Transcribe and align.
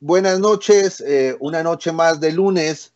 Buenas 0.00 0.40
noches. 0.40 1.02
Eh, 1.06 1.36
una 1.40 1.62
noche 1.62 1.92
más 1.92 2.20
de 2.20 2.32
lunes. 2.32 2.92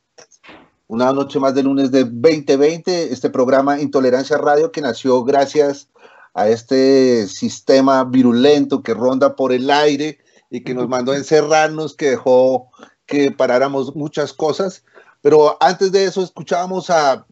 Una 0.86 1.12
noche 1.12 1.38
más 1.38 1.54
de 1.54 1.62
lunes 1.62 1.90
de 1.90 2.04
2020. 2.04 3.12
Este 3.12 3.30
programa 3.30 3.80
Intolerancia 3.80 4.36
Radio 4.36 4.72
que 4.72 4.80
nació 4.80 5.24
gracias 5.24 5.88
a 6.34 6.48
este 6.48 7.26
sistema 7.28 8.04
virulento 8.04 8.82
que 8.82 8.94
ronda 8.94 9.36
por 9.36 9.52
el 9.52 9.70
aire 9.70 10.18
y 10.50 10.62
que 10.62 10.74
nos 10.74 10.88
mandó 10.88 11.14
encerrarnos, 11.14 11.94
que 11.94 12.10
dejó 12.10 12.70
que 13.06 13.30
paráramos 13.30 13.94
muchas 13.94 14.32
cosas. 14.32 14.84
Pero 15.22 15.56
antes 15.60 15.92
de 15.92 16.04
eso 16.04 16.22
escuchábamos 16.22 16.90
a 16.90 17.26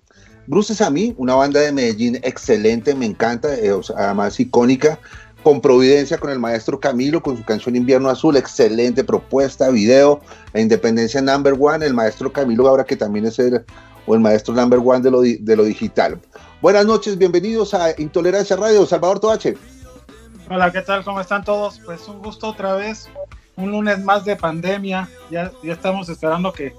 Bruces 0.47 0.81
a 0.81 0.91
mí, 0.91 1.15
una 1.19 1.37
banda 1.37 1.61
de 1.61 1.71
Medellín 1.71 2.17
excelente, 2.17 2.97
me 2.97 3.07
encanta, 3.07 3.55
eh, 3.55 3.73
además 3.97 4.41
icónica 4.41 4.99
con 5.43 5.61
Providencia, 5.61 6.19
con 6.19 6.31
el 6.31 6.39
maestro 6.39 6.79
Camilo, 6.79 7.23
con 7.23 7.37
su 7.37 7.45
canción 7.45 7.75
Invierno 7.77 8.09
Azul, 8.09 8.37
excelente 8.37 9.03
propuesta, 9.03 9.71
video, 9.71 10.21
la 10.53 10.61
Independencia 10.61 11.21
Number 11.21 11.55
One, 11.59 11.85
el 11.85 11.95
maestro 11.95 12.33
Camilo 12.33 12.69
ahora 12.69 12.85
que 12.85 12.97
también 12.97 13.27
es 13.27 13.39
el, 13.39 13.65
o 14.07 14.15
el 14.15 14.21
maestro 14.21 14.55
Number 14.55 14.79
One 14.79 15.01
de 15.01 15.11
lo, 15.11 15.21
de 15.23 15.57
lo 15.57 15.65
digital. 15.65 16.21
Buenas 16.61 16.87
noches, 16.87 17.19
bienvenidos 17.19 17.75
a 17.75 18.01
Intolerancia 18.01 18.57
Radio, 18.57 18.87
Salvador 18.87 19.19
Toache. 19.19 19.57
Hola, 20.49 20.71
¿qué 20.71 20.83
tal? 20.83 21.03
¿Cómo 21.05 21.21
están 21.21 21.45
todos? 21.45 21.81
Pues 21.85 22.07
un 22.07 22.21
gusto 22.21 22.49
otra 22.49 22.75
vez, 22.75 23.09
un 23.57 23.73
lunes 23.73 24.03
más 24.05 24.25
de 24.25 24.37
pandemia, 24.37 25.09
ya, 25.31 25.51
ya 25.63 25.73
estamos 25.73 26.09
esperando 26.09 26.53
que, 26.53 26.73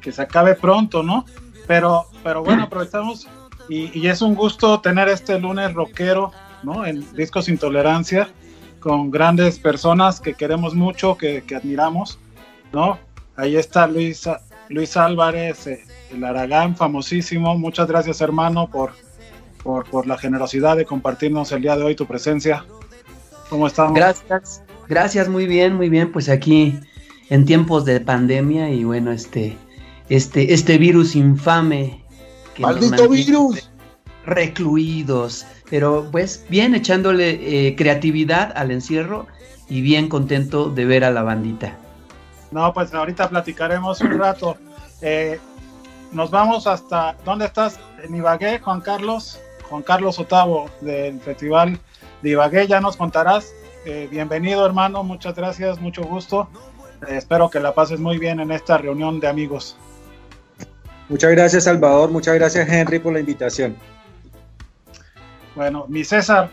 que 0.00 0.12
se 0.12 0.20
acabe 0.20 0.54
pronto, 0.54 1.02
¿no? 1.02 1.24
Pero, 1.66 2.06
pero 2.22 2.42
bueno, 2.42 2.62
aprovechamos 2.64 3.26
y, 3.68 3.98
y 3.98 4.08
es 4.08 4.20
un 4.20 4.34
gusto 4.34 4.80
tener 4.80 5.08
este 5.08 5.38
lunes 5.38 5.72
rockero 5.72 6.32
en 6.84 7.04
Discos 7.14 7.48
Intolerancia, 7.48 8.28
con 8.80 9.10
grandes 9.10 9.58
personas 9.58 10.20
que 10.20 10.34
queremos 10.34 10.74
mucho, 10.74 11.16
que, 11.16 11.44
admiramos, 11.54 12.18
¿no? 12.72 12.98
Ahí 13.36 13.56
está 13.56 13.86
Luis, 13.86 14.28
Luis 14.68 14.96
Álvarez, 14.96 15.66
eh, 15.66 15.84
el 16.12 16.24
Aragán, 16.24 16.76
famosísimo. 16.76 17.56
Muchas 17.58 17.88
gracias, 17.88 18.20
hermano, 18.20 18.68
por, 18.70 18.92
por, 19.62 20.06
la 20.06 20.16
generosidad 20.18 20.76
de 20.76 20.84
compartirnos 20.84 21.50
el 21.52 21.62
día 21.62 21.76
de 21.76 21.82
hoy 21.82 21.94
tu 21.94 22.06
presencia. 22.06 22.64
¿Cómo 23.48 23.66
estamos? 23.66 23.94
Gracias, 23.94 24.62
gracias, 24.88 25.28
muy 25.28 25.46
bien, 25.46 25.74
muy 25.74 25.88
bien. 25.88 26.12
Pues 26.12 26.28
aquí 26.28 26.78
en 27.28 27.44
tiempos 27.44 27.84
de 27.84 28.00
pandemia 28.00 28.70
y 28.70 28.84
bueno, 28.84 29.10
este, 29.10 29.56
este, 30.08 30.54
este 30.54 30.78
virus 30.78 31.16
infame. 31.16 32.04
¡Maldito 32.58 33.08
virus! 33.08 33.71
Recluidos 34.24 35.46
pero 35.72 36.06
pues 36.12 36.44
bien 36.50 36.74
echándole 36.74 37.30
eh, 37.30 37.74
creatividad 37.76 38.52
al 38.56 38.72
encierro 38.72 39.26
y 39.70 39.80
bien 39.80 40.10
contento 40.10 40.68
de 40.68 40.84
ver 40.84 41.02
a 41.02 41.10
la 41.10 41.22
bandita. 41.22 41.78
No, 42.50 42.74
pues 42.74 42.92
ahorita 42.92 43.30
platicaremos 43.30 44.02
un 44.02 44.18
rato. 44.18 44.58
Eh, 45.00 45.40
nos 46.12 46.30
vamos 46.30 46.66
hasta, 46.66 47.16
¿dónde 47.24 47.46
estás? 47.46 47.80
En 48.04 48.14
Ibagué, 48.14 48.58
Juan 48.58 48.82
Carlos, 48.82 49.40
Juan 49.70 49.80
Carlos 49.80 50.18
Otavo 50.18 50.68
del 50.82 51.18
Festival 51.20 51.80
de 52.20 52.28
Ibagué, 52.28 52.66
ya 52.66 52.78
nos 52.78 52.98
contarás. 52.98 53.54
Eh, 53.86 54.08
bienvenido 54.10 54.66
hermano, 54.66 55.02
muchas 55.02 55.34
gracias, 55.34 55.80
mucho 55.80 56.02
gusto. 56.02 56.50
espero 57.08 57.48
que 57.48 57.60
la 57.60 57.72
pases 57.72 57.98
muy 57.98 58.18
bien 58.18 58.40
en 58.40 58.52
esta 58.52 58.76
reunión 58.76 59.20
de 59.20 59.28
amigos. 59.28 59.74
Muchas 61.08 61.30
gracias 61.30 61.64
Salvador, 61.64 62.10
muchas 62.10 62.34
gracias 62.34 62.68
Henry 62.68 62.98
por 62.98 63.14
la 63.14 63.20
invitación. 63.20 63.74
Bueno, 65.54 65.86
mi 65.88 66.04
César, 66.04 66.50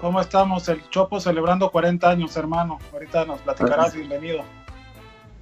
¿Cómo 0.00 0.18
estamos? 0.18 0.66
El 0.70 0.80
Chopo 0.88 1.20
celebrando 1.20 1.70
40 1.70 2.08
años, 2.08 2.34
hermano. 2.34 2.78
Ahorita 2.90 3.26
nos 3.26 3.38
platicarás, 3.40 3.94
bienvenido. 3.94 4.42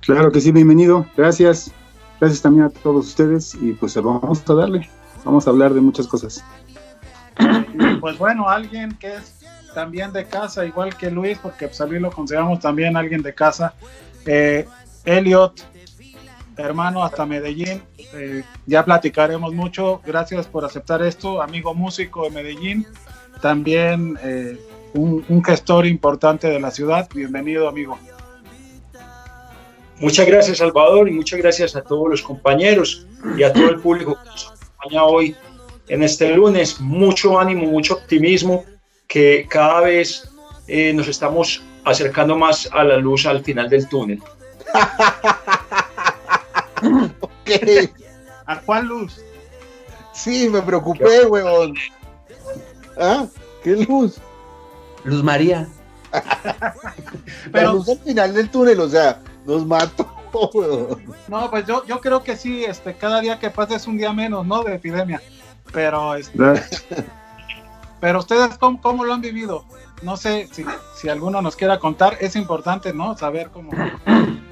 Claro 0.01 0.33
que 0.33 0.41
sí, 0.41 0.51
bienvenido. 0.51 1.07
Gracias. 1.17 1.71
Gracias 2.19 2.43
también 2.43 2.65
a 2.65 2.71
todos 2.71 3.07
ustedes 3.07 3.55
y 3.55 3.73
pues 3.75 3.95
vamos 3.95 4.43
a 4.51 4.55
darle. 4.55 4.91
Vamos 5.25 5.47
a 5.47 5.51
hablar 5.51 5.75
de 5.75 5.81
muchas 5.81 6.09
cosas. 6.09 6.45
Pues 8.01 8.19
bueno, 8.19 8.49
alguien 8.49 8.97
que 8.99 9.15
es 9.15 9.45
también 9.75 10.13
de 10.13 10.25
casa, 10.25 10.65
igual 10.65 10.97
que 10.97 11.11
Luis, 11.11 11.39
porque 11.39 11.69
pues 11.69 11.81
a 11.81 11.87
Luis 11.87 12.01
lo 12.01 12.11
consideramos 12.11 12.59
también 12.59 12.97
alguien 12.97 13.23
de 13.23 13.33
casa. 13.35 13.75
Eh, 14.27 14.67
Elliot, 15.05 15.61
hermano, 16.65 17.03
hasta 17.03 17.25
Medellín. 17.27 17.83
Eh, 18.15 18.43
ya 18.67 18.85
platicaremos 18.85 19.55
mucho. 19.55 20.01
Gracias 20.05 20.47
por 20.47 20.65
aceptar 20.65 21.03
esto, 21.03 21.41
amigo 21.41 21.75
músico 21.75 22.25
de 22.25 22.31
Medellín 22.31 22.87
también 23.41 24.19
eh, 24.23 24.59
un, 24.95 25.45
gestor 25.45 25.87
importante 25.87 26.49
de 26.49 26.61
la 26.61 26.71
ciudad. 26.71 27.09
Bienvenido, 27.15 27.69
amigo. 27.69 27.99
Muchas 30.01 30.27
gracias, 30.27 30.59
Salvador, 30.59 31.09
y 31.09 31.13
muchas 31.13 31.41
gracias 31.41 31.75
a 31.75 31.83
todos 31.83 32.09
los 32.09 32.23
compañeros 32.23 33.07
y 33.37 33.43
a 33.43 33.53
todo 33.53 33.69
el 33.69 33.81
público 33.81 34.17
que 34.23 34.29
nos 34.29 34.47
acompaña 34.47 35.05
hoy 35.05 35.37
en 35.89 36.03
este 36.03 36.35
lunes. 36.35 36.81
Mucho 36.81 37.39
ánimo, 37.39 37.67
mucho 37.67 37.95
optimismo, 37.95 38.65
que 39.09 39.47
cada 39.49 39.81
vez 39.81 40.31
eh, 40.69 40.93
nos 40.93 41.09
estamos 41.09 41.63
acercando 41.85 42.37
más 42.37 42.69
a 42.73 42.85
la 42.85 42.97
luz 42.97 43.27
al 43.27 43.43
final 43.43 43.69
del 43.69 43.89
túnel. 43.89 44.23
¿A 48.47 48.61
cuál 48.61 48.87
luz? 48.87 49.21
Sí, 50.13 50.49
me 50.49 50.63
preocupé, 50.63 51.27
weón. 51.27 51.75
¿Ah? 53.01 53.27
¿Qué 53.63 53.77
luz? 53.77 54.19
Luz 55.05 55.23
María. 55.23 55.69
Pero, 57.53 57.67
la 57.67 57.73
luz 57.73 57.89
al 57.89 57.99
final 57.99 58.35
del 58.35 58.51
túnel, 58.51 58.81
o 58.81 58.89
sea, 58.89 59.21
nos 59.45 59.67
mató. 59.67 60.19
No, 61.29 61.51
pues 61.51 61.67
yo, 61.67 61.85
yo 61.87 62.01
creo 62.01 62.23
que 62.23 62.37
sí, 62.37 62.65
este, 62.65 62.95
cada 62.95 63.21
día 63.21 63.39
que 63.39 63.51
pasa 63.51 63.77
es 63.77 63.87
un 63.87 63.97
día 63.97 64.13
menos, 64.13 64.47
¿no? 64.47 64.63
De 64.63 64.75
epidemia. 64.75 65.23
Pero, 65.73 66.15
este, 66.15 66.39
pero 68.01 68.19
ustedes, 68.21 68.59
¿cómo, 68.59 69.05
lo 69.05 69.15
han 69.15 69.21
vivido? 69.21 69.65
No 70.03 70.17
sé 70.17 70.49
si, 70.53 70.65
si 70.97 71.09
alguno 71.09 71.43
nos 71.43 71.57
quiera 71.57 71.79
contar, 71.79 72.17
es 72.21 72.37
importante, 72.37 72.93
¿no? 72.93 73.17
Saber 73.17 73.51
cómo 73.51 73.71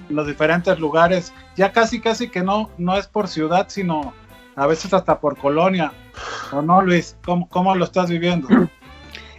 los 0.08 0.26
diferentes 0.26 0.78
lugares, 0.78 1.32
ya 1.56 1.72
casi, 1.72 2.00
casi 2.00 2.28
que 2.28 2.42
no, 2.42 2.70
no 2.78 2.96
es 2.96 3.06
por 3.06 3.28
ciudad, 3.28 3.66
sino 3.68 4.12
a 4.56 4.66
veces 4.66 4.92
hasta 4.92 5.20
por 5.20 5.36
colonia. 5.36 5.92
¿O 6.50 6.62
no, 6.62 6.82
Luis? 6.82 7.16
¿Cómo, 7.24 7.48
cómo 7.48 7.74
lo 7.74 7.84
estás 7.84 8.10
viviendo? 8.10 8.48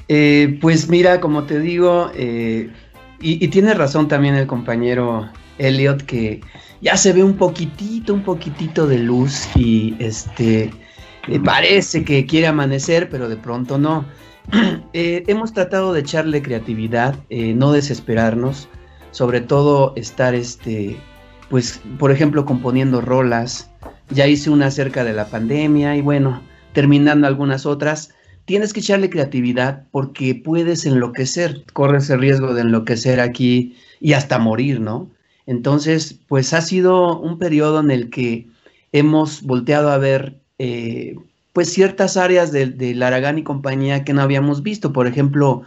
Eh, 0.09 0.57
pues 0.61 0.87
mira, 0.87 1.19
como 1.19 1.43
te 1.43 1.59
digo, 1.59 2.11
eh, 2.15 2.71
y, 3.19 3.45
tiene 3.49 3.73
razón 3.73 4.07
también 4.07 4.35
el 4.35 4.47
compañero 4.47 5.29
Elliot, 5.57 6.03
que 6.03 6.39
ya 6.79 6.95
se 6.95 7.11
ve 7.11 7.25
un 7.25 7.35
poquitito, 7.35 8.13
un 8.13 8.23
poquitito 8.23 8.87
de 8.87 8.99
luz 8.99 9.49
y 9.53 9.97
este 9.99 10.71
eh, 11.27 11.39
parece 11.43 12.05
que 12.05 12.25
quiere 12.25 12.47
amanecer, 12.47 13.09
pero 13.09 13.27
de 13.27 13.35
pronto 13.35 13.77
no. 13.77 14.05
hemos 14.93 15.51
tratado 15.51 15.91
de 15.91 15.99
echarle 15.99 16.41
creatividad, 16.41 17.19
no 17.29 17.73
desesperarnos, 17.73 18.69
sobre 19.11 19.41
todo 19.41 19.93
estar, 19.95 20.35
este, 20.35 20.97
pues, 21.49 21.81
por 21.99 22.11
ejemplo, 22.11 22.45
componiendo 22.45 23.01
rolas, 23.01 23.69
ya 24.09 24.27
hice 24.27 24.49
una 24.49 24.67
acerca 24.67 25.03
de 25.03 25.13
la 25.13 25.27
pandemia 25.27 25.95
y 25.95 26.01
bueno, 26.01 26.41
terminando 26.73 27.27
algunas 27.27 27.65
otras. 27.65 28.13
Tienes 28.45 28.71
que 28.71 28.79
echarle 28.79 29.09
creatividad 29.09 29.83
porque 29.91 30.35
puedes 30.35 30.85
enloquecer, 30.85 31.63
corres 31.73 32.09
el 32.09 32.21
riesgo 32.21 32.53
de 32.53 32.61
enloquecer 32.61 33.19
aquí 33.19 33.75
y 33.99 34.13
hasta 34.13 34.39
morir, 34.39 34.79
¿no? 34.79 35.09
Entonces, 35.45 36.19
pues 36.27 36.53
ha 36.53 36.61
sido 36.61 37.19
un 37.19 37.39
periodo 37.39 37.79
en 37.79 37.91
el 37.91 38.09
que 38.09 38.47
hemos 38.91 39.41
volteado 39.43 39.91
a 39.91 39.97
ver 39.97 40.39
eh, 40.59 41.15
pues 41.53 41.73
ciertas 41.73 42.17
áreas 42.17 42.51
de, 42.51 42.67
de 42.67 43.03
Aragán 43.03 43.39
y 43.39 43.43
compañía 43.43 44.03
que 44.03 44.13
no 44.13 44.21
habíamos 44.21 44.63
visto. 44.63 44.93
Por 44.93 45.07
ejemplo, 45.07 45.63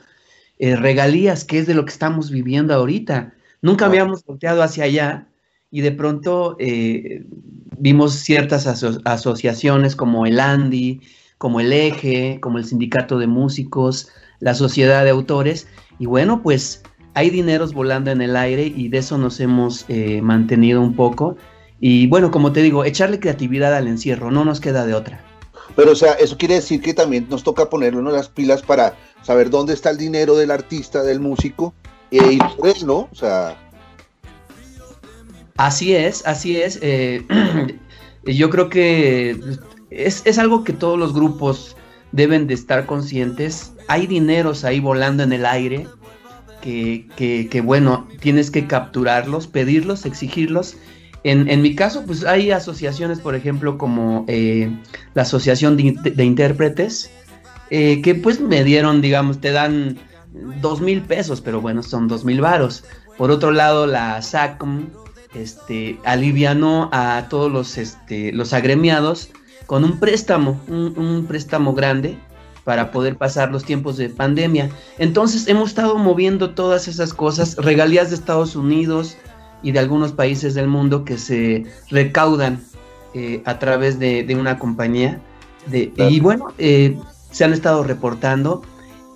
eh, 0.62 0.76
regalías, 0.76 1.44
que 1.46 1.58
es 1.58 1.66
de 1.66 1.72
lo 1.72 1.86
que 1.86 1.92
estamos 1.92 2.30
viviendo 2.30 2.74
ahorita. 2.74 3.32
Nunca 3.62 3.86
habíamos 3.86 4.22
volteado 4.22 4.62
hacia 4.62 4.84
allá 4.84 5.26
y 5.70 5.80
de 5.80 5.90
pronto 5.90 6.54
eh, 6.58 7.24
vimos 7.78 8.12
ciertas 8.12 8.66
asociaciones 8.66 9.96
como 9.96 10.26
el 10.26 10.38
ANDI, 10.38 11.00
como 11.38 11.60
el 11.60 11.72
Eje, 11.72 12.40
como 12.42 12.58
el 12.58 12.66
Sindicato 12.66 13.18
de 13.18 13.26
Músicos, 13.26 14.10
la 14.40 14.54
Sociedad 14.54 15.02
de 15.02 15.10
Autores, 15.10 15.66
y 15.98 16.04
bueno, 16.04 16.42
pues 16.42 16.82
hay 17.14 17.30
dineros 17.30 17.72
volando 17.72 18.10
en 18.10 18.20
el 18.20 18.36
aire 18.36 18.66
y 18.66 18.88
de 18.88 18.98
eso 18.98 19.16
nos 19.16 19.40
hemos 19.40 19.86
eh, 19.88 20.20
mantenido 20.22 20.82
un 20.82 20.94
poco. 20.94 21.38
Y 21.80 22.06
bueno, 22.08 22.30
como 22.30 22.52
te 22.52 22.60
digo, 22.60 22.84
echarle 22.84 23.18
creatividad 23.18 23.74
al 23.74 23.88
encierro, 23.88 24.30
no 24.30 24.44
nos 24.44 24.60
queda 24.60 24.84
de 24.84 24.92
otra. 24.92 25.24
Pero 25.74 25.92
o 25.92 25.96
sea, 25.96 26.12
eso 26.12 26.36
quiere 26.36 26.56
decir 26.56 26.82
que 26.82 26.92
también 26.92 27.26
nos 27.30 27.42
toca 27.44 27.70
ponernos 27.70 28.12
las 28.12 28.28
pilas 28.28 28.60
para 28.60 28.94
saber 29.22 29.50
dónde 29.50 29.74
está 29.74 29.90
el 29.90 29.98
dinero 29.98 30.36
del 30.36 30.50
artista, 30.50 31.02
del 31.02 31.20
músico, 31.20 31.74
e 32.10 32.32
ir 32.32 32.42
¿no? 32.84 33.08
O 33.12 33.14
sea, 33.14 33.56
Así 35.60 35.94
es, 35.94 36.26
así 36.26 36.56
es. 36.56 36.78
Eh, 36.80 37.22
yo 38.24 38.48
creo 38.48 38.70
que 38.70 39.38
es, 39.90 40.38
algo 40.38 40.64
que 40.64 40.72
todos 40.72 40.98
los 40.98 41.12
grupos 41.12 41.76
deben 42.12 42.46
de 42.46 42.54
estar 42.54 42.86
conscientes. 42.86 43.74
Hay 43.86 44.06
dineros 44.06 44.64
ahí 44.64 44.80
volando 44.80 45.22
en 45.22 45.34
el 45.34 45.44
aire 45.44 45.86
que, 46.62 47.62
bueno, 47.62 48.08
tienes 48.20 48.50
que 48.50 48.66
capturarlos, 48.66 49.48
pedirlos, 49.48 50.06
exigirlos. 50.06 50.78
En, 51.24 51.60
mi 51.60 51.74
caso, 51.74 52.04
pues 52.06 52.24
hay 52.24 52.52
asociaciones, 52.52 53.20
por 53.20 53.34
ejemplo, 53.34 53.76
como 53.76 54.24
eh, 54.28 54.74
la 55.12 55.22
Asociación 55.22 55.76
de, 55.76 56.24
Intérpretes, 56.24 57.10
eh, 57.70 58.02
que 58.02 58.14
pues 58.14 58.40
me 58.40 58.64
dieron, 58.64 59.00
digamos, 59.00 59.40
te 59.40 59.52
dan 59.52 59.98
dos 60.60 60.80
mil 60.80 61.02
pesos, 61.02 61.40
pero 61.40 61.60
bueno, 61.60 61.82
son 61.82 62.08
dos 62.08 62.24
mil 62.24 62.40
varos. 62.40 62.84
Por 63.16 63.30
otro 63.30 63.50
lado, 63.50 63.86
la 63.86 64.20
SACM, 64.22 64.88
este, 65.34 65.98
alivianó 66.04 66.88
a 66.92 67.26
todos 67.28 67.50
los, 67.50 67.78
este, 67.78 68.32
los 68.32 68.52
agremiados 68.52 69.30
con 69.66 69.84
un 69.84 70.00
préstamo, 70.00 70.60
un, 70.66 71.26
préstamo 71.28 71.74
grande 71.74 72.18
para 72.64 72.90
poder 72.90 73.16
pasar 73.16 73.52
los 73.52 73.64
tiempos 73.64 73.96
de 73.96 74.08
pandemia. 74.08 74.68
Entonces 74.98 75.46
hemos 75.46 75.68
estado 75.70 75.96
moviendo 75.96 76.50
todas 76.50 76.88
esas 76.88 77.14
cosas, 77.14 77.56
regalías 77.56 78.10
de 78.10 78.16
Estados 78.16 78.56
Unidos 78.56 79.16
y 79.62 79.72
de 79.72 79.78
algunos 79.78 80.12
países 80.12 80.54
del 80.54 80.66
mundo 80.66 81.04
que 81.04 81.18
se 81.18 81.66
recaudan 81.88 82.60
eh, 83.14 83.42
a 83.44 83.58
través 83.58 83.98
de, 83.98 84.26
una 84.36 84.58
compañía. 84.58 85.20
De, 85.66 85.92
Y 85.96 86.18
bueno, 86.18 86.52
eh, 86.58 86.98
se 87.30 87.44
han 87.44 87.52
estado 87.52 87.84
reportando 87.84 88.62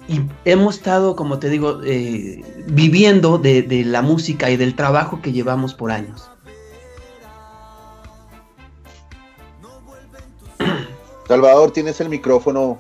y 0.07 0.21
hemos 0.45 0.77
estado, 0.77 1.17
como 1.17 1.39
te 1.39 1.49
digo, 1.49 1.81
eh, 1.83 2.43
viviendo 2.67 3.39
de, 3.39 3.85
la 3.87 4.03
música 4.03 4.51
y 4.51 4.57
del 4.57 4.75
trabajo 4.75 5.23
que 5.23 5.33
llevamos 5.33 5.73
por 5.73 5.91
años. 5.91 6.31
Salvador, 11.29 11.71
tienes 11.71 12.01
el 12.01 12.11
micrófono. 12.11 12.79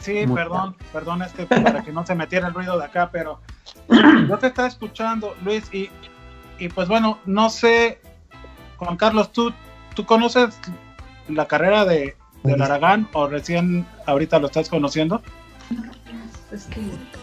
Sí, 0.00 0.26
perdón, 0.26 0.76
perdón, 0.92 1.22
este, 1.22 1.46
para 1.46 1.82
que 1.82 1.92
no 1.92 2.04
se 2.06 2.14
metiera 2.14 2.48
el 2.48 2.54
ruido 2.54 2.78
de 2.78 2.84
acá, 2.84 3.10
pero 3.10 3.40
yo 4.28 4.38
te 4.38 4.48
estaba 4.48 4.68
escuchando, 4.68 5.34
Luis, 5.42 5.72
y, 5.72 5.90
y 6.58 6.68
pues 6.68 6.88
bueno, 6.88 7.18
no 7.26 7.50
sé, 7.50 8.00
Juan 8.78 8.96
Carlos, 8.96 9.32
¿tú, 9.32 9.52
tú 9.94 10.04
conoces 10.04 10.58
la 11.28 11.46
carrera 11.46 11.84
de, 11.84 12.16
del 12.44 12.60
Aragán 12.60 13.08
o 13.14 13.26
recién 13.26 13.86
ahorita 14.06 14.38
lo 14.38 14.46
estás 14.46 14.68
conociendo? 14.68 15.22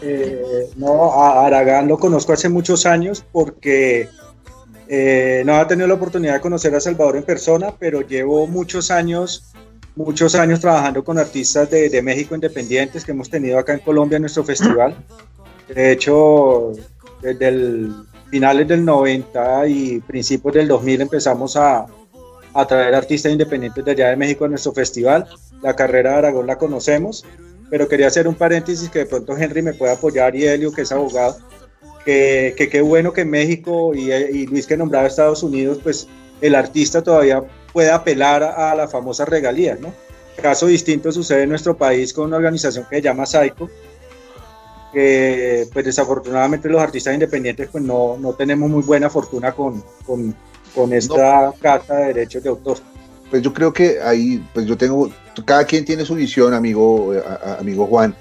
Eh, 0.02 0.70
no, 0.76 1.14
a 1.14 1.46
Aragán 1.46 1.88
lo 1.88 1.98
conozco 1.98 2.34
hace 2.34 2.50
muchos 2.50 2.86
años 2.86 3.24
porque 3.32 4.10
eh, 4.88 5.44
no 5.46 5.56
ha 5.56 5.68
tenido 5.68 5.88
la 5.88 5.94
oportunidad 5.94 6.34
de 6.34 6.42
conocer 6.42 6.76
a 6.76 6.82
Salvador 6.82 7.16
en 7.16 7.24
persona, 7.24 7.74
pero 7.78 8.02
llevo 8.02 8.48
muchos 8.48 8.90
años, 8.90 9.54
muchos 9.96 10.36
años 10.36 10.60
trabajando 10.60 11.04
con 11.04 11.20
artistas 11.20 11.70
de, 11.70 12.02
México 12.02 12.36
independientes 12.36 13.06
que 13.06 13.12
hemos 13.12 13.30
tenido 13.30 13.60
acá 13.60 13.74
en 13.74 13.80
Colombia 13.80 14.16
en 14.18 14.24
nuestro 14.24 14.44
festival. 14.44 14.96
De 15.74 15.92
hecho, 15.92 16.74
desde 17.22 17.48
el 17.48 17.94
finales 18.32 18.68
del 18.68 18.84
90 18.84 19.68
y 19.68 20.00
principios 20.00 20.56
del 20.56 20.68
2000 20.68 21.02
empezamos 21.02 21.56
a, 21.56 21.86
a 22.54 22.66
traer 22.66 22.96
artistas 22.96 23.32
independientes 23.32 23.84
de 23.84 23.92
allá 23.92 24.10
de 24.10 24.16
México 24.16 24.46
a 24.46 24.48
nuestro 24.48 24.74
festival. 24.74 25.28
La 25.62 25.76
carrera 25.76 26.12
de 26.12 26.18
Aragón 26.18 26.48
la 26.48 26.58
conocemos 26.58 27.26
pero 27.72 27.88
quería 27.88 28.08
hacer 28.08 28.28
un 28.28 28.36
paréntesis 28.36 28.90
que 28.90 29.00
de 29.00 29.06
pronto 29.06 29.36
Henry 29.36 29.62
me 29.62 29.74
pueda 29.74 29.94
apoyar 29.94 30.36
y 30.36 30.46
Helio, 30.46 30.74
que 30.74 30.82
es 30.82 30.92
abogado, 30.92 31.38
que 32.04 32.54
qué 32.70 32.82
bueno 32.82 33.14
que 33.14 33.24
México 33.24 33.94
y, 33.96 34.46
Luis 34.48 34.68
que 34.68 34.76
nombraba 34.76 35.08
Estados 35.08 35.42
Unidos, 35.42 35.80
pues 35.82 36.06
el 36.42 36.54
artista 36.54 37.02
todavía 37.02 37.42
puede 37.72 37.90
apelar 37.90 38.44
a, 38.44 38.76
la 38.76 38.90
famosa 38.90 39.24
regalía, 39.24 39.78
¿no? 39.80 39.94
Caso 40.42 40.68
distinto 40.68 41.14
sucede 41.14 41.44
en 41.44 41.50
nuestro 41.50 41.78
país 41.78 42.14
con 42.14 42.26
una 42.26 42.38
organización 42.38 42.86
que 42.90 42.98
se 42.98 43.04
llama 43.04 43.26
SAICO, 43.26 43.70
porque 44.92 45.66
pues 45.72 45.86
desafortunadamente 45.86 46.68
los 46.68 46.82
artistas 46.82 47.14
independientes 47.14 47.70
pues 47.72 47.86
no, 47.86 48.18
no 48.20 48.34
tenemos 48.34 48.70
muy 48.70 48.84
buena 48.84 49.10
fortuna 49.10 49.54
con, 49.54 49.82
con, 50.06 50.36
con 50.74 50.94
esta 50.94 51.54
casa 51.62 51.96
de 51.96 52.08
derechos 52.08 52.44
de 52.44 52.50
autor. 52.50 52.78
Pues 53.30 53.42
yo 53.42 53.54
creo 53.54 53.72
que 53.72 54.02
ahí, 54.02 54.46
pues 54.54 54.66
yo 54.66 54.78
tengo, 54.78 55.10
cada 55.46 55.64
quien 55.66 55.86
tiene 55.86 56.06
su 56.06 56.16
visión, 56.16 56.54
amigo, 56.54 57.14
eh, 57.14 57.24
amigo 57.60 57.88
Juan, 57.88 58.16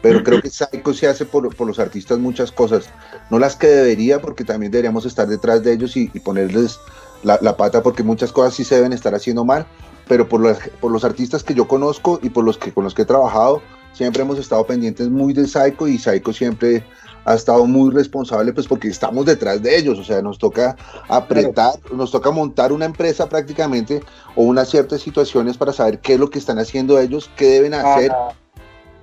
pero 0.00 0.22
creo 0.22 0.40
que 0.40 0.50
Psycho 0.50 0.94
se 0.94 1.06
hace 1.06 1.24
por, 1.24 1.54
por, 1.54 1.66
los 1.66 1.78
artistas 1.78 2.18
muchas 2.18 2.52
cosas, 2.52 2.84
no 3.30 3.38
las 3.38 3.56
que 3.56 3.66
debería, 3.66 4.20
porque 4.20 4.44
también 4.44 4.72
deberíamos 4.72 5.06
estar 5.06 5.26
detrás 5.26 5.62
de 5.62 5.72
ellos 5.72 5.96
y, 5.96 6.10
y 6.12 6.20
ponerles 6.20 6.78
la, 7.22 7.38
la, 7.40 7.56
pata, 7.56 7.82
porque 7.82 8.02
muchas 8.02 8.32
cosas 8.32 8.54
sí 8.54 8.64
se 8.64 8.74
deben 8.76 8.92
estar 8.92 9.14
haciendo 9.14 9.44
mal, 9.44 9.66
pero 10.06 10.28
por 10.28 10.40
los, 10.40 10.58
por 10.80 10.92
los 10.92 11.04
artistas 11.04 11.42
que 11.42 11.54
yo 11.54 11.66
conozco 11.66 12.20
y 12.22 12.30
por 12.30 12.44
los 12.44 12.58
que 12.58 12.72
con 12.72 12.84
los 12.84 12.94
que 12.94 13.02
he 13.02 13.06
trabajado, 13.06 13.62
siempre 13.94 14.22
hemos 14.22 14.38
estado 14.38 14.66
pendientes 14.66 15.08
muy 15.08 15.32
de 15.32 15.46
Psycho 15.46 15.88
y 15.88 15.98
Psycho 15.98 16.32
siempre 16.32 16.84
ha 17.24 17.34
estado 17.34 17.66
muy 17.66 17.90
responsable 17.92 18.52
pues 18.52 18.66
porque 18.66 18.88
estamos 18.88 19.24
detrás 19.26 19.62
de 19.62 19.76
ellos, 19.76 19.98
o 19.98 20.04
sea, 20.04 20.20
nos 20.22 20.38
toca 20.38 20.76
apretar, 21.08 21.78
claro. 21.80 21.96
nos 21.96 22.10
toca 22.10 22.30
montar 22.30 22.72
una 22.72 22.84
empresa 22.84 23.28
prácticamente 23.28 24.02
o 24.36 24.42
unas 24.42 24.68
ciertas 24.68 25.00
situaciones 25.00 25.56
para 25.56 25.72
saber 25.72 26.00
qué 26.00 26.14
es 26.14 26.20
lo 26.20 26.28
que 26.30 26.38
están 26.38 26.58
haciendo 26.58 26.98
ellos, 26.98 27.30
qué 27.36 27.46
deben 27.46 27.74
hacer. 27.74 28.12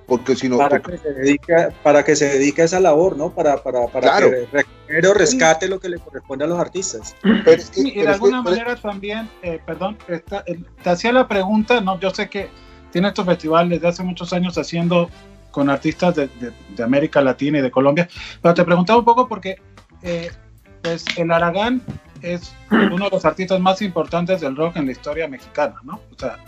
Porque 0.06 0.34
si 0.36 0.48
no 0.48 0.58
para 0.58 0.80
porque, 0.82 0.98
que 0.98 1.02
se 1.02 1.12
dedica 1.14 1.72
para 1.82 2.04
que 2.04 2.16
se 2.16 2.26
dedique 2.28 2.60
a 2.60 2.64
esa 2.66 2.80
labor 2.80 3.16
no 3.16 3.30
para 3.30 3.62
para, 3.62 3.86
para 3.86 4.00
Claro. 4.10 4.30
que 4.88 5.00
rescate 5.14 5.68
lo 5.68 5.78
que 5.80 5.88
le 5.88 5.98
corresponde 5.98 6.44
a 6.44 6.48
los 6.48 6.58
artistas 6.58 7.14
pero 7.22 7.52
es 7.52 7.70
que- 7.70 7.80
Sí, 7.82 7.88
y 7.88 7.94
de 7.94 8.00
es 8.00 8.06
que- 8.06 8.12
alguna 8.12 8.42
pero- 8.44 8.56
manera 8.56 8.76
también, 8.76 9.30
eh, 9.42 9.60
perdón, 9.64 9.96
esta- 10.08 10.42
el- 10.46 10.66
te 10.82 10.90
hacía 10.90 11.12
la 11.12 11.26
pregunta, 11.28 11.80
no, 11.80 11.98
yo 12.00 12.10
sé 12.10 12.28
que 12.28 12.50
tiene 12.90 13.08
estos 13.08 13.24
festivales 13.24 13.70
desde 13.70 13.88
hace 13.88 14.02
muchos 14.02 14.32
años 14.34 14.58
haciendo 14.58 15.08
con 15.52 15.70
artistas 15.70 16.16
de, 16.16 16.26
de- 16.40 16.52
de 16.76 16.82
América 16.82 17.20
Latina 17.20 17.58
y 17.58 17.62
de 17.62 17.70
Colombia, 17.70 18.08
pero 18.40 18.54
te 18.54 18.64
preguntaba 18.64 18.98
un 18.98 19.04
poco 19.04 19.28
porque 19.28 19.56
eh, 20.02 20.30
pues 20.82 21.04
el 21.16 21.30
Aragán 21.30 21.80
es 22.22 22.52
uno 22.70 23.04
de 23.04 23.10
los 23.10 23.24
artistas 23.24 23.60
más 23.60 23.80
importantes 23.82 24.40
del 24.40 24.56
rock 24.56 24.76
en 24.76 24.86
la 24.86 24.92
historia 24.92 25.28
mexicana, 25.28 25.76
¿no? 25.84 26.00
O 26.12 26.18
sea, 26.18 26.38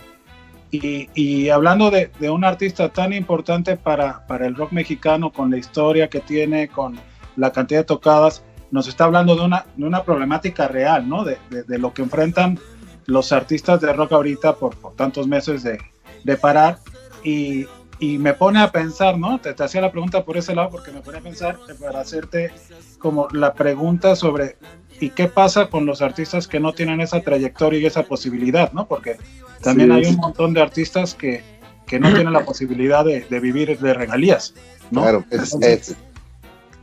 y, 0.71 1.09
y 1.13 1.49
hablando 1.49 1.89
de, 1.91 2.11
de 2.19 2.29
un 2.29 2.43
artista 2.43 2.89
tan 2.89 3.13
importante 3.13 3.77
para, 3.77 4.25
para 4.27 4.45
el 4.47 4.55
rock 4.55 4.71
mexicano, 4.73 5.31
con 5.31 5.51
la 5.51 5.57
historia 5.57 6.09
que 6.09 6.19
tiene, 6.19 6.67
con 6.67 6.97
la 7.37 7.51
cantidad 7.51 7.81
de 7.81 7.85
tocadas, 7.85 8.43
nos 8.71 8.87
está 8.87 9.05
hablando 9.05 9.35
de 9.35 9.41
una, 9.45 9.65
de 9.77 9.85
una 9.85 10.03
problemática 10.03 10.67
real, 10.67 11.07
¿no? 11.07 11.23
De, 11.23 11.37
de, 11.49 11.77
lo 11.77 11.93
que 11.93 12.01
enfrentan 12.01 12.59
los 13.05 13.31
artistas 13.31 13.79
de 13.79 13.93
rock 13.93 14.13
ahorita 14.13 14.55
por, 14.55 14.75
por 14.75 14.95
tantos 14.95 15.27
meses 15.27 15.63
de 15.63 16.37
parar. 16.37 16.79
Y, 17.23 17.67
y, 17.99 18.17
me 18.17 18.33
pone 18.33 18.59
a 18.59 18.71
pensar, 18.71 19.17
¿no? 19.17 19.39
Te, 19.39 19.53
te, 19.53 19.63
hacía 19.63 19.81
la 19.81 19.91
pregunta 19.91 20.23
por 20.25 20.37
ese 20.37 20.55
lado 20.55 20.69
porque 20.69 20.91
me 20.91 21.01
pone 21.01 21.17
a 21.17 21.21
pensar 21.21 21.57
para 21.79 22.01
hacerte 22.01 22.51
como 22.99 23.27
la 23.31 23.53
pregunta 23.53 24.15
sobre 24.15 24.57
¿y 24.99 25.09
qué 25.09 25.27
pasa 25.27 25.67
con 25.69 25.85
los 25.85 26.01
artistas 26.01 26.47
que 26.47 26.59
no 26.59 26.73
tienen 26.73 27.01
esa 27.01 27.21
trayectoria 27.21 27.79
y 27.79 27.85
esa 27.85 28.03
posibilidad, 28.03 28.71
¿no? 28.73 28.87
Porque 28.87 29.17
también 29.61 29.89
sí, 29.89 29.95
hay 29.95 30.05
un 30.13 30.17
montón 30.17 30.53
de 30.53 30.61
artistas 30.61 31.13
que, 31.13 31.43
que 31.85 31.99
no 31.99 32.13
tienen 32.13 32.33
la 32.33 32.45
posibilidad 32.45 33.03
de, 33.03 33.21
de, 33.21 33.39
vivir 33.39 33.77
de 33.77 33.93
regalías, 33.93 34.53
¿no? 34.91 35.01
Claro, 35.01 35.25
es, 35.29 35.53
Entonces, 35.53 35.89
es. 35.89 35.97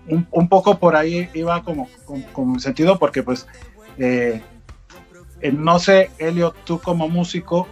Un, 0.09 0.26
un, 0.33 0.49
poco 0.49 0.78
por 0.78 0.97
ahí 0.97 1.28
iba 1.33 1.62
como, 1.62 1.88
como, 2.04 2.26
como 2.33 2.59
sentido 2.59 2.99
porque 2.99 3.23
pues 3.23 3.47
eh, 3.99 4.42
eh, 5.42 5.52
no 5.52 5.78
sé, 5.81 6.11
Elio, 6.19 6.54
tú 6.64 6.81
como 6.81 7.09
músico, 7.09 7.66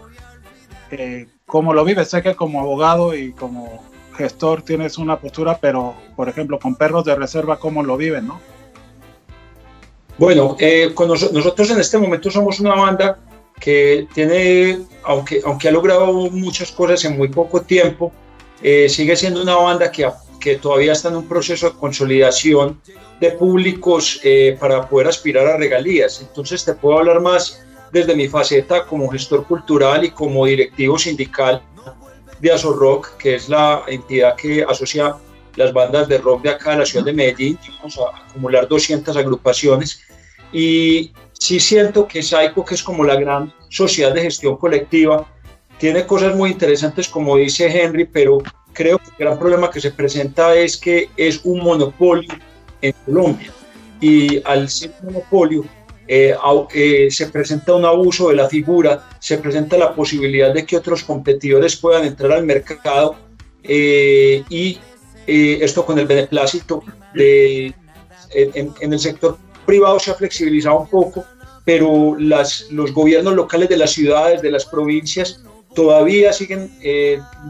eh, 0.91 1.29
¿cómo 1.51 1.75
lo 1.75 1.85
vives? 1.85 2.09
Sé 2.09 2.23
que 2.23 2.37
como 2.37 2.61
abogado 2.61 3.15
y 3.15 3.33
como 3.33 3.83
gestor 4.17 4.63
tienes 4.63 4.99
una 4.99 5.19
postura, 5.19 5.59
pero 5.61 5.95
por 6.15 6.29
ejemplo 6.29 6.59
con 6.59 6.77
perros 6.77 7.05
de 7.05 7.17
reserva, 7.17 7.59
¿cómo 7.59 7.83
lo 7.83 7.97
viven, 7.97 8.29
no? 8.29 8.41
Bueno, 10.17 10.57
eh, 10.61 10.93
con 10.95 11.09
nos, 11.09 11.33
nosotros 11.33 11.71
en 11.71 11.81
este 11.81 11.99
momento 11.99 12.31
somos 12.31 12.61
una 12.61 12.75
banda 12.75 13.19
que 13.59 14.07
tiene, 14.15 14.81
aunque, 15.03 15.41
aunque 15.45 15.69
ha 15.69 15.73
logrado 15.73 16.13
muchas 16.31 16.71
cosas 16.71 17.05
en 17.05 17.17
muy 17.17 17.29
poco 17.29 17.63
tiempo, 17.63 18.13
eh, 18.63 18.89
sigue 18.89 19.17
siendo 19.17 19.43
una 19.43 19.57
banda 19.57 19.91
que, 19.91 20.09
que 20.39 20.57
todavía 20.57 20.93
está 20.93 21.09
en 21.09 21.17
un 21.17 21.29
proceso 21.29 21.71
de 21.71 21.77
consolidación 21.77 22.81
de 23.21 23.33
públicos 23.33 24.21
eh, 24.23 24.57
para 24.61 24.89
poder 24.89 25.09
aspirar 25.09 25.47
a 25.47 25.57
regalías. 25.57 26.21
Entonces 26.21 26.65
te 26.65 26.75
puedo 26.75 26.99
hablar 26.99 27.21
más 27.21 27.65
desde 27.93 28.15
mi 28.15 28.29
faceta 28.29 28.87
como 28.87 29.09
gestor 29.09 29.47
cultural 29.47 30.05
y 30.05 30.11
como 30.11 30.47
directivo 30.47 30.99
sindical 30.99 31.63
de 32.41 32.57
Rock, 32.57 33.17
que 33.19 33.35
es 33.35 33.49
la 33.49 33.83
entidad 33.87 34.35
que 34.37 34.63
asocia 34.63 35.17
las 35.57 35.73
bandas 35.73 36.09
de 36.09 36.19
rock 36.19 36.43
de 36.43 36.51
acá 36.51 36.71
de 36.71 36.79
la 36.79 36.87
ciudad 36.87 37.05
de 37.05 37.13
Medellín, 37.13 37.59
vamos 37.79 37.99
a 37.99 38.29
acumular 38.29 38.67
200 38.67 39.17
agrupaciones. 39.17 40.01
Y 40.53 41.13
sí 41.33 41.61
siento 41.61 42.07
que 42.07 42.23
Saico, 42.23 42.65
que 42.65 42.75
es 42.75 42.83
como 42.83 43.05
la 43.05 43.17
gran 43.17 43.53
sociedad 43.69 44.15
de 44.15 44.23
gestión 44.23 44.57
colectiva, 44.57 45.27
tiene 45.79 46.07
cosas 46.07 46.35
muy 46.35 46.51
interesantes 46.51 47.09
como 47.09 47.37
dice 47.37 47.67
Henry, 47.67 48.05
pero 48.05 48.39
creo 48.73 48.99
que 48.99 49.11
el 49.11 49.17
gran 49.19 49.39
problema 49.39 49.71
que 49.71 49.81
se 49.81 49.91
presenta 49.91 50.55
es 50.55 50.77
que 50.77 51.09
es 51.17 51.41
un 51.45 51.61
monopolio 51.61 52.33
en 52.81 52.95
Colombia. 53.05 53.53
Y 54.01 54.43
al 54.45 54.69
ser 54.69 54.93
un 55.03 55.13
monopolio 55.13 55.65
eh, 56.13 56.35
eh, 56.75 57.07
se 57.09 57.29
presenta 57.29 57.73
un 57.73 57.85
abuso 57.85 58.31
de 58.31 58.35
la 58.35 58.49
figura, 58.49 59.09
se 59.21 59.39
presenta 59.39 59.79
la 59.79 59.95
posibilidad 59.95 60.53
de 60.53 60.67
que 60.67 60.77
otros 60.77 61.05
competidores 61.05 61.77
puedan 61.77 62.05
entrar 62.05 62.33
al 62.33 62.45
mercado 62.45 63.15
eh, 63.63 64.43
y 64.49 64.81
esto 65.25 65.87
con 65.87 66.01
el 66.01 66.09
beneplácito 66.09 66.83
de, 67.15 67.67
en, 68.35 68.75
en, 68.81 68.93
el 68.93 68.99
sector 68.99 69.39
privado 69.65 70.01
se 70.01 70.11
ha 70.11 70.15
flexibilizado 70.15 70.81
un 70.81 70.89
poco, 70.89 71.25
pero 71.65 72.17
las, 72.19 72.69
los 72.73 72.93
gobiernos 72.93 73.35
locales 73.35 73.69
de 73.69 73.77
las 73.77 73.93
ciudades, 73.93 74.43
de 74.43 74.51
las 74.51 74.65
provincias, 74.65 75.45
todavía 75.77 76.33
siguen, 76.33 76.73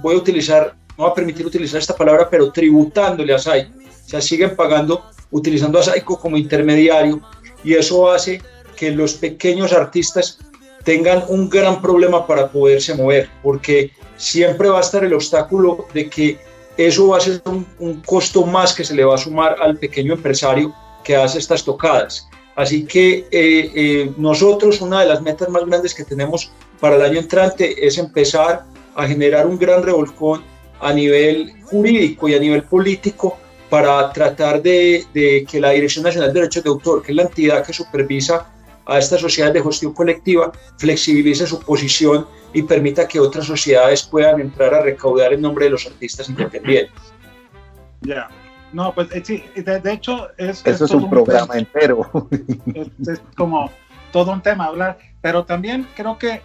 voy 0.02 0.16
a 0.16 0.18
utilizar, 0.18 0.76
no 0.98 1.04
voy 1.04 1.12
a 1.12 1.14
permitir 1.14 1.46
utilizar 1.46 1.80
esta 1.80 1.96
palabra, 1.96 2.28
pero 2.28 2.52
tributándole 2.52 3.32
a 3.32 3.38
SAICO, 3.38 3.72
o 3.78 4.08
sea, 4.10 4.20
siguen 4.20 4.54
pagando, 4.54 5.06
utilizando 5.30 5.78
a 5.78 5.82
SAICO 5.82 6.20
como 6.20 6.36
intermediario, 6.36 7.22
y 7.64 7.74
eso 7.74 8.10
hace 8.10 8.42
que 8.76 8.90
los 8.90 9.14
pequeños 9.14 9.72
artistas 9.72 10.38
tengan 10.84 11.24
un 11.28 11.48
gran 11.48 11.80
problema 11.82 12.26
para 12.26 12.50
poderse 12.50 12.94
mover, 12.94 13.28
porque 13.42 13.92
siempre 14.16 14.68
va 14.68 14.78
a 14.78 14.80
estar 14.80 15.04
el 15.04 15.12
obstáculo 15.12 15.86
de 15.92 16.08
que 16.08 16.38
eso 16.76 17.08
va 17.08 17.18
a 17.18 17.20
ser 17.20 17.42
un, 17.44 18.02
costo 18.06 18.44
más 18.46 18.72
que 18.72 18.84
se 18.84 18.94
le 18.94 19.04
va 19.04 19.14
a 19.14 19.18
sumar 19.18 19.56
al 19.60 19.76
pequeño 19.76 20.14
empresario 20.14 20.74
que 21.04 21.16
hace 21.16 21.38
estas 21.38 21.64
tocadas. 21.64 22.28
Así 22.56 22.84
que 22.84 23.26
eh, 23.30 23.70
eh, 23.74 24.12
nosotros 24.16 24.80
una 24.80 25.00
de 25.00 25.06
las 25.06 25.22
metas 25.22 25.48
más 25.48 25.64
grandes 25.66 25.94
que 25.94 26.04
tenemos 26.04 26.50
para 26.80 26.96
el 26.96 27.02
año 27.02 27.18
entrante 27.18 27.86
es 27.86 27.98
empezar 27.98 28.64
a 28.94 29.06
generar 29.06 29.46
un 29.46 29.58
gran 29.58 29.82
revolcón 29.82 30.42
a 30.80 30.92
nivel 30.92 31.52
jurídico 31.64 32.28
y 32.28 32.34
a 32.34 32.38
nivel 32.38 32.62
político 32.64 33.38
para 33.70 34.12
tratar 34.12 34.60
de, 34.60 35.06
de 35.14 35.46
que 35.48 35.60
la 35.60 35.70
Dirección 35.70 36.04
Nacional 36.04 36.32
de 36.32 36.40
Derechos 36.40 36.64
de 36.64 36.70
Autor, 36.70 37.02
que 37.02 37.12
es 37.12 37.16
la 37.16 37.22
entidad 37.22 37.64
que 37.64 37.72
supervisa 37.72 38.46
a 38.86 38.98
estas 38.98 39.20
sociedades 39.20 39.54
de 39.54 39.62
gestión 39.62 39.94
colectiva, 39.94 40.52
flexibilice 40.76 41.46
su 41.46 41.60
posición 41.60 42.26
y 42.52 42.62
permita 42.62 43.06
que 43.06 43.20
otras 43.20 43.46
sociedades 43.46 44.02
puedan 44.02 44.40
entrar 44.40 44.74
a 44.74 44.82
recaudar 44.82 45.32
en 45.32 45.40
nombre 45.40 45.66
de 45.66 45.70
los 45.70 45.86
artistas 45.86 46.28
independientes. 46.28 46.92
Ya, 48.00 48.14
yeah. 48.14 48.28
no, 48.72 48.92
pues 48.92 49.08
sí, 49.22 49.44
de, 49.54 49.78
de 49.78 49.92
hecho 49.92 50.28
es... 50.36 50.62
Eso 50.66 50.84
es, 50.84 50.90
es 50.90 50.90
un 50.90 51.08
programa 51.08 51.52
un 51.52 51.58
entero. 51.60 52.10
Es, 52.74 53.08
es, 53.08 53.22
como 53.36 53.70
todo 54.10 54.32
un 54.32 54.42
tema 54.42 54.64
hablar, 54.64 54.98
pero 55.20 55.44
también 55.44 55.86
creo 55.94 56.18
que, 56.18 56.42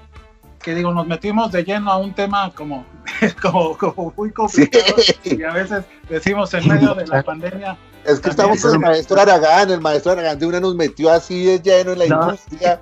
que 0.66 0.74
digo, 0.74 0.92
nos 0.92 1.06
metimos 1.06 1.52
de 1.52 1.64
lleno 1.64 1.92
a 1.92 1.98
un 1.98 2.12
tema 2.16 2.52
como, 2.56 2.88
como, 3.42 3.78
como 3.78 4.12
muy 4.18 4.32
complicado 4.32 4.96
sí. 4.98 5.38
y 5.38 5.44
a 5.44 5.54
veces 5.54 5.86
decimos 6.10 6.52
en 6.56 6.68
medio 6.68 6.96
de 6.96 7.06
la 7.06 7.22
pandemia 7.22 7.78
es 8.04 8.20
que 8.20 8.32
estamos 8.32 8.62
con 8.62 8.74
el 8.74 8.80
maestro 8.80 9.22
Aragán, 9.22 9.70
el 9.70 9.82
maestro 9.82 10.14
Aragán 10.14 10.40
de 10.40 10.46
una 10.46 10.60
nos 10.60 10.76
metió 10.76 11.12
así 11.12 11.46
de 11.46 11.60
lleno 11.60 11.94
en 11.94 12.00
la 12.00 12.08
no. 12.08 12.22
industria. 12.24 12.80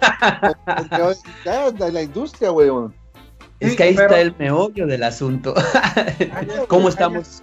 en 1.79 1.93
la 1.93 2.01
industria, 2.01 2.51
weón. 2.51 2.93
Es 3.59 3.75
que 3.75 3.83
ahí 3.83 3.95
pero, 3.95 4.07
está 4.07 4.19
el 4.19 4.35
meollo 4.37 4.85
del 4.85 5.03
asunto. 5.03 5.53
¿Cómo 6.67 6.89
estamos 6.89 7.41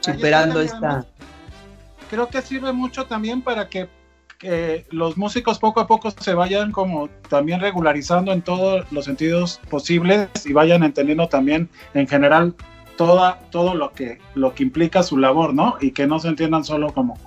superando 0.00 0.60
esta? 0.60 1.06
Creo 2.10 2.28
que 2.28 2.42
sirve 2.42 2.72
mucho 2.72 3.06
también 3.06 3.42
para 3.42 3.68
que, 3.68 3.88
que, 4.44 4.84
los 4.90 5.16
músicos 5.16 5.58
poco 5.58 5.80
a 5.80 5.86
poco 5.86 6.10
se 6.10 6.34
vayan 6.34 6.70
como 6.70 7.08
también 7.30 7.60
regularizando 7.60 8.30
en 8.30 8.42
todos 8.42 8.84
los 8.92 9.06
sentidos 9.06 9.58
posibles 9.70 10.28
y 10.44 10.52
vayan 10.52 10.82
entendiendo 10.82 11.28
también 11.28 11.70
en 11.94 12.06
general 12.06 12.54
toda, 12.98 13.38
todo 13.50 13.74
lo 13.74 13.92
que, 13.92 14.18
lo 14.34 14.54
que 14.54 14.62
implica 14.62 15.02
su 15.02 15.16
labor, 15.16 15.54
¿no? 15.54 15.76
Y 15.80 15.92
que 15.92 16.06
no 16.06 16.18
se 16.18 16.28
entiendan 16.28 16.62
solo 16.62 16.92
como, 16.92 17.18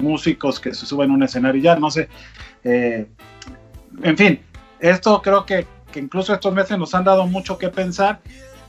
músicos 0.00 0.58
que 0.58 0.74
se 0.74 0.84
suben 0.84 1.12
a 1.12 1.14
un 1.14 1.22
escenario 1.22 1.60
y 1.60 1.64
ya, 1.64 1.76
no 1.76 1.92
sé. 1.92 2.08
Eh, 2.64 3.06
en 4.02 4.16
fin, 4.16 4.40
esto 4.80 5.22
creo 5.22 5.46
que, 5.46 5.66
que, 5.92 6.00
incluso 6.00 6.34
estos 6.34 6.52
meses 6.52 6.76
nos 6.76 6.92
han 6.94 7.04
dado 7.04 7.26
mucho 7.28 7.56
que 7.56 7.68
pensar. 7.68 8.20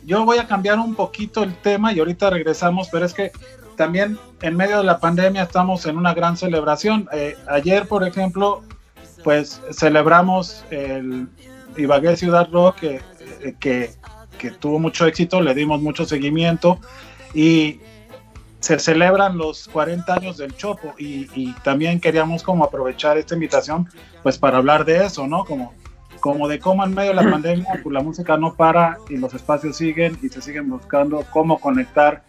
Yo 0.05 0.23
voy 0.25 0.37
a 0.37 0.47
cambiar 0.47 0.77
un 0.77 0.93
poquito 0.93 1.41
el 1.41 1.55
tema 1.55 1.91
y 1.91 1.99
ahorita 1.99 2.29
regresamos, 2.29 2.87
pero 2.91 3.05
es 3.05 3.15
que 3.15 3.31
también 3.75 4.17
en 4.41 4.55
medio 4.55 4.77
de 4.77 4.83
la 4.83 4.99
pandemia 4.99 5.43
estamos 5.43 5.85
en 5.85 5.97
una 5.97 6.13
gran 6.13 6.37
celebración. 6.37 7.07
Eh, 7.11 7.35
ayer, 7.47 7.87
por 7.87 8.07
ejemplo, 8.07 8.63
pues 9.23 9.61
celebramos 9.71 10.63
el 10.69 11.27
Ibagué 11.77 12.15
Ciudad 12.15 12.49
Rock, 12.51 12.77
que, 12.77 13.01
que, 13.59 13.91
que 14.37 14.51
tuvo 14.51 14.79
mucho 14.79 15.05
éxito, 15.05 15.41
le 15.41 15.53
dimos 15.53 15.81
mucho 15.81 16.05
seguimiento 16.05 16.79
y 17.33 17.79
se 18.65 18.79
celebran 18.79 19.37
los 19.37 19.67
40 19.67 20.11
años 20.11 20.37
del 20.37 20.55
Chopo 20.55 20.95
y, 20.97 21.53
también 21.63 21.99
queríamos 21.99 22.41
como 22.41 22.63
aprovechar 22.63 23.15
esta 23.15 23.35
invitación 23.35 23.87
pues 24.23 24.39
para 24.39 24.57
hablar 24.57 24.85
de 24.85 25.05
eso, 25.05 25.27
¿no? 25.27 25.45
Como, 25.45 25.73
como 26.19 26.47
de 26.47 26.57
cómo 26.57 26.83
en 26.83 26.95
medio 26.95 27.09
de 27.11 27.23
la 27.23 27.29
pandemia 27.29 27.79
pues 27.83 27.93
la 27.93 28.01
música 28.01 28.37
no 28.37 28.55
para 28.55 28.97
y 29.07 29.17
los 29.17 29.35
espacios 29.35 29.77
siguen 29.77 30.17
y 30.23 30.29
se 30.29 30.41
siguen 30.41 30.67
buscando 30.67 31.23
cómo 31.29 31.59
conectar 31.59 32.23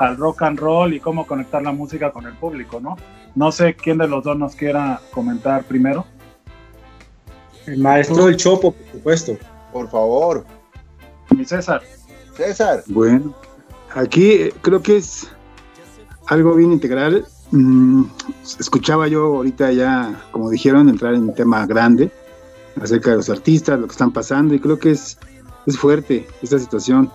al 0.00 0.16
rock 0.16 0.42
and 0.42 0.58
roll 0.58 0.92
y 0.92 1.00
cómo 1.00 1.26
conectar 1.26 1.62
la 1.62 1.72
música 1.72 2.10
con 2.10 2.26
el 2.26 2.34
público, 2.34 2.80
¿no? 2.80 2.96
No 3.34 3.52
sé 3.52 3.74
quién 3.74 3.98
de 3.98 4.08
los 4.08 4.24
dos 4.24 4.36
nos 4.36 4.56
quiera 4.56 5.00
comentar 5.12 5.64
primero. 5.64 6.04
El 7.66 7.78
maestro 7.78 8.26
del 8.26 8.36
Chopo, 8.36 8.72
por 8.72 8.92
supuesto. 8.92 9.36
Por 9.72 9.88
favor. 9.90 10.44
Mi 11.36 11.44
César. 11.44 11.82
César. 12.34 12.82
Bueno, 12.86 13.34
Aquí 13.94 14.32
eh, 14.32 14.54
creo 14.62 14.82
que 14.82 14.96
es 14.98 15.28
algo 16.26 16.54
bien 16.54 16.72
integral. 16.72 17.26
Mm, 17.50 18.04
escuchaba 18.58 19.08
yo 19.08 19.24
ahorita 19.36 19.72
ya, 19.72 20.22
como 20.30 20.50
dijeron, 20.50 20.88
entrar 20.88 21.14
en 21.14 21.22
un 21.22 21.34
tema 21.34 21.66
grande 21.66 22.10
acerca 22.80 23.10
de 23.10 23.16
los 23.16 23.30
artistas, 23.30 23.78
lo 23.78 23.86
que 23.86 23.92
están 23.92 24.12
pasando, 24.12 24.54
y 24.54 24.60
creo 24.60 24.78
que 24.78 24.92
es, 24.92 25.18
es 25.66 25.76
fuerte 25.76 26.26
esta 26.42 26.58
situación. 26.58 27.10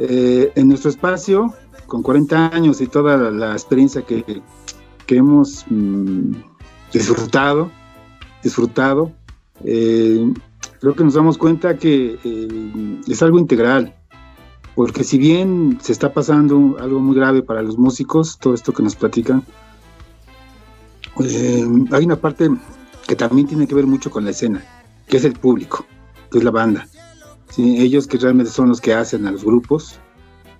Eh, 0.00 0.52
en 0.54 0.68
nuestro 0.68 0.90
espacio, 0.90 1.54
con 1.88 2.02
40 2.02 2.54
años 2.54 2.80
y 2.80 2.86
toda 2.86 3.16
la, 3.30 3.52
experiencia 3.52 4.02
que, 4.02 4.42
que 5.06 5.16
hemos 5.16 5.64
mm, 5.68 6.32
disfrutado, 6.92 7.72
disfrutado, 8.44 9.10
eh, 9.64 10.32
creo 10.80 10.94
que 10.94 11.02
nos 11.02 11.14
damos 11.14 11.36
cuenta 11.36 11.76
que 11.76 13.00
es 13.08 13.22
algo 13.22 13.40
integral 13.40 13.98
porque 14.78 15.02
si 15.02 15.18
bien 15.18 15.76
se 15.82 15.90
está 15.90 16.12
pasando 16.12 16.76
algo 16.78 17.00
muy 17.00 17.16
grave 17.16 17.42
para 17.42 17.62
los 17.62 17.76
músicos, 17.76 18.38
todo 18.38 18.54
esto 18.54 18.72
que 18.72 18.84
nos 18.84 18.94
platican, 18.94 19.42
eh, 21.18 21.66
hay 21.90 22.04
una 22.04 22.14
parte 22.14 22.48
que 23.04 23.16
también 23.16 23.48
tiene 23.48 23.66
que 23.66 23.74
ver 23.74 23.88
mucho 23.88 24.08
con 24.08 24.24
la 24.24 24.30
escena, 24.30 24.62
que 25.08 25.16
es 25.16 25.24
el 25.24 25.32
público, 25.32 25.84
que 26.30 26.38
es 26.38 26.44
la 26.44 26.52
banda. 26.52 26.86
Ellos 27.56 28.06
que 28.06 28.18
realmente 28.18 28.52
son 28.52 28.68
los 28.68 28.80
que 28.80 28.94
hacen 28.94 29.26
a 29.26 29.32
los 29.32 29.42
grupos, 29.42 29.98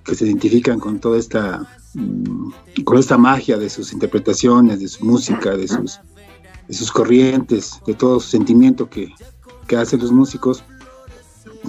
que 0.08 0.14
se 0.14 0.24
identifican 0.24 0.80
con 0.80 0.98
toda 0.98 1.18
esta, 1.18 1.68
mm, 1.94 2.82
con 2.84 2.98
esta 2.98 3.18
magia 3.18 3.58
de 3.58 3.68
sus 3.68 3.92
interpretaciones, 3.92 4.80
de 4.80 4.88
su 4.88 5.04
música, 5.04 5.56
de 5.56 5.68
sus, 5.68 6.00
de 6.66 6.74
sus 6.74 6.90
corrientes, 6.90 7.80
de 7.86 7.94
todo 7.94 8.18
su 8.18 8.30
sentimiento 8.30 8.88
que, 8.88 9.12
que 9.66 9.76
hacen 9.76 10.00
los 10.00 10.10
músicos. 10.10 10.64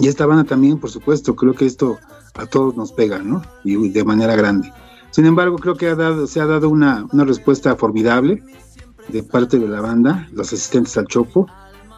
Y 0.00 0.08
esta 0.08 0.26
banda 0.26 0.44
también, 0.44 0.78
por 0.78 0.90
supuesto, 0.90 1.36
creo 1.36 1.54
que 1.54 1.66
esto 1.66 1.98
a 2.34 2.46
todos 2.46 2.76
nos 2.76 2.92
pega, 2.92 3.18
¿no? 3.18 3.42
Y 3.64 3.90
de 3.90 4.04
manera 4.04 4.34
grande. 4.34 4.72
Sin 5.10 5.26
embargo, 5.26 5.58
creo 5.58 5.76
que 5.76 5.88
ha 5.88 5.94
dado, 5.94 6.26
se 6.26 6.40
ha 6.40 6.46
dado 6.46 6.68
una, 6.68 7.06
respuesta 7.12 7.76
formidable 7.76 8.42
de 9.08 9.22
parte 9.22 9.58
de 9.58 9.68
la 9.68 9.80
banda, 9.80 10.28
los 10.32 10.52
asistentes 10.52 10.96
al 10.96 11.06
Chopo. 11.06 11.46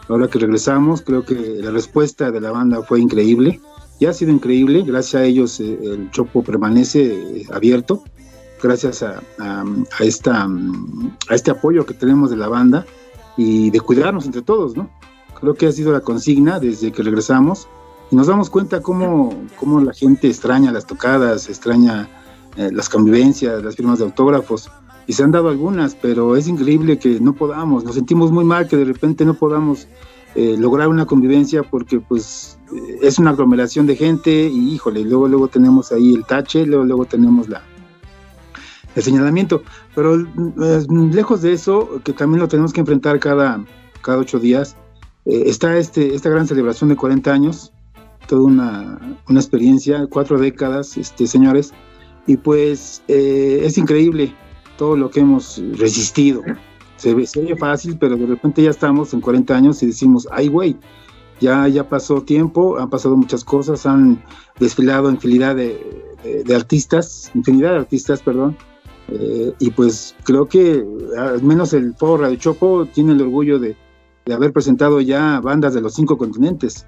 Ahora 0.09 0.28
que 0.28 0.38
regresamos, 0.38 1.02
creo 1.02 1.24
que 1.24 1.35
la 1.35 1.70
respuesta 1.70 2.31
de 2.31 2.40
la 2.40 2.50
banda 2.50 2.83
fue 2.83 3.00
increíble. 3.00 3.61
Ya 4.02 4.10
ha 4.10 4.12
sido 4.12 4.32
increíble, 4.32 4.82
gracias 4.82 5.22
a 5.22 5.24
ellos 5.24 5.60
eh, 5.60 5.78
el 5.80 6.10
Chopo 6.10 6.42
permanece 6.42 7.14
eh, 7.14 7.46
abierto, 7.52 8.02
gracias 8.60 9.00
a, 9.04 9.22
esta, 10.00 10.42
a 10.42 11.34
este 11.36 11.52
apoyo 11.52 11.86
que 11.86 11.94
tenemos 11.94 12.28
de 12.28 12.36
la 12.36 12.48
banda 12.48 12.84
y 13.36 13.70
de 13.70 13.78
cuidarnos 13.78 14.26
entre 14.26 14.42
todos, 14.42 14.76
¿no? 14.76 14.90
Creo 15.40 15.54
que 15.54 15.68
ha 15.68 15.72
sido 15.72 15.92
la 15.92 16.00
consigna 16.00 16.58
desde 16.58 16.90
que 16.90 17.04
regresamos 17.04 17.68
y 18.10 18.16
nos 18.16 18.26
damos 18.26 18.50
cuenta 18.50 18.82
cómo, 18.82 19.40
cómo 19.56 19.80
la 19.80 19.92
gente 19.92 20.26
extraña 20.26 20.72
las 20.72 20.84
tocadas, 20.84 21.48
extraña 21.48 22.08
eh, 22.56 22.70
las 22.72 22.88
convivencias, 22.88 23.62
las 23.62 23.76
firmas 23.76 24.00
de 24.00 24.06
autógrafos. 24.06 24.68
Y 25.06 25.12
se 25.12 25.22
han 25.22 25.30
dado 25.30 25.48
algunas, 25.48 25.94
pero 25.94 26.34
es 26.34 26.48
increíble 26.48 26.98
que 26.98 27.20
no 27.20 27.36
podamos. 27.36 27.84
Nos 27.84 27.94
sentimos 27.94 28.32
muy 28.32 28.44
mal 28.44 28.66
que 28.66 28.76
de 28.76 28.84
repente 28.84 29.24
no 29.24 29.34
podamos 29.34 29.86
eh, 30.35 30.57
lograr 30.59 30.88
una 30.88 31.07
convivencia 31.07 31.62
porque 31.62 32.01
pues 32.01 32.59
eh, 32.75 32.99
es 33.03 33.18
una 33.18 33.31
aglomeración 33.31 33.87
de 33.87 33.97
gente 33.97 34.31
y 34.31 34.75
híjole, 34.75 35.05
luego 35.05 35.29
luego 35.29 35.49
tenemos 35.49 35.92
ahí 35.92 36.14
el 36.14 36.25
tache, 36.25 36.66
luego 36.66 36.85
luego 36.85 37.05
tenemos 37.05 37.49
la 37.49 37.62
el 38.95 39.03
señalamiento. 39.03 39.62
Pero 39.95 40.16
lejos 40.16 41.40
de 41.42 41.53
eso, 41.53 42.01
que 42.05 42.12
también 42.12 42.40
lo 42.40 42.49
tenemos 42.49 42.73
que 42.73 42.81
enfrentar 42.81 43.18
cada, 43.21 43.64
cada 44.03 44.18
ocho 44.18 44.38
días, 44.38 44.77
está 45.25 45.79
este, 45.79 46.14
esta 46.14 46.29
gran 46.29 46.47
celebración 46.47 46.90
de 46.90 46.97
40 46.97 47.33
años 47.33 47.73
toda 48.27 48.42
una, 48.42 49.18
una 49.29 49.40
experiencia, 49.40 50.07
cuatro 50.09 50.38
décadas, 50.38 50.97
este, 50.97 51.27
señores, 51.27 51.73
y 52.27 52.37
pues 52.37 53.03
eh, 53.09 53.61
es 53.64 53.79
increíble 53.79 54.35
todo 54.79 54.97
lo 54.97 55.11
que 55.11 55.21
hemos 55.21 55.62
resistido. 55.75 56.42
Se 57.02 57.14
ve, 57.14 57.26
se 57.26 57.56
fácil, 57.56 57.98
pero 57.98 58.16
de 58.16 58.26
repente 58.26 58.62
ya 58.62 58.70
estamos 58.70 59.12
en 59.12 59.20
40 59.20 59.56
años 59.56 59.82
y 59.82 59.86
decimos, 59.86 60.28
ay, 60.30 60.46
güey, 60.46 60.76
ya, 61.40 61.66
ya 61.66 61.88
pasó 61.88 62.22
tiempo, 62.22 62.78
han 62.78 62.90
pasado 62.90 63.16
muchas 63.16 63.42
cosas, 63.42 63.86
han 63.86 64.22
desfilado 64.60 65.10
infinidad 65.10 65.56
de, 65.56 65.76
de, 66.46 66.54
artistas, 66.54 67.32
infinidad 67.34 67.72
de 67.72 67.78
artistas, 67.78 68.22
perdón, 68.22 68.56
eh, 69.08 69.52
y 69.58 69.72
pues 69.72 70.14
creo 70.22 70.46
que 70.46 70.86
al 71.18 71.42
menos 71.42 71.72
el 71.72 71.92
Foro 71.96 72.22
Radio 72.22 72.36
Chopo 72.36 72.86
tiene 72.86 73.14
el 73.14 73.22
orgullo 73.22 73.58
de, 73.58 73.76
de 74.24 74.32
haber 74.32 74.52
presentado 74.52 75.00
ya 75.00 75.40
bandas 75.40 75.74
de 75.74 75.80
los 75.80 75.94
cinco 75.94 76.16
continentes. 76.16 76.86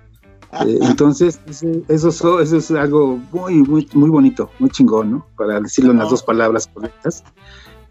Eh, 0.64 0.79
entonces, 0.83 1.40
eso, 1.88 2.40
eso 2.40 2.57
es 2.57 2.70
algo 2.70 3.18
muy, 3.33 3.64
muy, 3.64 3.88
muy 3.94 4.11
bonito, 4.11 4.48
muy 4.61 4.70
chingón, 4.70 5.11
¿no? 5.11 5.27
Para 5.37 5.61
decirlo 5.61 5.90
en 5.90 5.98
las 5.98 6.11
dos 6.11 6.22
palabras 6.22 6.68
correctas. 6.72 7.24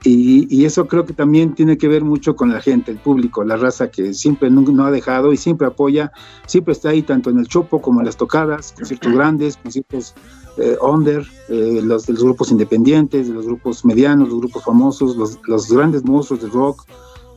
Y, 0.05 0.65
eso 0.65 0.87
creo 0.87 1.05
que 1.05 1.13
también 1.13 1.55
tiene 1.55 1.77
que 1.77 1.87
ver 1.87 2.03
mucho 2.03 2.35
con 2.35 2.51
la 2.51 2.59
gente, 2.61 2.91
el 2.91 2.97
público, 2.97 3.43
la 3.43 3.55
raza 3.55 3.89
que 3.89 4.13
siempre 4.13 4.49
no, 4.49 4.85
ha 4.85 4.91
dejado 4.91 5.31
y 5.31 5.37
siempre 5.37 5.67
apoya, 5.67 6.11
siempre 6.45 6.73
está 6.73 6.89
ahí 6.89 7.03
tanto 7.03 7.29
en 7.29 7.39
el 7.39 7.47
chopo 7.47 7.81
como 7.81 8.01
en 8.01 8.05
las 8.05 8.17
tocadas, 8.17 8.73
conciertos 8.73 9.11
grandes, 9.15 9.57
conciertos 9.57 10.13
eh, 10.57 10.75
under, 10.81 11.25
eh, 11.47 11.79
los 11.81 12.05
de 12.05 12.13
los 12.13 12.23
grupos 12.23 12.51
independientes, 12.51 13.29
de 13.29 13.33
los 13.33 13.45
grupos 13.45 13.85
medianos, 13.85 14.27
los 14.27 14.39
grupos 14.39 14.63
famosos, 14.65 15.15
los, 15.15 15.39
los 15.47 15.71
grandes 15.71 16.03
monstruos 16.03 16.41
del 16.41 16.51
rock. 16.51 16.85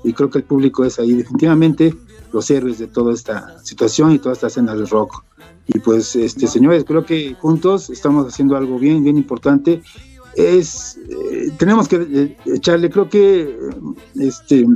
Y 0.02 0.12
creo 0.12 0.30
que 0.30 0.38
el 0.38 0.44
público 0.44 0.84
es 0.84 0.98
ahí 0.98 1.14
definitivamente 1.14 1.94
los 2.32 2.50
héroes 2.50 2.78
de 2.78 2.86
toda 2.88 3.14
esta 3.14 3.58
situación 3.64 4.12
y 4.12 4.18
toda 4.18 4.34
esta 4.34 4.48
escena 4.48 4.74
del 4.74 4.88
rock. 4.88 5.22
Y 5.68 5.78
pues, 5.80 6.14
este, 6.14 6.46
señores, 6.46 6.84
creo 6.84 7.04
que 7.04 7.34
juntos 7.34 7.90
estamos 7.90 8.26
haciendo 8.26 8.56
algo 8.56 8.78
bien, 8.78 9.02
bien 9.02 9.16
importante. 9.16 9.82
Es, 10.36 10.98
eh, 11.08 11.50
tenemos 11.56 11.88
que 11.88 11.96
eh, 11.96 12.36
echarle, 12.44 12.90
creo 12.90 13.08
que, 13.08 13.58
este, 14.20 14.66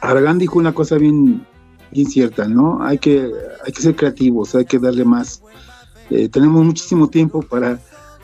Aragán 0.00 0.38
dijo 0.38 0.58
una 0.58 0.74
cosa 0.74 0.96
bien, 0.96 1.46
bien 1.92 2.10
cierta, 2.10 2.48
¿no? 2.48 2.82
Hay 2.82 2.98
que, 2.98 3.30
hay 3.64 3.72
que 3.72 3.82
ser 3.82 3.94
creativos, 3.94 4.54
hay 4.56 4.64
que 4.64 4.80
darle 4.80 5.04
más. 5.04 5.42
Eh, 6.10 6.28
tenemos 6.28 6.64
muchísimo 6.64 7.08
tiempo 7.08 7.42
para, 7.42 7.78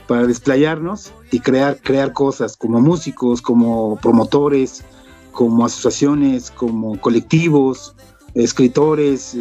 para 0.08 0.26
desplayarnos 0.26 1.12
y 1.30 1.38
crear, 1.38 1.78
crear 1.80 2.12
cosas 2.12 2.56
como 2.56 2.80
músicos, 2.80 3.40
como 3.40 3.96
promotores, 4.02 4.82
como 5.30 5.64
asociaciones, 5.64 6.50
como 6.50 7.00
colectivos, 7.00 7.94
escritores, 8.34 9.36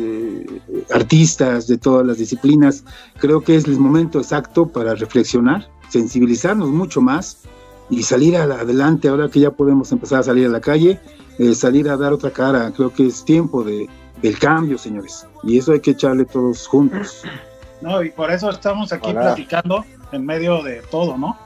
artistas 0.91 1.65
de 1.65 1.79
todas 1.79 2.05
las 2.05 2.19
disciplinas. 2.19 2.83
Creo 3.19 3.41
que 3.41 3.55
es 3.55 3.65
el 3.65 3.79
momento 3.79 4.19
exacto 4.19 4.67
para 4.67 4.93
reflexionar, 4.93 5.67
sensibilizarnos 5.89 6.69
mucho 6.69 7.01
más 7.01 7.43
y 7.89 8.03
salir 8.03 8.35
adelante 8.35 9.07
ahora 9.07 9.29
que 9.29 9.39
ya 9.39 9.51
podemos 9.51 9.91
empezar 9.91 10.19
a 10.19 10.23
salir 10.23 10.47
a 10.47 10.49
la 10.49 10.61
calle, 10.61 10.99
eh, 11.39 11.55
salir 11.55 11.89
a 11.89 11.97
dar 11.97 12.13
otra 12.13 12.31
cara. 12.31 12.71
Creo 12.75 12.93
que 12.93 13.07
es 13.07 13.23
tiempo 13.23 13.63
de, 13.63 13.87
del 14.21 14.37
cambio, 14.39 14.77
señores. 14.77 15.25
Y 15.43 15.57
eso 15.57 15.71
hay 15.71 15.79
que 15.79 15.91
echarle 15.91 16.25
todos 16.25 16.67
juntos. 16.67 17.23
No, 17.79 18.01
y 18.01 18.09
por 18.09 18.31
eso 18.31 18.49
estamos 18.49 18.91
aquí 18.91 19.13
platicando 19.13 19.85
en 20.11 20.25
medio 20.25 20.63
de 20.63 20.81
todo, 20.89 21.15
¿no? 21.15 21.37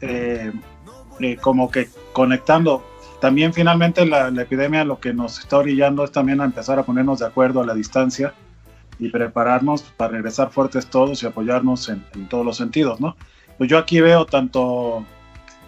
Eh, 0.00 0.50
como 1.40 1.70
que 1.70 1.88
conectando 2.12 2.82
también 3.20 3.54
finalmente 3.54 4.04
la, 4.04 4.28
epidemia 4.28 4.84
lo 4.84 4.98
que 4.98 5.14
nos 5.14 5.38
está 5.38 5.58
orillando 5.58 6.04
es 6.04 6.12
también 6.12 6.40
a 6.40 6.44
empezar 6.44 6.78
a 6.78 6.82
ponernos 6.82 7.20
de 7.20 7.26
acuerdo 7.26 7.60
a 7.60 7.66
la 7.66 7.74
distancia 7.74 8.34
y 9.04 9.10
prepararnos 9.10 9.82
para 9.82 10.12
regresar 10.12 10.50
fuertes 10.50 10.86
todos 10.86 11.22
y 11.22 11.26
apoyarnos 11.26 11.90
en, 11.90 12.02
todos 12.30 12.44
los 12.44 12.56
sentidos, 12.56 13.00
¿no? 13.00 13.16
Pues 13.58 13.68
yo 13.68 13.76
aquí 13.76 14.00
veo 14.00 14.24
tanto 14.24 15.04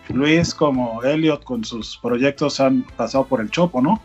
Luis 0.08 0.54
como 0.54 1.02
Elliot 1.02 1.44
con 1.44 1.62
sus 1.62 1.98
proyectos 1.98 2.60
han 2.60 2.82
pasado 2.96 3.26
por 3.26 3.42
el 3.42 3.50
Chopo, 3.50 3.82
¿no? 3.82 4.00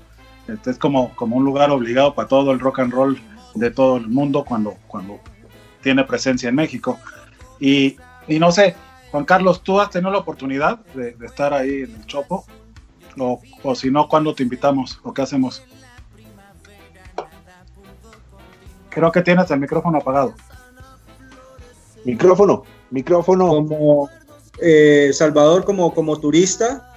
Este 0.49 0.71
es 0.71 0.77
como, 0.77 1.15
como 1.15 1.37
un 1.37 1.45
lugar 1.45 1.71
obligado 1.71 2.13
para 2.13 2.27
todo 2.27 2.51
el 2.51 2.59
rock 2.59 2.79
and 2.79 2.91
roll 2.91 3.21
de 3.55 3.71
todo 3.71 3.97
el 3.97 4.07
mundo 4.07 4.43
cuando, 4.43 4.75
cuando 4.87 5.19
tiene 5.81 6.03
presencia 6.03 6.49
en 6.49 6.55
México. 6.55 6.99
Y, 7.57 7.95
y 8.27 8.37
no 8.37 8.51
sé, 8.51 8.75
Juan 9.11 9.23
Carlos, 9.23 9.63
¿tú 9.63 9.79
has 9.79 9.91
tenido 9.91 10.11
la 10.11 10.17
oportunidad 10.17 10.79
de, 10.93 11.15
estar 11.25 11.53
ahí 11.53 11.83
en 11.83 11.95
el 11.95 12.05
Chopo? 12.05 12.45
O, 13.17 13.41
o 13.63 13.75
si 13.75 13.91
no, 13.91 14.09
¿cuándo 14.09 14.35
te 14.35 14.43
invitamos? 14.43 14.99
¿O 15.03 15.13
qué 15.13 15.21
hacemos? 15.21 15.63
Creo 18.91 19.11
que 19.11 19.21
tienes 19.21 19.49
el 19.49 19.59
micrófono 19.59 19.97
apagado. 19.97 20.33
Micrófono, 22.03 22.63
micrófono. 22.89 23.47
Como 23.47 24.09
eh, 24.61 25.11
Salvador, 25.13 25.65
como, 25.65 25.93
como 25.93 26.19
turista, 26.19 26.93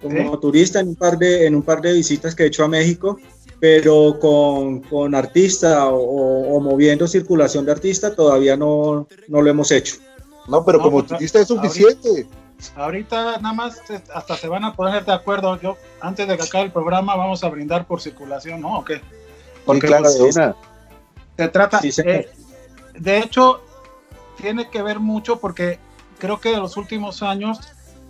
como 0.00 0.38
turista 0.38 0.80
en 0.80 0.88
un, 0.88 0.96
par 0.96 1.18
de, 1.18 1.46
en 1.46 1.54
un 1.54 1.62
par 1.62 1.80
de 1.80 1.92
visitas 1.92 2.34
que 2.34 2.44
he 2.44 2.46
hecho 2.46 2.64
a 2.64 2.68
México, 2.68 3.18
pero 3.60 4.18
con, 4.18 4.80
con 4.80 5.14
artista 5.14 5.88
o, 5.88 6.58
moviendo 6.60 7.06
circulación 7.06 7.64
de 7.64 7.72
artista 7.72 8.14
todavía 8.14 8.56
no, 8.56 9.06
no 9.28 9.42
lo 9.42 9.50
hemos 9.50 9.70
hecho. 9.70 9.96
No, 10.48 10.64
pero 10.64 10.80
como 10.80 10.98
pues, 10.98 11.12
turista 11.12 11.40
es 11.40 11.48
suficiente. 11.48 12.26
Ahorita, 12.76 13.38
nada 13.38 13.52
más 13.52 13.80
hasta 14.14 14.36
se 14.36 14.48
van 14.48 14.64
a 14.64 14.74
poner 14.74 15.04
de 15.04 15.12
acuerdo. 15.12 15.60
Yo, 15.60 15.76
antes 16.00 16.26
de 16.26 16.36
que 16.36 16.44
acabe 16.44 16.64
el 16.64 16.72
programa, 16.72 17.14
vamos 17.14 17.44
a 17.44 17.48
brindar 17.48 17.86
por 17.86 18.00
circulación, 18.00 18.60
¿no? 18.60 18.78
¿O 18.78 18.84
qué? 18.84 19.00
Porque 19.64 19.86
claro, 19.86 20.08
pues, 20.18 20.36
se 21.36 21.48
trata. 21.48 21.80
Eh, 21.82 22.28
de 22.98 23.18
hecho, 23.18 23.62
tiene 24.36 24.68
que 24.70 24.82
ver 24.82 25.00
mucho 25.00 25.38
porque 25.38 25.78
creo 26.18 26.40
que 26.40 26.52
en 26.52 26.60
los 26.60 26.76
últimos 26.76 27.22
años 27.22 27.60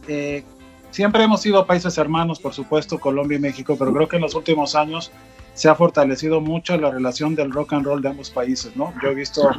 eh, 0.09 0.45
siempre 0.91 1.25
hemos 1.25 1.43
sido 1.43 1.67
países 1.67 1.97
hermanos, 1.99 2.41
por 2.41 2.53
supuesto, 2.53 2.99
Colombia 2.99 3.39
y 3.39 3.41
México, 3.41 3.77
pero 3.79 3.93
creo 3.93 4.09
que 4.09 4.17
en 4.17 4.23
los 4.23 4.35
últimos 4.35 4.75
años 4.75 5.11
se 5.55 5.69
ha 5.69 5.75
fortalecido 5.75 6.41
mucho 6.41 6.77
la 6.77 6.91
relación 6.91 7.35
del 7.35 7.53
rock 7.53 7.75
and 7.75 7.87
roll 7.87 8.03
de 8.03 8.09
ambos 8.09 8.31
países, 8.31 8.75
¿no? 8.77 8.93
Yo 9.03 9.11
he 9.11 9.15
visto 9.15 9.51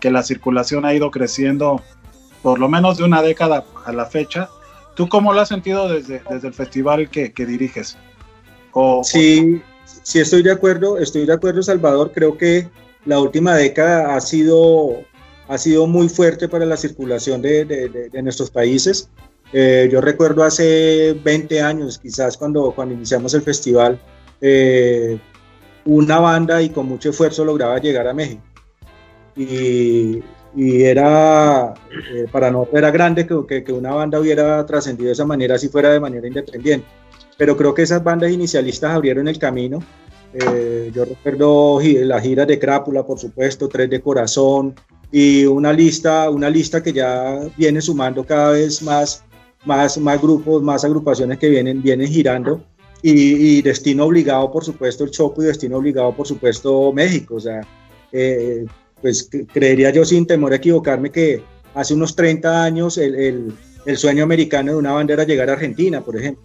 que 0.00 0.10
la 0.10 0.22
circulación 0.22 0.84
ha 0.84 0.94
ido 0.94 1.10
creciendo 1.10 1.82
por 2.42 2.58
lo 2.58 2.68
menos 2.68 2.98
de 2.98 3.04
una 3.04 3.22
década 3.22 3.64
a 3.84 3.92
la 3.92 4.06
fecha. 4.06 4.48
¿Tú 4.94 5.08
cómo 5.08 5.32
lo 5.32 5.40
has 5.40 5.48
sentido 5.48 5.88
desde, 5.88 6.22
desde 6.30 6.48
el 6.48 6.54
festival 6.54 7.08
que, 7.08 7.32
diriges? 7.34 7.96
sí, 9.02 9.62
sí, 10.02 10.20
estoy 10.20 10.42
de 10.42 10.52
acuerdo, 10.52 10.98
estoy 10.98 11.26
de 11.26 11.32
acuerdo, 11.32 11.62
Salvador. 11.62 12.12
Creo 12.12 12.36
que 12.36 12.68
la 13.08 13.18
última 13.20 13.54
década 13.56 14.14
ha 14.14 14.20
sido, 14.20 15.02
ha 15.48 15.56
sido 15.56 15.86
muy 15.86 16.10
fuerte 16.10 16.46
para 16.46 16.66
la 16.66 16.76
circulación 16.76 17.40
de, 17.40 17.64
de, 17.64 18.22
nuestros 18.22 18.50
países. 18.50 19.08
Eh, 19.54 19.88
yo 19.90 20.02
recuerdo 20.02 20.44
hace 20.44 21.18
20 21.24 21.62
años, 21.62 21.98
quizás 21.98 22.36
cuando, 22.36 22.70
cuando 22.72 22.94
iniciamos 22.94 23.32
el 23.32 23.40
festival, 23.40 23.98
eh, 24.42 25.18
una 25.86 26.20
banda 26.20 26.60
y 26.60 26.68
con 26.68 26.86
mucho 26.86 27.08
esfuerzo 27.08 27.46
lograba 27.46 27.78
llegar 27.78 28.06
a 28.06 28.12
México. 28.12 28.42
Y, 29.34 30.22
y 30.54 30.82
era, 30.82 31.72
eh, 32.12 32.26
para 32.30 32.50
nosotros 32.50 32.76
era 32.76 32.90
grande 32.90 33.26
que, 33.26 33.64
que, 33.64 33.72
una 33.72 33.94
banda 33.94 34.20
hubiera 34.20 34.66
trascendido 34.66 35.06
de 35.06 35.12
esa 35.14 35.24
manera 35.24 35.56
si 35.56 35.70
fuera 35.70 35.88
de 35.88 36.00
manera 36.00 36.28
independiente. 36.28 36.86
Pero 37.38 37.56
creo 37.56 37.72
que 37.72 37.82
esas 37.82 38.04
bandas 38.04 38.30
inicialistas 38.30 38.90
abrieron 38.92 39.28
el 39.28 39.38
camino. 39.38 39.78
Eh, 40.34 40.90
yo 40.94 41.04
recuerdo 41.04 41.80
la 41.80 42.20
gira 42.20 42.44
de 42.44 42.58
Crápula, 42.58 43.04
por 43.06 43.18
supuesto, 43.18 43.68
Tres 43.68 43.88
de 43.88 44.00
Corazón 44.00 44.74
y 45.10 45.46
una 45.46 45.72
lista, 45.72 46.28
una 46.28 46.50
lista 46.50 46.82
que 46.82 46.92
ya 46.92 47.40
viene 47.56 47.80
sumando 47.80 48.24
cada 48.24 48.52
vez 48.52 48.82
más, 48.82 49.24
más, 49.64 49.96
más 49.98 50.20
grupos, 50.20 50.62
más 50.62 50.84
agrupaciones 50.84 51.38
que 51.38 51.48
vienen, 51.48 51.82
vienen 51.82 52.08
girando. 52.08 52.62
Y, 53.00 53.62
destino 53.62 54.06
obligado, 54.06 54.50
por 54.50 54.64
supuesto, 54.64 55.04
el 55.04 55.12
Chopo 55.12 55.40
y 55.40 55.46
destino 55.46 55.76
obligado, 55.76 56.12
por 56.16 56.26
supuesto, 56.26 56.92
México. 56.92 57.36
O 57.36 57.40
sea, 57.40 57.60
eh, 58.10 58.66
pues 59.00 59.30
creería 59.52 59.90
yo 59.90 60.04
sin 60.04 60.26
temor 60.26 60.52
a 60.52 60.56
equivocarme 60.56 61.10
que 61.10 61.40
hace 61.74 61.94
unos 61.94 62.16
30 62.16 62.64
años 62.64 62.98
el, 62.98 63.14
el, 63.14 63.52
el 63.86 63.96
sueño 63.96 64.24
americano 64.24 64.72
de 64.72 64.78
una 64.78 64.92
bandera 64.92 65.22
llegar 65.22 65.48
a 65.48 65.52
Argentina, 65.52 66.00
por 66.00 66.16
ejemplo. 66.16 66.42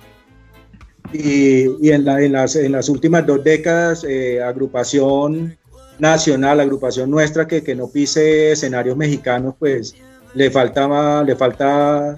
Y, 1.14 1.90
en, 1.90 2.06
la, 2.06 2.22
en, 2.22 2.32
las, 2.34 2.90
últimas 2.90 3.26
dos 3.26 3.44
décadas, 3.44 4.04
eh, 4.04 4.42
agrupación 4.42 5.56
nacional, 6.00 6.60
agrupación 6.60 7.12
nuestra 7.12 7.48
que, 7.48 7.64
que, 7.64 7.76
no 7.76 7.88
pise 7.88 8.52
escenarios 8.52 8.98
mexicanos, 8.98 9.54
pues 9.60 9.96
le 10.34 10.50
falta, 10.50 11.24
le 11.24 11.36
falta 11.36 12.16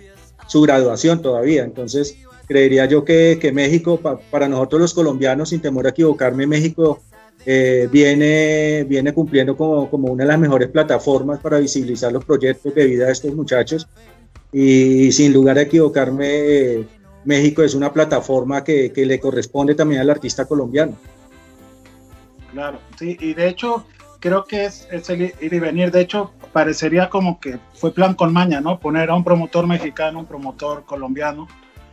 su 0.47 0.61
graduación 0.61 1.21
todavía. 1.21 1.63
Entonces, 1.63 2.17
creería 2.47 2.85
yo 2.85 3.03
que, 3.03 3.51
México, 3.53 3.99
para 4.29 4.47
nosotros 4.47 4.81
los 4.81 4.93
colombianos, 4.93 5.49
sin 5.49 5.61
temor 5.61 5.87
a 5.87 5.89
equivocarme, 5.89 6.47
México 6.47 7.01
eh, 7.45 7.87
viene, 7.91 8.85
viene 8.87 9.13
cumpliendo 9.13 9.55
como, 9.55 9.89
como, 9.89 10.11
una 10.11 10.23
de 10.23 10.29
las 10.29 10.39
mejores 10.39 10.69
plataformas 10.69 11.39
para 11.39 11.59
visibilizar 11.59 12.11
los 12.11 12.25
proyectos 12.25 12.73
de 12.73 12.85
vida 12.85 13.05
de 13.07 13.11
estos 13.11 13.33
muchachos. 13.35 13.87
Y, 14.51 15.11
sin 15.11 15.33
lugar 15.33 15.57
a 15.57 15.63
equivocarme, 15.63 16.85
México 17.25 17.63
es 17.63 17.73
una 17.73 17.91
plataforma 17.91 18.63
que, 18.63 18.91
que, 18.93 19.05
le 19.05 19.19
corresponde 19.19 19.75
también 19.75 20.01
al 20.01 20.09
artista 20.09 20.45
colombiano. 20.45 20.95
Claro, 22.51 22.79
sí, 22.97 23.17
y 23.19 23.33
de 23.33 23.49
hecho 23.49 23.85
creo 24.19 24.45
que 24.45 24.65
es, 24.65 24.87
es, 24.91 25.09
el 25.09 25.21
ir 25.21 25.53
y 25.53 25.59
venir. 25.59 25.91
De 25.91 26.01
hecho, 26.01 26.31
parecería 26.53 27.09
como 27.09 27.39
que 27.39 27.59
fue 27.73 27.91
plan 27.91 28.13
con 28.15 28.31
maña, 28.31 28.61
¿no? 28.61 28.79
Poner 28.79 29.09
a 29.09 29.15
un 29.15 29.23
promotor 29.23 29.67
mexicano, 29.67 30.19
un 30.19 30.25
promotor 30.25 30.85
colombiano, 30.85 31.47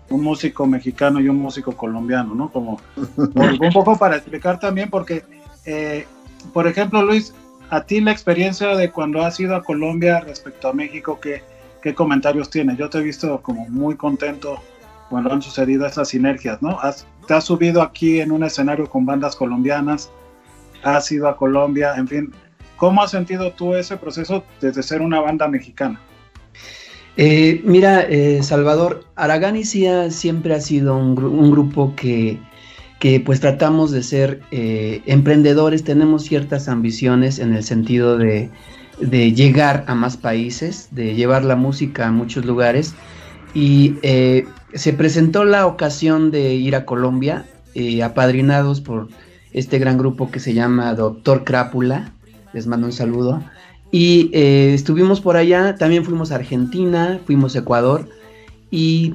un 0.08 0.22
músico 0.22 0.66
mexicano 0.66 1.20
y 1.20 1.28
un 1.28 1.36
músico 1.36 1.76
colombiano, 1.76 2.34
¿no? 2.34 2.50
Como 2.50 2.80
un 2.96 3.72
poco 3.72 3.98
para 3.98 4.16
explicar 4.16 4.60
también, 4.60 4.88
porque 4.88 5.24
eh, 5.64 6.06
por 6.52 6.66
ejemplo, 6.66 7.02
Luis, 7.02 7.34
a 7.70 7.84
ti 7.84 8.00
la 8.00 8.12
experiencia 8.12 8.76
de 8.76 8.90
cuando 8.90 9.22
has 9.22 9.38
ido 9.38 9.54
a 9.54 9.62
Colombia 9.62 10.20
respecto 10.20 10.68
a 10.68 10.72
México, 10.72 11.18
¿qué, 11.20 11.42
qué 11.82 11.94
comentarios 11.94 12.50
tienes? 12.50 12.78
Yo 12.78 12.90
te 12.90 12.98
he 12.98 13.02
visto 13.02 13.40
como 13.42 13.68
muy 13.68 13.96
contento 13.96 14.60
cuando 15.12 15.32
han 15.32 15.42
sucedido 15.42 15.86
esas 15.86 16.08
sinergias, 16.08 16.60
¿no? 16.62 16.80
Has, 16.80 17.06
te 17.28 17.34
has 17.34 17.44
subido 17.44 17.82
aquí 17.82 18.20
en 18.20 18.32
un 18.32 18.42
escenario 18.42 18.88
con 18.88 19.06
bandas 19.06 19.36
colombianas, 19.36 20.10
has 20.82 21.12
ido 21.12 21.28
a 21.28 21.36
Colombia, 21.36 21.94
en 21.96 22.08
fin, 22.08 22.32
¿cómo 22.76 23.02
has 23.02 23.12
sentido 23.12 23.52
tú 23.52 23.74
ese 23.76 23.96
proceso 23.96 24.42
desde 24.60 24.82
ser 24.82 25.02
una 25.02 25.20
banda 25.20 25.46
mexicana? 25.46 26.00
Eh, 27.16 27.60
mira, 27.64 28.00
eh, 28.08 28.42
Salvador, 28.42 29.04
Aragani 29.14 29.64
siempre 29.64 30.54
ha 30.54 30.60
sido 30.60 30.96
un, 30.96 31.22
un 31.22 31.50
grupo 31.50 31.94
que 31.94 32.40
que 33.02 33.18
pues 33.18 33.40
tratamos 33.40 33.90
de 33.90 34.04
ser 34.04 34.42
eh, 34.52 35.02
emprendedores, 35.06 35.82
tenemos 35.82 36.22
ciertas 36.22 36.68
ambiciones 36.68 37.40
en 37.40 37.52
el 37.52 37.64
sentido 37.64 38.16
de, 38.16 38.48
llegar 39.00 39.82
a 39.88 39.96
más 39.96 40.16
países, 40.16 40.86
de 40.92 41.16
llevar 41.16 41.44
la 41.44 41.56
música 41.56 42.06
a 42.06 42.12
muchos 42.12 42.44
lugares. 42.44 42.94
Y 43.54 43.96
eh, 44.02 44.46
se 44.74 44.92
presentó 44.92 45.44
la 45.44 45.66
ocasión 45.66 46.30
de 46.30 46.54
ir 46.54 46.76
a 46.76 46.84
Colombia, 46.84 47.46
eh, 47.74 48.02
apadrinados 48.02 48.80
por 48.80 49.08
este 49.52 49.78
gran 49.78 49.98
grupo 49.98 50.30
que 50.30 50.40
se 50.40 50.54
llama 50.54 50.94
Doctor 50.94 51.44
Crápula, 51.44 52.12
les 52.52 52.66
mando 52.66 52.86
un 52.86 52.92
saludo. 52.92 53.42
Y 53.90 54.30
estuvimos 54.32 55.20
por 55.20 55.36
allá, 55.36 55.74
también 55.74 56.02
fuimos 56.02 56.32
a 56.32 56.36
Argentina, 56.36 57.20
fuimos 57.26 57.54
a 57.54 57.58
Ecuador, 57.58 58.08
y 58.70 59.12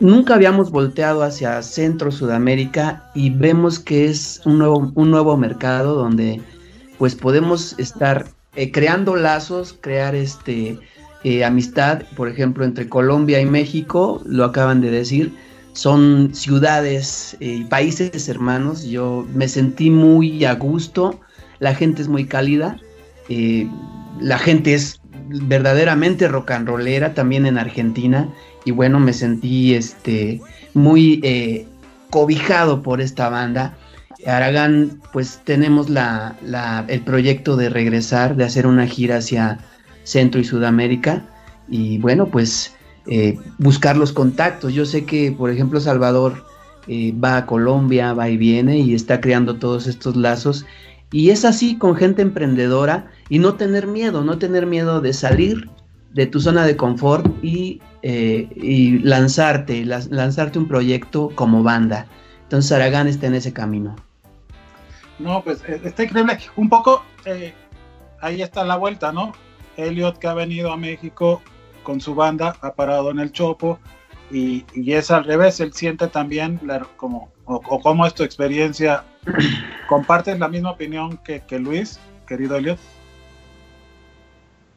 Nunca 0.00 0.34
habíamos 0.34 0.72
volteado 0.72 1.22
hacia 1.22 1.62
Centro 1.62 2.10
Sudamérica 2.10 3.10
y 3.14 3.30
vemos 3.30 3.78
que 3.78 4.06
es 4.06 4.40
un 4.44 4.58
nuevo, 4.58 4.92
un 4.94 5.10
nuevo 5.10 5.36
mercado 5.36 5.94
donde 5.94 6.42
pues 6.98 7.14
podemos 7.14 7.78
estar 7.78 8.26
eh, 8.56 8.72
creando 8.72 9.14
lazos, 9.14 9.78
crear 9.80 10.16
este 10.16 10.80
eh, 11.24 11.44
amistad, 11.44 12.02
por 12.16 12.28
ejemplo, 12.28 12.64
entre 12.64 12.88
Colombia 12.88 13.40
y 13.40 13.46
México, 13.46 14.22
lo 14.24 14.44
acaban 14.44 14.80
de 14.80 14.90
decir, 14.90 15.32
son 15.72 16.34
ciudades 16.34 17.36
eh, 17.40 17.58
y 17.60 17.64
países 17.64 18.28
hermanos. 18.28 18.84
Yo 18.84 19.26
me 19.34 19.48
sentí 19.48 19.90
muy 19.90 20.44
a 20.44 20.54
gusto, 20.54 21.20
la 21.58 21.74
gente 21.74 22.02
es 22.02 22.08
muy 22.08 22.26
cálida, 22.26 22.78
la 24.20 24.38
gente 24.38 24.74
es 24.74 25.00
verdaderamente 25.28 26.28
rock 26.28 26.52
and 26.52 26.68
rollera 26.68 27.14
también 27.14 27.46
en 27.46 27.58
Argentina 27.58 28.28
y 28.64 28.70
bueno, 28.70 29.00
me 29.00 29.12
sentí 29.12 29.74
este, 29.74 30.40
muy 30.72 31.20
eh, 31.22 31.66
cobijado 32.10 32.82
por 32.82 33.00
esta 33.00 33.28
banda. 33.28 33.76
Aragán, 34.26 35.00
pues 35.12 35.40
tenemos 35.44 35.90
la, 35.90 36.36
el 36.88 37.00
proyecto 37.02 37.56
de 37.56 37.68
regresar, 37.68 38.36
de 38.36 38.44
hacer 38.44 38.66
una 38.66 38.86
gira 38.86 39.18
hacia 39.18 39.58
Centro 40.04 40.40
y 40.40 40.44
Sudamérica 40.44 41.24
y 41.68 41.98
bueno, 41.98 42.26
pues 42.26 42.74
eh, 43.06 43.38
buscar 43.58 43.96
los 43.96 44.12
contactos. 44.12 44.72
Yo 44.72 44.86
sé 44.86 45.04
que, 45.04 45.32
por 45.32 45.50
ejemplo, 45.50 45.80
Salvador 45.80 46.44
eh, 46.86 47.12
va 47.12 47.36
a 47.38 47.46
Colombia, 47.46 48.12
va 48.12 48.28
y 48.28 48.36
viene 48.36 48.78
y 48.78 48.94
está 48.94 49.20
creando 49.20 49.56
todos 49.56 49.86
estos 49.86 50.16
lazos. 50.16 50.64
Y 51.12 51.30
es 51.30 51.44
así 51.44 51.76
con 51.76 51.96
gente 51.96 52.22
emprendedora 52.22 53.10
y 53.28 53.38
no 53.38 53.54
tener 53.54 53.86
miedo, 53.86 54.24
no 54.24 54.38
tener 54.38 54.66
miedo 54.66 55.00
de 55.00 55.12
salir 55.12 55.70
de 56.12 56.26
tu 56.26 56.40
zona 56.40 56.64
de 56.64 56.76
confort 56.76 57.26
y, 57.42 57.80
eh, 58.02 59.00
lanzarte, 59.02 59.84
lanzarte 59.84 60.58
un 60.58 60.68
proyecto 60.68 61.30
como 61.34 61.62
banda. 61.62 62.06
Entonces 62.44 62.72
Aragán 62.72 63.08
está 63.08 63.26
en 63.26 63.34
ese 63.34 63.52
camino. 63.52 63.96
No, 65.18 65.42
pues 65.42 65.62
está 65.68 66.04
increíble. 66.04 66.38
Un 66.56 66.68
poco, 66.68 67.02
ahí 68.20 68.42
está 68.42 68.64
la 68.64 68.76
vuelta, 68.76 69.12
¿no? 69.12 69.32
Elliot 69.76 70.18
que 70.18 70.26
ha 70.26 70.34
venido 70.34 70.72
a 70.72 70.76
México 70.76 71.42
con 71.82 72.00
su 72.00 72.14
banda, 72.14 72.56
ha 72.60 72.74
parado 72.74 73.10
en 73.10 73.18
el 73.18 73.32
Chopo 73.32 73.78
y, 74.30 74.64
es 74.74 75.10
al 75.10 75.24
revés, 75.24 75.60
él 75.60 75.72
siente 75.72 76.08
también 76.08 76.60
como, 76.96 77.32
o, 77.44 77.60
cómo 77.80 78.06
es 78.06 78.14
tu 78.14 78.22
experiencia, 78.22 79.04
¿compartes 79.88 80.38
la 80.38 80.48
misma 80.48 80.72
opinión 80.72 81.20
que, 81.24 81.58
Luis, 81.58 82.00
querido 82.26 82.56
Elliot? 82.56 82.78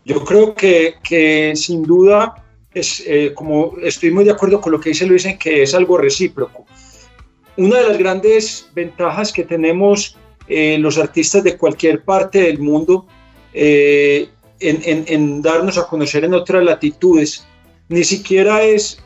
Yo 0.06 0.24
creo 0.24 0.54
que, 0.54 0.96
que 1.04 1.54
sin 1.56 1.84
duda, 1.84 2.44
es, 2.74 3.04
eh, 3.08 3.34
como 3.34 3.74
estoy 3.82 4.12
muy 4.12 4.26
de 4.26 4.32
acuerdo 4.32 4.62
con 4.62 4.72
lo 4.72 4.80
que 4.80 4.90
dice 4.90 5.06
Luis, 5.06 5.26
en 5.26 5.38
que 5.38 5.64
es 5.64 5.74
algo 5.74 5.98
recíproco. 5.98 6.66
Una 7.58 7.80
de 7.80 7.88
las 7.88 7.98
grandes 7.98 8.70
ventajas 8.76 9.34
que 9.34 9.44
tenemos 9.44 10.16
eh, 10.48 10.78
los 10.78 10.98
artistas 10.98 11.44
de 11.44 11.58
cualquier 11.58 12.04
parte 12.04 12.44
del 12.44 12.60
mundo 12.60 13.08
eh, 13.54 14.30
en, 14.60 15.06
en, 15.08 15.42
darnos 15.42 15.78
a 15.78 15.88
conocer 15.88 16.24
en 16.26 16.34
otras 16.34 16.64
latitudes, 16.64 17.46
ni 17.90 18.04
siquiera 18.04 18.64
es 18.64 19.00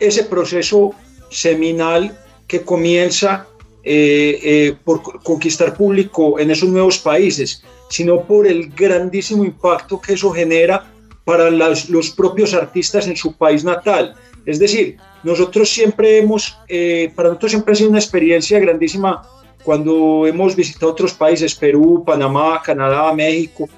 ese 0.00 0.24
proceso 0.24 0.94
seminal 1.30 2.18
que 2.46 2.62
comienza 2.62 3.46
eh, 3.84 4.38
eh, 4.42 4.76
por 4.84 5.22
conquistar 5.22 5.76
público 5.76 6.38
en 6.38 6.50
esos 6.50 6.68
nuevos 6.68 6.98
países, 6.98 7.64
sino 7.88 8.22
por 8.22 8.46
el 8.46 8.70
grandísimo 8.70 9.44
impacto 9.44 10.00
que 10.00 10.14
eso 10.14 10.30
genera 10.30 10.92
para 11.24 11.50
los 11.50 12.10
propios 12.10 12.52
artistas 12.54 13.06
en 13.06 13.16
su 13.16 13.32
país 13.36 13.64
natal. 13.64 14.14
Es 14.44 14.58
decir, 14.58 14.96
nosotros 15.22 15.68
siempre 15.68 16.18
hemos, 16.18 16.56
eh, 16.68 17.12
para 17.14 17.28
nosotros 17.28 17.52
siempre 17.52 17.72
ha 17.72 17.76
sido 17.76 17.90
una 17.90 17.98
experiencia 17.98 18.58
grandísima 18.58 19.22
cuando 19.62 20.26
hemos 20.26 20.56
visitado 20.56 20.90
otros 20.90 21.14
países, 21.14 21.54
Perú, 21.54 22.02
Panamá, 22.04 22.60
Canadá, 22.64 23.12
México, 23.12 23.68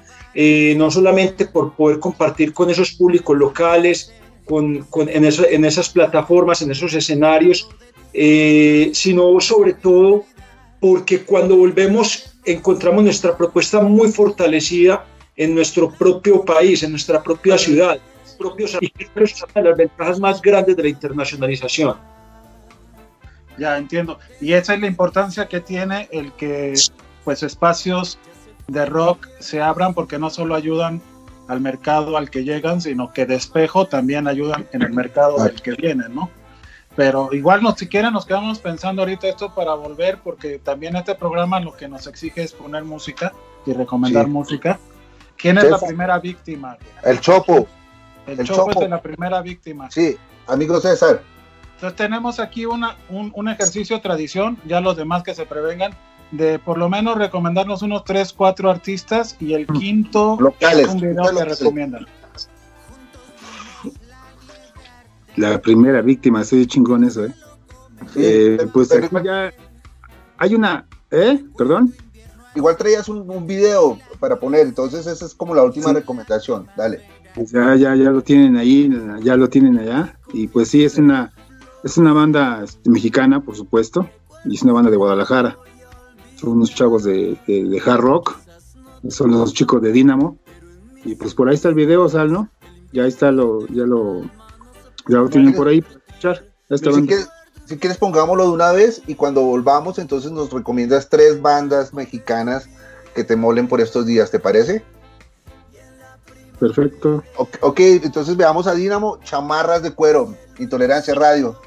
no 0.77 0.91
solamente 0.91 1.45
por 1.45 1.73
poder 1.73 1.99
compartir 1.99 2.53
con 2.53 2.69
esos 2.69 2.91
públicos 2.91 3.37
locales, 3.37 4.13
con, 4.45 4.85
en, 5.07 5.25
en, 5.25 5.65
esas 5.65 5.89
plataformas, 5.89 6.61
en 6.61 6.71
esos 6.71 6.93
escenarios, 6.93 7.67
eh, 8.13 8.91
sino 8.93 9.39
sobre 9.41 9.73
todo 9.73 10.25
porque 10.79 11.23
cuando 11.23 11.57
volvemos 11.57 12.31
encontramos 12.45 13.03
nuestra 13.03 13.35
propuesta 13.35 13.81
muy 13.81 14.11
fortalecida 14.11 15.05
en 15.35 15.55
nuestro 15.55 15.89
propio 15.89 16.45
país, 16.45 16.83
en 16.83 16.91
nuestra 16.91 17.21
propia 17.21 17.57
ciudad. 17.57 17.99
Propios 18.37 18.77
y 18.81 18.91
es 19.15 19.43
una 19.43 19.53
de 19.53 19.69
las 19.69 19.77
ventajas 19.77 20.19
más 20.19 20.41
grandes 20.41 20.75
de 20.75 20.83
la 20.83 20.89
internacionalización. 20.89 21.95
Ya 23.57 23.77
entiendo. 23.77 24.19
Y 24.41 24.53
esa 24.53 24.73
es 24.73 24.81
la 24.81 24.87
importancia 24.87 25.47
que 25.47 25.61
tiene 25.61 26.09
el 26.11 26.33
que 26.33 26.73
pues 27.23 27.43
espacios 27.43 28.19
de 28.67 28.85
rock 28.85 29.27
se 29.39 29.61
abran 29.61 29.93
porque 29.93 30.19
no 30.19 30.29
solo 30.29 30.55
ayudan 30.55 31.01
al 31.47 31.61
mercado 31.61 32.17
al 32.17 32.29
que 32.29 32.43
llegan, 32.43 32.81
sino 32.81 33.13
que 33.13 33.25
de 33.25 33.35
espejo 33.35 33.85
también 33.85 34.27
ayudan 34.27 34.67
en 34.71 34.81
el 34.81 34.93
mercado 34.93 35.39
al 35.39 35.61
que 35.61 35.73
vienen, 35.73 36.15
¿no? 36.15 36.29
Pero 36.95 37.29
igual 37.33 37.61
no, 37.61 37.75
si 37.75 37.87
quieren 37.87 38.13
nos 38.13 38.25
quedamos 38.25 38.59
pensando 38.59 39.01
ahorita 39.01 39.27
esto 39.27 39.53
para 39.53 39.73
volver, 39.73 40.19
porque 40.23 40.59
también 40.59 40.95
este 40.95 41.13
programa 41.13 41.59
lo 41.59 41.75
que 41.75 41.87
nos 41.87 42.07
exige 42.07 42.43
es 42.43 42.53
poner 42.53 42.83
música 42.85 43.33
y 43.65 43.73
recomendar 43.73 44.27
música. 44.27 44.79
¿Quién 45.37 45.57
es 45.57 45.69
la 45.69 45.77
primera 45.77 46.17
víctima? 46.19 46.77
El 47.03 47.19
Chopo. 47.19 47.67
El, 48.25 48.43
Chopo, 48.47 48.81
es 48.81 48.89
la 48.89 49.01
primera 49.01 49.41
víctima. 49.41 49.91
Sí, 49.91 50.17
amigo 50.47 50.79
César. 50.79 51.21
Entonces 51.75 51.97
tenemos 51.97 52.39
aquí 52.39 52.65
una, 52.65 52.95
un, 53.09 53.31
un 53.35 53.49
ejercicio 53.49 53.99
tradición, 53.99 54.57
ya 54.65 54.79
los 54.79 54.95
demás 54.95 55.23
que 55.23 55.35
se 55.35 55.45
prevengan, 55.45 55.91
de 56.31 56.59
por 56.59 56.77
lo 56.77 56.89
menos 56.89 57.17
recomendarnos 57.17 57.81
unos 57.81 58.03
3, 58.03 58.33
4 58.33 58.69
artistas 58.69 59.35
y 59.39 59.53
el 59.53 59.67
quinto 59.67 60.37
Locales, 60.39 60.89
un 60.89 61.01
video 61.01 61.35
que 61.35 61.45
recomiendan. 61.45 62.05
La 65.35 65.59
primera 65.61 66.01
víctima, 66.01 66.43
soy 66.43 66.65
chingón 66.65 67.03
eso, 67.03 67.25
¿eh? 67.25 67.33
eh 68.15 68.67
pues 68.73 68.89
ya 69.23 69.51
hay 70.37 70.55
una, 70.55 70.87
¿eh? 71.11 71.43
¿Perdón? 71.57 71.93
Igual 72.55 72.77
traías 72.77 73.09
un, 73.09 73.29
un, 73.29 73.45
video 73.45 73.99
para 74.19 74.37
poner, 74.37 74.61
entonces 74.61 75.05
esa 75.07 75.25
es 75.25 75.33
como 75.33 75.53
la 75.53 75.63
última 75.63 75.91
recomendación, 75.91 76.67
dale. 76.77 77.01
Pues 77.33 77.51
ya, 77.51 77.75
ya, 77.75 77.95
ya 77.95 78.11
lo 78.11 78.21
tienen 78.21 78.55
ahí, 78.55 78.89
ya 79.21 79.35
lo 79.35 79.49
tienen 79.49 79.77
allá, 79.77 80.17
y 80.31 80.47
pues 80.47 80.69
sí, 80.69 80.85
es 80.85 80.97
una, 80.97 81.33
es 81.83 81.97
una 81.97 82.13
banda 82.13 82.61
este, 82.63 82.89
mexicana, 82.89 83.41
por 83.41 83.57
supuesto, 83.57 84.09
y 84.45 84.55
es 84.55 84.63
una 84.63 84.71
banda 84.71 84.89
de 84.89 84.95
Guadalajara 84.95 85.57
son 86.35 86.51
unos 86.51 86.73
chavos 86.73 87.03
de, 87.03 87.37
hard 87.85 87.99
rock, 87.99 88.37
son 89.09 89.31
los 89.31 89.53
chicos 89.53 89.81
de 89.81 89.91
Dynamo, 89.91 90.37
y 91.03 91.15
pues 91.15 91.33
por 91.33 91.49
ahí 91.49 91.55
está 91.55 91.69
el 91.69 91.75
video, 91.75 92.09
Sal, 92.09 92.31
¿no? 92.31 92.49
Ya 92.91 93.05
está 93.05 93.31
lo, 93.31 93.67
ya 93.67 93.83
lo, 93.83 94.23
ya 95.07 95.17
lo 95.17 95.29
tienen 95.29 95.53
por 95.53 95.67
ahí 95.67 95.83
Si 97.65 97.77
quieres, 97.77 97.97
pongámoslo 97.97 98.43
de 98.43 98.49
una 98.51 98.71
vez 98.71 99.01
y 99.07 99.15
cuando 99.15 99.41
volvamos, 99.41 99.99
entonces 99.99 100.31
nos 100.31 100.51
recomiendas 100.51 101.09
tres 101.09 101.41
bandas 101.41 101.93
mexicanas 101.93 102.69
que 103.13 103.23
te 103.23 103.35
molen 103.35 103.67
por 103.67 103.81
estos 103.81 104.05
días, 104.05 104.31
¿te 104.31 104.39
parece? 104.39 104.83
Perfecto. 106.59 107.23
Ok, 107.37 107.57
okay 107.61 108.01
entonces 108.03 108.37
veamos 108.37 108.67
a 108.67 108.73
Dynamo, 108.73 109.19
chamarras 109.23 109.83
de 109.83 109.91
cuero, 109.91 110.35
intolerancia 110.57 111.13
radio. 111.13 111.59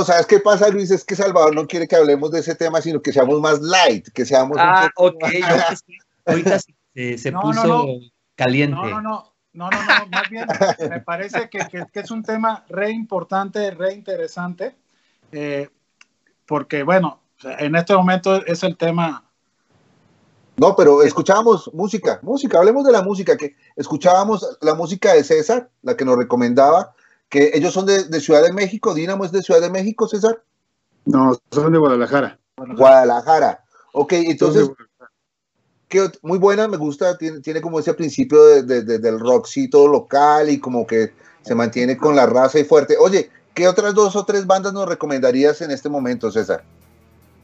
No, 0.00 0.06
¿sabes 0.06 0.24
qué 0.24 0.40
pasa, 0.40 0.70
Luis? 0.70 0.90
Es 0.90 1.04
que 1.04 1.14
Salvador 1.14 1.54
no 1.54 1.66
quiere 1.66 1.86
que 1.86 1.94
hablemos 1.94 2.30
de 2.30 2.40
ese 2.40 2.54
tema, 2.54 2.80
sino 2.80 3.02
que 3.02 3.12
seamos 3.12 3.38
más 3.38 3.60
light, 3.60 4.08
que 4.08 4.24
seamos 4.24 4.56
ah, 4.58 4.84
un 4.96 5.10
poco... 5.10 5.16
ok. 5.18 5.24
Ahorita 6.24 6.58
se, 6.58 7.32
puso 7.32 7.98
caliente. 8.34 8.76
No, 8.76 8.88
no, 8.88 9.02
no. 9.02 9.34
No, 9.52 9.68
no, 9.68 9.78
no, 9.78 10.06
más 10.06 10.30
bien 10.30 10.46
me 10.88 11.00
parece 11.00 11.50
que, 11.50 11.60
es 11.92 12.10
un 12.10 12.22
tema 12.22 12.64
re 12.70 12.92
importante, 12.92 13.72
re 13.72 13.92
interesante, 13.92 14.74
eh, 15.32 15.68
porque 16.46 16.82
bueno, 16.82 17.20
en 17.42 17.76
este 17.76 17.94
momento 17.94 18.46
es 18.46 18.62
el 18.62 18.78
tema. 18.78 19.22
No, 20.56 20.74
pero 20.76 21.02
escuchábamos 21.02 21.70
música, 21.74 22.20
música, 22.22 22.58
hablemos 22.58 22.86
de 22.86 22.92
la 22.92 23.02
música, 23.02 23.36
que 23.36 23.54
escuchábamos 23.76 24.56
la 24.62 24.74
música 24.74 25.12
de 25.12 25.24
César, 25.24 25.68
la 25.82 25.94
que 25.94 26.06
nos 26.06 26.16
recomendaba, 26.16 26.94
que 27.30 27.52
ellos 27.54 27.72
son 27.72 27.86
de, 27.86 28.20
Ciudad 28.20 28.42
de 28.42 28.52
México, 28.52 28.92
Dinamo 28.92 29.24
es 29.24 29.32
de 29.32 29.42
Ciudad 29.42 29.60
de 29.60 29.70
México, 29.70 30.08
César. 30.08 30.42
No, 31.06 31.38
son 31.52 31.72
de 31.72 31.78
Guadalajara. 31.78 32.38
Guadalajara. 32.56 33.64
Ok, 33.92 34.12
entonces, 34.14 34.68
muy 36.22 36.38
buena, 36.38 36.68
me 36.68 36.76
gusta, 36.76 37.16
tiene, 37.16 37.40
tiene 37.40 37.60
como 37.60 37.78
ese 37.78 37.94
principio 37.94 38.62
de, 38.62 38.82
del 38.82 39.18
rockcito 39.18 39.88
local 39.88 40.50
y 40.50 40.58
como 40.58 40.86
que 40.86 41.12
se 41.42 41.54
mantiene 41.54 41.96
con 41.96 42.16
la 42.16 42.26
raza 42.26 42.58
y 42.58 42.64
fuerte. 42.64 42.96
Oye, 42.98 43.30
¿qué 43.54 43.68
otras 43.68 43.94
dos 43.94 44.16
o 44.16 44.24
tres 44.24 44.46
bandas 44.46 44.72
nos 44.72 44.88
recomendarías 44.88 45.62
en 45.62 45.70
este 45.70 45.88
momento, 45.88 46.32
César? 46.32 46.64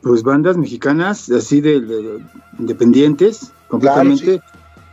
Pues 0.02 0.22
bandas 0.22 0.56
mexicanas, 0.56 1.30
así 1.30 1.60
de, 1.60 2.20
independientes, 2.58 3.52
completamente. 3.68 4.40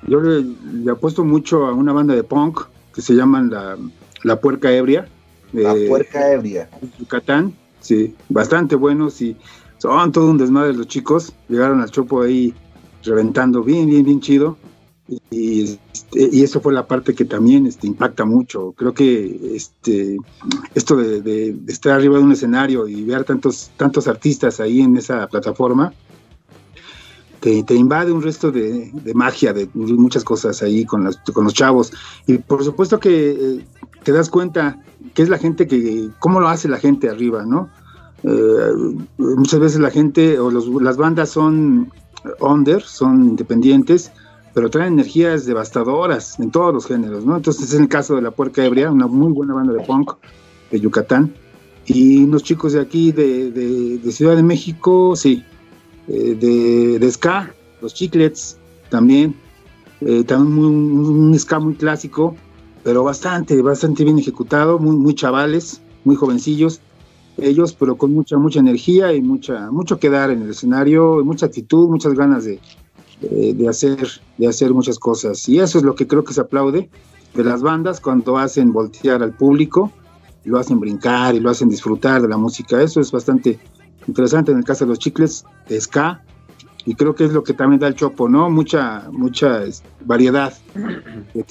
Yo 0.07 0.21
le, 0.21 0.91
apuesto 0.91 1.23
mucho 1.23 1.65
a 1.65 1.73
una 1.73 1.93
banda 1.93 2.13
de 2.13 2.23
punk 2.23 2.61
que 2.93 3.01
se 3.01 3.13
llaman 3.13 3.49
La, 3.49 3.77
la 4.23 4.39
Puerca 4.39 4.71
Ebria. 4.71 5.07
la 5.51 5.75
Puerca 5.87 6.31
Ebria. 6.31 6.69
Yucatán, 6.99 7.53
sí, 7.79 8.15
bastante 8.29 8.75
buenos 8.75 9.21
y 9.21 9.37
son 9.77 10.11
todo 10.11 10.31
un 10.31 10.37
desmadre 10.37 10.73
los 10.73 10.87
chicos. 10.87 11.33
Llegaron 11.49 11.81
al 11.81 11.91
Chopo 11.91 12.21
ahí 12.21 12.53
reventando 13.03 13.63
bien, 13.63 13.87
bien, 13.87 14.05
bien 14.05 14.21
chido. 14.21 14.57
Y, 15.29 15.77
este, 15.91 16.29
y 16.31 16.43
eso 16.43 16.61
fue 16.61 16.73
la 16.73 16.87
parte 16.87 17.13
que 17.13 17.25
también 17.25 17.67
este, 17.67 17.87
impacta 17.87 18.23
mucho. 18.23 18.73
Creo 18.77 18.93
que 18.93 19.55
este, 19.55 20.17
esto 20.73 20.95
de, 20.95 21.55
estar 21.67 21.93
arriba 21.93 22.17
de 22.17 22.23
un 22.23 22.31
escenario 22.31 22.87
y 22.87 23.03
ver 23.03 23.25
tantos, 23.25 23.71
tantos 23.75 24.07
artistas 24.07 24.61
ahí 24.61 24.79
en 24.79 24.95
esa 24.95 25.27
plataforma, 25.27 25.93
te, 27.41 27.75
invade 27.75 28.13
un 28.13 28.21
resto 28.21 28.51
de, 28.51 28.89
magia, 29.13 29.51
de 29.51 29.67
muchas 29.73 30.23
cosas 30.23 30.63
ahí 30.63 30.85
con 30.85 31.03
los, 31.03 31.17
con 31.33 31.43
los 31.43 31.53
chavos. 31.53 31.91
Y 32.25 32.37
por 32.37 32.63
supuesto 32.63 32.99
que 32.99 33.31
eh, 33.31 33.65
te 34.03 34.11
das 34.11 34.29
cuenta 34.29 34.79
que 35.13 35.23
es 35.23 35.29
la 35.29 35.37
gente 35.37 35.67
que, 35.67 36.09
cómo 36.19 36.39
lo 36.39 36.47
hace 36.47 36.67
la 36.67 36.77
gente 36.77 37.09
arriba, 37.09 37.45
¿no? 37.45 37.69
Eh, 38.23 38.97
muchas 39.17 39.59
veces 39.59 39.79
la 39.79 39.91
gente 39.91 40.39
o 40.39 40.49
las 40.51 40.97
bandas 40.97 41.29
son 41.29 41.91
under, 42.39 42.81
son 42.81 43.23
independientes, 43.23 44.11
pero 44.53 44.69
traen 44.69 44.93
energías 44.93 45.45
devastadoras 45.45 46.39
en 46.39 46.51
todos 46.51 46.73
los 46.73 46.85
géneros, 46.85 47.25
¿no? 47.25 47.35
Entonces 47.35 47.73
es 47.73 47.79
el 47.79 47.87
caso 47.87 48.15
de 48.15 48.21
La 48.21 48.31
Puerca 48.31 48.63
Ebria, 48.63 48.91
una 48.91 49.07
muy 49.07 49.33
buena 49.33 49.53
banda 49.53 49.73
de 49.73 49.83
punk 49.83 50.13
de 50.71 50.79
Yucatán, 50.79 51.33
y 51.85 52.23
unos 52.23 52.43
chicos 52.43 52.73
de 52.73 52.81
aquí, 52.81 53.11
de, 53.11 53.99
Ciudad 54.11 54.35
de 54.35 54.43
México, 54.43 55.15
sí, 55.15 55.43
eh, 56.07 56.37
de, 56.39 56.99
de, 56.99 57.11
Ska, 57.11 57.53
los 57.81 57.93
Chiclets, 57.93 58.57
también, 58.89 59.35
eh, 59.99 60.23
también 60.23 60.65
un 60.65 61.37
Ska 61.37 61.59
muy 61.59 61.73
clásico, 61.73 62.35
pero 62.83 63.03
bastante, 63.03 63.61
bastante 63.61 64.03
bien 64.03 64.19
ejecutado, 64.19 64.79
muy, 64.79 64.95
muy 64.95 65.15
chavales, 65.15 65.81
muy 66.03 66.15
jovencillos, 66.15 66.81
ellos, 67.37 67.73
pero 67.73 67.95
con 67.95 68.13
mucha, 68.13 68.37
mucha 68.37 68.59
energía 68.59 69.13
y 69.13 69.21
mucha, 69.21 69.71
mucho 69.71 69.99
que 69.99 70.09
dar 70.09 70.29
en 70.29 70.43
el 70.43 70.51
escenario, 70.51 71.23
mucha 71.23 71.47
actitud, 71.47 71.89
muchas 71.89 72.13
ganas 72.13 72.45
de, 72.45 72.59
de, 73.21 73.67
hacer, 73.67 74.07
de 74.37 74.47
hacer 74.47 74.73
muchas 74.73 74.99
cosas. 74.99 75.47
Y 75.49 75.59
eso 75.59 75.77
es 75.77 75.83
lo 75.83 75.95
que 75.95 76.07
creo 76.07 76.23
que 76.23 76.33
se 76.33 76.41
aplaude 76.41 76.89
de 77.33 77.43
las 77.43 77.61
bandas 77.61 77.99
cuando 77.99 78.37
hacen 78.37 78.71
voltear 78.71 79.23
al 79.23 79.33
público, 79.33 79.91
lo 80.45 80.59
hacen 80.59 80.79
brincar 80.79 81.35
y 81.35 81.39
lo 81.39 81.49
hacen 81.49 81.69
disfrutar 81.69 82.21
de 82.21 82.27
la 82.27 82.37
música. 82.37 82.81
Eso 82.81 82.99
es 82.99 83.11
bastante 83.11 83.59
interesante 84.07 84.51
en 84.51 84.59
el 84.59 84.63
caso 84.63 84.85
de 84.85 84.89
los 84.89 84.99
chicles 84.99 85.45
de 85.67 85.79
ska. 85.79 86.21
Y 86.85 86.95
creo 86.95 87.15
que 87.15 87.25
es 87.25 87.31
lo 87.31 87.43
que 87.43 87.53
también 87.53 87.79
da 87.79 87.87
el 87.87 87.95
chopo, 87.95 88.27
¿no? 88.27 88.49
Mucha, 88.49 89.07
mucha 89.11 89.61
variedad. 90.01 90.53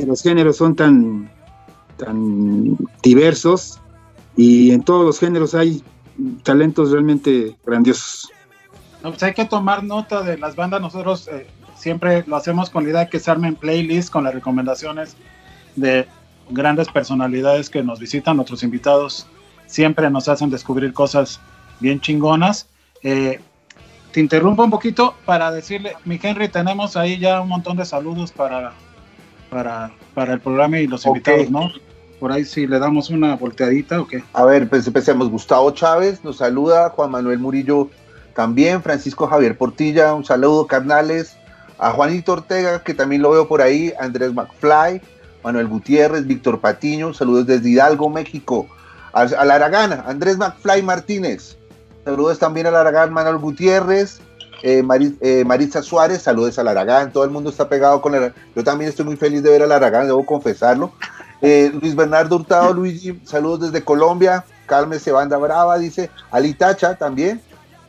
Los 0.07 0.23
géneros 0.23 0.57
son 0.59 0.77
tan, 0.77 1.31
tan 1.97 2.77
diversos 3.03 3.81
y 4.37 4.73
en 4.73 4.83
todos 4.83 5.05
los 5.05 5.19
géneros 5.19 5.55
hay 5.55 5.83
talentos 6.43 6.91
realmente 6.91 7.57
grandiosos. 7.65 8.31
pues 9.03 9.23
hay 9.23 9.35
que 9.35 9.45
tomar 9.45 9.83
nota 9.83 10.23
de 10.23 10.39
las 10.39 10.57
bandas. 10.57 10.81
Nosotros 10.81 11.29
eh, 11.29 11.47
siempre 11.77 12.25
lo 12.27 12.37
hacemos 12.37 12.71
con 12.71 12.85
la 12.85 12.91
idea 12.91 13.01
de 13.01 13.11
que 13.11 13.19
se 13.19 13.31
armen 13.31 13.57
playlists 13.57 14.11
con 14.11 14.25
las 14.25 14.35
recomendaciones 14.35 15.17
de 15.77 16.07
grandes 16.51 16.89
personalidades 16.89 17.71
que 17.71 17.83
nos 17.83 17.99
visitan. 18.01 18.37
Nuestros 18.37 18.63
invitados 18.63 19.27
siempre 19.67 20.11
nos 20.11 20.29
hacen 20.29 20.51
descubrir 20.51 20.93
cosas 20.93 21.41
bien 21.81 22.01
chingonas. 22.01 22.69
Eh, 23.03 23.41
te 24.13 24.21
interrumpo 24.21 24.65
un 24.65 24.71
poquito 24.71 25.15
para 25.25 25.51
decirle, 25.51 25.97
mi 26.05 26.21
Henry, 26.23 26.49
tenemos 26.49 26.97
ahí 26.97 27.19
ya 27.19 27.41
un 27.41 27.49
montón 27.49 27.77
de 27.77 27.85
saludos 27.85 28.31
para, 28.33 28.73
para, 29.51 29.91
para 30.15 30.35
el 30.35 30.41
programa 30.41 30.79
y 30.79 30.87
los 30.87 31.07
invitados, 31.07 31.51
¿no? 31.51 31.71
por 32.23 32.31
ahí 32.31 32.45
si 32.45 32.69
le 32.69 32.79
damos 32.79 33.11
una 33.11 33.35
volteadita 33.35 34.01
o 34.01 34.07
qué. 34.07 34.23
A 34.33 34.45
ver, 34.45 34.69
pues 34.69 34.87
empecemos. 34.87 35.29
Gustavo 35.29 35.73
Chávez 35.73 36.23
nos 36.23 36.37
saluda, 36.37 36.91
Juan 36.91 37.11
Manuel 37.11 37.41
Murillo 37.41 37.91
también, 38.33 38.81
Francisco 38.81 39.27
Javier 39.27 39.59
Portilla, 39.59 40.15
un 40.15 40.25
saludo, 40.25 40.69
carnales. 40.69 41.37
A 41.81 41.91
Juanito 41.91 42.35
Ortega, 42.35 42.85
que 42.85 42.95
también 42.95 43.23
lo 43.23 43.33
veo 43.33 43.49
por 43.49 43.61
ahí, 43.61 43.93
Andrés 43.99 44.33
McFly, 44.33 45.01
Manuel 45.43 45.67
Gutiérrez, 45.67 46.25
Víctor 46.25 46.61
Patiño, 46.61 47.13
saludos 47.13 47.47
desde 47.47 47.71
Hidalgo, 47.71 48.09
México. 48.09 48.69
A, 49.13 49.25
la 49.25 49.57
Aragán, 49.57 49.93
Andrés 50.07 50.39
McFly 50.39 50.81
Martínez, 50.83 51.59
saludos 52.05 52.39
también 52.39 52.67
a 52.67 52.71
la 52.71 52.81
Aragán, 52.81 53.13
Manuel 53.13 53.39
Gutiérrez. 53.39 54.21
Eh, 54.63 54.85
eh, 55.21 55.45
Marisa 55.45 55.83
Suárez, 55.83 56.23
saludos 56.23 56.57
a 56.59 56.63
la 56.63 56.71
Aragán, 56.71 57.13
todo 57.13 57.25
el 57.25 57.31
mundo 57.31 57.51
está 57.51 57.69
pegado 57.69 58.01
con 58.01 58.15
el... 58.15 58.33
Yo 58.55 58.63
también 58.63 58.91
estoy 58.91 59.05
muy 59.05 59.17
feliz 59.17 59.43
de 59.43 59.51
ver 59.51 59.63
a 59.63 59.67
la 59.67 59.77
Aragán, 59.77 60.07
debo 60.07 60.25
confesarlo. 60.25 60.93
Eh, 61.45 61.73
Luis 61.83 61.97
Bernardo 61.97 62.37
Hurtado, 62.37 62.73
Luigi, 62.73 63.21
saludos 63.25 63.73
desde 63.73 63.85
Colombia. 63.85 64.45
Cálmese, 64.67 65.11
banda 65.11 65.37
brava, 65.39 65.77
dice. 65.77 66.09
Alitacha 66.31 66.95
también, 66.95 67.43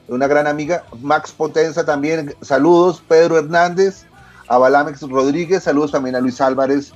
una 0.08 0.26
gran 0.26 0.48
amiga. 0.48 0.84
Max 1.04 1.32
Potenza 1.32 1.86
también, 1.86 2.34
saludos. 2.42 3.04
Pedro 3.08 3.38
Hernández, 3.38 4.06
a 4.48 4.58
Balamex 4.58 5.02
Rodríguez, 5.02 5.62
saludos 5.62 5.92
también 5.92 6.16
a 6.16 6.20
Luis 6.20 6.42
Álvarez 6.42 6.94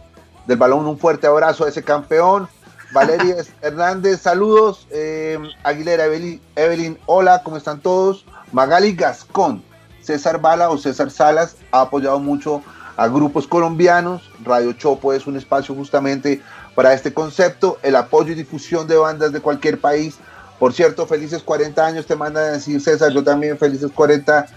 del 0.47 0.57
Balón, 0.57 0.88
un 0.88 0.97
fuerte 0.97 1.28
abrazo 1.28 1.65
a 1.65 1.70
ese 1.70 1.84
campeón. 1.84 2.47
Valeria 2.92 3.36
Hernández, 3.62 4.22
saludos. 4.22 4.88
Eh, 4.92 5.38
Aguilera 5.64 6.06
Evelyn, 6.06 6.98
hola, 7.06 7.42
¿cómo 7.44 7.58
están 7.58 7.82
todos? 7.82 8.26
Magali 8.52 8.94
Gascón, 8.94 9.64
César 10.02 10.40
Bala 10.40 10.70
o 10.70 10.78
César 10.78 11.12
Salas 11.12 11.58
ha 11.72 11.82
apoyado 11.82 12.20
mucho 12.20 12.64
a 12.96 13.08
grupos 13.08 13.48
colombianos. 13.48 14.30
Radio 14.44 14.72
Chopo 14.74 15.14
es 15.14 15.28
un 15.28 15.36
espacio 15.36 15.76
justamente 15.76 16.42
para 16.76 16.94
este 16.94 17.14
concepto, 17.14 17.78
el 17.84 17.96
apoyo 17.96 18.32
y 18.32 18.36
difusión 18.36 18.88
de 18.88 18.98
bandas 18.98 19.34
de 19.34 19.42
cualquier 19.42 19.80
país. 19.80 20.16
Por 20.58 20.74
cierto, 20.74 21.06
felices 21.06 21.44
40 21.44 21.86
años 21.86 22.06
te 22.06 22.16
manda 22.16 22.42
decir 22.52 22.82
César, 22.82 23.12
yo 23.12 23.24
también 23.24 23.58
felices 23.58 23.92
40. 23.94 24.48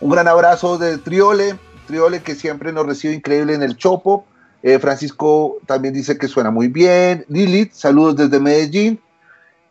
Un 0.00 0.10
gran 0.10 0.26
abrazo 0.26 0.78
de 0.78 0.98
Triole, 0.98 1.58
Triole 1.86 2.22
que 2.22 2.34
siempre 2.34 2.72
nos 2.72 2.86
recibe 2.86 3.14
increíble 3.14 3.54
en 3.54 3.62
el 3.62 3.76
Chopo. 3.76 4.24
Eh, 4.66 4.78
Francisco 4.78 5.58
también 5.66 5.92
dice 5.92 6.16
que 6.16 6.26
suena 6.26 6.50
muy 6.50 6.68
bien. 6.68 7.26
Lilith, 7.28 7.74
saludos 7.74 8.16
desde 8.16 8.40
Medellín. 8.40 8.98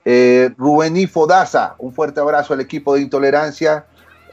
Eh, 0.06 0.54
Rubén 0.56 0.96
y 0.96 1.08
Fodaza, 1.08 1.74
un 1.80 1.96
fuerte 1.96 2.20
abrazo 2.20 2.54
al 2.54 2.62
equipo 2.62 2.94
de 2.94 3.02
Intolerancia. 3.02 3.88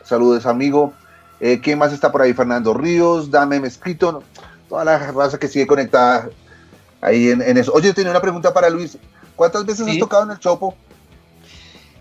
Saludos, 0.05 0.45
amigo. 0.45 0.93
Eh, 1.41 1.61
¿Quién 1.63 1.79
más 1.79 1.95
está 1.95 2.13
por 2.13 2.21
ahí? 2.21 2.35
Fernando 2.35 2.75
Ríos, 2.75 3.31
Dame 3.31 3.59
Mezquito, 3.59 4.23
toda 4.69 4.85
la 4.85 4.99
raza 4.99 5.39
que 5.39 5.49
sigue 5.49 5.67
conectada 5.67 6.29
ahí 7.01 7.31
en, 7.31 7.57
eso. 7.57 7.73
Oye, 7.73 7.95
tenía 7.95 8.11
una 8.11 8.21
pregunta 8.21 8.53
para 8.53 8.69
Luis. 8.69 8.99
¿Cuántas 9.37 9.65
veces 9.65 9.89
has 9.89 9.97
tocado 9.97 10.25
en 10.25 10.33
el 10.33 10.41
Chopo? 10.41 10.75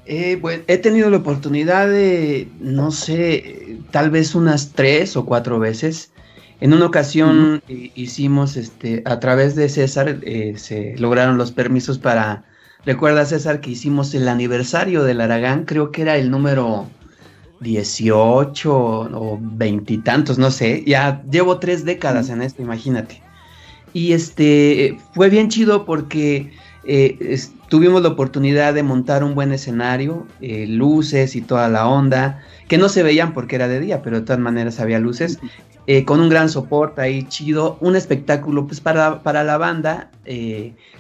Eh, 0.06 0.42
he 0.68 0.78
tenido 0.80 1.10
la 1.10 1.18
oportunidad 1.18 1.88
de, 1.88 2.50
no 2.60 2.92
sé, 2.92 3.78
tal 3.92 4.10
vez 4.10 4.36
unas 4.36 4.74
tres 4.74 5.16
o 5.16 5.24
cuatro 5.24 5.60
veces. 5.60 6.12
En 6.62 6.74
una 6.74 6.86
ocasión 6.86 7.62
hicimos, 7.68 8.58
este, 8.58 9.02
a 9.06 9.20
través 9.20 9.56
de 9.56 9.70
César, 9.70 10.20
eh, 10.24 10.56
se 10.58 10.98
lograron 10.98 11.38
los 11.38 11.52
permisos 11.52 11.98
para, 11.98 12.44
recuerda 12.86 13.26
César 13.26 13.62
que 13.62 13.72
hicimos 13.72 14.14
el 14.14 14.28
aniversario 14.28 15.04
del 15.04 15.22
Aragán, 15.22 15.64
creo 15.64 15.92
que 15.92 16.02
era 16.02 16.18
el 16.18 16.30
número 16.30 16.88
18 17.62 18.72
o 18.74 19.40
veintitantos, 19.42 20.38
no 20.38 20.52
sé. 20.52 20.84
Ya 20.86 21.24
llevo 21.32 21.60
tres 21.60 21.86
décadas 21.86 22.30
en 22.30 22.42
esto, 22.42 22.62
imagínate. 22.62 23.22
Y 23.94 24.14
este 24.14 24.98
fue 25.14 25.30
bien 25.30 25.50
chido 25.50 25.86
porque 25.86 26.52
eh, 26.84 27.38
tuvimos 27.70 28.02
la 28.02 28.10
oportunidad 28.10 28.74
de 28.74 28.84
montar 28.84 29.24
un 29.24 29.36
buen 29.36 29.52
escenario, 29.52 30.28
eh, 30.42 30.66
luces 30.68 31.36
y 31.36 31.42
toda 31.42 31.70
la 31.70 31.88
onda, 31.88 32.42
que 32.68 32.78
no 32.78 32.90
se 32.90 33.04
veían 33.04 33.34
porque 33.34 33.56
era 33.56 33.68
de 33.68 33.80
día, 33.80 34.02
pero 34.02 34.20
de 34.20 34.26
todas 34.26 34.40
maneras 34.40 34.80
había 34.80 35.00
luces, 35.00 35.40
eh, 35.92 36.06
con 36.06 36.20
un 36.20 36.30
gran 36.30 36.50
soporte 36.50 37.02
ahí 37.02 37.24
chido, 37.24 37.80
un 37.82 37.96
espectáculo 37.96 38.68
pues 38.68 38.80
para, 38.80 39.24
para 39.24 39.44
la 39.44 39.58
banda, 39.58 40.12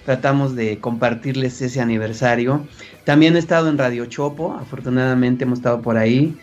tratamos 0.04 0.56
de 0.56 0.80
compartirles 0.80 1.62
ese 1.62 1.80
aniversario. 1.80 2.66
También 3.04 3.36
he 3.36 3.40
estado 3.40 3.70
en 3.70 3.78
Radio 3.78 4.08
Chopo, 4.08 4.56
afortunadamente 4.60 5.44
hemos 5.44 5.60
estado 5.60 5.80
por 5.84 5.96
ahí, 5.96 6.36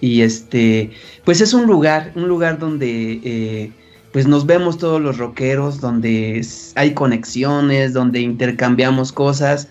y 0.00 0.22
este, 0.22 0.92
pues 1.26 1.42
es 1.42 1.52
un 1.52 1.66
lugar, 1.66 2.12
un 2.14 2.26
lugar 2.26 2.58
donde 2.58 3.70
pues 4.12 4.26
nos 4.26 4.46
vemos 4.46 4.78
todos 4.78 4.98
los 5.00 5.18
rockeros, 5.18 5.82
donde 5.82 6.42
hay 6.76 6.94
conexiones, 6.94 7.92
donde 7.92 8.20
intercambiamos 8.20 9.12
cosas. 9.12 9.68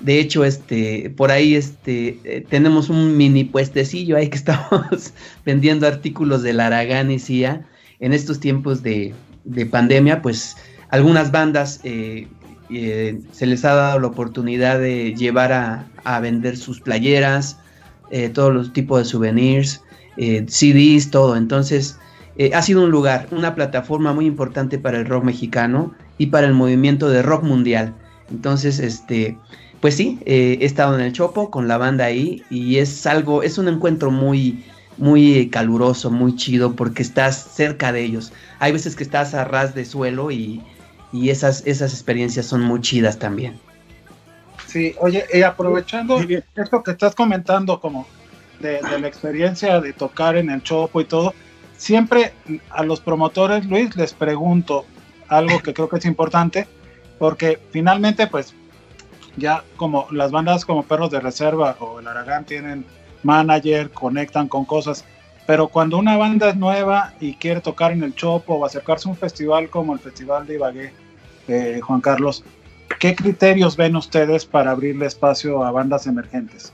De 0.00 0.20
hecho, 0.20 0.44
este, 0.44 1.10
por 1.16 1.30
ahí 1.30 1.54
este, 1.54 2.20
eh, 2.24 2.44
tenemos 2.48 2.88
un 2.88 3.16
mini 3.16 3.44
puestecillo 3.44 4.16
ahí 4.16 4.28
que 4.28 4.36
estamos 4.36 5.12
vendiendo 5.44 5.86
artículos 5.86 6.42
de 6.42 6.52
Laragán 6.52 7.10
y 7.10 7.18
CIA. 7.18 7.66
En 8.00 8.12
estos 8.12 8.38
tiempos 8.38 8.82
de, 8.82 9.14
pandemia, 9.70 10.22
pues 10.22 10.56
algunas 10.90 11.32
bandas 11.32 11.80
eh, 11.82 12.28
eh, 12.70 13.18
se 13.32 13.46
les 13.46 13.64
ha 13.64 13.74
dado 13.74 13.98
la 13.98 14.06
oportunidad 14.06 14.78
de 14.78 15.14
llevar 15.14 15.52
a, 15.52 16.20
vender 16.20 16.56
sus 16.56 16.80
playeras, 16.80 17.58
todos 18.32 18.54
los 18.54 18.72
tipos 18.72 18.98
de 19.00 19.04
souvenirs, 19.04 19.82
CDs, 20.16 21.10
todo. 21.10 21.36
Entonces, 21.36 21.98
ha 22.54 22.62
sido 22.62 22.82
un 22.84 22.90
lugar, 22.90 23.28
una 23.30 23.54
plataforma 23.54 24.14
muy 24.14 24.24
importante 24.24 24.78
para 24.78 24.98
el 24.98 25.04
rock 25.04 25.24
mexicano 25.24 25.92
y 26.16 26.26
para 26.26 26.46
el 26.46 26.54
movimiento 26.54 27.10
de 27.10 27.20
rock 27.20 27.42
mundial. 27.42 27.94
Entonces, 28.30 28.78
este, 28.78 29.36
pues 29.80 29.96
sí, 29.96 30.18
eh, 30.24 30.58
he 30.60 30.64
estado 30.64 30.94
en 30.94 31.00
el 31.00 31.12
Chopo 31.12 31.50
con 31.50 31.68
la 31.68 31.78
banda 31.78 32.04
ahí 32.04 32.42
y 32.50 32.78
es 32.78 33.06
algo, 33.06 33.42
es 33.42 33.58
un 33.58 33.68
encuentro 33.68 34.10
muy, 34.10 34.64
muy 34.96 35.48
caluroso, 35.50 36.10
muy 36.10 36.34
chido 36.34 36.74
porque 36.74 37.02
estás 37.02 37.36
cerca 37.54 37.92
de 37.92 38.02
ellos. 38.02 38.32
Hay 38.58 38.72
veces 38.72 38.96
que 38.96 39.04
estás 39.04 39.34
a 39.34 39.44
ras 39.44 39.74
de 39.74 39.84
suelo 39.84 40.30
y, 40.30 40.62
esas, 41.12 41.64
esas 41.66 41.92
experiencias 41.92 42.46
son 42.46 42.60
muy 42.62 42.80
chidas 42.80 43.18
también. 43.18 43.58
Sí, 44.66 44.94
oye, 45.00 45.24
y 45.32 45.42
aprovechando 45.42 46.20
esto 46.56 46.82
que 46.82 46.90
estás 46.90 47.14
comentando 47.14 47.80
como 47.80 48.06
de, 48.60 48.80
de 48.82 49.00
la 49.00 49.08
experiencia 49.08 49.80
de 49.80 49.92
tocar 49.92 50.36
en 50.36 50.50
el 50.50 50.62
Chopo 50.62 51.00
y 51.00 51.04
todo, 51.04 51.32
siempre 51.76 52.32
a 52.70 52.82
los 52.82 53.00
promotores, 53.00 53.64
Luis, 53.64 53.96
les 53.96 54.12
pregunto 54.12 54.84
algo 55.28 55.60
que 55.60 55.72
creo 55.72 55.88
que 55.88 55.96
es 55.96 56.04
importante, 56.04 56.66
porque 57.18 57.58
finalmente, 57.70 58.26
pues, 58.26 58.54
ya 59.38 59.64
como 59.76 60.06
las 60.10 60.30
bandas 60.30 60.64
como 60.64 60.82
Perros 60.82 61.10
de 61.10 61.20
Reserva 61.20 61.76
o 61.80 62.00
el 62.00 62.08
Aragán 62.08 62.44
tienen 62.44 62.84
manager, 63.22 63.90
conectan 63.90 64.48
con 64.48 64.64
cosas, 64.64 65.04
pero 65.46 65.68
cuando 65.68 65.98
una 65.98 66.16
banda 66.16 66.50
es 66.50 66.56
nueva 66.56 67.14
y 67.20 67.34
quiere 67.34 67.60
tocar 67.60 67.92
en 67.92 68.02
el 68.02 68.14
Chopo 68.14 68.54
o 68.54 68.64
acercarse 68.64 69.08
a 69.08 69.12
un 69.12 69.16
festival 69.16 69.70
como 69.70 69.94
el 69.94 69.98
Festival 69.98 70.46
de 70.46 70.54
Ibagué, 70.54 70.92
eh, 71.48 71.80
Juan 71.82 72.00
Carlos, 72.00 72.44
¿qué 73.00 73.14
criterios 73.16 73.76
ven 73.76 73.96
ustedes 73.96 74.44
para 74.44 74.72
abrirle 74.72 75.06
espacio 75.06 75.64
a 75.64 75.70
bandas 75.70 76.06
emergentes? 76.06 76.72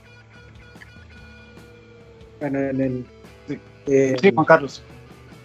Bueno, 2.39 2.59
en 2.59 2.81
el, 2.81 3.05
sí, 3.47 3.59
eh, 3.87 4.31
Juan 4.33 4.45
Carlos. 4.45 4.83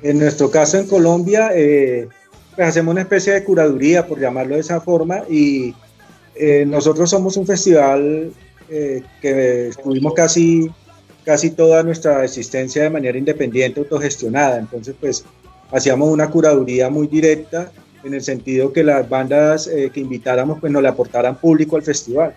En 0.03 0.19
nuestro 0.19 0.51
caso 0.51 0.79
en 0.79 0.89
Colombia, 0.89 1.51
eh, 1.55 2.09
pues 2.57 2.69
hacemos 2.69 2.93
una 2.93 3.03
especie 3.03 3.35
de 3.35 3.45
curaduría, 3.45 4.07
por 4.07 4.19
llamarlo 4.19 4.55
de 4.55 4.61
esa 4.63 4.81
forma, 4.81 5.23
y 5.29 5.75
eh, 6.43 6.65
nosotros 6.67 7.11
somos 7.11 7.37
un 7.37 7.47
festival 7.47 8.33
eh, 8.71 9.03
que 9.21 9.69
estuvimos 9.69 10.15
casi, 10.15 10.71
casi 11.23 11.51
toda 11.51 11.83
nuestra 11.83 12.25
existencia 12.25 12.83
de 12.83 12.89
manera 12.89 13.19
independiente, 13.19 13.81
autogestionada. 13.81 14.59
Entonces, 14.59 14.95
pues 14.99 15.25
hacíamos 15.71 16.09
una 16.09 16.31
curaduría 16.31 16.89
muy 16.89 17.09
directa 17.09 17.71
en 18.03 18.15
el 18.15 18.23
sentido 18.23 18.73
que 18.73 18.83
las 18.83 19.07
bandas 19.07 19.69
que 19.69 20.01
invitáramos 20.01 20.59
pues 20.59 20.73
nos 20.73 20.81
le 20.81 20.89
aportaran 20.89 21.37
público 21.37 21.77
al 21.77 21.83
festival. 21.83 22.35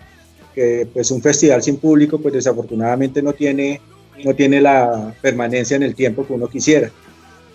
Que 0.54 0.86
pues 0.92 1.10
un 1.10 1.22
festival 1.22 1.62
sin 1.62 1.78
público 1.78 2.18
pues 2.18 2.34
desafortunadamente 2.34 3.22
no 3.22 3.32
tiene, 3.32 3.80
no 4.22 4.34
tiene 4.34 4.60
la 4.60 5.14
permanencia 5.22 5.76
en 5.76 5.82
el 5.82 5.94
tiempo 5.94 6.26
que 6.26 6.34
uno 6.34 6.48
quisiera. 6.48 6.90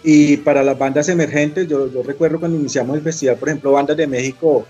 Y 0.03 0.37
para 0.37 0.63
las 0.63 0.77
bandas 0.77 1.09
emergentes, 1.09 1.67
yo, 1.67 1.91
yo, 1.91 2.01
recuerdo 2.01 2.39
cuando 2.39 2.57
iniciamos 2.57 2.97
el 2.97 3.03
festival, 3.03 3.35
por 3.35 3.49
ejemplo, 3.49 3.73
bandas 3.73 3.97
de 3.97 4.07
México, 4.07 4.65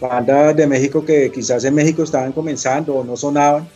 bandas 0.00 0.56
de 0.56 0.66
México 0.66 1.04
que 1.04 1.30
quizás 1.30 1.64
en 1.64 1.74
México 1.74 2.02
estaban 2.02 2.32
comenzando 2.32 2.96
o 2.96 3.04
no 3.04 3.16
sonaban, 3.16 3.66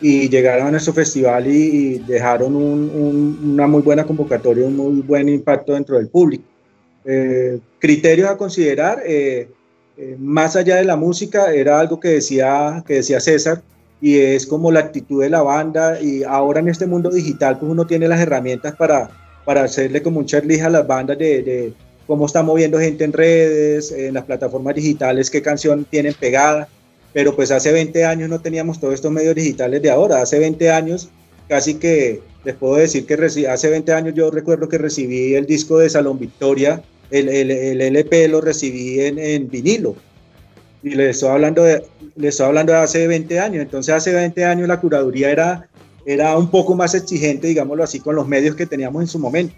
y 0.00 0.28
llegaron 0.28 0.68
a 0.68 0.70
nuestro 0.70 0.94
festival 0.94 1.46
y, 1.46 1.98
dejaron 1.98 2.56
un, 2.56 3.38
una 3.52 3.66
muy 3.66 3.82
buena 3.82 4.04
convocatoria, 4.04 4.66
un 4.66 4.76
muy 4.76 5.02
buen 5.02 5.28
impacto 5.28 5.74
dentro 5.74 5.96
del 5.96 6.08
público. 6.08 6.44
Eh, 7.04 7.58
criterios 7.78 8.30
a 8.30 8.36
considerar, 8.36 9.02
eh, 9.04 9.48
eh, 9.98 10.16
más 10.18 10.56
allá 10.56 10.76
de 10.76 10.84
la 10.84 10.96
música, 10.96 11.52
era 11.52 11.78
algo 11.78 12.00
que 12.00 12.08
decía, 12.08 12.82
que 12.86 12.94
decía 12.94 13.20
César, 13.20 13.62
y 14.00 14.16
es 14.18 14.46
como 14.46 14.72
la 14.72 14.80
actitud 14.80 15.22
de 15.22 15.28
la 15.28 15.42
banda, 15.42 16.00
y 16.00 16.22
ahora 16.22 16.60
en 16.60 16.68
este 16.68 16.86
mundo 16.86 17.10
digital, 17.10 17.58
pues 17.58 17.70
uno 17.70 17.86
tiene 17.86 18.08
las 18.08 18.20
herramientas 18.20 18.74
para 18.76 19.10
para 19.44 19.64
hacerle 19.64 20.02
como 20.02 20.20
un 20.20 20.26
checklist 20.26 20.62
a 20.62 20.70
las 20.70 20.86
bandas 20.86 21.18
de, 21.18 21.72
cómo 22.10 22.26
está 22.26 22.42
moviendo 22.42 22.80
gente 22.80 23.04
en 23.04 23.12
redes, 23.12 23.92
en 23.92 24.14
las 24.14 24.24
plataformas 24.24 24.74
digitales, 24.74 25.30
qué 25.30 25.42
canción 25.42 25.86
tienen 25.88 26.12
pegada. 26.12 26.68
Pero 27.12 27.36
pues 27.36 27.52
hace 27.52 27.70
20 27.70 28.04
años 28.04 28.28
no 28.28 28.40
teníamos 28.40 28.80
todos 28.80 28.94
estos 28.94 29.12
medios 29.12 29.36
digitales 29.36 29.80
de 29.80 29.92
ahora. 29.92 30.20
Hace 30.20 30.40
20 30.40 30.72
años, 30.72 31.08
casi 31.48 31.74
que 31.74 32.20
les 32.42 32.56
puedo 32.56 32.74
decir 32.74 33.06
que 33.06 33.14
hace 33.46 33.70
20 33.70 33.92
años 33.92 34.14
yo 34.16 34.28
recuerdo 34.32 34.68
que 34.68 34.76
recibí 34.76 35.36
el 35.36 35.46
disco 35.46 35.78
de 35.78 35.88
Salón 35.88 36.18
Victoria, 36.18 36.82
el, 37.12 37.28
el, 37.28 37.80
LP 37.80 38.26
lo 38.26 38.40
recibí 38.40 38.98
en, 39.02 39.20
en, 39.20 39.48
vinilo. 39.48 39.94
Y 40.82 40.96
les 40.96 41.10
estoy, 41.10 41.28
hablando 41.28 41.62
de, 41.62 41.84
les 42.16 42.30
estoy 42.30 42.46
hablando 42.46 42.72
de 42.72 42.80
hace 42.80 43.06
20 43.06 43.38
años. 43.38 43.62
Entonces 43.62 43.94
hace 43.94 44.12
20 44.12 44.44
años 44.44 44.66
la 44.66 44.80
curaduría 44.80 45.30
era 45.30 45.68
era 46.04 46.36
un 46.36 46.50
poco 46.50 46.74
más 46.74 46.92
exigente, 46.96 47.46
digámoslo 47.46 47.84
así, 47.84 48.00
con 48.00 48.16
los 48.16 48.26
medios 48.26 48.56
que 48.56 48.66
teníamos 48.66 49.00
en 49.00 49.06
su 49.06 49.20
momento. 49.20 49.54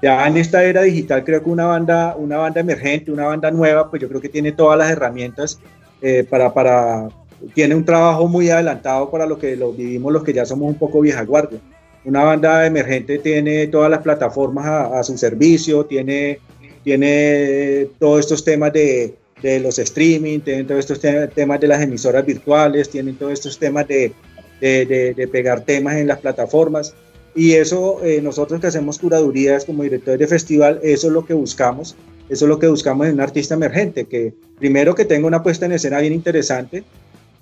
Ya 0.00 0.26
en 0.26 0.36
esta 0.36 0.62
era 0.62 0.82
digital 0.82 1.24
creo 1.24 1.42
que 1.42 1.50
una 1.50 1.66
banda, 1.66 2.14
una 2.16 2.36
banda 2.36 2.60
emergente, 2.60 3.10
una 3.10 3.26
banda 3.26 3.50
nueva, 3.50 3.90
pues 3.90 4.00
yo 4.00 4.08
creo 4.08 4.20
que 4.20 4.28
tiene 4.28 4.52
todas 4.52 4.78
las 4.78 4.90
herramientas 4.90 5.58
eh, 6.00 6.24
para, 6.28 6.54
para, 6.54 7.08
tiene 7.54 7.74
un 7.74 7.84
trabajo 7.84 8.28
muy 8.28 8.48
adelantado 8.50 9.10
para 9.10 9.26
lo 9.26 9.38
que 9.38 9.56
lo 9.56 9.72
vivimos 9.72 10.12
los 10.12 10.22
que 10.22 10.32
ya 10.32 10.46
somos 10.46 10.68
un 10.68 10.78
poco 10.78 11.00
vieja 11.00 11.24
guardia. 11.24 11.58
Una 12.04 12.22
banda 12.22 12.64
emergente 12.64 13.18
tiene 13.18 13.66
todas 13.66 13.90
las 13.90 14.02
plataformas 14.02 14.66
a, 14.66 15.02
su 15.02 15.18
servicio, 15.18 15.84
tiene, 15.84 16.38
tiene 16.84 17.88
todos 17.98 18.20
estos 18.20 18.44
temas 18.44 18.72
de, 18.72 19.14
de 19.42 19.60
los 19.60 19.78
streaming, 19.78 20.40
tiene 20.40 20.64
todos 20.64 20.80
estos 20.80 21.00
temas 21.34 21.60
de 21.60 21.66
las 21.66 21.82
emisoras 21.82 22.24
virtuales, 22.24 22.88
tienen 22.88 23.16
todos 23.16 23.32
estos 23.32 23.58
temas 23.58 23.86
de, 23.88 24.12
de, 24.60 25.28
pegar 25.30 25.62
temas 25.62 25.96
en 25.96 26.06
las 26.06 26.18
plataformas. 26.18 26.94
Y 27.34 27.52
eso, 27.52 28.02
eh, 28.04 28.20
nosotros 28.22 28.60
que 28.60 28.66
hacemos 28.66 28.98
curadurías 28.98 29.64
como 29.64 29.82
directores 29.82 30.18
de 30.18 30.26
festival, 30.26 30.80
eso 30.82 31.08
es 31.08 31.12
lo 31.12 31.24
que 31.24 31.34
buscamos. 31.34 31.96
Eso 32.28 32.44
es 32.44 32.48
lo 32.48 32.58
que 32.58 32.68
buscamos 32.68 33.06
en 33.06 33.14
un 33.14 33.20
artista 33.20 33.54
emergente, 33.54 34.04
que 34.06 34.34
primero 34.58 34.94
que 34.94 35.04
tenga 35.04 35.26
una 35.26 35.42
puesta 35.42 35.66
en 35.66 35.72
escena 35.72 35.98
bien 36.00 36.12
interesante 36.12 36.84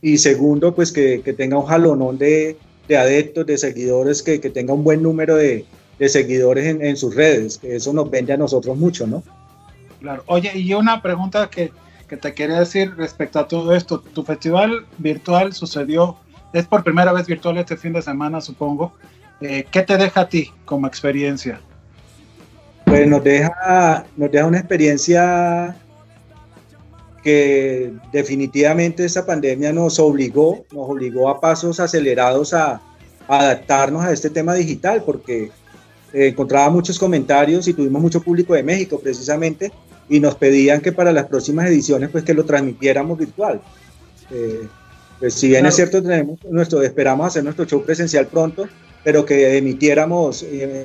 y 0.00 0.18
segundo, 0.18 0.74
pues 0.74 0.92
que, 0.92 1.18
tenga 1.36 1.58
un 1.58 1.66
jalonón 1.66 2.18
de, 2.18 2.56
adeptos, 2.88 3.46
de 3.46 3.58
seguidores, 3.58 4.22
que, 4.22 4.38
tenga 4.38 4.74
un 4.74 4.84
buen 4.84 5.02
número 5.02 5.34
de, 5.34 5.64
seguidores 6.06 6.66
en, 6.66 6.96
sus 6.96 7.14
redes, 7.16 7.58
que 7.58 7.76
eso 7.76 7.92
nos 7.92 8.08
vende 8.10 8.32
a 8.32 8.36
nosotros 8.36 8.76
mucho, 8.76 9.06
¿no? 9.06 9.24
Claro. 10.00 10.22
Oye, 10.26 10.52
y 10.56 10.72
una 10.74 11.02
pregunta 11.02 11.50
que, 11.50 11.72
que 12.08 12.16
te 12.16 12.32
quería 12.34 12.60
decir 12.60 12.94
respecto 12.96 13.40
a 13.40 13.48
todo 13.48 13.74
esto. 13.74 14.00
Tu 14.00 14.22
festival 14.22 14.86
virtual 14.98 15.52
sucedió 15.52 16.16
es 16.52 16.66
por 16.66 16.84
primera 16.84 17.12
vez 17.12 17.26
virtual 17.26 17.58
este 17.58 17.76
fin 17.76 17.92
de 17.92 18.02
semana, 18.02 18.40
supongo. 18.40 18.92
Eh, 19.40 19.66
¿Qué 19.70 19.82
te 19.82 19.96
deja 19.96 20.22
a 20.22 20.28
ti 20.28 20.50
como 20.64 20.86
experiencia? 20.86 21.60
Pues 22.84 23.06
nos 23.06 23.22
deja, 23.22 24.06
nos 24.16 24.30
deja 24.30 24.46
una 24.46 24.58
experiencia 24.58 25.76
que 27.22 27.92
definitivamente 28.12 29.04
esta 29.04 29.26
pandemia 29.26 29.72
nos 29.72 29.98
obligó, 29.98 30.64
nos 30.70 30.88
obligó 30.88 31.28
a 31.28 31.40
pasos 31.40 31.80
acelerados 31.80 32.54
a, 32.54 32.80
adaptarnos 33.28 34.04
a 34.04 34.12
este 34.12 34.30
tema 34.30 34.54
digital, 34.54 35.02
porque 35.04 35.50
eh, 36.12 36.28
encontraba 36.28 36.70
muchos 36.70 36.96
comentarios 36.96 37.66
y 37.66 37.74
tuvimos 37.74 38.00
mucho 38.00 38.22
público 38.22 38.54
de 38.54 38.62
México 38.62 39.00
precisamente, 39.00 39.72
y 40.08 40.20
nos 40.20 40.36
pedían 40.36 40.80
que 40.80 40.92
para 40.92 41.10
las 41.10 41.26
próximas 41.26 41.66
ediciones 41.66 42.10
pues 42.10 42.22
que 42.22 42.32
lo 42.32 42.44
transmitiéramos 42.44 43.18
virtual. 43.18 43.60
Eh, 44.30 44.68
pues 45.18 45.34
si 45.34 45.48
bien 45.48 45.66
es 45.66 45.74
cierto, 45.74 46.00
tenemos 46.00 46.38
nuestro, 46.48 46.82
esperamos 46.82 47.26
hacer 47.26 47.42
nuestro 47.42 47.64
show 47.64 47.82
presencial 47.82 48.28
pronto, 48.28 48.68
pero 49.06 49.24
que 49.24 49.56
emitiéramos, 49.56 50.42
eh, 50.42 50.84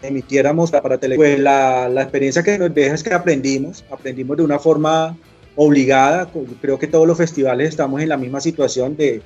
emitiéramos 0.00 0.70
para 0.70 0.96
televisión. 0.96 1.32
Pues 1.32 1.40
la, 1.40 1.88
la, 1.88 2.02
experiencia 2.02 2.44
que 2.44 2.56
nos 2.56 2.72
deja 2.72 2.94
es 2.94 3.02
que 3.02 3.12
aprendimos, 3.12 3.84
aprendimos 3.90 4.36
de 4.36 4.44
una 4.44 4.60
forma 4.60 5.18
obligada. 5.56 6.30
Creo 6.60 6.78
que 6.78 6.86
todos 6.86 7.04
los 7.04 7.18
festivales 7.18 7.70
estamos 7.70 8.00
en 8.00 8.10
la 8.10 8.16
misma 8.16 8.40
situación 8.40 8.96
de, 8.96 9.22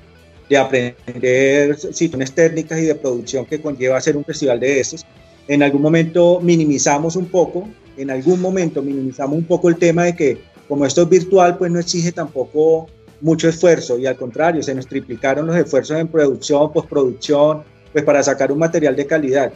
de 0.49 0.57
aprender 0.57 1.77
situaciones 1.77 2.31
técnicas 2.31 2.79
y 2.79 2.85
de 2.85 2.95
producción 2.95 3.45
que 3.45 3.61
conlleva 3.61 3.97
hacer 3.97 4.17
un 4.17 4.25
festival 4.25 4.59
de 4.59 4.79
esos. 4.79 5.05
En 5.47 5.61
algún 5.61 5.83
momento 5.83 6.39
minimizamos 6.41 7.15
un 7.15 7.27
poco, 7.27 7.69
en 7.97 8.09
algún 8.09 8.41
momento 8.41 8.81
minimizamos 8.81 9.37
un 9.37 9.45
poco 9.45 9.69
el 9.69 9.77
tema 9.77 10.05
de 10.05 10.15
que 10.15 10.41
como 10.67 10.87
esto 10.87 11.03
es 11.03 11.09
virtual, 11.09 11.59
pues 11.59 11.71
no 11.71 11.77
exige 11.77 12.11
tampoco 12.11 12.87
mucho 13.21 13.47
esfuerzo 13.49 13.97
y 13.97 14.05
al 14.05 14.15
contrario, 14.15 14.63
se 14.63 14.75
nos 14.75 14.87
triplicaron 14.87 15.47
los 15.47 15.55
esfuerzos 15.55 15.97
en 15.97 16.07
producción, 16.07 16.71
postproducción, 16.71 17.63
pues 17.91 18.03
para 18.03 18.23
sacar 18.23 18.51
un 18.51 18.59
material 18.59 18.95
de 18.95 19.05
calidad. 19.05 19.53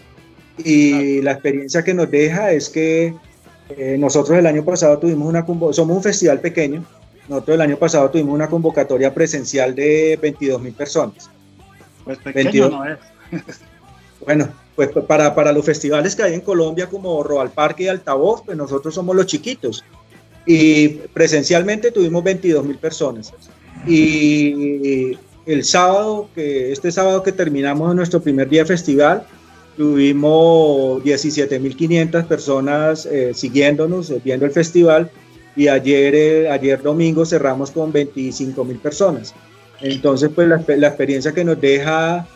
Y 0.57 1.21
la 1.21 1.33
experiencia 1.33 1.83
que 1.83 1.93
nos 1.93 2.09
deja 2.09 2.51
es 2.51 2.69
que 2.69 3.13
eh, 3.69 3.97
nosotros 3.99 4.37
el 4.37 4.45
año 4.45 4.63
pasado 4.63 4.97
tuvimos 4.99 5.27
una 5.27 5.45
somos 5.73 5.97
un 5.97 6.03
festival 6.03 6.39
pequeño, 6.39 6.85
nosotros 7.27 7.55
el 7.55 7.61
año 7.61 7.77
pasado 7.77 8.09
tuvimos 8.09 8.33
una 8.33 8.47
convocatoria 8.47 9.13
presencial 9.13 9.73
de 9.73 10.17
22 10.21 10.61
mil 10.61 10.73
personas. 10.73 11.29
Pues 12.03 12.19
pequeño 12.19 12.69
no 12.69 12.85
es. 12.85 12.99
bueno, 14.25 14.49
pues 14.75 14.89
para, 15.07 15.33
para 15.33 15.51
los 15.51 15.65
festivales 15.65 16.15
que 16.15 16.23
hay 16.23 16.33
en 16.33 16.41
Colombia 16.41 16.87
como 16.87 17.23
Roal 17.23 17.49
Parque 17.49 17.83
y 17.83 17.87
Altavoz, 17.87 18.43
pues 18.45 18.55
nosotros 18.55 18.93
somos 18.93 19.15
los 19.15 19.25
chiquitos. 19.25 19.83
Y 20.45 20.89
presencialmente 21.13 21.91
tuvimos 21.91 22.23
22 22.23 22.63
mil 22.63 22.77
personas. 22.77 23.33
Y 23.87 25.17
el 25.45 25.63
sábado, 25.63 26.29
que 26.33 26.71
este 26.71 26.91
sábado 26.91 27.21
que 27.21 27.31
terminamos 27.31 27.95
nuestro 27.95 28.21
primer 28.21 28.49
día 28.49 28.61
de 28.61 28.67
festival, 28.67 29.25
tuvimos 29.77 31.03
17.500 31.03 32.25
personas 32.25 33.05
eh, 33.05 33.33
siguiéndonos, 33.33 34.09
eh, 34.09 34.21
viendo 34.23 34.45
el 34.45 34.51
festival, 34.51 35.11
y 35.55 35.67
ayer, 35.67 36.15
eh, 36.15 36.49
ayer 36.49 36.81
domingo 36.81 37.25
cerramos 37.25 37.71
con 37.71 37.93
25.000 37.93 38.79
personas. 38.79 39.33
Entonces, 39.81 40.29
pues 40.33 40.47
la, 40.47 40.63
la, 40.67 40.87
experiencia 40.87 41.33
que 41.33 41.43
nos 41.43 41.59
deja 41.59 42.27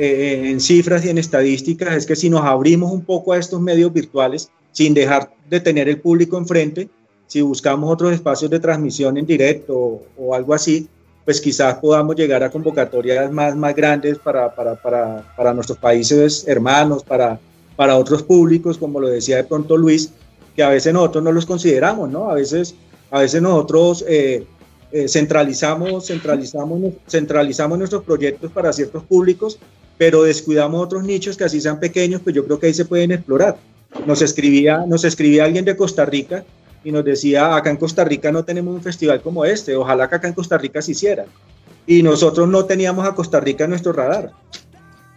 en 0.00 0.60
cifras 0.60 1.04
y 1.04 1.10
en 1.10 1.18
estadísticas 1.18 1.96
es 1.96 2.06
que 2.06 2.14
si 2.14 2.30
nos 2.30 2.42
abrimos 2.42 2.92
un 2.92 3.04
poco 3.04 3.32
a 3.32 3.38
estos 3.38 3.60
medios 3.60 3.92
virtuales, 3.92 4.48
sin 4.70 4.94
dejar 4.94 5.32
de 5.50 5.58
tener 5.58 5.88
el 5.88 6.00
público 6.00 6.38
enfrente, 6.38 6.88
si 7.28 7.42
buscamos 7.42 7.92
otros 7.92 8.12
espacios 8.12 8.50
de 8.50 8.58
transmisión 8.58 9.16
en 9.18 9.26
directo 9.26 10.02
o, 10.18 10.34
algo 10.34 10.54
así, 10.54 10.88
pues 11.24 11.40
quizás 11.40 11.74
podamos 11.74 12.16
llegar 12.16 12.42
a 12.42 12.50
convocatorias 12.50 13.30
más, 13.30 13.54
más 13.54 13.76
grandes 13.76 14.18
para, 14.18 14.52
para, 14.54 14.74
para, 14.74 15.34
para 15.36 15.52
nuestros 15.52 15.78
países 15.78 16.48
hermanos, 16.48 17.04
para, 17.04 17.38
para 17.76 17.96
otros 17.96 18.22
públicos, 18.22 18.78
como 18.78 18.98
lo 18.98 19.08
decía 19.08 19.36
de 19.36 19.44
pronto 19.44 19.76
Luis, 19.76 20.10
que 20.56 20.62
a 20.62 20.70
veces 20.70 20.92
nosotros 20.92 21.22
no 21.22 21.30
los 21.30 21.44
consideramos, 21.44 22.10
¿no? 22.10 22.30
A 22.30 22.34
veces, 22.34 22.74
a 23.10 23.20
veces 23.20 23.42
nosotros 23.42 24.02
eh, 24.08 24.46
eh, 24.90 25.06
centralizamos, 25.06 26.06
centralizamos, 26.06 26.94
centralizamos 27.06 27.78
nuestros 27.78 28.04
proyectos 28.04 28.50
para 28.50 28.72
ciertos 28.72 29.04
públicos, 29.04 29.58
pero 29.98 30.22
descuidamos 30.22 30.82
otros 30.82 31.04
nichos 31.04 31.36
que 31.36 31.44
así 31.44 31.60
sean 31.60 31.78
pequeños, 31.78 32.22
pues 32.22 32.34
yo 32.34 32.44
creo 32.46 32.58
que 32.58 32.68
ahí 32.68 32.74
se 32.74 32.86
pueden 32.86 33.12
explorar. 33.12 33.58
Nos 34.06 34.22
escribía, 34.22 34.84
nos 34.86 35.04
escribía 35.04 35.44
alguien 35.44 35.66
de 35.66 35.76
Costa 35.76 36.06
Rica 36.06 36.44
y 36.84 36.92
nos 36.92 37.04
decía, 37.04 37.54
acá 37.56 37.70
en 37.70 37.76
Costa 37.76 38.04
Rica 38.04 38.30
no 38.32 38.44
tenemos 38.44 38.74
un 38.74 38.82
festival 38.82 39.20
como 39.20 39.44
este, 39.44 39.74
ojalá 39.76 40.08
que 40.08 40.16
acá 40.16 40.28
en 40.28 40.34
Costa 40.34 40.58
Rica 40.58 40.80
se 40.82 40.92
hiciera. 40.92 41.24
Y 41.86 42.02
nosotros 42.02 42.48
no 42.48 42.64
teníamos 42.64 43.06
a 43.06 43.14
Costa 43.14 43.40
Rica 43.40 43.64
en 43.64 43.70
nuestro 43.70 43.92
radar. 43.92 44.32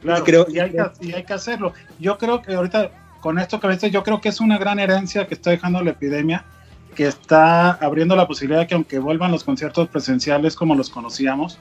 Claro, 0.02 0.22
y, 0.22 0.24
creo, 0.24 0.46
y, 0.50 0.60
hay, 0.60 0.72
que, 0.72 0.84
y 1.02 1.14
hay 1.14 1.24
que 1.24 1.34
hacerlo. 1.34 1.74
Yo 2.00 2.18
creo 2.18 2.42
que 2.42 2.54
ahorita, 2.54 2.92
con 3.20 3.38
esto 3.40 3.60
que 3.60 3.68
ves, 3.68 3.82
yo 3.92 4.04
creo 4.04 4.20
que 4.20 4.30
es 4.30 4.40
una 4.40 4.58
gran 4.58 4.80
herencia 4.80 5.28
que 5.28 5.36
está 5.36 5.52
dejando 5.52 5.84
la 5.84 5.92
epidemia, 5.92 6.46
que 6.96 7.08
está 7.08 7.72
abriendo 7.72 8.16
la 8.16 8.28
posibilidad 8.28 8.62
de 8.62 8.68
que 8.68 8.76
aunque 8.76 9.00
vuelvan 9.00 9.32
los 9.32 9.44
conciertos 9.44 9.88
presenciales 9.90 10.56
como 10.56 10.76
los 10.76 10.90
conocíamos, 10.90 11.60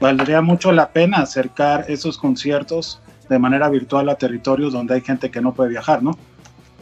valdría 0.00 0.40
mucho 0.40 0.72
la 0.72 0.90
pena 0.90 1.18
acercar 1.18 1.86
esos 1.88 2.18
conciertos 2.18 3.00
de 3.28 3.38
manera 3.38 3.68
virtual 3.68 4.08
a 4.08 4.16
territorios 4.16 4.72
donde 4.72 4.94
hay 4.94 5.00
gente 5.00 5.30
que 5.30 5.40
no 5.40 5.54
puede 5.54 5.70
viajar, 5.70 6.02
¿no? 6.02 6.18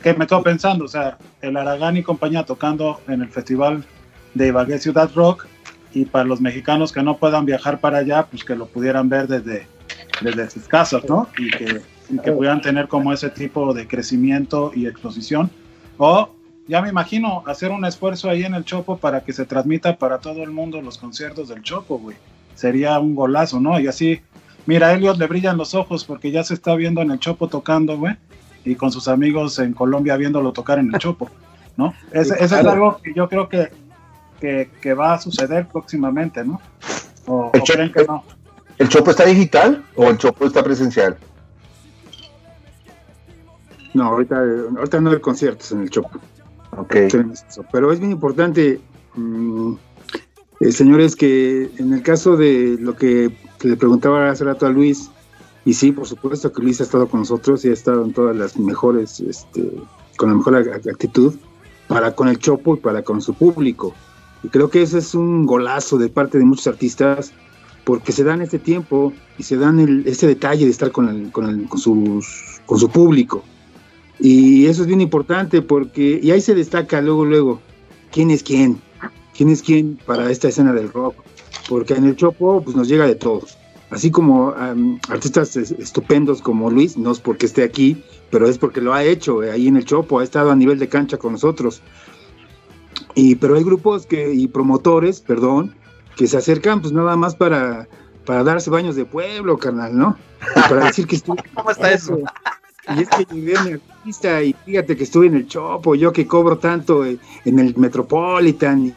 Que 0.03 0.15
me 0.15 0.27
quedo 0.27 0.43
pensando, 0.43 0.85
o 0.85 0.89
sea, 0.89 1.19
el 1.41 1.57
Aragán 1.57 1.97
y 1.97 2.03
compañía 2.03 2.45
tocando 2.45 3.01
en 3.09 3.23
el 3.23 3.29
festival 3.29 3.85
de 4.35 4.49
Ibagué 4.49 4.79
Ciudad 4.79 5.11
Rock 5.15 5.47
y 5.93 6.05
para 6.05 6.25
los 6.25 6.41
mexicanos 6.41 6.93
que 6.93 7.03
no 7.03 7.17
puedan 7.17 7.47
viajar 7.47 7.81
para 7.81 7.99
allá, 7.99 8.27
pues 8.27 8.45
que 8.45 8.55
lo 8.55 8.67
pudieran 8.67 9.09
ver 9.09 9.27
desde, 9.27 9.67
desde 10.21 10.51
sus 10.51 10.69
casas, 10.69 11.03
¿no? 11.09 11.29
Y 11.39 11.51
que, 11.51 11.81
y 12.11 12.19
que 12.19 12.33
pudieran 12.33 12.61
tener 12.61 12.89
como 12.89 13.13
ese 13.13 13.31
tipo 13.31 13.73
de 13.75 13.89
crecimiento 13.89 14.71
y 14.75 14.87
exposición. 14.87 15.51
O 15.97 16.31
ya 16.69 16.83
me 16.83 16.91
imagino 16.91 17.43
hacer 17.47 17.71
un 17.71 17.85
esfuerzo 17.85 18.29
ahí 18.29 18.45
en 18.45 18.55
el 18.55 18.65
Chopo 18.65 18.99
para 18.99 19.23
que 19.23 19.33
se 19.33 19.47
transmita 19.47 19.97
para 19.97 20.19
todo 20.19 20.43
el 20.43 20.51
mundo 20.51 20.81
los 20.83 20.99
conciertos 20.99 21.49
del 21.49 21.63
Chopo, 21.63 21.99
güey. 21.99 22.17
Sería 22.55 22.99
un 22.99 23.15
golazo, 23.15 23.61
¿no? 23.61 23.81
Y 23.81 23.89
así, 23.89 24.21
mira, 24.67 24.89
a 24.89 24.95
Elliot 24.95 25.17
le 25.17 25.27
brillan 25.27 25.57
los 25.57 25.75
ojos 25.75 26.05
porque 26.05 26.31
ya 26.31 26.45
se 26.45 26.55
está 26.55 26.75
viendo 26.75 27.01
en 27.01 27.11
el 27.11 27.19
Chopo 27.19 27.49
tocando, 27.49 27.97
güey 27.97 28.17
y 28.65 28.75
con 28.75 28.93
sus 28.93 29.09
amigos 29.09 29.59
en 29.59 29.73
Colombia 29.73 30.17
viéndolo 30.17 30.53
tocar 30.53 30.79
en 30.79 30.93
el 30.93 30.99
Chopo, 30.99 31.31
¿no? 31.77 31.95
Ese, 32.13 32.43
es 32.43 32.53
algo 32.53 32.99
que 33.03 33.15
yo 33.15 33.29
creo 33.29 33.49
que, 33.49 33.71
que, 34.41 34.95
va 34.95 35.15
a 35.15 35.19
suceder 35.19 35.67
próximamente, 35.69 36.45
¿no? 36.45 36.61
¿O, 37.27 37.51
¿El, 37.53 37.63
creen 37.63 37.93
que 37.93 38.05
no? 38.05 38.25
¿El 38.79 38.89
Chopo 38.89 39.11
está 39.11 39.25
digital 39.25 39.85
o 39.97 40.09
el 40.09 40.19
Chopo 40.19 40.47
está 40.47 40.63
presencial? 40.63 41.17
No, 43.95 44.05
ahorita, 44.05 44.39
ahorita 44.77 45.01
no 45.01 45.11
hay 45.11 45.21
conciertos 45.21 45.73
en 45.73 45.83
el 45.83 45.91
Chopo. 45.91 46.21
Ok. 46.77 46.95
Pero 47.73 47.93
es 47.93 47.99
bien 47.99 48.13
importante, 48.13 48.81
mm, 49.15 49.73
eh, 50.61 50.73
señores, 50.73 51.17
que 51.17 51.71
en 51.79 51.93
el 51.93 52.03
caso 52.03 52.37
de 52.37 52.77
lo 52.79 52.95
que 52.97 53.33
le 53.63 53.77
preguntaba 53.77 54.31
hace 54.31 54.45
rato 54.45 54.67
a 54.67 54.71
Luis, 54.71 55.11
y 55.65 55.75
sí, 55.75 55.93
por 55.93 56.07
supuesto 56.07 56.53
que 56.53 56.63
Luis 56.63 56.81
ha 56.81 56.85
estado 56.85 57.09
con 57.09 57.21
nosotros 57.21 57.65
y 57.65 57.69
ha 57.69 57.73
estado 57.73 58.05
en 58.05 58.13
todas 58.13 58.37
las 58.37 58.59
mejores, 58.59 59.21
este, 59.21 59.71
con 60.17 60.31
la 60.31 60.37
mejor 60.37 60.57
actitud 60.57 61.35
para 61.89 62.15
con 62.15 62.29
el 62.29 62.39
Chopo 62.39 62.77
y 62.77 62.79
para 62.79 63.03
con 63.03 63.21
su 63.21 63.35
público. 63.35 63.95
Y 64.43 64.49
creo 64.49 64.71
que 64.71 64.83
ese 64.83 64.99
es 64.99 65.15
un 65.15 65.47
golazo 65.47 65.99
de 65.99 66.09
parte 66.09 66.39
de 66.39 66.45
muchos 66.45 66.67
artistas 66.69 67.33
porque 67.85 68.13
se 68.13 68.25
dan 68.25 68.43
este 68.43 68.59
tiempo 68.59 69.13
y 69.39 69.43
se 69.43 69.57
dan 69.57 69.81
el, 69.81 70.07
ese 70.07 70.27
detalle 70.27 70.65
de 70.65 70.71
estar 70.71 70.93
con, 70.93 71.09
el, 71.09 71.33
con, 71.33 71.49
el, 71.49 71.69
con, 71.69 71.79
sus, 71.79 72.61
con 72.67 72.79
su 72.79 72.89
público. 72.89 73.43
Y 74.21 74.67
eso 74.67 74.83
es 74.83 74.89
bien 74.89 75.01
importante 75.01 75.63
porque, 75.63 76.21
y 76.23 76.31
ahí 76.31 76.41
se 76.41 76.55
destaca 76.55 77.01
luego, 77.01 77.25
luego, 77.25 77.61
quién 78.11 78.31
es 78.31 78.43
quién, 78.43 78.81
quién 79.37 79.49
es 79.49 79.63
quién 79.63 79.99
para 80.07 80.31
esta 80.31 80.49
escena 80.49 80.73
del 80.73 80.93
rock. 80.93 81.17
Porque 81.69 81.95
en 81.95 82.05
el 82.05 82.17
Chopo 82.17 82.63
pues 82.63 82.77
nos 82.77 82.89
llega 82.89 83.07
de 83.07 83.15
todos 83.15 83.58
así 83.91 84.11
como 84.11 84.55
artistas 85.09 85.57
estupendos 85.57 86.43
como 86.43 86.71
Luis, 86.71 86.97
no 86.97 87.13
es 87.13 87.21
porque 87.21 87.47
esté 87.47 87.63
aquí, 87.63 88.03
pero 88.31 88.49
es 88.49 88.59
porque 88.59 88.81
lo 88.81 88.95
ha 88.95 89.05
hecho 89.05 89.43
eh, 89.43 89.51
ahí 89.51 89.69
en 89.69 89.77
el 89.77 89.85
Chopo, 89.85 90.19
ha 90.19 90.25
estado 90.25 90.51
a 90.51 90.57
nivel 90.57 90.79
de 90.79 90.89
cancha 90.89 91.17
con 91.17 91.33
nosotros. 91.33 91.83
Y, 93.15 93.37
pero 93.37 93.57
hay 93.57 93.65
grupos 93.65 94.07
que, 94.07 94.33
y 94.33 94.49
promotores, 94.49 95.21
perdón, 95.21 95.75
que 96.17 96.27
se 96.27 96.37
acercan 96.37 96.81
pues 96.81 96.93
nada 96.93 97.17
más 97.17 97.35
para, 97.35 97.89
para 98.27 98.45
darse 98.45 98.71
baños 98.71 98.97
de 98.97 99.05
pueblo, 99.05 99.59
carnal, 99.59 99.97
¿no? 99.97 100.17
para 100.55 100.87
decir 100.87 101.07
que 101.07 101.17
estuve... 101.17 101.43
¿Cómo 101.55 101.71
está 101.71 101.93
eso? 101.93 102.19
Y 102.97 103.03
es 103.03 103.09
que 103.11 103.27
llegué 103.35 103.55
a 103.55 103.65
mi 103.65 103.73
artista 103.73 104.43
y 104.43 104.55
fíjate 104.65 104.97
que 104.97 105.05
estuve 105.05 105.27
en 105.27 105.35
el 105.35 105.47
Chopo, 105.47 105.95
yo 105.95 106.11
que 106.11 106.27
cobro 106.27 106.57
tanto 106.57 107.05
eh, 107.05 107.19
en 107.45 107.59
el 107.59 107.77
Metropolitan 107.77 108.87
y, 108.87 108.95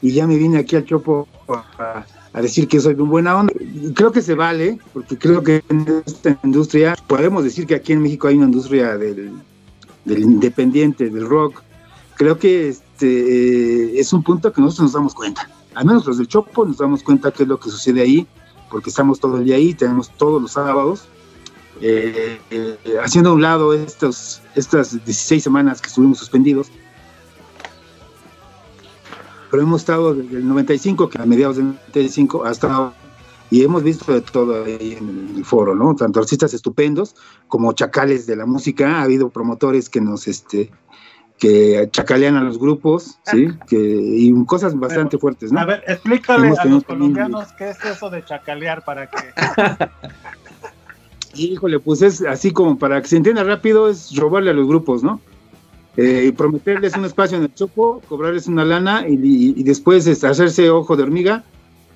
y 0.00 0.12
ya 0.12 0.26
me 0.26 0.36
vine 0.38 0.56
aquí 0.56 0.76
al 0.76 0.86
Chopo 0.86 1.28
a, 1.48 2.06
a 2.32 2.40
decir 2.40 2.68
que 2.68 2.80
soy 2.80 2.94
un 2.94 3.08
buena 3.08 3.36
onda. 3.36 3.52
Creo 3.94 4.12
que 4.12 4.22
se 4.22 4.34
vale, 4.34 4.78
porque 4.92 5.18
creo 5.18 5.42
que 5.42 5.62
en 5.68 6.02
esta 6.06 6.38
industria, 6.44 6.96
podemos 7.06 7.44
decir 7.44 7.66
que 7.66 7.74
aquí 7.74 7.92
en 7.92 8.02
México 8.02 8.28
hay 8.28 8.36
una 8.36 8.46
industria 8.46 8.96
del, 8.96 9.32
independiente, 10.06 11.10
del 11.10 11.26
rock. 11.26 11.62
Creo 12.16 12.38
que 12.38 12.68
este 12.68 13.98
es 13.98 14.12
un 14.12 14.22
punto 14.22 14.52
que 14.52 14.60
nosotros 14.60 14.84
nos 14.86 14.92
damos 14.92 15.14
cuenta. 15.14 15.48
Al 15.74 15.86
menos 15.86 16.06
los 16.06 16.18
del 16.18 16.28
Chopo 16.28 16.64
nos 16.64 16.78
damos 16.78 17.02
cuenta 17.02 17.30
qué 17.30 17.44
es 17.44 17.48
lo 17.48 17.58
que 17.58 17.70
sucede 17.70 18.02
ahí, 18.02 18.26
porque 18.70 18.90
estamos 18.90 19.18
todo 19.18 19.38
el 19.38 19.44
día 19.44 19.56
ahí, 19.56 19.74
tenemos 19.74 20.10
todos 20.16 20.40
los 20.40 20.52
sábados. 20.52 21.08
Eh, 21.82 22.38
eh, 22.50 22.76
haciendo 23.02 23.30
a 23.30 23.32
un 23.32 23.40
lado 23.40 23.72
estos, 23.72 24.42
estas 24.54 24.92
16 24.92 25.42
semanas 25.42 25.80
que 25.80 25.88
estuvimos 25.88 26.18
suspendidos, 26.18 26.70
pero 29.50 29.62
hemos 29.62 29.82
estado 29.82 30.14
desde 30.14 30.36
el 30.36 30.48
95, 30.48 31.08
que 31.08 31.18
a 31.20 31.26
mediados 31.26 31.56
del 31.56 31.66
95 31.66 32.44
hasta 32.44 32.92
y 33.50 33.64
hemos 33.64 33.82
visto 33.82 34.12
de 34.12 34.20
todo 34.20 34.64
ahí 34.64 34.96
en 34.98 35.34
el 35.38 35.44
foro, 35.44 35.74
¿no? 35.74 35.96
Tanto 35.96 36.20
artistas 36.20 36.54
estupendos 36.54 37.16
como 37.48 37.72
chacales 37.72 38.26
de 38.26 38.36
la 38.36 38.46
música, 38.46 38.98
ha 38.98 39.02
habido 39.02 39.28
promotores 39.28 39.90
que 39.90 40.00
nos, 40.00 40.28
este, 40.28 40.70
que 41.36 41.88
chacalean 41.90 42.36
a 42.36 42.42
los 42.42 42.58
grupos, 42.58 43.18
¿sí? 43.24 43.48
Que, 43.66 43.76
y 43.76 44.32
cosas 44.44 44.78
bastante 44.78 45.18
fuertes, 45.18 45.50
¿no? 45.50 45.58
A 45.58 45.64
ver, 45.64 45.82
explícale 45.88 46.54
a 46.56 46.64
los 46.64 46.84
colombianos 46.84 47.52
qué 47.58 47.70
es 47.70 47.84
eso 47.84 48.08
de 48.08 48.24
chacalear 48.24 48.84
para 48.84 49.10
que... 49.10 49.16
Híjole, 51.34 51.80
pues 51.80 52.02
es 52.02 52.22
así 52.22 52.52
como 52.52 52.78
para 52.78 53.00
que 53.00 53.08
se 53.08 53.16
entienda 53.16 53.42
rápido, 53.42 53.88
es 53.88 54.14
robarle 54.16 54.50
a 54.50 54.54
los 54.54 54.68
grupos, 54.68 55.02
¿no? 55.02 55.20
Eh, 55.96 56.32
prometerles 56.36 56.96
un 56.96 57.04
espacio 57.04 57.36
en 57.36 57.44
el 57.44 57.54
Chopo, 57.54 58.00
cobrarles 58.08 58.46
una 58.46 58.64
lana 58.64 59.04
y, 59.08 59.62
después 59.62 60.06
este, 60.06 60.26
hacerse 60.26 60.70
ojo 60.70 60.96
de 60.96 61.02
hormiga. 61.02 61.44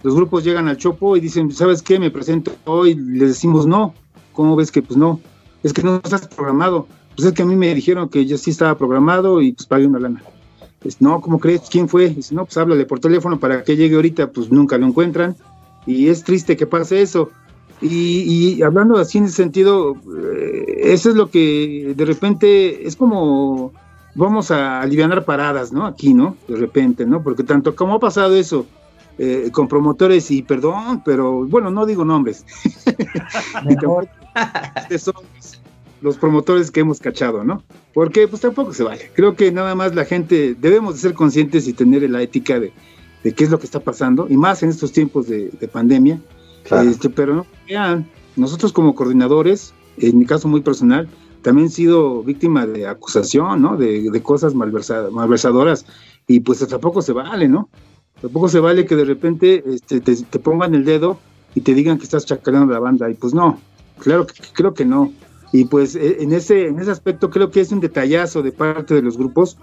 Los 0.03 0.15
grupos 0.15 0.45
llegan 0.45 0.69
al 0.69 0.77
Chopo 0.77 1.17
y 1.17 1.21
dicen, 1.21 1.51
¿sabes 1.53 1.83
qué? 1.83 1.99
Me 1.99 2.11
presento 2.11 2.53
hoy, 2.65 2.95
les 2.95 3.29
decimos 3.29 3.67
no. 3.67 3.95
¿Cómo 4.33 4.57
ves 4.57 4.71
que 4.71 4.83
pues 4.83 4.97
no? 4.97 5.21
Es 5.63 5.73
que 5.73 5.83
no 5.83 5.97
estás 5.97 6.29
programado. 6.29 6.87
Pues 7.17 7.29
es 7.29 7.33
que 7.33 7.43
a 7.43 7.47
mí 7.47 7.57
me 7.57 7.75
dijeron 7.75 8.09
que 8.09 8.27
yo 8.27 8.37
sí 8.37 8.51
estaba 8.51 8.77
programado 8.77 9.41
y 9.41 9.53
pues 9.53 9.67
pagué 9.67 9.87
una 9.87 10.01
lana. 10.01 10.23
Pues, 10.85 11.01
no, 11.01 11.23
¿cómo 11.23 11.41
crees? 11.41 11.63
¿Quién 11.71 11.89
fue? 11.89 12.11
Dice, 12.11 12.35
no, 12.35 12.45
pues 12.45 12.59
háblale 12.59 12.85
por 12.85 13.01
teléfono 13.01 13.41
para 13.41 13.65
que 13.65 13.75
llegue 13.75 13.97
ahorita, 13.97 14.31
pues 14.31 14.51
nunca 14.53 14.77
lo 14.77 14.87
encuentran. 14.87 15.35
Y 15.87 16.09
es 16.09 16.23
triste 16.25 16.59
que 16.59 16.67
pase 16.67 17.01
eso. 17.01 17.31
Y, 17.81 18.63
hablando 18.63 18.99
así 18.99 19.17
en 19.17 19.25
ese 19.25 19.37
sentido, 19.37 19.97
eh, 20.15 20.81
eso 20.93 21.09
es 21.09 21.17
lo 21.17 21.31
que 21.31 21.95
de 21.97 22.05
repente 22.05 22.87
es 22.87 22.97
como 22.97 23.73
vamos 24.15 24.51
a 24.51 24.81
aliviar 24.81 25.25
paradas, 25.25 25.73
¿no? 25.73 25.87
Aquí, 25.87 26.15
¿no? 26.15 26.37
De 26.49 26.57
repente, 26.57 27.07
¿no? 27.07 27.23
Porque 27.23 27.43
tanto 27.43 27.75
como 27.75 27.95
ha 27.95 28.01
pasado 28.01 28.35
eso 28.37 28.67
eh, 29.19 29.51
con 29.53 29.69
promotores 29.69 30.31
y 30.31 30.43
perdón, 30.43 31.03
pero 31.05 31.47
bueno, 31.47 31.71
no 31.71 31.87
digo 31.87 32.05
nombres. 32.05 32.45
son 34.99 35.15
los 36.01 36.19
promotores 36.19 36.71
que 36.71 36.81
hemos 36.81 37.01
cachado, 37.01 37.45
¿no? 37.45 37.63
Porque 37.93 38.29
pues 38.29 38.43
tampoco 38.43 38.73
se 38.73 38.83
vale. 38.83 39.11
Creo 39.15 39.37
que 39.37 39.53
nada 39.53 39.75
más 39.75 39.95
la 39.95 40.05
gente 40.05 40.57
debemos 40.61 40.95
de 40.95 41.01
ser 41.01 41.15
conscientes 41.15 41.69
y 41.69 41.73
tener 41.73 42.09
la 42.11 42.23
ética 42.23 42.59
de, 42.59 42.73
qué 43.23 43.45
es 43.45 43.51
lo 43.51 43.59
que 43.59 43.67
está 43.67 43.81
pasando, 43.81 44.27
y 44.29 44.37
más 44.37 44.63
en 44.63 44.69
estos 44.69 44.93
tiempos 44.93 45.29
de, 45.29 45.51
pandemia. 45.73 46.21
Este, 46.87 47.09
pero 47.09 47.35
no, 47.35 47.47
vean, 47.69 48.09
nosotros 48.37 48.73
como 48.73 48.95
coordinadores, 48.95 49.75
en 49.99 50.19
mi 50.19 50.27
caso 50.27 50.49
muy 50.49 50.61
personal, 50.61 51.09
también 51.45 51.69
sido 51.69 52.23
víctima 52.23 52.67
de 52.67 52.89
acusación, 52.89 53.61
¿no? 53.61 53.77
De, 53.77 54.21
cosas 54.23 54.55
malversadoras, 54.55 55.85
y 56.27 56.41
pues 56.41 56.67
tampoco 56.67 57.03
se 57.03 57.13
vale, 57.13 57.49
¿no? 57.49 57.69
Tampoco 58.23 58.49
se 58.49 58.61
vale 58.61 58.87
que 58.87 58.97
de 58.97 59.05
repente 59.05 59.63
este, 59.67 60.01
te, 60.01 60.39
pongan 60.39 60.75
el 60.75 60.87
dedo 60.87 61.19
y 61.55 61.61
te 61.61 61.75
digan 61.75 61.99
que 61.99 62.05
estás 62.05 62.25
chacarando 62.25 62.73
la 62.73 62.81
banda, 62.81 63.11
y 63.11 63.15
pues 63.15 63.35
no, 63.35 63.61
claro 63.99 64.27
que 64.27 64.35
creo 64.55 64.73
que 64.73 64.87
no. 64.87 65.13
Y 65.53 65.67
pues 65.67 65.95
e, 65.97 66.23
en 66.23 66.33
ese, 66.33 66.67
en 66.67 66.81
ese 66.81 66.91
aspecto 66.91 67.29
creo 67.29 67.51
que 67.51 67.61
es 67.61 67.71
un 67.71 67.81
detallazo 67.81 68.43
de 68.43 68.51
parte 68.51 68.95
de 68.95 69.03
los 69.03 69.19
grupos 69.19 69.59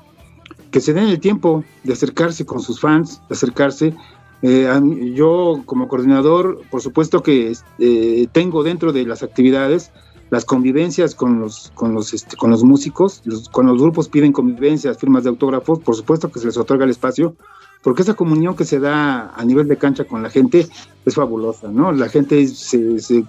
que 0.70 0.82
se 0.82 0.94
den 0.94 1.08
el 1.08 1.20
tiempo 1.20 1.64
de 1.84 1.94
acercarse 1.94 2.46
con 2.46 2.62
sus 2.62 2.80
fans, 2.80 3.22
de 3.28 3.34
acercarse. 3.36 3.96
Eh, 4.44 4.70
yo 5.16 5.64
como 5.66 5.88
coordinador, 5.88 6.62
por 6.70 6.82
supuesto 6.82 7.24
que 7.24 7.54
eh, 7.80 8.28
tengo 8.32 8.64
dentro 8.64 8.94
de 8.94 9.06
las 9.06 9.24
actividades 9.24 9.92
las 10.32 10.46
convivencias 10.46 11.14
con 11.14 11.42
los, 11.42 11.72
con 11.76 11.94
los, 11.94 12.14
este, 12.14 12.38
con 12.38 12.50
los 12.52 12.64
músicos, 12.64 13.22
cuando 13.52 13.74
los 13.74 13.82
grupos 13.82 14.08
piden 14.08 14.32
convivencias, 14.32 14.98
firmas 14.98 15.24
de 15.24 15.30
autógrafos, 15.30 15.80
por 15.80 15.94
supuesto 15.94 16.32
que 16.32 16.40
se 16.40 16.46
les 16.46 16.58
otorga 16.58 16.86
el 16.86 16.90
espacio, 16.90 17.36
porque 17.84 18.02
esa 18.02 18.14
comunión 18.14 18.56
que 18.56 18.64
se 18.64 18.80
da 18.80 19.34
a 19.36 19.44
nivel 19.44 19.68
de 19.68 19.78
cancha 19.78 20.06
con 20.06 20.24
la 20.24 20.30
gente 20.30 20.68
es 21.06 21.16
fabulosa, 21.16 21.68
¿no? 21.68 21.92
La 21.92 22.08
gente 22.08 22.48
se, 22.48 22.98
eh, 23.20 23.26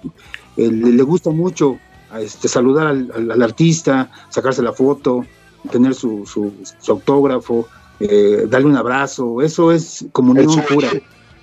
le 0.57 1.03
gusta 1.03 1.31
mucho 1.31 1.77
este, 2.21 2.47
saludar 2.47 2.87
al, 2.87 3.43
artista, 3.43 4.09
sacarse 4.29 4.63
la 4.63 4.73
foto, 4.73 5.25
tener 5.73 5.97
su, 5.97 6.25
su, 6.25 6.53
autógrafo, 6.89 7.67
eh, 7.99 8.47
darle 8.49 8.69
un 8.69 8.77
abrazo, 8.77 9.43
eso 9.43 9.73
es 9.73 10.07
comunión 10.13 10.63
pura. 10.69 10.91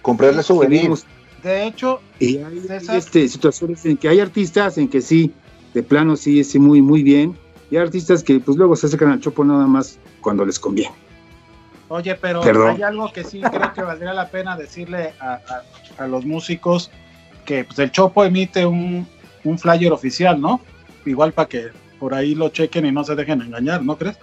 Comprarle 0.02 0.42
souvenirs. 0.42 1.06
De 1.44 1.68
hecho, 1.68 2.00
y 2.20 2.38
hay 2.38 2.62
este, 2.94 3.28
situaciones 3.28 3.86
en 3.86 3.98
que 3.98 4.08
hay 4.08 4.20
artistas 4.22 4.78
en 4.78 4.88
que 4.88 5.02
sí, 5.02 5.34
de 5.74 5.84
plano 5.84 6.16
sí, 6.16 6.44
sí, 6.44 6.60
muy, 6.60 6.82
muy 6.82 7.04
bien. 7.04 7.38
Y 7.72 7.78
artistas 7.78 8.24
que 8.24 8.40
pues 8.40 8.58
luego 8.58 8.76
se 8.76 8.88
acercan 8.88 9.12
al 9.12 9.20
chopo 9.20 9.44
nada 9.44 9.68
más 9.68 10.00
cuando 10.22 10.46
les 10.46 10.60
conviene. 10.60 10.94
Oye, 11.90 12.16
pero 12.16 12.44
hay 12.44 12.84
algo 12.84 13.12
que 13.12 13.24
sí 13.24 13.42
creo 13.42 13.74
que 13.74 13.82
valdría 13.82 14.14
la 14.14 14.30
pena 14.30 14.56
decirle 14.56 15.14
a, 15.20 16.08
los 16.08 16.24
músicos 16.24 16.92
que 17.46 17.64
pues, 17.64 17.80
el 17.80 17.92
Chopo 17.92 18.24
emite 18.24 18.66
un, 18.66 19.08
flyer 19.58 19.92
oficial, 19.92 20.40
¿no? 20.40 20.62
Igual 21.06 21.34
para 21.34 21.50
que 21.50 21.70
por 22.00 22.14
ahí 22.14 22.36
lo 22.36 22.50
chequen 22.50 22.86
y 22.86 22.92
no 22.92 23.04
se 23.04 23.16
dejen 23.16 23.42
engañar, 23.42 23.84
¿no 23.84 23.98
crees? 23.98 24.18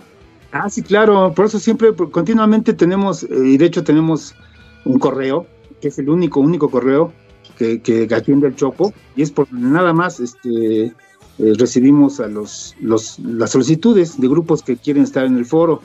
Ah, 0.52 0.70
sí, 0.70 0.80
claro, 0.80 1.32
por 1.34 1.46
eso 1.46 1.58
siempre, 1.58 1.92
continuamente 1.92 2.72
tenemos, 2.72 3.24
eh, 3.24 3.28
y 3.44 3.58
de 3.58 3.66
hecho 3.66 3.82
tenemos 3.82 4.36
un 4.84 5.00
correo, 5.00 5.46
que 5.80 5.88
es 5.88 5.98
el 5.98 6.08
único, 6.08 6.38
único 6.38 6.70
correo 6.70 7.12
que, 7.58 7.82
que 7.82 8.06
atiende 8.14 8.46
el 8.46 8.54
Chopo, 8.54 8.94
y 9.16 9.22
es 9.22 9.32
por 9.32 9.52
nada 9.52 9.92
más 9.92 10.20
este, 10.20 10.94
eh, 11.38 11.52
recibimos 11.56 12.20
a 12.20 12.28
los, 12.28 12.74
los, 12.80 13.18
las 13.18 13.50
solicitudes 13.50 14.20
de 14.20 14.28
grupos 14.28 14.62
que 14.62 14.76
quieren 14.76 15.02
estar 15.02 15.24
en 15.24 15.36
el 15.36 15.44
foro. 15.44 15.82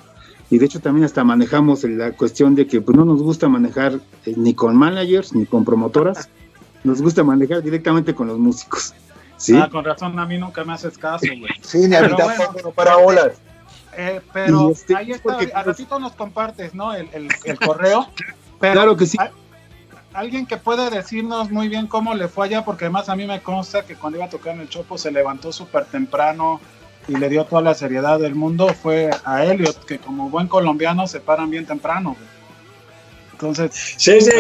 Y 0.49 0.57
de 0.57 0.65
hecho 0.65 0.79
también 0.79 1.05
hasta 1.05 1.23
manejamos 1.23 1.83
la 1.83 2.11
cuestión 2.11 2.55
de 2.55 2.67
que 2.67 2.81
pues, 2.81 2.97
no 2.97 3.05
nos 3.05 3.21
gusta 3.21 3.47
manejar 3.47 3.99
eh, 4.25 4.33
ni 4.35 4.53
con 4.53 4.75
managers 4.75 5.33
ni 5.33 5.45
con 5.45 5.63
promotoras, 5.65 6.29
nos 6.83 7.01
gusta 7.01 7.23
manejar 7.23 7.61
directamente 7.61 8.13
con 8.13 8.27
los 8.27 8.37
músicos. 8.37 8.93
¿sí? 9.37 9.55
Ah, 9.55 9.69
con 9.69 9.83
razón, 9.83 10.17
a 10.19 10.25
mí 10.25 10.37
nunca 10.37 10.63
me 10.63 10.73
haces 10.73 10.97
caso, 10.97 11.27
güey. 11.39 11.51
Sí, 11.61 11.87
ni 11.87 11.95
a 11.95 12.09
para 12.75 12.97
olas. 12.97 13.33
Eh, 13.97 14.21
pero 14.31 14.71
este, 14.71 14.95
ahí 14.95 15.11
está, 15.11 15.37
a 15.53 15.63
ratito 15.63 15.99
nos 15.99 16.13
compartes, 16.13 16.73
¿no? 16.73 16.93
El, 16.93 17.09
el, 17.13 17.59
correo. 17.59 18.07
claro 18.59 18.95
que 18.95 19.05
sí 19.05 19.17
alguien 20.14 20.45
que 20.45 20.57
puede 20.57 20.89
decirnos 20.89 21.49
muy 21.51 21.68
bien 21.68 21.88
cómo 21.88 22.14
le 22.14 22.28
fue 22.28 22.47
allá, 22.47 22.66
porque 22.66 22.86
además 22.86 23.09
a 23.09 23.16
mí 23.16 23.26
me 23.26 23.41
consta 23.41 23.86
que 23.86 23.95
cuando 23.95 24.18
iba 24.18 24.26
a 24.26 24.30
tocar 24.30 24.55
en 24.55 24.62
el 24.62 24.70
Chopo 24.70 24.97
se 24.97 25.12
levantó 25.12 25.51
súper 25.51 25.86
temprano 25.86 26.59
y 27.07 27.16
le 27.16 27.30
dio 27.30 27.45
toda 27.45 27.62
la 27.62 27.74
seriedad 27.74 28.20
del 28.20 28.36
mundo, 28.36 28.68
fue 28.74 29.09
a 29.26 29.45
Elliot, 29.45 29.86
que 29.86 29.97
como 29.99 30.30
buen 30.30 30.47
colombiano 30.47 31.07
se 31.07 31.20
paran 31.20 31.49
bien 31.49 31.66
temprano. 31.66 32.16
Entonces... 33.32 33.72
Sí, 33.97 34.22
sí, 34.22 34.32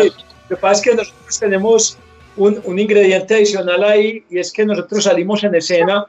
lo 0.49 0.55
que 0.55 0.55
pasa 0.57 0.73
es 0.73 0.81
que 0.81 0.95
nosotros 0.95 1.39
tenemos 1.39 1.97
un, 2.37 2.61
un 2.65 2.79
ingrediente 2.79 3.35
adicional 3.35 3.83
ahí 3.83 4.23
y 4.29 4.39
es 4.39 4.51
que 4.51 4.65
nosotros 4.65 5.05
salimos 5.05 5.43
en 5.43 5.55
escena 5.55 6.05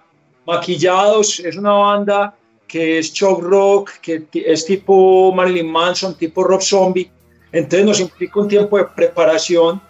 maquillados, 0.47 1.41
es 1.41 1.57
una 1.57 1.73
banda 1.73 2.35
que 2.67 2.99
es 2.99 3.13
shock 3.13 3.41
rock, 3.43 3.91
que 4.01 4.27
es 4.33 4.65
tipo 4.65 5.33
Marilyn 5.33 5.71
Manson, 5.71 6.15
tipo 6.17 6.43
rock 6.43 6.63
zombie, 6.63 7.11
entonces 7.53 7.87
nos 7.87 8.01
implica 8.01 8.41
un 8.41 8.49
tiempo 8.49 8.79
de 8.79 8.85
preparación 8.85 9.81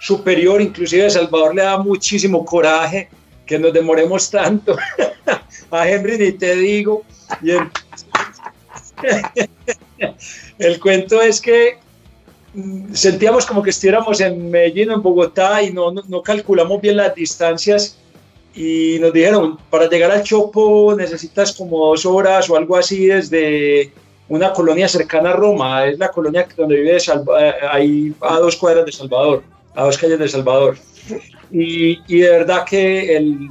superior, 0.00 0.62
inclusive 0.62 1.10
Salvador 1.10 1.54
le 1.54 1.62
da 1.62 1.78
muchísimo 1.78 2.44
coraje 2.44 3.08
que 3.46 3.58
nos 3.58 3.72
demoremos 3.72 4.30
tanto. 4.30 4.76
a 5.70 5.88
Henry 5.88 6.18
ni 6.18 6.32
te 6.32 6.56
digo. 6.56 7.04
el... 10.58 10.80
cuento 10.80 11.20
es 11.20 11.40
que 11.40 11.78
mm, 12.54 12.94
sentíamos 12.94 13.46
como 13.46 13.62
que 13.62 13.70
estuviéramos 13.70 14.20
en 14.20 14.50
Medellín, 14.50 14.90
en 14.90 15.02
Bogotá, 15.02 15.62
y 15.62 15.72
no, 15.72 15.92
no, 15.92 16.22
calculamos 16.22 16.80
bien 16.80 16.96
las 16.96 17.14
distancias. 17.14 17.98
Y 18.54 18.98
nos 19.00 19.12
dijeron, 19.12 19.58
para 19.68 19.88
llegar 19.88 20.10
al 20.10 20.24
Chopo 20.24 20.94
necesitas 20.96 21.52
como 21.52 21.86
dos 21.86 22.04
horas 22.04 22.50
o 22.50 22.56
algo 22.56 22.76
así 22.76 23.06
desde 23.06 23.92
una 24.30 24.52
colonia 24.52 24.88
cercana 24.88 25.30
a 25.30 25.32
Roma, 25.32 25.86
es 25.86 25.98
la 25.98 26.08
colonia 26.08 26.46
donde 26.56 26.76
vive 26.76 26.96
eh, 26.96 27.54
ahí 27.68 28.14
a 28.20 28.38
dos 28.38 28.56
cuadras 28.56 28.86
de 28.86 28.92
Salvador, 28.92 29.42
a 29.74 29.84
dos 29.84 29.98
calles 29.98 30.20
de 30.20 30.28
Salvador. 30.28 30.78
Y, 31.50 31.98
y, 32.06 32.20
de 32.20 32.30
verdad 32.30 32.64
que 32.64 33.16
el 33.16 33.48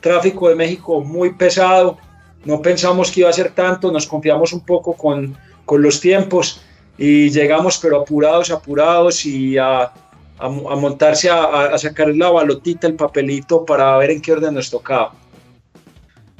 tráfico 0.00 0.48
de 0.48 0.56
México 0.56 1.00
muy 1.00 1.32
pesado, 1.34 1.96
no 2.44 2.60
pensamos 2.60 3.12
que 3.12 3.20
iba 3.20 3.30
a 3.30 3.32
ser 3.32 3.52
tanto, 3.52 3.92
nos 3.92 4.06
confiamos 4.08 4.52
un 4.52 4.60
poco 4.60 4.94
con, 4.94 5.36
con 5.64 5.80
los 5.80 6.00
tiempos 6.00 6.60
y 6.98 7.30
llegamos 7.30 7.78
pero 7.78 8.00
apurados, 8.00 8.50
apurados 8.50 9.24
y 9.24 9.56
a, 9.56 9.92
a, 10.38 10.48
montarse 10.48 11.30
a, 11.30 11.66
a, 11.66 11.78
sacar 11.78 12.08
la 12.08 12.30
balotita, 12.30 12.88
el 12.88 12.94
papelito 12.94 13.64
para 13.64 13.96
ver 13.98 14.10
en 14.10 14.20
qué 14.20 14.32
orden 14.32 14.54
nos 14.54 14.70
tocaba. 14.70 15.12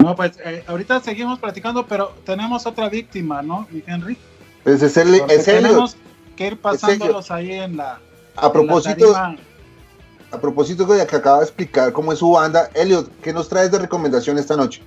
No, 0.06 0.14
pues 0.14 0.38
eh, 0.44 0.62
ahorita 0.68 1.00
seguimos 1.00 1.40
platicando, 1.40 1.84
pero 1.84 2.14
tenemos 2.24 2.64
otra 2.64 2.88
víctima, 2.88 3.42
¿no, 3.42 3.66
mi 3.72 3.82
Henry? 3.84 4.16
Pues 4.62 4.80
es, 4.80 4.96
el, 4.96 5.16
es 5.28 5.46
Tenemos 5.46 5.96
que 6.36 6.46
ir 6.46 6.60
pasándolos 6.60 7.28
ahí 7.32 7.50
en 7.50 7.76
la. 7.76 7.98
A 8.36 8.52
propósito, 8.52 9.16
a 9.16 10.40
propósito 10.40 10.84
de 10.84 11.04
que 11.04 11.16
acaba 11.16 11.38
de 11.38 11.44
explicar 11.46 11.92
cómo 11.92 12.12
es 12.12 12.20
su 12.20 12.30
banda, 12.30 12.70
Elliot, 12.74 13.10
¿qué 13.20 13.32
nos 13.32 13.48
traes 13.48 13.72
de 13.72 13.80
recomendación 13.80 14.38
esta 14.38 14.54
noche? 14.54 14.80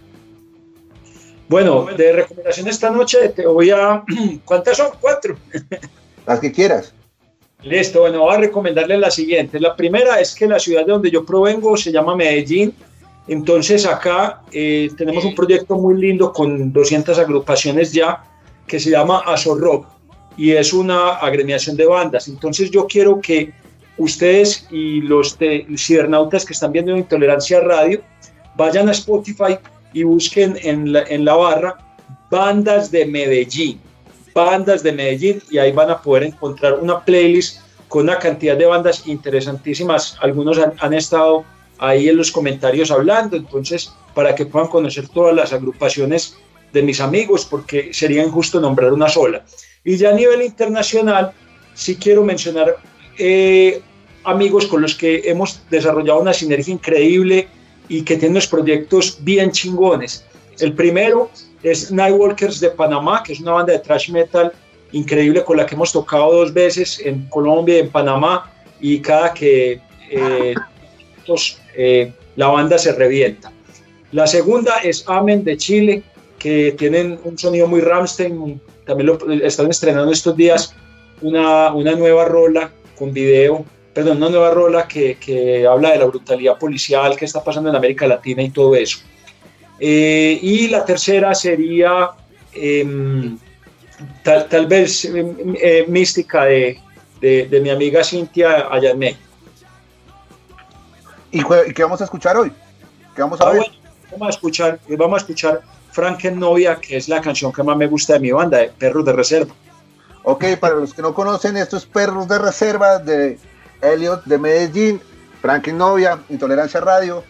Bueno, 1.49 1.87
de 1.97 2.13
recomendación 2.13 2.69
esta 2.69 2.89
noche 2.89 3.27
te 3.27 3.45
voy 3.45 3.71
a. 3.71 4.01
¿Cuántas 4.45 4.77
son? 4.77 4.91
Cuatro. 5.01 5.35
Las 6.25 6.39
que 6.39 6.49
quieras. 6.49 6.93
Listo, 7.63 7.99
bueno, 7.99 8.21
voy 8.21 8.35
a 8.35 8.37
recomendarle 8.37 8.97
la 8.97 9.11
siguiente. 9.11 9.59
La 9.59 9.75
primera 9.75 10.21
es 10.21 10.33
que 10.33 10.47
la 10.47 10.59
ciudad 10.59 10.85
de 10.85 10.93
donde 10.93 11.11
yo 11.11 11.25
provengo 11.25 11.75
se 11.75 11.91
llama 11.91 12.15
Medellín 12.15 12.73
entonces 13.29 13.85
acá 13.85 14.41
eh, 14.51 14.89
tenemos 14.97 15.23
un 15.23 15.35
proyecto 15.35 15.77
muy 15.77 15.95
lindo 15.95 16.33
con 16.33 16.73
200 16.73 17.17
agrupaciones 17.19 17.93
ya 17.93 18.23
que 18.67 18.79
se 18.79 18.89
llama 18.91 19.23
Rock 19.57 19.87
y 20.35 20.51
es 20.51 20.73
una 20.73 21.15
agremiación 21.15 21.75
de 21.75 21.85
bandas. 21.85 22.27
Entonces 22.27 22.71
yo 22.71 22.87
quiero 22.87 23.19
que 23.21 23.53
ustedes 23.97 24.67
y 24.71 25.01
los 25.01 25.37
cibernautas 25.77 26.45
que 26.45 26.53
están 26.53 26.71
viendo 26.71 26.95
Intolerancia 26.95 27.59
Radio 27.59 28.01
vayan 28.55 28.89
a 28.89 28.91
Spotify 28.93 29.57
y 29.93 30.03
busquen 30.03 30.57
en 30.61 30.93
la, 30.93 31.03
en 31.03 31.25
la 31.25 31.35
barra 31.35 31.77
Bandas 32.29 32.91
de 32.91 33.05
Medellín. 33.05 33.79
Bandas 34.33 34.83
de 34.83 34.91
Medellín 34.91 35.41
y 35.49 35.57
ahí 35.57 35.71
van 35.71 35.89
a 35.89 36.01
poder 36.01 36.23
encontrar 36.23 36.79
una 36.79 37.03
playlist 37.03 37.61
con 37.87 38.03
una 38.03 38.19
cantidad 38.19 38.55
de 38.55 38.65
bandas 38.65 39.07
interesantísimas. 39.07 40.17
Algunos 40.21 40.59
han, 40.59 40.93
estado 40.93 41.43
ahí 41.79 42.09
en 42.09 42.17
los 42.17 42.31
comentarios 42.31 42.91
hablando, 42.91 43.35
entonces 43.37 43.91
para 44.13 44.35
que 44.35 44.45
puedan 44.45 44.67
conocer 44.69 45.07
todas 45.07 45.35
las 45.35 45.53
agrupaciones 45.53 46.37
de 46.73 46.83
mis 46.83 46.99
amigos, 46.99 47.45
porque 47.45 47.93
sería 47.93 48.23
injusto 48.23 48.59
nombrar 48.59 48.93
una 48.93 49.09
sola. 49.09 49.43
Y 49.83 49.97
ya 49.97 50.09
a 50.09 50.13
nivel 50.13 50.41
internacional, 50.41 51.31
sí 51.73 51.95
quiero 51.95 52.23
mencionar 52.23 52.75
eh, 53.17 53.81
amigos 54.23 54.67
con 54.67 54.81
los 54.81 54.95
que 54.95 55.21
hemos 55.25 55.61
desarrollado 55.69 56.19
una 56.19 56.33
sinergia 56.33 56.73
increíble 56.73 57.47
y 57.87 58.03
que 58.03 58.15
tienen 58.15 58.31
unos 58.31 58.47
proyectos 58.47 59.17
bien 59.21 59.51
chingones. 59.51 60.25
El 60.59 60.73
primero 60.73 61.31
es 61.63 61.91
Nightwalkers 61.91 62.59
de 62.59 62.69
Panamá, 62.69 63.23
que 63.23 63.33
es 63.33 63.39
una 63.39 63.53
banda 63.53 63.73
de 63.73 63.79
thrash 63.79 64.09
metal 64.11 64.51
increíble 64.91 65.43
con 65.43 65.57
la 65.57 65.65
que 65.65 65.75
hemos 65.75 65.91
tocado 65.91 66.33
dos 66.33 66.53
veces 66.53 66.99
en 67.03 67.27
Colombia 67.29 67.77
y 67.77 67.79
en 67.79 67.89
Panamá 67.89 68.51
y 68.79 68.99
cada 68.99 69.33
que 69.33 69.79
eh, 70.09 70.55
eh, 71.75 72.11
la 72.35 72.47
banda 72.47 72.77
se 72.77 72.93
revienta. 72.93 73.51
La 74.11 74.25
segunda 74.27 74.77
es 74.77 75.03
Amen 75.07 75.43
de 75.43 75.57
Chile, 75.57 76.03
que 76.37 76.73
tienen 76.77 77.19
un 77.23 77.37
sonido 77.37 77.67
muy 77.67 77.81
Ramstein, 77.81 78.59
también 78.85 79.07
lo 79.07 79.31
están 79.43 79.69
estrenando 79.69 80.11
estos 80.11 80.35
días 80.35 80.73
una, 81.21 81.73
una 81.73 81.95
nueva 81.95 82.25
rola 82.25 82.71
con 82.97 83.13
video, 83.13 83.65
perdón, 83.93 84.17
una 84.17 84.29
nueva 84.29 84.51
rola 84.51 84.87
que, 84.87 85.17
que, 85.17 85.67
habla 85.67 85.91
de 85.91 85.99
la 85.99 86.05
brutalidad 86.05 86.57
policial 86.57 87.15
que 87.15 87.25
está 87.25 87.43
pasando 87.43 87.69
en 87.69 87.75
América 87.75 88.07
Latina 88.07 88.41
y 88.41 88.49
todo 88.49 88.75
eso. 88.75 88.99
Eh, 89.79 90.39
y 90.41 90.67
la 90.67 90.83
tercera 90.83 91.33
sería 91.33 92.09
em, 92.53 93.37
tal, 94.23 94.67
vez 94.67 95.05
em, 95.05 95.55
eh, 95.61 95.85
mística 95.87 96.45
de, 96.45 96.79
de, 97.21 97.61
mi 97.61 97.69
amiga 97.69 98.03
Cintia 98.03 98.67
Ayané. 98.71 99.15
¿Y, 101.31 101.43
qué 101.73 101.83
vamos 101.83 102.01
a 102.01 102.05
escuchar 102.05 102.37
hoy? 102.37 102.51
¿Qué 103.15 103.21
vamos 103.21 103.39
a 103.41 103.45
ah, 103.45 103.51
ver? 103.53 103.63
vamos 104.11 104.27
a 104.27 104.29
escuchar, 104.29 104.79
vamos 104.97 105.15
a 105.15 105.21
escuchar 105.21 105.61
Franken 105.91 106.39
Novia, 106.39 106.75
que 106.75 106.97
es 106.97 107.07
la 107.07 107.21
canción 107.21 107.51
que 107.51 107.63
más 107.63 107.77
me 107.77 107.87
gusta 107.87 108.13
de 108.13 108.19
mi 108.19 108.31
banda, 108.31 108.57
de 108.57 108.69
Perros 108.69 109.05
de 109.05 109.13
Reserva. 109.13 109.53
Ok, 110.23 110.45
para 110.59 110.75
los 110.75 110.93
que 110.93 111.01
no 111.01 111.13
conocen, 111.13 111.57
esto 111.57 111.77
es 111.77 111.85
Perros 111.85 112.27
de 112.27 112.39
Reserva 112.39 112.99
de 112.99 113.39
Elliot 113.81 114.23
de 114.25 114.37
Medellín, 114.37 115.01
Franken 115.41 115.77
Novia, 115.77 116.19
Intolerancia 116.29 116.79
Radio. 116.81 117.23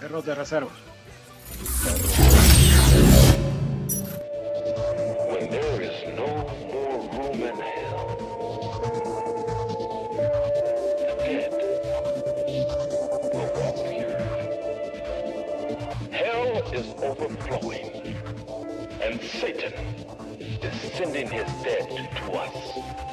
Perros 0.00 0.24
de 0.24 0.34
Reserva. 0.34 0.70
Overflowing, 17.12 18.16
and 19.02 19.20
Satan 19.20 19.72
is 20.40 20.92
sending 20.94 21.28
his 21.28 21.46
dead 21.62 22.08
to 22.16 22.32
us. 22.32 23.11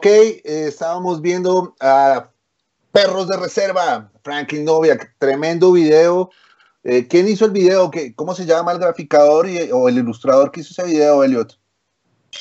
Ok, 0.00 0.06
eh, 0.06 0.40
estábamos 0.44 1.20
viendo 1.20 1.76
a 1.78 2.30
Perros 2.90 3.28
de 3.28 3.36
Reserva, 3.36 4.10
Franklin 4.24 4.64
Noviak, 4.64 5.14
tremendo 5.18 5.72
video. 5.72 6.30
Eh, 6.82 7.06
¿Quién 7.06 7.28
hizo 7.28 7.44
el 7.44 7.50
video? 7.50 7.90
¿Qué, 7.90 8.14
¿Cómo 8.14 8.34
se 8.34 8.46
llama 8.46 8.72
el 8.72 8.78
graficador 8.78 9.46
y, 9.46 9.70
o 9.70 9.90
el 9.90 9.98
ilustrador 9.98 10.50
que 10.50 10.60
hizo 10.60 10.70
ese 10.70 10.90
video, 10.90 11.22
Elliot? 11.22 11.52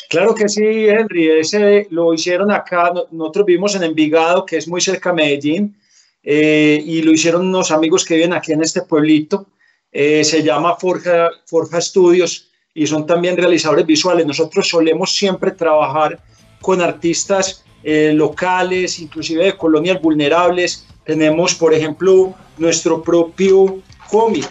Claro 0.10 0.34
que 0.36 0.47
sí, 0.47 0.64
Henry. 0.64 1.32
Ese 1.32 1.86
lo 1.89 2.14
hicieron 2.14 2.49
acá. 2.49 2.93
Nosotros 3.12 3.45
vivimos 3.45 3.76
en 3.76 3.84
Envigado, 3.84 4.45
que 4.45 4.55
es 4.55 4.66
muy 4.66 4.80
cerca 4.80 5.10
de 5.10 5.16
Medellín, 5.16 5.78
eh, 6.24 6.82
y 6.82 7.01
lo 7.01 7.12
hicieron 7.12 7.45
unos 7.45 7.72
amigos 7.72 8.05
que 8.05 8.16
viven 8.16 8.32
aquí 8.32 8.53
en 8.53 8.64
este 8.64 8.84
pueblito. 8.84 9.47
Eh, 9.91 10.24
se 10.24 10.43
llama 10.43 10.78
Forja, 10.78 11.28
Forja 11.45 11.82
Studios 11.82 12.51
y 12.74 12.88
son 12.88 13.05
también 13.05 13.36
realizadores 13.36 13.86
visuales. 13.86 14.26
Nosotros 14.26 14.66
solemos 14.66 15.14
siempre 15.14 15.51
trabajar 15.51 16.24
con 16.62 16.82
artistas 16.82 17.64
eh, 17.84 18.12
locales, 18.14 18.99
inclusive 18.99 19.45
de 19.45 19.57
colonias 19.57 20.01
vulnerables. 20.01 20.86
Tenemos, 21.05 21.55
por 21.55 21.74
ejemplo, 21.74 22.36
nuestro 22.57 23.01
propio 23.01 23.82
cómic. 24.10 24.49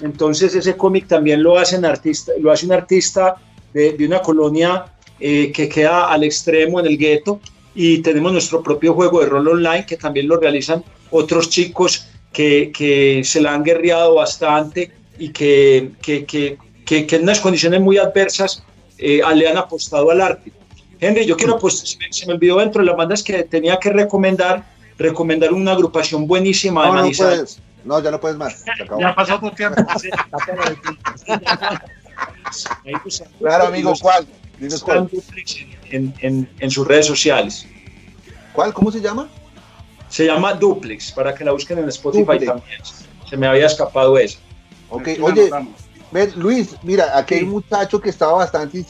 Entonces 0.00 0.54
ese 0.54 0.76
cómic 0.76 1.06
también 1.06 1.42
lo, 1.42 1.58
hacen 1.58 1.84
artista, 1.84 2.32
lo 2.38 2.52
hace 2.52 2.66
un 2.66 2.72
artista 2.72 3.36
de, 3.72 3.92
de 3.92 4.06
una 4.06 4.20
colonia 4.20 4.92
eh, 5.18 5.50
que 5.52 5.66
queda 5.68 6.12
al 6.12 6.24
extremo 6.24 6.78
en 6.78 6.86
el 6.86 6.98
gueto 6.98 7.40
y 7.74 7.98
tenemos 7.98 8.32
nuestro 8.32 8.62
propio 8.62 8.92
juego 8.92 9.20
de 9.20 9.26
rol 9.26 9.48
online 9.48 9.86
que 9.86 9.96
también 9.96 10.28
lo 10.28 10.38
realizan 10.38 10.84
otros 11.10 11.48
chicos 11.48 12.08
que, 12.34 12.70
que 12.76 13.22
se 13.24 13.40
la 13.40 13.54
han 13.54 13.64
guerreado 13.64 14.16
bastante 14.16 14.92
y 15.18 15.30
que, 15.30 15.92
que, 16.02 16.26
que, 16.26 16.58
en 17.16 17.22
unas 17.22 17.40
condiciones 17.40 17.80
muy 17.80 17.96
adversas 17.96 18.62
eh, 18.98 19.22
le 19.34 19.48
han 19.48 19.56
apostado 19.56 20.10
al 20.10 20.20
arte. 20.20 20.52
Henry, 21.00 21.26
yo 21.26 21.36
quiero, 21.36 21.58
pues 21.58 21.78
se 21.80 21.98
me, 21.98 22.12
se 22.12 22.26
me, 22.26 22.34
olvidó 22.34 22.58
dentro 22.58 22.80
de 22.80 22.86
las 22.86 22.96
bandas 22.96 23.22
que 23.22 23.42
tenía 23.44 23.78
que 23.78 23.90
recomendar, 23.90 24.64
recomendar 24.98 25.52
una 25.52 25.72
agrupación 25.72 26.26
buenísima 26.26 26.82
de 26.82 26.86
no, 26.88 26.94
no, 26.94 27.00
Manizales. 27.02 27.36
puedes, 27.36 27.60
no, 27.84 28.02
ya 28.02 28.10
no 28.10 28.20
puedes 28.20 28.36
más. 28.36 28.60
se 28.60 28.82
acabó. 28.82 29.00
Ya 29.00 29.14
pasó 29.14 29.38
tu 29.38 29.50
tiempo. 29.50 29.82
Claro, 33.38 33.66
amigo, 33.66 33.92
¿cuál? 34.00 34.26
Dinos 34.58 34.82
cuál. 34.82 35.10
En, 35.90 36.14
en, 36.20 36.48
en 36.58 36.70
sus 36.70 36.86
redes 36.86 37.06
sociales. 37.06 37.66
¿Cuál? 38.52 38.72
¿Cómo 38.72 38.90
se 38.90 39.00
llama? 39.00 39.28
Se 40.08 40.24
llama 40.24 40.54
Duplex, 40.54 41.12
para 41.12 41.34
que 41.34 41.44
la 41.44 41.52
busquen 41.52 41.78
en 41.78 41.88
Spotify 41.88 42.24
Duplex. 42.24 42.46
también. 42.46 42.80
Se 43.28 43.36
me 43.36 43.46
había 43.46 43.66
escapado 43.66 44.16
eso. 44.16 44.38
Ok, 44.88 45.08
oye, 45.20 45.42
anotamos. 45.42 45.85
Luis, 46.36 46.76
mira, 46.82 47.18
aquí 47.18 47.34
hay 47.34 47.42
un 47.42 47.50
muchacho 47.50 48.00
que 48.00 48.10
estaba 48.10 48.32
bastante. 48.34 48.84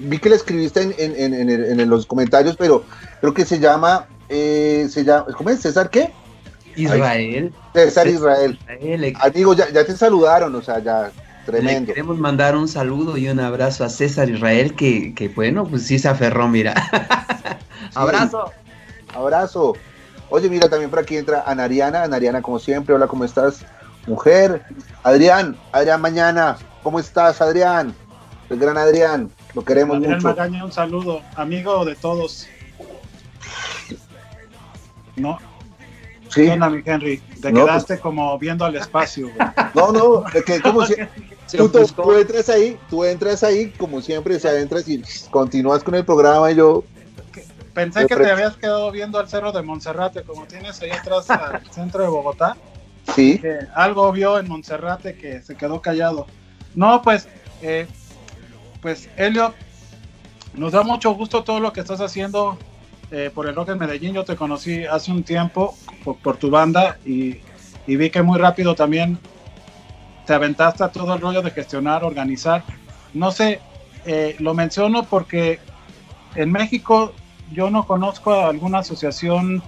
Vi 0.00 0.18
que 0.18 0.28
le 0.28 0.36
escribiste 0.36 0.82
en, 0.82 0.94
en- 0.98 1.14
en- 1.14 1.34
en 1.34 1.50
el- 1.50 1.80
en 1.80 1.90
los 1.90 2.06
comentarios, 2.06 2.56
pero 2.56 2.84
creo 3.20 3.32
que 3.34 3.44
se 3.44 3.58
llama. 3.58 4.06
eh, 4.28 4.88
se 4.90 5.04
llama 5.04 5.26
¿Cómo 5.36 5.50
es? 5.50 5.60
¿César 5.60 5.88
qué? 5.88 6.12
Israel. 6.74 7.54
César 7.72 8.08
Israel. 8.08 8.58
Israel, 8.68 9.16
Amigo, 9.20 9.54
ya, 9.54 9.70
ya 9.72 9.84
te 9.84 9.96
saludaron, 9.96 10.52
o 10.54 10.60
sea, 10.62 10.80
ya, 10.80 11.12
Le 11.12 11.44
tremendo. 11.44 11.86
queremos 11.86 12.18
mandar 12.18 12.56
un 12.56 12.66
saludo 12.66 13.16
y 13.16 13.28
un 13.28 13.38
abrazo 13.38 13.84
a 13.84 13.88
César 13.88 14.28
Israel, 14.28 14.74
que, 14.74 15.14
que 15.14 15.28
bueno, 15.28 15.64
pues 15.68 15.86
sí 15.86 15.98
se 16.00 16.08
aferró, 16.08 16.48
mira. 16.48 16.74
Abrazo. 17.94 18.52
Abrazo. 19.14 19.76
Oye, 20.28 20.50
mira, 20.50 20.68
también 20.68 20.90
por 20.90 20.98
aquí 20.98 21.16
entra 21.16 21.44
Anariana. 21.46 22.02
Anariana, 22.02 22.42
como 22.42 22.58
siempre, 22.58 22.94
hola, 22.94 23.06
¿cómo 23.06 23.24
estás? 23.24 23.64
Mujer. 24.06 24.62
Adrián, 25.02 25.56
Adrián 25.72 26.00
Mañana, 26.00 26.56
¿cómo 26.82 26.98
estás, 26.98 27.40
Adrián? 27.40 27.94
El 28.48 28.58
gran 28.58 28.78
Adrián, 28.78 29.30
lo 29.54 29.64
queremos 29.64 29.96
Daniel 29.96 30.16
mucho. 30.16 30.28
Magaña, 30.28 30.64
un 30.64 30.72
saludo, 30.72 31.22
amigo 31.34 31.84
de 31.84 31.96
todos. 31.96 32.46
No, 35.16 35.38
Sí, 36.28 36.42
¿qué 36.42 36.52
onda, 36.52 36.68
mi 36.68 36.82
Henry? 36.84 37.18
Te 37.40 37.52
No, 37.52 37.64
quedaste 37.64 37.98
como 37.98 38.38
viendo 38.38 38.64
al 38.64 38.76
espacio. 38.76 39.28
güey. 39.28 39.48
no, 39.74 39.92
no, 39.92 40.24
de 40.32 40.42
que 40.42 40.60
como 40.60 40.84
si, 40.86 40.94
tú, 41.56 42.12
entras 42.12 42.48
ahí, 42.48 42.78
tú 42.90 43.04
entras 43.04 43.42
ahí, 43.42 43.70
como 43.78 44.00
siempre, 44.00 44.36
o 44.36 44.40
sea, 44.40 44.58
entras 44.58 44.88
y 44.88 45.02
continúas 45.30 45.82
con 45.82 45.94
el 45.94 46.04
programa 46.04 46.50
y 46.50 46.56
yo, 46.56 46.84
Pensé 47.72 48.06
que 48.06 48.16
te 48.16 48.30
habías 48.30 48.56
quedado 48.56 48.90
viendo 48.90 49.18
al 49.18 49.28
cerro 49.28 49.52
de 49.52 49.60
Monserrate, 49.60 50.22
como 50.22 50.46
tienes 50.46 50.80
ahí 50.80 50.90
atrás 50.90 51.28
al 51.28 51.60
centro 51.70 52.02
de 52.02 52.08
Bogotá. 52.08 52.56
Algo 53.74 54.12
vio 54.12 54.38
en 54.38 54.48
Monserrate 54.48 55.16
que 55.16 55.42
se 55.42 55.56
quedó 55.56 55.80
callado. 55.80 56.26
No, 56.74 57.02
pues, 57.02 57.28
eh, 57.62 57.86
pues, 58.82 59.08
Elliot, 59.16 59.54
nos 60.54 60.72
da 60.72 60.82
mucho 60.82 61.12
gusto 61.12 61.42
todo 61.42 61.60
lo 61.60 61.72
que 61.72 61.80
estás 61.80 62.00
haciendo 62.00 62.58
eh, 63.10 63.30
por 63.34 63.46
el 63.46 63.54
rock 63.54 63.70
en 63.70 63.78
Medellín. 63.78 64.14
Yo 64.14 64.24
te 64.24 64.36
conocí 64.36 64.84
hace 64.84 65.10
un 65.10 65.22
tiempo 65.22 65.76
por, 66.22 66.36
tu 66.36 66.50
banda 66.50 66.98
y, 67.04 67.36
y 67.86 67.96
vi 67.96 68.10
que 68.10 68.22
muy 68.22 68.38
rápido 68.38 68.74
también 68.74 69.18
te 70.26 70.34
aventaste 70.34 70.84
a 70.84 70.88
todo 70.88 71.14
el 71.14 71.20
rollo 71.20 71.40
de 71.40 71.50
gestionar, 71.50 72.04
organizar. 72.04 72.64
No 73.14 73.30
sé, 73.30 73.60
eh, 74.04 74.36
lo 74.38 74.54
menciono 74.54 75.04
porque 75.04 75.58
en 76.34 76.52
México 76.52 77.12
yo 77.52 77.70
no 77.70 77.86
conozco 77.86 78.32
a 78.32 78.48
alguna 78.48 78.78
asociación 78.78 79.62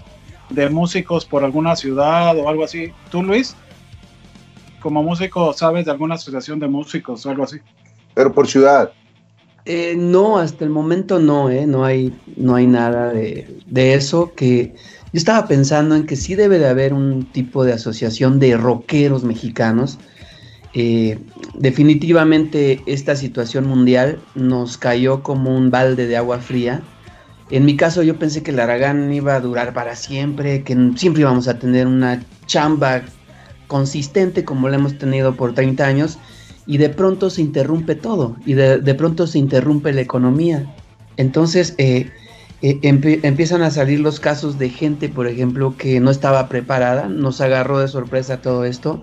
de 0.51 0.69
músicos 0.71 1.25
por 1.25 1.45
alguna 1.45 1.77
ciudad 1.77 2.37
o 2.39 2.49
algo 2.49 2.65
así. 2.65 2.93
¿Tú, 3.11 3.23
Luis? 3.23 3.55
Como 4.81 5.03
músico, 5.03 5.53
¿sabes 5.53 5.85
de 5.85 5.91
alguna 5.91 6.15
asociación 6.15 6.59
de 6.59 6.69
músicos 6.69 7.27
o 7.27 7.31
algo 7.31 7.45
así? 7.45 7.59
pero 8.19 8.33
por 8.33 8.49
ciudad. 8.49 8.91
Eh, 9.65 9.95
no, 9.97 10.39
hasta 10.39 10.65
el 10.65 10.71
momento 10.71 11.21
no, 11.21 11.51
eh, 11.51 11.69
no 11.69 11.85
hay, 11.85 12.13
no 12.37 12.57
hay 12.57 12.67
nada 12.67 13.13
de, 13.13 13.61
de 13.67 13.95
eso 13.95 14.33
que 14.35 14.75
yo 15.13 15.19
estaba 15.19 15.47
pensando 15.47 15.95
en 15.95 16.05
que 16.05 16.17
sí 16.17 16.35
debe 16.35 16.59
de 16.59 16.67
haber 16.67 16.93
un 16.95 17.27
tipo 17.31 17.65
de 17.65 17.75
asociación 17.75 18.41
de 18.41 18.57
rockeros 18.57 19.23
mexicanos. 19.23 20.01
Eh, 20.75 21.21
definitivamente 21.55 22.83
esta 22.87 23.15
situación 23.15 23.69
mundial 23.69 24.19
nos 24.35 24.79
cayó 24.79 25.23
como 25.23 25.57
un 25.57 25.71
balde 25.71 26.09
de 26.09 26.17
agua 26.17 26.41
fría. 26.41 26.83
En 27.51 27.65
mi 27.65 27.77
caso 27.77 28.03
yo 28.03 28.19
pensé 28.19 28.43
que 28.43 28.51
el 28.51 28.61
Aragán 28.61 29.13
iba 29.13 29.35
a 29.35 29.41
durar 29.41 29.73
para 29.73 29.97
siempre, 29.97 30.63
que 30.63 30.77
siempre 30.97 31.23
íbamos 31.23 31.49
a 31.49 31.59
tener 31.59 31.87
una 31.87 32.23
chamba 32.47 33.03
consistente 33.67 34.45
como 34.45 34.69
la 34.69 34.77
hemos 34.77 34.99
tenido 34.99 35.35
por 35.37 35.55
30 35.55 35.87
años 35.87 36.19
y 36.67 36.77
de 36.79 36.91
pronto 36.91 37.31
se 37.31 37.41
interrumpe 37.43 37.95
todo 37.95 38.37
y 38.45 38.55
de, 38.55 38.79
de 38.79 38.95
pronto 38.95 39.27
se 39.27 39.39
interrumpe 39.39 39.93
la 39.93 40.01
economía. 40.03 40.75
Entonces 41.17 41.75
eh, 41.79 42.11
eh, 42.61 42.81
empie- 42.83 43.21
empiezan 43.23 43.63
a 43.63 43.71
salir 43.71 44.01
los 44.01 44.21
casos 44.21 44.59
de 44.59 44.69
gente, 44.69 45.09
por 45.09 45.27
ejemplo, 45.27 45.77
que 45.77 46.01
no 46.01 46.11
estaba 46.11 46.49
preparada, 46.49 47.09
nos 47.09 47.41
agarró 47.41 47.79
de 47.79 47.89
sorpresa 47.89 48.43
todo 48.43 48.65
esto. 48.65 49.03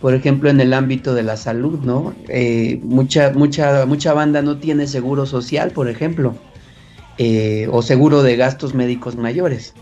Por 0.00 0.14
ejemplo, 0.14 0.50
en 0.50 0.60
el 0.60 0.72
ámbito 0.74 1.14
de 1.14 1.22
la 1.22 1.36
salud, 1.36 1.78
¿no? 1.80 2.12
Eh, 2.28 2.80
mucha, 2.82 3.30
mucha, 3.32 3.86
mucha 3.86 4.12
banda 4.12 4.42
no 4.42 4.58
tiene 4.58 4.88
seguro 4.88 5.26
social, 5.26 5.70
por 5.70 5.88
ejemplo, 5.88 6.34
eh, 7.18 7.68
o 7.70 7.82
seguro 7.82 8.22
de 8.22 8.36
gastos 8.36 8.74
médicos 8.74 9.16
mayores. 9.16 9.74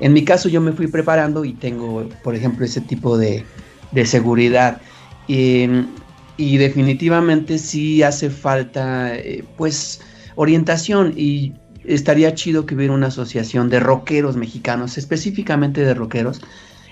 En 0.00 0.12
mi 0.12 0.24
caso, 0.24 0.48
yo 0.48 0.60
me 0.60 0.72
fui 0.72 0.86
preparando 0.86 1.44
y 1.44 1.52
tengo, 1.54 2.08
por 2.22 2.34
ejemplo, 2.34 2.64
ese 2.64 2.80
tipo 2.80 3.18
de, 3.18 3.44
de 3.92 4.06
seguridad. 4.06 4.80
Y, 5.26 5.66
y 6.36 6.56
definitivamente 6.56 7.58
sí 7.58 8.02
hace 8.02 8.30
falta, 8.30 9.14
eh, 9.16 9.44
pues, 9.56 10.00
orientación 10.36 11.14
y 11.16 11.52
estaría 11.84 12.34
chido 12.34 12.64
que 12.64 12.74
hubiera 12.74 12.92
una 12.92 13.08
asociación 13.08 13.70
de 13.70 13.80
rockeros 13.80 14.36
mexicanos, 14.36 14.98
específicamente 14.98 15.80
de 15.84 15.94
rockeros, 15.94 16.40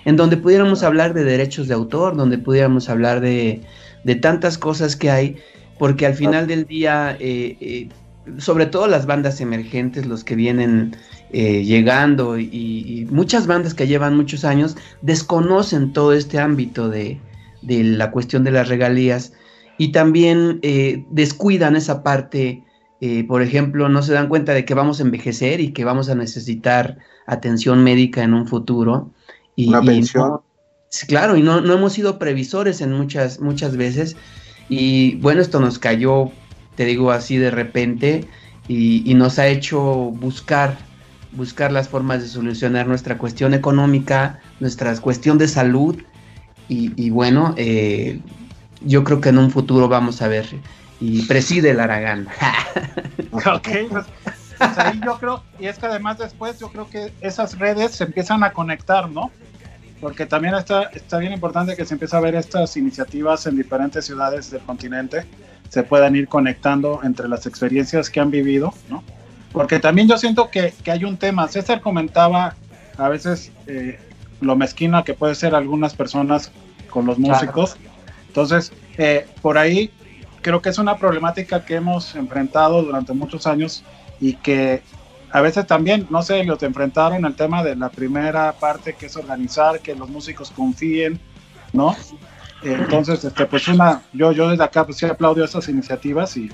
en 0.04 0.16
donde 0.16 0.36
pudiéramos 0.36 0.82
hablar 0.82 1.14
de 1.14 1.22
derechos 1.22 1.68
de 1.68 1.74
autor, 1.74 2.16
donde 2.16 2.38
pudiéramos 2.38 2.88
hablar 2.88 3.20
de, 3.20 3.60
de 4.04 4.14
tantas 4.16 4.58
cosas 4.58 4.96
que 4.96 5.10
hay, 5.10 5.36
porque 5.78 6.06
al 6.06 6.14
final 6.14 6.46
del 6.46 6.64
día, 6.64 7.16
eh, 7.20 7.88
sobre 8.38 8.66
todo 8.66 8.86
las 8.86 9.06
bandas 9.06 9.40
emergentes, 9.40 10.06
los 10.06 10.24
que 10.24 10.36
vienen 10.36 10.96
eh, 11.30 11.64
llegando 11.64 12.38
y, 12.38 12.48
y 12.52 13.06
muchas 13.10 13.46
bandas 13.46 13.74
que 13.74 13.86
llevan 13.86 14.16
muchos 14.16 14.44
años, 14.44 14.76
desconocen 15.00 15.92
todo 15.92 16.12
este 16.12 16.38
ámbito 16.38 16.88
de, 16.88 17.20
de 17.62 17.84
la 17.84 18.10
cuestión 18.10 18.44
de 18.44 18.50
las 18.52 18.68
regalías 18.68 19.32
y 19.78 19.92
también 19.92 20.58
eh, 20.62 21.04
descuidan 21.10 21.76
esa 21.76 22.02
parte, 22.02 22.64
eh, 23.00 23.24
por 23.24 23.42
ejemplo, 23.42 23.88
no 23.88 24.02
se 24.02 24.12
dan 24.14 24.28
cuenta 24.28 24.54
de 24.54 24.64
que 24.64 24.74
vamos 24.74 25.00
a 25.00 25.02
envejecer 25.02 25.60
y 25.60 25.72
que 25.72 25.84
vamos 25.84 26.08
a 26.08 26.14
necesitar 26.14 26.98
atención 27.26 27.84
médica 27.84 28.22
en 28.22 28.34
un 28.34 28.46
futuro. 28.46 29.12
Y, 29.54 29.70
Una 29.70 29.80
y 29.82 29.86
pensión. 29.86 30.28
no- 30.28 30.44
claro, 31.08 31.36
y 31.36 31.42
no, 31.42 31.60
no 31.60 31.74
hemos 31.74 31.92
sido 31.92 32.18
previsores 32.18 32.80
en 32.80 32.92
muchas, 32.92 33.40
muchas 33.40 33.76
veces. 33.76 34.16
Y 34.68 35.16
bueno, 35.16 35.40
esto 35.42 35.60
nos 35.60 35.78
cayó, 35.78 36.32
te 36.76 36.84
digo 36.84 37.10
así 37.10 37.36
de 37.36 37.50
repente, 37.50 38.28
y, 38.68 39.14
nos 39.14 39.38
ha 39.38 39.46
hecho 39.46 39.80
buscar, 39.80 40.76
buscar 41.32 41.72
las 41.72 41.88
formas 41.88 42.20
de 42.20 42.28
solucionar 42.28 42.86
nuestra 42.86 43.16
cuestión 43.16 43.54
económica, 43.54 44.40
nuestra 44.60 44.94
cuestión 44.96 45.38
de 45.38 45.48
salud. 45.48 45.96
Y, 46.68 46.92
y 47.00 47.10
bueno, 47.10 47.54
eh, 47.56 48.20
yo 48.80 49.04
creo 49.04 49.20
que 49.20 49.28
en 49.28 49.38
un 49.38 49.50
futuro 49.50 49.88
vamos 49.88 50.20
a 50.20 50.28
ver. 50.28 50.46
Y 51.00 51.22
preside 51.22 51.70
el 51.70 51.80
Aragán. 51.80 52.28
Ok, 53.32 53.68
pues, 53.90 54.06
pues 54.56 54.78
ahí 54.78 54.98
yo 55.04 55.18
creo, 55.18 55.42
y 55.58 55.66
es 55.66 55.78
que 55.78 55.84
además 55.84 56.16
después 56.16 56.58
yo 56.58 56.70
creo 56.70 56.88
que 56.88 57.12
esas 57.20 57.58
redes 57.58 57.92
se 57.92 58.04
empiezan 58.04 58.42
a 58.42 58.52
conectar, 58.52 59.10
¿no? 59.10 59.30
Porque 60.00 60.24
también 60.24 60.54
está, 60.54 60.84
está 60.84 61.18
bien 61.18 61.32
importante 61.32 61.76
que 61.76 61.84
se 61.84 61.94
empiece 61.94 62.16
a 62.16 62.20
ver 62.20 62.34
estas 62.34 62.74
iniciativas 62.78 63.46
en 63.46 63.56
diferentes 63.56 64.06
ciudades 64.06 64.50
del 64.50 64.62
continente, 64.62 65.26
se 65.68 65.82
puedan 65.82 66.16
ir 66.16 66.28
conectando 66.28 67.00
entre 67.02 67.28
las 67.28 67.46
experiencias 67.46 68.10
que 68.10 68.20
han 68.20 68.30
vivido, 68.30 68.72
¿no? 68.88 69.02
Porque 69.52 69.80
también 69.80 70.08
yo 70.08 70.18
siento 70.18 70.50
que, 70.50 70.74
que 70.84 70.90
hay 70.90 71.04
un 71.04 71.16
tema, 71.16 71.48
César 71.48 71.80
comentaba 71.80 72.54
a 72.98 73.08
veces 73.08 73.52
eh, 73.66 73.98
lo 74.40 74.56
mezquina 74.56 75.02
que 75.02 75.14
puede 75.14 75.34
ser 75.34 75.54
algunas 75.54 75.94
personas 75.94 76.50
con 76.90 77.06
los 77.06 77.18
músicos, 77.18 77.76
entonces 78.28 78.72
eh, 78.98 79.26
por 79.42 79.58
ahí 79.58 79.90
creo 80.42 80.62
que 80.62 80.68
es 80.68 80.78
una 80.78 80.96
problemática 80.96 81.64
que 81.64 81.74
hemos 81.74 82.14
enfrentado 82.14 82.82
durante 82.82 83.12
muchos 83.12 83.46
años 83.46 83.82
y 84.20 84.34
que 84.34 84.82
a 85.30 85.40
veces 85.40 85.66
también, 85.66 86.06
no 86.08 86.22
sé, 86.22 86.44
los 86.44 86.62
enfrentaron 86.62 87.24
el 87.24 87.34
tema 87.34 87.62
de 87.62 87.76
la 87.76 87.88
primera 87.88 88.52
parte 88.52 88.94
que 88.94 89.06
es 89.06 89.16
organizar, 89.16 89.80
que 89.80 89.94
los 89.94 90.08
músicos 90.08 90.50
confíen, 90.50 91.20
¿no? 91.72 91.96
Entonces, 92.62 93.24
este, 93.24 93.46
pues 93.46 93.68
una, 93.68 94.02
yo, 94.12 94.32
yo 94.32 94.48
desde 94.48 94.64
acá 94.64 94.84
pues 94.84 94.96
sí 94.96 95.06
aplaudo 95.06 95.44
esas 95.44 95.68
iniciativas 95.68 96.36
y, 96.36 96.50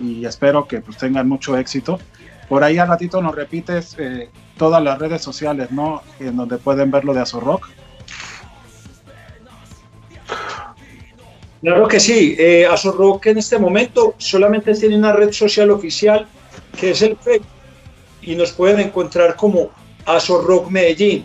y 0.00 0.24
espero 0.24 0.66
que 0.66 0.80
pues 0.80 0.96
tengan 0.98 1.28
mucho 1.28 1.56
éxito. 1.56 1.98
Por 2.48 2.64
ahí 2.64 2.78
al 2.78 2.88
ratito 2.88 3.20
nos 3.20 3.34
repites 3.34 3.96
eh, 3.98 4.30
todas 4.56 4.82
las 4.82 4.98
redes 4.98 5.22
sociales, 5.22 5.70
¿no? 5.70 6.02
En 6.18 6.36
donde 6.36 6.58
pueden 6.58 6.90
ver 6.90 7.04
lo 7.04 7.12
de 7.14 7.20
Azorrock. 7.20 7.68
Claro 11.60 11.88
que 11.88 11.98
sí. 11.98 12.36
Eh, 12.38 12.66
Azorrock 12.66 13.26
en 13.26 13.38
este 13.38 13.58
momento 13.58 14.14
solamente 14.18 14.74
tiene 14.74 14.96
una 14.96 15.12
red 15.12 15.32
social 15.32 15.70
oficial 15.70 16.26
que 16.78 16.90
es 16.90 17.02
el 17.02 17.16
Facebook 17.16 17.46
y 18.22 18.36
nos 18.36 18.52
pueden 18.52 18.80
encontrar 18.80 19.34
como 19.36 19.70
Azorrock 20.04 20.70
Medellín. 20.70 21.24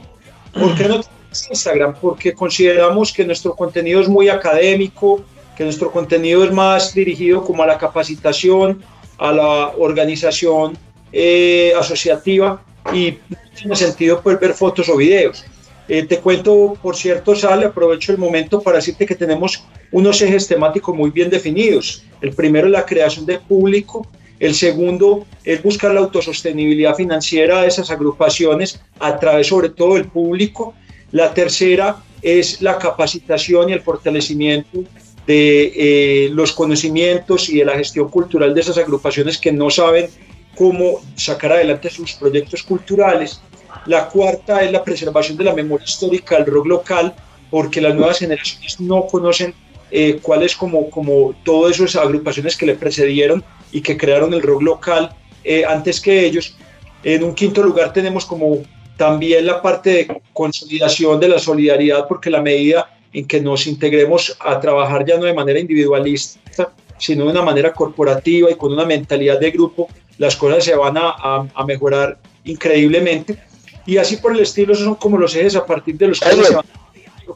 ¿Por 0.54 0.76
qué 0.76 0.88
no 0.88 1.02
Instagram? 1.50 1.96
Porque 2.02 2.34
consideramos 2.34 3.12
que 3.12 3.26
nuestro 3.26 3.56
contenido 3.56 4.02
es 4.02 4.08
muy 4.08 4.30
académico, 4.30 5.24
que 5.56 5.64
nuestro 5.64 5.92
contenido 5.92 6.44
es 6.44 6.52
más 6.52 6.94
dirigido 6.94 7.44
como 7.44 7.64
a 7.64 7.68
la 7.68 7.78
capacitación, 7.78 8.84
a 9.18 9.32
la 9.32 9.74
organización 9.78 10.78
eh, 11.12 11.74
asociativa 11.78 12.64
y 12.94 13.18
no 13.30 13.38
tiene 13.56 13.76
sentido 13.76 14.22
pues, 14.22 14.40
ver 14.40 14.54
fotos 14.54 14.90
o 14.90 14.98
videos. 14.98 15.46
Eh, 15.88 16.06
te 16.06 16.20
cuento, 16.20 16.78
por 16.82 16.96
cierto, 16.96 17.36
Sale, 17.36 17.66
aprovecho 17.66 18.12
el 18.12 18.18
momento 18.18 18.62
para 18.62 18.78
decirte 18.78 19.06
que 19.06 19.16
tenemos 19.16 19.66
unos 19.92 20.22
ejes 20.22 20.48
temáticos 20.48 20.96
muy 20.96 21.12
bien 21.12 21.30
definidos. 21.30 22.04
El 22.22 22.34
primero 22.34 22.68
es 22.68 22.72
la 22.72 22.86
creación 22.86 23.26
de 23.26 23.40
público, 23.40 24.08
el 24.40 24.56
segundo 24.56 25.26
es 25.44 25.62
buscar 25.62 25.94
la 25.94 26.02
autosostenibilidad 26.02 26.96
financiera 26.96 27.62
de 27.62 27.68
esas 27.68 27.92
agrupaciones 27.92 28.82
a 29.00 29.20
través 29.20 29.48
sobre 29.48 29.70
todo 29.70 29.96
del 29.96 30.06
público. 30.06 30.74
La 31.14 31.32
tercera 31.32 31.98
es 32.24 32.60
la 32.64 32.80
capacitación 32.80 33.70
y 33.70 33.74
el 33.74 33.82
fortalecimiento 33.82 34.84
de 35.28 35.72
eh, 35.76 36.30
los 36.32 36.52
conocimientos 36.52 37.50
y 37.50 37.60
de 37.60 37.66
la 37.66 37.78
gestión 37.78 38.10
cultural 38.10 38.56
de 38.56 38.62
esas 38.62 38.80
agrupaciones 38.80 39.38
que 39.38 39.52
no 39.52 39.70
saben 39.70 40.10
cómo 40.56 41.02
sacar 41.16 41.52
adelante 41.52 41.92
sus 41.92 42.14
proyectos 42.14 42.64
culturales. 42.64 43.42
La 43.86 44.10
cuarta 44.10 44.64
es 44.64 44.72
la 44.72 44.84
preservación 44.84 45.38
de 45.38 45.44
la 45.44 45.54
memoria 45.54 45.86
histórica 45.86 46.38
del 46.38 46.48
rock 46.48 46.66
local, 46.66 47.14
porque 47.52 47.80
las 47.80 47.94
nuevas 47.94 48.18
generaciones 48.18 48.80
no 48.80 49.06
conocen 49.06 49.54
eh, 49.92 50.18
cuáles 50.20 50.56
como, 50.56 50.90
como 50.90 51.36
todas 51.44 51.80
esas 51.80 51.98
agrupaciones 51.98 52.58
que 52.58 52.66
le 52.66 52.74
precedieron 52.74 53.44
y 53.72 53.82
que 53.82 53.96
crearon 53.98 54.34
el 54.34 54.42
rock 54.42 54.64
local 54.64 55.16
eh, 55.44 55.64
antes 55.64 56.02
que 56.02 56.26
ellos. 56.26 56.58
En 57.04 57.24
un 57.24 57.36
quinto 57.36 57.62
lugar 57.62 57.94
tenemos 57.94 58.26
como 58.26 58.64
también 58.98 59.46
la 59.46 59.62
parte 59.62 59.90
de 59.90 60.22
consolidación 60.34 61.20
de 61.20 61.30
la 61.30 61.40
solidaridad, 61.40 62.08
porque 62.08 62.30
la 62.30 62.42
medida 62.42 62.90
en 63.12 63.28
que 63.28 63.42
nos 63.42 63.68
integremos 63.68 64.36
a 64.40 64.60
trabajar 64.60 65.06
ya 65.06 65.18
no 65.18 65.26
de 65.26 65.34
manera 65.34 65.60
individualista, 65.60 66.72
sino 66.98 67.26
de 67.26 67.32
una 67.32 67.42
manera 67.42 67.74
corporativa 67.74 68.50
y 68.50 68.56
con 68.56 68.74
una 68.74 68.86
mentalidad 68.86 69.40
de 69.40 69.52
grupo, 69.52 69.88
las 70.18 70.36
cosas 70.36 70.64
se 70.64 70.76
van 70.76 70.98
a, 70.98 71.14
a, 71.54 71.66
mejorar 71.66 72.18
increíblemente. 72.44 73.38
Y 73.86 73.98
así 73.98 74.18
por 74.18 74.32
el 74.34 74.40
estilo, 74.40 74.74
esos 74.74 74.86
son 74.86 74.96
como 74.96 75.18
los 75.18 75.36
ejes 75.36 75.56
a 75.56 75.66
partir 75.66 75.98
de 75.98 76.08
los 76.08 76.20
que 76.20 76.30
se 76.30 76.56
van 76.56 76.66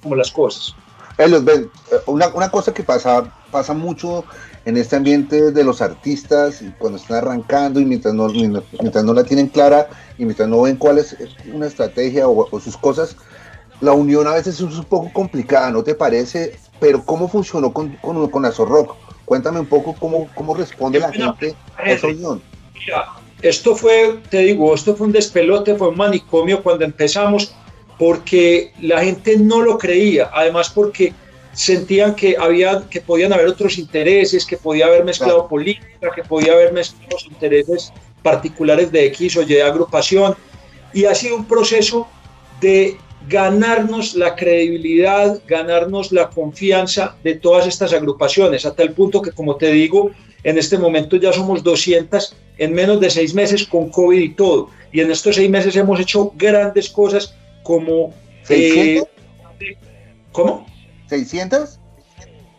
como 0.01 0.15
las 0.15 0.31
cosas. 0.31 0.75
ven, 1.17 1.69
una, 2.05 2.27
una, 2.29 2.49
cosa 2.49 2.73
que 2.73 2.83
pasa, 2.83 3.31
pasa 3.51 3.73
mucho 3.73 4.23
en 4.67 4.75
este 4.75 4.97
ambiente 4.97 5.53
de 5.53 5.63
los 5.63 5.81
artistas 5.81 6.61
cuando 6.77 6.97
están 6.97 7.19
arrancando 7.19 7.79
y 7.79 7.85
mientras 7.85 8.13
no, 8.13 8.27
mientras 8.27 9.05
no 9.05 9.13
la 9.13 9.23
tienen 9.23 9.47
clara 9.47 9.87
y 10.17 10.25
mientras 10.25 10.49
no 10.49 10.61
ven 10.63 10.75
cuál 10.75 10.97
es 10.97 11.15
una 11.53 11.67
estrategia 11.67 12.27
o, 12.27 12.45
o 12.51 12.59
sus 12.59 12.75
cosas, 12.75 13.15
la 13.79 13.93
unión 13.93 14.27
a 14.27 14.33
veces 14.33 14.55
es 14.55 14.61
un 14.61 14.83
poco 14.83 15.09
complicada, 15.13 15.71
¿no 15.71 15.85
te 15.85 15.95
parece? 15.95 16.59
Pero 16.81 17.01
¿cómo 17.05 17.29
funcionó 17.29 17.71
con, 17.71 17.95
con, 18.01 18.29
con 18.29 18.43
Azorrock? 18.43 18.97
Cuéntame 19.23 19.61
un 19.61 19.67
poco 19.67 19.95
cómo, 19.97 20.27
cómo 20.35 20.53
responde 20.53 20.99
la 20.99 21.13
gente 21.13 21.55
a 21.77 21.89
esa 21.89 22.07
unión. 22.07 22.41
Mira, 22.73 23.05
esto 23.41 23.73
fue, 23.73 24.19
te 24.29 24.39
digo, 24.39 24.75
esto 24.75 24.97
fue 24.97 25.07
un 25.07 25.13
despelote, 25.13 25.75
fue 25.75 25.87
un 25.87 25.97
manicomio 25.97 26.61
cuando 26.61 26.83
empezamos, 26.83 27.55
porque 27.97 28.73
la 28.81 29.01
gente 29.01 29.37
no 29.37 29.61
lo 29.61 29.77
creía, 29.77 30.29
además 30.33 30.69
porque 30.69 31.13
sentían 31.57 32.15
que, 32.15 32.37
había, 32.37 32.83
que 32.87 33.01
podían 33.01 33.33
haber 33.33 33.47
otros 33.47 33.79
intereses, 33.79 34.45
que 34.45 34.57
podía 34.57 34.85
haber 34.85 35.03
mezclado 35.03 35.39
claro. 35.39 35.49
política, 35.49 36.11
que 36.15 36.23
podía 36.23 36.53
haber 36.53 36.71
mezclado 36.71 37.07
los 37.11 37.25
intereses 37.25 37.91
particulares 38.21 38.91
de 38.91 39.07
X 39.07 39.37
o 39.37 39.41
Y 39.41 39.59
agrupación, 39.59 40.35
y 40.93 41.05
ha 41.05 41.15
sido 41.15 41.35
un 41.35 41.45
proceso 41.45 42.07
de 42.61 42.97
ganarnos 43.27 44.13
la 44.13 44.35
credibilidad, 44.35 45.41
ganarnos 45.47 46.11
la 46.11 46.29
confianza 46.29 47.15
de 47.23 47.33
todas 47.33 47.65
estas 47.65 47.91
agrupaciones, 47.91 48.63
hasta 48.63 48.83
el 48.83 48.91
punto 48.91 49.23
que, 49.23 49.31
como 49.31 49.55
te 49.55 49.71
digo, 49.71 50.11
en 50.43 50.59
este 50.59 50.77
momento 50.77 51.15
ya 51.15 51.33
somos 51.33 51.63
200 51.63 52.35
en 52.59 52.73
menos 52.73 52.99
de 52.99 53.09
seis 53.09 53.33
meses 53.33 53.65
con 53.65 53.89
COVID 53.89 54.19
y 54.19 54.29
todo. 54.29 54.69
Y 54.91 55.01
en 55.01 55.09
estos 55.09 55.35
seis 55.35 55.49
meses 55.49 55.75
hemos 55.75 55.99
hecho 55.99 56.31
grandes 56.35 56.87
cosas 56.87 57.33
como... 57.63 58.13
Eh, 58.47 59.01
¿Cómo? 60.31 60.67
¿600? 61.09 61.79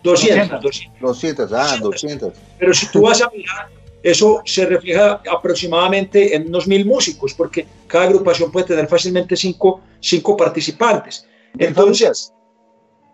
200, 0.02 0.62
200. 0.62 1.00
200, 1.00 1.52
ah, 1.52 1.78
200. 1.80 2.32
Pero 2.58 2.74
si 2.74 2.86
tú 2.90 3.02
vas 3.02 3.20
a 3.20 3.30
mirar, 3.30 3.68
eso 4.02 4.42
se 4.44 4.66
refleja 4.66 5.20
aproximadamente 5.30 6.34
en 6.34 6.48
unos 6.48 6.66
mil 6.66 6.86
músicos, 6.86 7.34
porque 7.34 7.66
cada 7.86 8.04
agrupación 8.04 8.52
puede 8.52 8.66
tener 8.66 8.86
fácilmente 8.86 9.36
cinco, 9.36 9.80
cinco 10.00 10.36
participantes. 10.36 11.26
Entonces, 11.58 12.32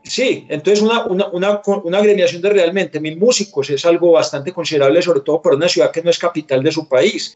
sí, 0.03 0.47
entonces 0.49 0.83
una, 0.83 1.07
una, 1.07 1.29
una, 1.29 1.63
una, 1.65 1.99
agremiación 1.99 2.43
de 2.43 2.51
realmente 2.51 3.01
mil 3.01 3.17
músicos 3.17 3.71
es 3.71 3.85
algo 3.87 4.13
bastante 4.13 4.53
considerable, 4.53 5.01
sobre 5.01 5.21
todo 5.21 5.41
para 5.41 5.57
una 5.57 5.69
ciudad 5.69 5.91
que 5.91 6.03
no 6.03 6.11
es 6.11 6.19
capital 6.19 6.63
de 6.63 6.73
su 6.73 6.87
país. 6.87 7.35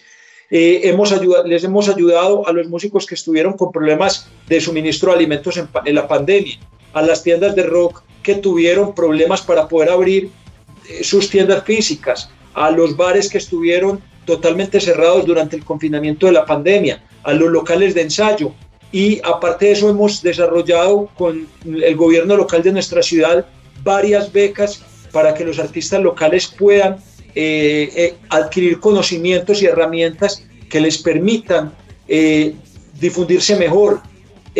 Eh, 0.50 0.80
hemos 0.84 1.12
ayudado, 1.12 1.46
les 1.46 1.64
hemos 1.64 1.88
ayudado 1.88 2.46
a 2.46 2.52
los 2.52 2.68
músicos 2.68 3.06
que 3.06 3.14
estuvieron 3.14 3.54
con 3.54 3.70
problemas 3.72 4.28
de 4.46 4.60
suministro 4.60 5.10
de 5.10 5.18
alimentos 5.18 5.56
en, 5.56 5.68
en 5.84 5.94
la 5.94 6.08
pandemia, 6.08 6.58
a 6.92 7.02
las 7.02 7.22
tiendas 7.22 7.54
de 7.54 7.64
rock 7.64 8.02
que 8.22 8.34
tuvieron 8.34 8.94
problemas 8.94 9.40
para 9.42 9.68
poder 9.68 9.90
abrir 9.90 10.30
eh, 10.88 11.04
sus 11.04 11.30
tiendas 11.30 11.64
físicas, 11.64 12.30
a 12.54 12.70
los 12.70 12.96
bares 12.96 13.28
que 13.30 13.38
estuvieron 13.38 14.00
totalmente 14.24 14.80
cerrados 14.80 15.24
durante 15.24 15.56
el 15.56 15.64
confinamiento 15.64 16.26
de 16.26 16.32
la 16.32 16.44
pandemia, 16.44 17.02
a 17.22 17.32
los 17.32 17.50
locales 17.50 17.94
de 17.94 18.02
ensayo. 18.02 18.52
Y 18.92 19.20
aparte 19.24 19.66
de 19.66 19.72
eso 19.72 19.88
hemos 19.88 20.22
desarrollado 20.22 21.08
con 21.16 21.46
el 21.64 21.96
gobierno 21.96 22.36
local 22.36 22.62
de 22.62 22.72
nuestra 22.72 23.02
ciudad 23.02 23.46
varias 23.82 24.32
becas 24.32 24.82
para 25.12 25.34
que 25.34 25.44
los 25.44 25.58
artistas 25.58 26.02
locales 26.02 26.46
puedan 26.46 26.96
eh, 27.34 27.90
eh, 27.96 28.14
adquirir 28.30 28.80
conocimientos 28.80 29.62
y 29.62 29.66
herramientas 29.66 30.44
que 30.68 30.80
les 30.80 30.98
permitan 30.98 31.72
difundirse 33.00 33.56
mejor, 33.56 34.00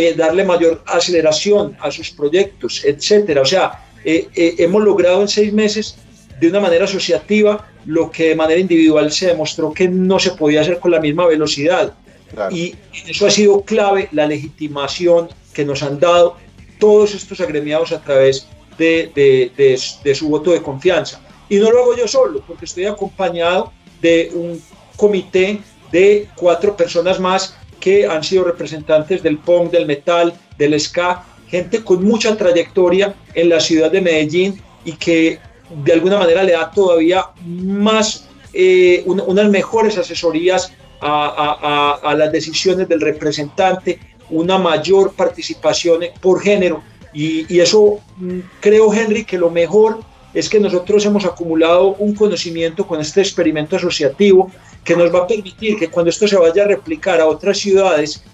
eh, 0.00 0.14
darle 0.14 0.44
mayor 0.44 0.80
aceleración 0.86 1.76
a 1.80 1.90
sus 1.90 2.12
proyectos, 2.12 2.84
etcétera. 2.84 3.40
O 3.40 3.44
sea, 3.44 3.84
hemos 4.04 4.84
logrado 4.84 5.22
en 5.22 5.26
seis 5.26 5.52
meses 5.52 5.96
de 6.38 6.48
una 6.48 6.60
manera 6.60 6.84
asociativa 6.84 7.66
lo 7.84 8.08
que 8.08 8.28
de 8.28 8.36
manera 8.36 8.60
individual 8.60 9.10
se 9.10 9.26
demostró 9.26 9.72
que 9.72 9.88
no 9.88 10.20
se 10.20 10.30
podía 10.30 10.60
hacer 10.60 10.78
con 10.78 10.92
la 10.92 11.00
misma 11.00 11.26
velocidad. 11.26 11.94
Claro. 12.32 12.54
Y 12.54 12.76
eso 13.08 13.26
ha 13.26 13.30
sido 13.32 13.62
clave, 13.62 14.08
la 14.12 14.28
legitimación 14.28 15.30
que 15.52 15.64
nos 15.64 15.82
han 15.82 15.98
dado 15.98 16.36
todos 16.78 17.16
estos 17.16 17.40
agremiados 17.40 17.90
a 17.90 18.00
través 18.00 18.46
de, 18.78 19.10
de, 19.16 19.50
de, 19.56 19.80
de, 20.04 20.14
su 20.14 20.28
voto 20.28 20.52
de 20.52 20.62
confianza. 20.62 21.20
Y 21.48 21.56
no 21.56 21.72
lo 21.72 21.82
hago 21.82 21.96
yo 21.96 22.06
solo, 22.06 22.40
porque 22.46 22.66
estoy 22.66 22.84
acompañado 22.84 23.72
de 24.00 24.30
un 24.32 24.62
comité 24.96 25.58
de 25.90 26.28
cuatro 26.36 26.76
personas 26.76 27.18
más 27.18 27.57
que 27.80 28.06
han 28.06 28.22
sido 28.24 28.44
representantes 28.44 29.22
del 29.22 29.38
punk, 29.38 29.70
del 29.70 29.86
metal, 29.86 30.34
del 30.56 30.78
ska, 30.80 31.24
gente 31.48 31.82
con 31.82 32.04
mucha 32.04 32.36
trayectoria 32.36 33.14
en 33.34 33.48
la 33.48 33.60
ciudad 33.60 33.90
de 33.90 34.00
Medellín 34.00 34.60
y 34.84 34.92
que 34.92 35.38
de 35.84 35.92
alguna 35.92 36.18
manera 36.18 36.42
le 36.42 36.52
da 36.52 36.70
todavía 36.70 37.26
más, 37.44 38.28
eh, 38.52 39.02
una, 39.06 39.22
unas 39.24 39.50
mejores 39.50 39.98
asesorías 39.98 40.72
a, 41.00 42.14
las 42.16 42.32
decisiones 42.32 42.88
del 42.88 43.00
representante, 43.00 44.00
una 44.30 44.58
mayor 44.58 45.12
participación 45.14 46.00
por 46.20 46.40
género. 46.40 46.82
Y, 47.12 47.52
y, 47.52 47.60
eso 47.60 48.00
mm, 48.16 48.40
creo, 48.60 48.92
Henry, 48.92 49.24
que 49.24 49.38
lo 49.38 49.50
mejor 49.50 50.00
es 50.34 50.48
que 50.48 50.60
nosotros 50.60 51.04
hemos 51.06 51.24
acumulado 51.24 51.94
un 51.94 52.14
conocimiento 52.14 52.86
con 52.86 53.00
este 53.00 53.20
experimento 53.20 53.76
asociativo 53.76 54.50
que 54.88 54.96
nos 54.96 55.14
va 55.14 55.18
a 55.18 55.26
permitir 55.26 55.78
que 55.78 55.90
cuando 55.90 56.08
esto 56.08 56.26
se 56.26 56.34
vaya 56.38 56.64
a 56.64 56.66
replicar 56.66 57.20
a 57.20 57.26
otras 57.26 57.58
ciudades, 57.58 58.24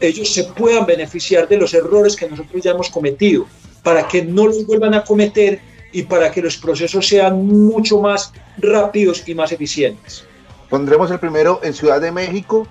ellos 0.00 0.32
se 0.32 0.44
puedan 0.44 0.86
beneficiar 0.86 1.46
de 1.46 1.58
los 1.58 1.74
errores 1.74 2.16
que 2.16 2.26
nosotros 2.26 2.62
ya 2.62 2.70
hemos 2.70 2.88
cometido, 2.88 3.44
para 3.82 4.08
que 4.08 4.24
no 4.24 4.46
los 4.46 4.66
vuelvan 4.66 4.94
a 4.94 5.04
cometer 5.04 5.60
y 5.92 6.04
para 6.04 6.30
que 6.30 6.40
los 6.40 6.56
procesos 6.56 7.06
sean 7.06 7.46
mucho 7.46 8.00
más 8.00 8.32
rápidos 8.56 9.22
y 9.28 9.34
más 9.34 9.52
eficientes. 9.52 10.24
Pondremos 10.70 11.10
el 11.10 11.18
primero 11.18 11.60
en 11.62 11.74
Ciudad 11.74 12.00
de 12.00 12.10
México. 12.10 12.66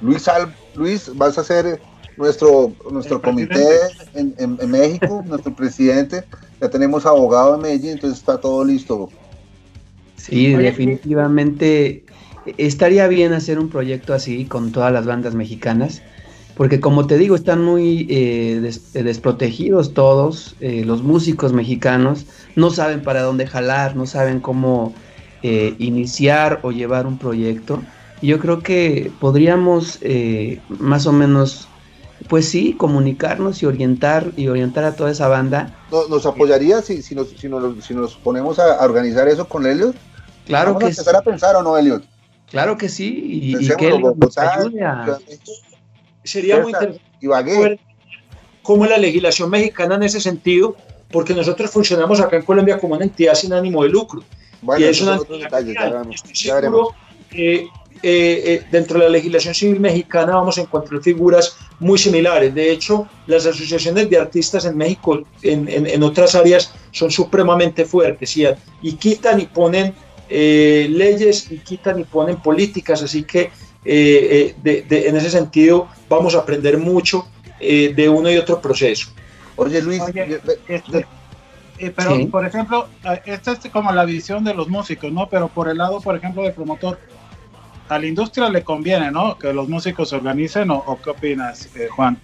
Luis, 0.00 0.28
Luis 0.74 1.12
vas 1.14 1.38
a 1.38 1.44
ser 1.44 1.80
nuestro, 2.16 2.72
nuestro 2.90 3.22
comité 3.22 3.68
en, 4.14 4.34
en, 4.36 4.68
México, 4.68 5.22
nuestro 5.28 5.54
presidente. 5.54 6.24
Ya 6.60 6.68
tenemos 6.68 7.06
abogado 7.06 7.54
en 7.54 7.60
Medellín, 7.60 7.90
entonces 7.90 8.18
está 8.18 8.40
todo 8.40 8.64
listo. 8.64 9.10
Sí, 10.16 10.54
definitivamente 10.54 12.04
estaría 12.58 13.06
bien 13.08 13.32
hacer 13.32 13.58
un 13.58 13.68
proyecto 13.68 14.14
así 14.14 14.44
con 14.44 14.72
todas 14.72 14.92
las 14.92 15.06
bandas 15.06 15.34
mexicanas 15.34 16.02
porque 16.60 16.78
como 16.78 17.06
te 17.06 17.16
digo, 17.16 17.36
están 17.36 17.64
muy 17.64 18.06
eh, 18.10 18.70
eh, 18.92 19.02
desprotegidos 19.02 19.94
todos, 19.94 20.56
eh, 20.60 20.84
los 20.84 21.02
músicos 21.02 21.54
mexicanos, 21.54 22.26
no 22.54 22.68
saben 22.68 23.02
para 23.02 23.22
dónde 23.22 23.46
jalar, 23.46 23.96
no 23.96 24.04
saben 24.04 24.40
cómo 24.40 24.92
iniciar 25.42 26.60
o 26.62 26.70
llevar 26.70 27.06
un 27.06 27.16
proyecto. 27.16 27.80
yo 28.20 28.38
creo 28.38 28.62
que 28.62 29.10
podríamos 29.20 29.98
más 30.68 31.06
o 31.06 31.12
menos, 31.12 31.66
pues 32.28 32.46
sí, 32.46 32.74
comunicarnos 32.74 33.62
y 33.62 33.64
orientar 33.64 34.32
y 34.36 34.48
orientar 34.48 34.84
a 34.84 34.94
toda 34.94 35.10
esa 35.10 35.28
banda. 35.28 35.74
¿Nos 35.90 36.26
apoyaría 36.26 36.82
si, 36.82 37.00
si, 37.00 37.14
nos, 37.14 37.28
si, 37.30 37.48
nos, 37.94 38.16
ponemos 38.16 38.58
a, 38.58 38.84
organizar 38.84 39.28
eso 39.28 39.48
con 39.48 39.64
Elliot? 39.64 39.96
Claro 40.44 40.76
que 40.76 40.84
a 40.84 40.88
empezar 40.88 41.16
a 41.16 41.22
pensar 41.22 41.56
o 41.56 41.62
no, 41.62 41.78
Elliot? 41.78 42.09
Claro 42.50 42.76
que 42.76 42.88
sí, 42.88 43.54
y, 43.60 43.68
que 43.76 43.88
él 43.88 44.02
nos 44.16 44.36
ayude 44.36 44.82
a 44.82 45.18
sería 46.24 46.60
muy 46.60 46.72
interesante 46.72 47.80
cómo 48.62 48.86
la 48.86 48.98
legislación 48.98 49.50
mexicana 49.50 49.94
en 49.94 50.02
ese 50.02 50.20
sentido, 50.20 50.76
porque 51.10 51.34
nosotros 51.34 51.70
funcionamos 51.70 52.20
acá 52.20 52.36
en 52.36 52.42
Colombia 52.42 52.78
como 52.78 52.94
una 52.94 53.04
entidad 53.04 53.34
sin 53.34 53.52
ánimo 53.52 53.82
de 53.82 53.88
lucro. 53.88 54.22
y 54.78 54.84
es 54.84 55.00
una 55.00 55.18
dentro 58.02 58.98
de 58.98 59.04
la 59.04 59.10
legislación 59.10 59.54
civil 59.54 59.80
mexicana 59.80 60.34
vamos 60.34 60.58
a 60.58 60.62
encontrar 60.62 61.02
figuras 61.02 61.56
muy 61.78 61.98
similares. 61.98 62.54
De 62.54 62.70
hecho, 62.70 63.06
las 63.26 63.46
asociaciones 63.46 64.08
de 64.08 64.18
artistas 64.18 64.64
en 64.64 64.76
México, 64.76 65.22
en, 65.42 65.68
en, 65.68 66.02
otras 66.02 66.34
áreas, 66.34 66.72
son 66.92 67.10
supremamente 67.10 67.84
fuertes 67.84 68.36
y, 68.36 68.46
y 68.82 68.92
quitan 68.94 69.40
y 69.40 69.46
ponen 69.46 69.94
eh, 70.30 70.86
leyes 70.88 71.50
y 71.50 71.58
quitan 71.58 72.00
y 72.00 72.04
ponen 72.04 72.36
políticas. 72.36 73.02
Así 73.02 73.24
que 73.24 73.50
eh, 73.84 74.54
eh, 74.62 74.86
en 74.90 75.16
ese 75.16 75.30
sentido 75.30 75.88
vamos 76.08 76.34
a 76.34 76.40
aprender 76.40 76.76
mucho 76.76 77.26
eh, 77.58 77.94
de 77.94 78.08
uno 78.08 78.30
y 78.30 78.36
otro 78.36 78.60
proceso. 78.60 79.08
Oye 79.56 79.80
Luis, 79.80 80.02
este, 80.68 81.06
pero 81.96 82.28
por 82.30 82.44
ejemplo, 82.44 82.88
esta 83.24 83.52
es 83.52 83.58
como 83.72 83.90
la 83.92 84.04
visión 84.04 84.44
de 84.44 84.52
los 84.52 84.68
músicos, 84.68 85.10
¿no? 85.10 85.28
Pero 85.28 85.48
por 85.48 85.68
el 85.68 85.78
lado, 85.78 86.00
por 86.00 86.14
ejemplo, 86.14 86.42
del 86.42 86.52
promotor, 86.52 86.98
a 87.88 87.98
la 87.98 88.06
industria 88.06 88.50
le 88.50 88.62
conviene, 88.62 89.10
¿no? 89.10 89.38
Que 89.38 89.52
los 89.52 89.68
músicos 89.68 90.10
se 90.10 90.16
organicen 90.16 90.70
o, 90.70 90.98
qué 91.02 91.10
opinas, 91.10 91.70
Juan? 91.96 92.18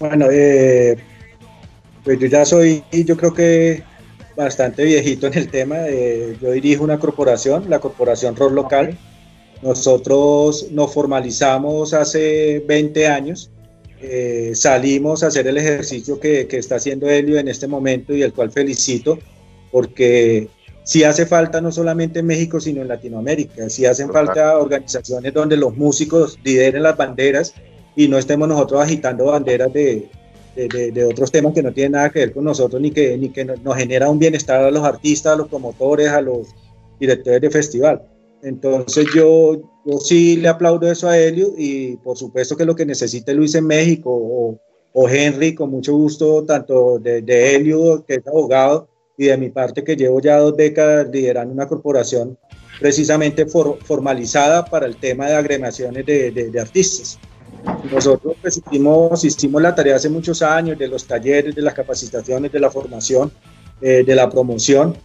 Bueno, 0.00 0.26
pues 0.26 2.18
yo 2.18 2.26
ya 2.26 2.44
soy, 2.44 2.82
yo 2.92 3.16
creo 3.16 3.32
que 3.32 3.84
bastante 4.36 4.84
viejito 4.84 5.26
en 5.26 5.34
el 5.34 5.50
tema. 5.50 5.76
yo 6.40 6.52
dirijo 6.52 6.84
una 6.84 6.98
corporación, 6.98 7.68
la 7.68 7.80
corporación 7.80 8.36
ROR 8.36 8.52
Local. 8.52 8.96
Nosotros 9.62 10.70
nos 10.72 10.92
formalizamos 10.92 11.94
hace 11.94 12.62
20 12.66 13.06
años, 13.08 13.50
eh, 14.00 14.52
salimos 14.54 15.22
a 15.22 15.28
hacer 15.28 15.46
el 15.46 15.56
ejercicio 15.56 16.20
que, 16.20 16.46
está 16.50 16.76
haciendo 16.76 17.08
Helio 17.08 17.38
en 17.38 17.48
este 17.48 17.66
momento 17.66 18.14
y 18.14 18.22
el 18.22 18.34
cual 18.34 18.50
felicito, 18.50 19.18
porque 19.72 20.48
sí 20.82 21.04
hace 21.04 21.24
falta 21.24 21.62
no 21.62 21.72
solamente 21.72 22.18
en 22.18 22.26
México, 22.26 22.60
sino 22.60 22.82
en 22.82 22.88
Latinoamérica, 22.88 23.70
sí 23.70 23.86
hacen 23.86 24.12
falta 24.12 24.58
organizaciones 24.58 25.32
donde 25.32 25.56
los 25.56 25.74
músicos 25.74 26.38
lideren 26.44 26.82
las 26.82 26.98
banderas 26.98 27.54
y 27.96 28.08
no 28.08 28.18
estemos 28.18 28.46
nosotros 28.46 28.82
agitando 28.82 29.26
banderas 29.26 29.72
de, 29.72 30.10
de, 30.54 31.04
otros 31.04 31.30
temas 31.30 31.52
que 31.52 31.62
no 31.62 31.72
tienen 31.72 31.92
nada 31.92 32.10
que 32.10 32.20
ver 32.20 32.32
con 32.32 32.44
nosotros 32.44 32.80
ni 32.80 32.90
que, 32.90 33.16
ni 33.18 33.30
que 33.30 33.44
nos 33.44 33.76
genera 33.76 34.08
un 34.08 34.18
bienestar 34.18 34.62
a 34.62 34.70
los 34.70 34.84
artistas, 34.84 35.32
a 35.32 35.36
los 35.36 35.48
promotores, 35.48 36.08
a 36.08 36.20
los 36.20 36.48
directores 36.98 37.40
de 37.40 37.50
festival. 37.50 38.02
Entonces 38.42 39.06
yo, 39.14 39.60
yo 39.86 39.98
sí 39.98 40.36
le 40.36 40.48
aplaudo 40.48 40.90
eso 40.90 41.08
a 41.08 41.18
Helio 41.18 41.54
y 41.56 41.96
por 41.96 42.16
supuesto 42.16 42.56
que 42.56 42.64
lo 42.64 42.76
que 42.76 42.86
necesite 42.86 43.34
Luis 43.34 43.54
en 43.54 43.66
México 43.66 44.10
o, 44.10 44.58
o 44.92 45.08
Henry, 45.08 45.54
con 45.54 45.70
mucho 45.70 45.94
gusto, 45.94 46.44
tanto 46.44 46.98
de, 46.98 47.22
de, 47.22 47.54
Helio, 47.54 48.04
que 48.06 48.14
es 48.14 48.26
abogado, 48.26 48.88
y 49.16 49.26
de 49.26 49.36
mi 49.36 49.50
parte 49.50 49.82
que 49.82 49.96
llevo 49.96 50.20
ya 50.20 50.38
dos 50.38 50.56
décadas 50.56 51.08
liderando 51.10 51.52
una 51.52 51.68
corporación 51.68 52.36
precisamente 52.80 53.46
formalizada 53.46 54.64
para 54.64 54.86
el 54.86 54.96
tema 54.96 55.26
de 55.26 55.34
agremiaciones 55.34 56.04
de, 56.06 56.30
de, 56.30 56.60
artistas. 56.60 57.18
Nosotros 57.90 58.36
pues, 58.40 58.56
hicimos, 58.58 59.24
hicimos 59.24 59.62
la 59.62 59.74
tarea 59.74 59.96
hace 59.96 60.08
muchos 60.08 60.42
años 60.42 60.78
de 60.78 60.88
los 60.88 61.06
talleres, 61.06 61.54
de 61.54 61.62
las 61.62 61.74
capacitaciones, 61.74 62.52
de 62.52 62.60
la 62.60 62.70
formación, 62.70 63.32
eh, 63.80 64.04
de 64.04 64.14
la 64.14 64.28
promoción, 64.28 64.96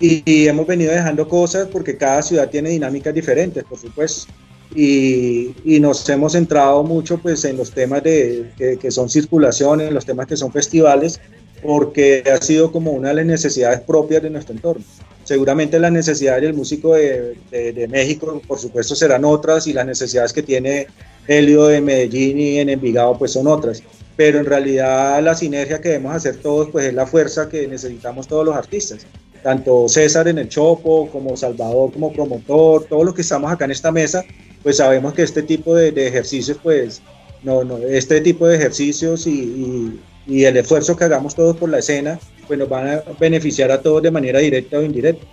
y, 0.00 0.48
hemos 0.48 0.66
venido 0.66 0.92
dejando 0.92 1.28
cosas 1.28 1.68
porque 1.68 1.96
cada 1.96 2.20
ciudad 2.22 2.50
tiene 2.50 2.70
dinámicas 2.70 3.14
diferentes, 3.14 3.64
por 3.64 3.78
supuesto. 3.78 4.32
Y, 4.74 5.54
y 5.64 5.78
nos 5.78 6.08
hemos 6.08 6.32
centrado 6.32 6.82
mucho 6.82 7.18
pues, 7.18 7.44
en 7.44 7.56
los 7.56 7.70
temas 7.70 8.02
de, 8.02 8.50
que, 8.80 8.90
son 8.90 9.08
circulaciones, 9.08 9.88
en 9.88 9.94
los 9.94 10.04
temas 10.04 10.26
que 10.26 10.36
son 10.36 10.52
festivales, 10.52 11.20
porque 11.62 12.24
ha 12.30 12.42
sido 12.42 12.72
como 12.72 12.90
una 12.90 13.10
de 13.10 13.14
las 13.14 13.26
necesidades 13.26 13.80
propias 13.80 14.22
de 14.22 14.30
nuestro 14.30 14.54
entorno. 14.54 14.84
Seguramente 15.22 15.78
las 15.78 15.92
necesidades 15.92 16.42
del 16.42 16.54
músico 16.54 16.94
de, 16.94 17.36
de, 17.50 17.88
México, 17.88 18.42
por 18.46 18.58
supuesto, 18.58 18.94
serán 18.94 19.24
otras 19.24 19.66
y 19.66 19.72
las 19.72 19.86
necesidades 19.86 20.32
que 20.32 20.42
tiene 20.42 20.88
Helio 21.26 21.66
de 21.66 21.80
Medellín 21.80 22.38
y 22.38 22.58
en 22.58 22.68
Envigado, 22.68 23.18
pues 23.18 23.32
son 23.32 23.46
otras. 23.46 23.82
Pero 24.16 24.38
en 24.38 24.46
realidad 24.46 25.22
la 25.22 25.34
sinergia 25.34 25.80
que 25.80 25.88
debemos 25.88 26.14
hacer 26.14 26.36
todos, 26.36 26.70
pues 26.70 26.86
es 26.86 26.94
la 26.94 27.06
fuerza 27.06 27.48
que 27.48 27.66
necesitamos 27.66 28.28
todos 28.28 28.44
los 28.44 28.54
artistas 28.54 29.06
tanto 29.44 29.86
César 29.88 30.26
en 30.26 30.38
el 30.38 30.48
Chopo, 30.48 31.08
como 31.10 31.36
Salvador 31.36 31.92
como 31.92 32.12
promotor, 32.12 32.84
todos 32.84 33.04
los 33.04 33.14
que 33.14 33.20
estamos 33.20 33.52
acá 33.52 33.66
en 33.66 33.72
esta 33.72 33.92
mesa, 33.92 34.24
pues 34.62 34.78
sabemos 34.78 35.12
que 35.12 35.22
este 35.22 35.42
tipo 35.42 35.74
de, 35.74 35.90
ejercicios, 35.90 36.58
pues, 36.62 37.02
no, 37.42 37.62
no, 37.62 37.76
este 37.76 38.22
tipo 38.22 38.48
de 38.48 38.56
ejercicios 38.56 39.26
y, 39.26 40.00
y, 40.26 40.44
el 40.44 40.56
esfuerzo 40.56 40.96
que 40.96 41.04
hagamos 41.04 41.34
todos 41.34 41.58
por 41.58 41.68
la 41.68 41.80
escena, 41.80 42.18
pues 42.46 42.58
nos 42.58 42.70
van 42.70 42.88
a 42.88 43.02
beneficiar 43.20 43.70
a 43.70 43.82
todos 43.82 44.02
de 44.02 44.10
manera 44.10 44.38
directa 44.38 44.78
o 44.78 44.82
indirecta. 44.82 45.26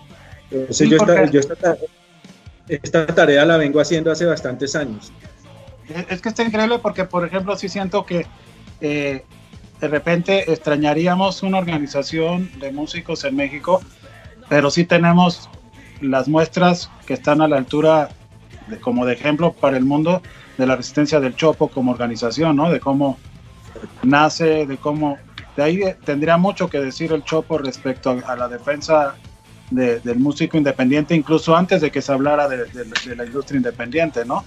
Entonces 0.51 0.89
yo, 0.89 0.97
esta, 0.97 1.31
yo 1.31 1.39
esta, 2.67 3.05
tarea, 3.07 3.45
la 3.45 3.55
vengo 3.55 3.79
haciendo 3.79 4.11
hace 4.11 4.25
bastantes 4.25 4.75
años. 4.75 5.13
Es 6.09 6.21
que 6.21 6.29
está 6.29 6.43
increíble 6.43 6.79
porque, 6.79 7.05
por 7.05 7.25
ejemplo, 7.25 7.55
sí 7.55 7.69
siento 7.69 8.05
que 8.05 8.25
eh, 8.81 9.23
de 9.79 9.87
repente 9.87 10.51
extrañaríamos 10.51 11.43
una 11.43 11.57
organización 11.59 12.51
de 12.59 12.71
músicos 12.71 13.23
en 13.23 13.35
México 13.35 13.81
pero 14.51 14.69
sí 14.69 14.83
tenemos 14.83 15.49
las 16.01 16.27
muestras 16.27 16.91
que 17.07 17.13
están 17.13 17.39
a 17.39 17.47
la 17.47 17.55
altura 17.55 18.09
de, 18.67 18.81
como 18.81 19.05
de 19.05 19.13
ejemplo 19.13 19.53
para 19.53 19.77
el 19.77 19.85
mundo 19.85 20.21
de 20.57 20.67
la 20.67 20.75
resistencia 20.75 21.21
del 21.21 21.37
Chopo 21.37 21.69
como 21.69 21.93
organización, 21.93 22.57
¿no? 22.57 22.69
De 22.69 22.81
cómo 22.81 23.17
nace, 24.03 24.65
de 24.65 24.75
cómo... 24.75 25.17
De 25.55 25.63
ahí 25.63 25.81
tendría 26.03 26.35
mucho 26.35 26.69
que 26.69 26.81
decir 26.81 27.13
el 27.13 27.23
Chopo 27.23 27.59
respecto 27.59 28.19
a, 28.27 28.35
la 28.35 28.49
defensa 28.49 29.15
del 29.69 30.19
músico 30.19 30.57
independiente, 30.57 31.15
incluso 31.15 31.55
antes 31.55 31.79
de 31.79 31.89
que 31.89 32.01
se 32.01 32.11
hablara 32.11 32.49
de, 32.49 32.67
la 33.15 33.25
industria 33.25 33.55
independiente, 33.55 34.25
¿no? 34.25 34.43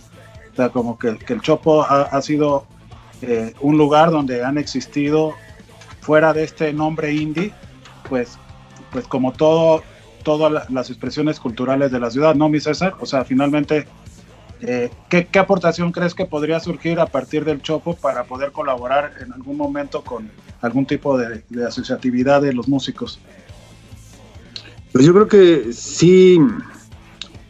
O 0.54 0.56
sea, 0.56 0.68
como 0.68 0.96
que, 0.96 1.08
el 1.26 1.40
Chopo 1.40 1.82
ha, 1.82 2.22
sido 2.22 2.64
eh, 3.22 3.54
un 3.60 3.76
lugar 3.76 4.12
donde 4.12 4.44
han 4.44 4.56
existido, 4.56 5.34
fuera 6.00 6.32
de 6.32 6.44
este 6.44 6.72
nombre 6.72 7.12
indie, 7.12 7.52
pues, 8.08 8.38
pues 8.92 9.08
como 9.08 9.32
todo 9.32 9.82
todas 10.22 10.70
las 10.70 10.90
expresiones 10.90 11.38
culturales 11.38 11.90
de 11.90 12.00
la 12.00 12.10
ciudad, 12.10 12.34
¿no, 12.34 12.48
mi 12.48 12.60
César? 12.60 12.94
O 13.00 13.06
sea, 13.06 13.24
finalmente, 13.24 13.86
eh, 14.60 14.90
¿qué, 15.08 15.28
aportación 15.38 15.92
crees 15.92 16.14
que 16.14 16.24
podría 16.24 16.60
surgir 16.60 16.98
a 17.00 17.06
partir 17.06 17.44
del 17.44 17.60
Chopo 17.60 17.94
para 17.94 18.24
poder 18.24 18.52
colaborar 18.52 19.12
en 19.20 19.32
algún 19.32 19.56
momento 19.56 20.02
con 20.02 20.30
algún 20.62 20.86
tipo 20.86 21.18
de, 21.18 21.44
asociatividad 21.66 22.42
de 22.42 22.52
los 22.52 22.68
músicos? 22.68 23.18
Pues 24.92 25.04
yo 25.04 25.12
creo 25.12 25.28
que 25.28 25.72
sí 25.72 26.38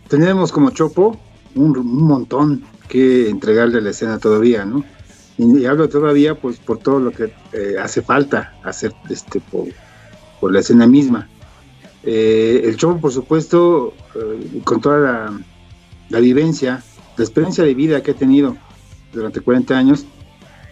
tenemos 0.08 0.50
como 0.50 0.70
Chopo 0.70 1.16
un 1.54 1.86
montón 1.86 2.64
que 2.88 3.28
entregarle 3.28 3.80
la 3.80 3.90
escena 3.90 4.18
todavía, 4.18 4.64
¿no? 4.64 4.84
Y, 5.38 5.58
y 5.62 5.66
hablo 5.66 5.88
todavía 5.88 6.34
pues 6.34 6.58
por 6.58 6.78
todo 6.78 7.00
lo 7.00 7.10
que 7.10 7.32
eh, 7.52 7.76
hace 7.82 8.02
falta 8.02 8.54
hacer 8.62 8.92
este 9.10 9.40
por, 9.40 9.66
por 10.40 10.52
la 10.52 10.60
escena 10.60 10.86
misma. 10.86 11.28
Eh, 12.02 12.62
el 12.64 12.76
show, 12.76 13.00
por 13.00 13.10
supuesto, 13.12 13.94
eh, 14.14 14.60
con 14.64 14.80
toda 14.80 14.98
la, 14.98 15.40
la 16.10 16.20
vivencia, 16.20 16.82
la 17.16 17.24
experiencia 17.24 17.64
de 17.64 17.74
vida 17.74 18.02
que 18.02 18.10
ha 18.12 18.14
tenido 18.14 18.56
durante 19.12 19.40
40 19.40 19.76
años, 19.76 20.04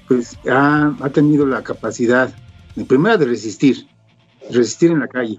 pues 0.09 0.36
ha, 0.51 0.94
ha 1.01 1.10
tenido 1.10 1.47
la 1.47 1.62
capacidad, 1.62 2.34
en 2.76 2.86
primera, 2.86 3.16
de 3.16 3.24
resistir, 3.26 3.86
resistir 4.51 4.90
en 4.90 5.01
la 5.01 5.09
calle. 5.09 5.39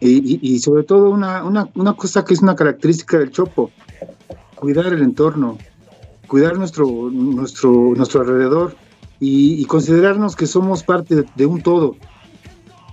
Y, 0.00 0.08
y- 0.34 0.40
y 0.42 0.58
sobre 0.58 0.82
todo 0.82 1.10
una, 1.10 1.44
una, 1.44 1.68
una 1.76 1.92
cosa 1.94 2.24
que 2.24 2.34
es 2.34 2.42
una 2.42 2.56
característica 2.56 3.18
del 3.18 3.30
Chopo, 3.30 3.70
cuidar 4.56 4.86
el 4.92 5.02
entorno, 5.02 5.58
cuidar 6.32 6.56
nuestro, 6.56 6.86
nuestro, 7.10 7.92
nuestro 7.94 8.22
alrededor 8.22 8.74
y, 9.20 9.62
considerarnos 9.66 10.34
que 10.34 10.46
somos 10.46 10.82
parte 10.82 11.26
de, 11.36 11.44
un 11.46 11.60
todo. 11.60 11.94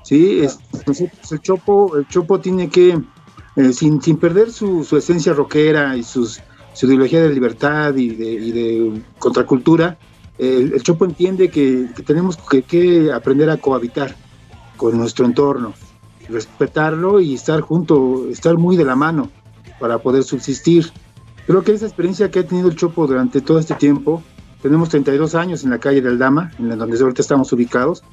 Sí, 0.04 0.42
el 0.42 1.40
Chopo, 1.40 1.96
el 1.96 2.06
Chopo 2.10 2.42
tiene 2.42 2.68
que, 2.68 3.00
eh, 3.56 3.72
sin, 3.72 4.02
sin 4.02 4.18
perder 4.18 4.52
su, 4.52 4.84
su 4.84 4.98
esencia 4.98 5.32
rockera 5.32 5.96
y 5.96 6.04
sus, 6.04 6.42
su 6.74 6.88
ideología 6.88 7.22
de 7.22 7.30
libertad 7.30 7.96
y 7.96 8.10
de, 8.10 9.02
contracultura, 9.20 9.98
el, 10.38 10.84
Chopo 10.84 11.06
entiende 11.06 11.50
que, 11.50 11.88
que 11.96 12.04
tenemos 12.04 12.36
que, 12.36 12.64
que 12.64 13.10
aprender 13.10 13.50
a 13.50 13.56
cohabitar 13.56 14.18
con 14.76 14.98
nuestro 14.98 15.26
entorno, 15.26 15.74
respetarlo 16.28 17.22
y 17.22 17.36
estar 17.36 17.62
junto, 17.62 18.28
estar 18.30 18.58
muy 18.58 18.76
de 18.76 18.84
la 18.84 18.98
mano 18.98 19.32
para 19.80 19.98
poder 20.00 20.24
subsistir. 20.24 20.92
Creo 21.50 21.64
que 21.64 21.72
esa 21.72 21.88
experiencia 21.88 22.30
que 22.30 22.42
ha 22.42 22.46
tenido 22.46 22.70
el 22.70 22.76
Chopo 22.76 23.08
durante 23.08 23.42
todo 23.42 23.58
este 23.58 23.74
tiempo, 23.74 24.22
tenemos 24.62 24.90
32 24.90 25.34
años 25.34 25.64
en 25.64 25.72
la 25.72 25.80
calle 25.80 26.00
del 26.00 26.20
Dama, 26.20 26.52
en 26.60 26.70
la 26.70 26.76
donde 26.76 26.96
ahorita 27.00 27.24
estamos 27.24 27.52
ubicados, 27.52 28.04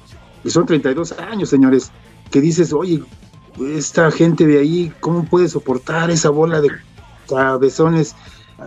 y 0.43 0.49
son 0.49 0.65
32 0.65 1.11
años, 1.11 1.47
señores, 1.47 1.91
que 2.31 2.41
dices, 2.41 2.73
oye, 2.73 3.03
esta 3.75 4.09
gente 4.09 4.47
de 4.47 4.57
ahí, 4.57 4.91
¿cómo 5.01 5.23
puede 5.23 5.49
soportar 5.49 6.09
esa 6.09 6.31
bola 6.31 6.61
de 6.61 6.69
cabezones 7.29 8.15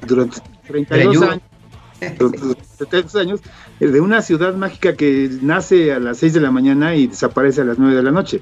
durante 0.07 0.37
32 0.69 0.89
Greñudo. 0.89 1.31
años? 1.33 1.43
Durante 2.17 2.63
32 2.79 3.17
años, 3.17 3.41
de 3.81 4.01
una 4.01 4.23
ciudad 4.23 4.55
mágica 4.55 4.95
que 4.95 5.37
nace 5.43 5.93
a 5.93 5.99
las 5.99 6.19
6 6.19 6.35
de 6.35 6.41
la 6.43 6.53
mañana 6.53 6.95
y 6.95 7.09
desaparece 7.09 7.63
a 7.63 7.65
las 7.65 7.77
9 7.81 7.97
de 7.97 8.03
la 8.05 8.13
noche. 8.13 8.41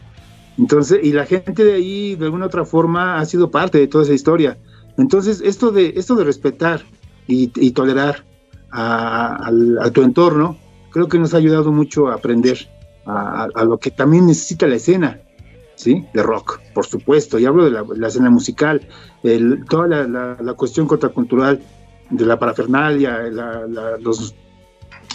Entonces, 0.59 1.01
y 1.03 1.13
la 1.13 1.25
gente 1.25 1.65
de 1.65 1.73
ahí, 1.73 2.17
de 2.17 2.27
alguna 2.27 2.45
otra 2.45 2.67
forma, 2.67 3.19
ha 3.19 3.25
sido 3.25 3.51
parte 3.51 3.79
de 3.79 3.87
toda 3.87 4.05
esa 4.05 4.13
historia. 4.13 4.59
Entonces, 4.99 5.41
esto 5.45 5.71
de, 5.71 5.95
esto 5.97 6.17
de 6.17 6.25
respetar 6.25 6.83
y, 7.27 7.71
tolerar 7.71 8.25
a, 8.71 9.51
tu 9.93 10.03
entorno, 10.03 10.59
creo 10.91 11.09
que 11.09 11.19
nos 11.19 11.33
ha 11.35 11.39
ayudado 11.39 11.73
mucho 11.73 12.09
a 12.09 12.15
aprender 12.15 12.69
a, 13.07 13.65
lo 13.65 13.79
que 13.79 13.91
también 13.91 14.27
necesita 14.27 14.67
la 14.67 14.77
escena, 14.77 15.21
¿sí? 15.77 16.05
De 16.13 16.23
rock, 16.23 16.61
por 16.75 16.85
supuesto. 16.85 17.39
Y 17.39 17.47
hablo 17.47 17.65
de 17.65 17.71
la, 17.97 18.09
escena 18.09 18.29
musical, 18.29 18.87
el- 19.23 19.65
toda 19.67 19.87
la, 19.87 20.55
cuestión 20.55 20.87
contracultural 20.87 21.63
de 22.11 22.27
la 22.27 22.39
parafernalia, 22.39 23.23
los, 24.01 24.35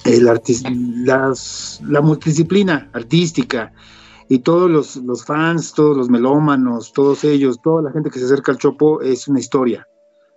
el 0.06 0.28
artis- 0.28 0.64
las- 1.06 1.82
la 1.88 2.02
multidisciplina 2.02 2.90
artística 2.94 3.74
y 4.30 4.40
todos 4.40 4.70
los, 4.70 4.96
los 4.98 5.26
fans, 5.26 5.74
todos 5.74 5.96
los 5.96 6.10
melómanos, 6.10 6.94
todos 6.94 7.24
ellos, 7.24 7.62
toda 7.62 7.84
la 7.84 7.92
gente 7.92 8.10
que 8.10 8.20
se 8.20 8.26
acerca 8.26 8.52
al 8.52 8.58
Chopo 8.58 9.02
es 9.02 9.28
una 9.28 9.40
historia. 9.40 9.88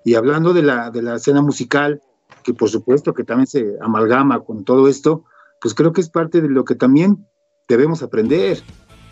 Y 0.05 0.15
hablando 0.15 0.53
de 0.53 0.63
la, 0.63 0.91
de 0.91 1.03
la 1.03 1.17
escena 1.17 1.43
musical, 1.43 2.01
que 2.43 2.55
por 2.55 2.69
supuesto 2.69 3.15
que 3.15 3.25
también 3.25 3.47
se 3.47 3.75
amalgama 3.81 4.41
con 4.41 4.65
todo 4.65 4.89
esto, 4.89 5.25
pues 5.61 5.75
creo 5.75 5.93
que 5.93 6.01
es 6.01 6.09
parte 6.09 6.41
de 6.41 6.49
lo 6.49 6.65
que 6.65 6.75
también 6.75 7.27
debemos 7.69 8.03
aprender. 8.03 8.63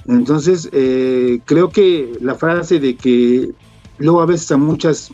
Entonces, 0.06 0.68
eh, 0.72 1.40
creo 1.44 1.70
que 1.70 2.16
la 2.20 2.34
frase 2.34 2.78
de 2.78 2.96
que 2.96 3.51
luego 3.98 4.20
a 4.20 4.26
veces 4.26 4.51
a 4.52 4.56
muchas, 4.56 5.10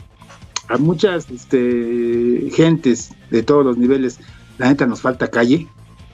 a 0.69 0.77
muchas 0.79 1.31
este, 1.31 2.51
gentes 2.53 3.11
de 3.31 3.43
todos 3.43 3.65
los 3.65 3.79
niveles, 3.79 4.19
la 4.59 4.69
neta 4.69 4.87
nos 4.87 5.01
falta 5.01 5.29
calle, 5.29 5.69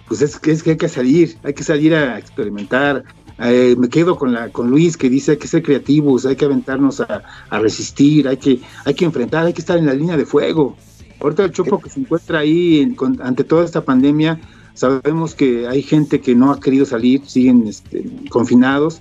pues 0.06 0.22
es 0.22 0.38
es 0.44 0.62
que 0.62 0.70
hay 0.70 0.76
que 0.76 0.88
salir, 0.88 1.36
hay 1.42 1.54
que 1.54 1.64
salir 1.64 1.94
a 1.94 2.18
experimentar. 2.18 3.02
Eh, 3.38 3.74
me 3.78 3.88
quedo 3.88 4.16
con, 4.16 4.32
la, 4.32 4.48
con 4.48 4.70
Luis 4.70 4.96
que 4.96 5.10
dice 5.10 5.32
hay 5.32 5.36
que 5.36 5.46
ser 5.48 5.62
creativos, 5.62 6.24
hay 6.24 6.36
que 6.36 6.46
aventarnos 6.46 7.00
a, 7.00 7.22
a 7.50 7.58
resistir, 7.58 8.26
hay 8.28 8.38
que, 8.38 8.60
hay 8.84 8.94
que 8.94 9.04
enfrentar, 9.04 9.44
hay 9.46 9.52
que 9.52 9.60
estar 9.60 9.76
en 9.76 9.86
la 9.86 9.92
línea 9.94 10.16
de 10.16 10.24
fuego. 10.24 10.76
Ahorita 11.20 11.44
el 11.44 11.52
chopo 11.52 11.78
que 11.80 11.90
se 11.90 12.00
encuentra 12.00 12.38
ahí 12.40 12.80
en- 12.80 12.94
con- 12.94 13.20
ante 13.22 13.44
toda 13.44 13.64
esta 13.64 13.84
pandemia, 13.84 14.40
sabemos 14.74 15.34
que 15.34 15.66
hay 15.68 15.82
gente 15.82 16.20
que 16.20 16.34
no 16.34 16.50
ha 16.50 16.60
querido 16.60 16.86
salir, 16.86 17.26
siguen 17.26 17.66
este, 17.66 18.04
confinados, 18.30 19.00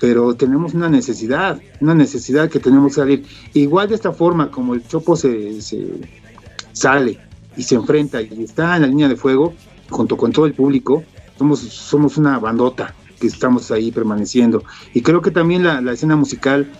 pero 0.00 0.34
tenemos 0.34 0.74
una 0.74 0.88
necesidad, 0.88 1.60
una 1.80 1.94
necesidad 1.94 2.50
que 2.50 2.58
tenemos 2.60 2.92
que 2.92 3.00
salir. 3.00 3.24
Igual 3.54 3.88
de 3.88 3.94
esta 3.96 4.12
forma 4.12 4.50
como 4.50 4.74
el 4.74 4.86
chopo 4.86 5.16
se, 5.16 5.60
se 5.62 5.86
sale 6.72 7.18
y 7.56 7.62
se 7.62 7.74
enfrenta 7.74 8.20
y 8.22 8.44
está 8.44 8.76
en 8.76 8.82
la 8.82 8.88
línea 8.88 9.08
de 9.08 9.16
fuego 9.16 9.54
junto 9.90 10.16
con 10.16 10.32
todo 10.32 10.46
el 10.46 10.54
público, 10.54 11.04
somos, 11.38 11.60
somos 11.60 12.16
una 12.16 12.38
bandota 12.38 12.94
que 13.22 13.28
estamos 13.28 13.70
ahí 13.70 13.92
permaneciendo. 13.92 14.64
Y 14.92 15.02
creo 15.02 15.22
que 15.22 15.30
también 15.30 15.62
la, 15.62 15.80
la 15.80 15.92
escena 15.92 16.16
musical, 16.16 16.72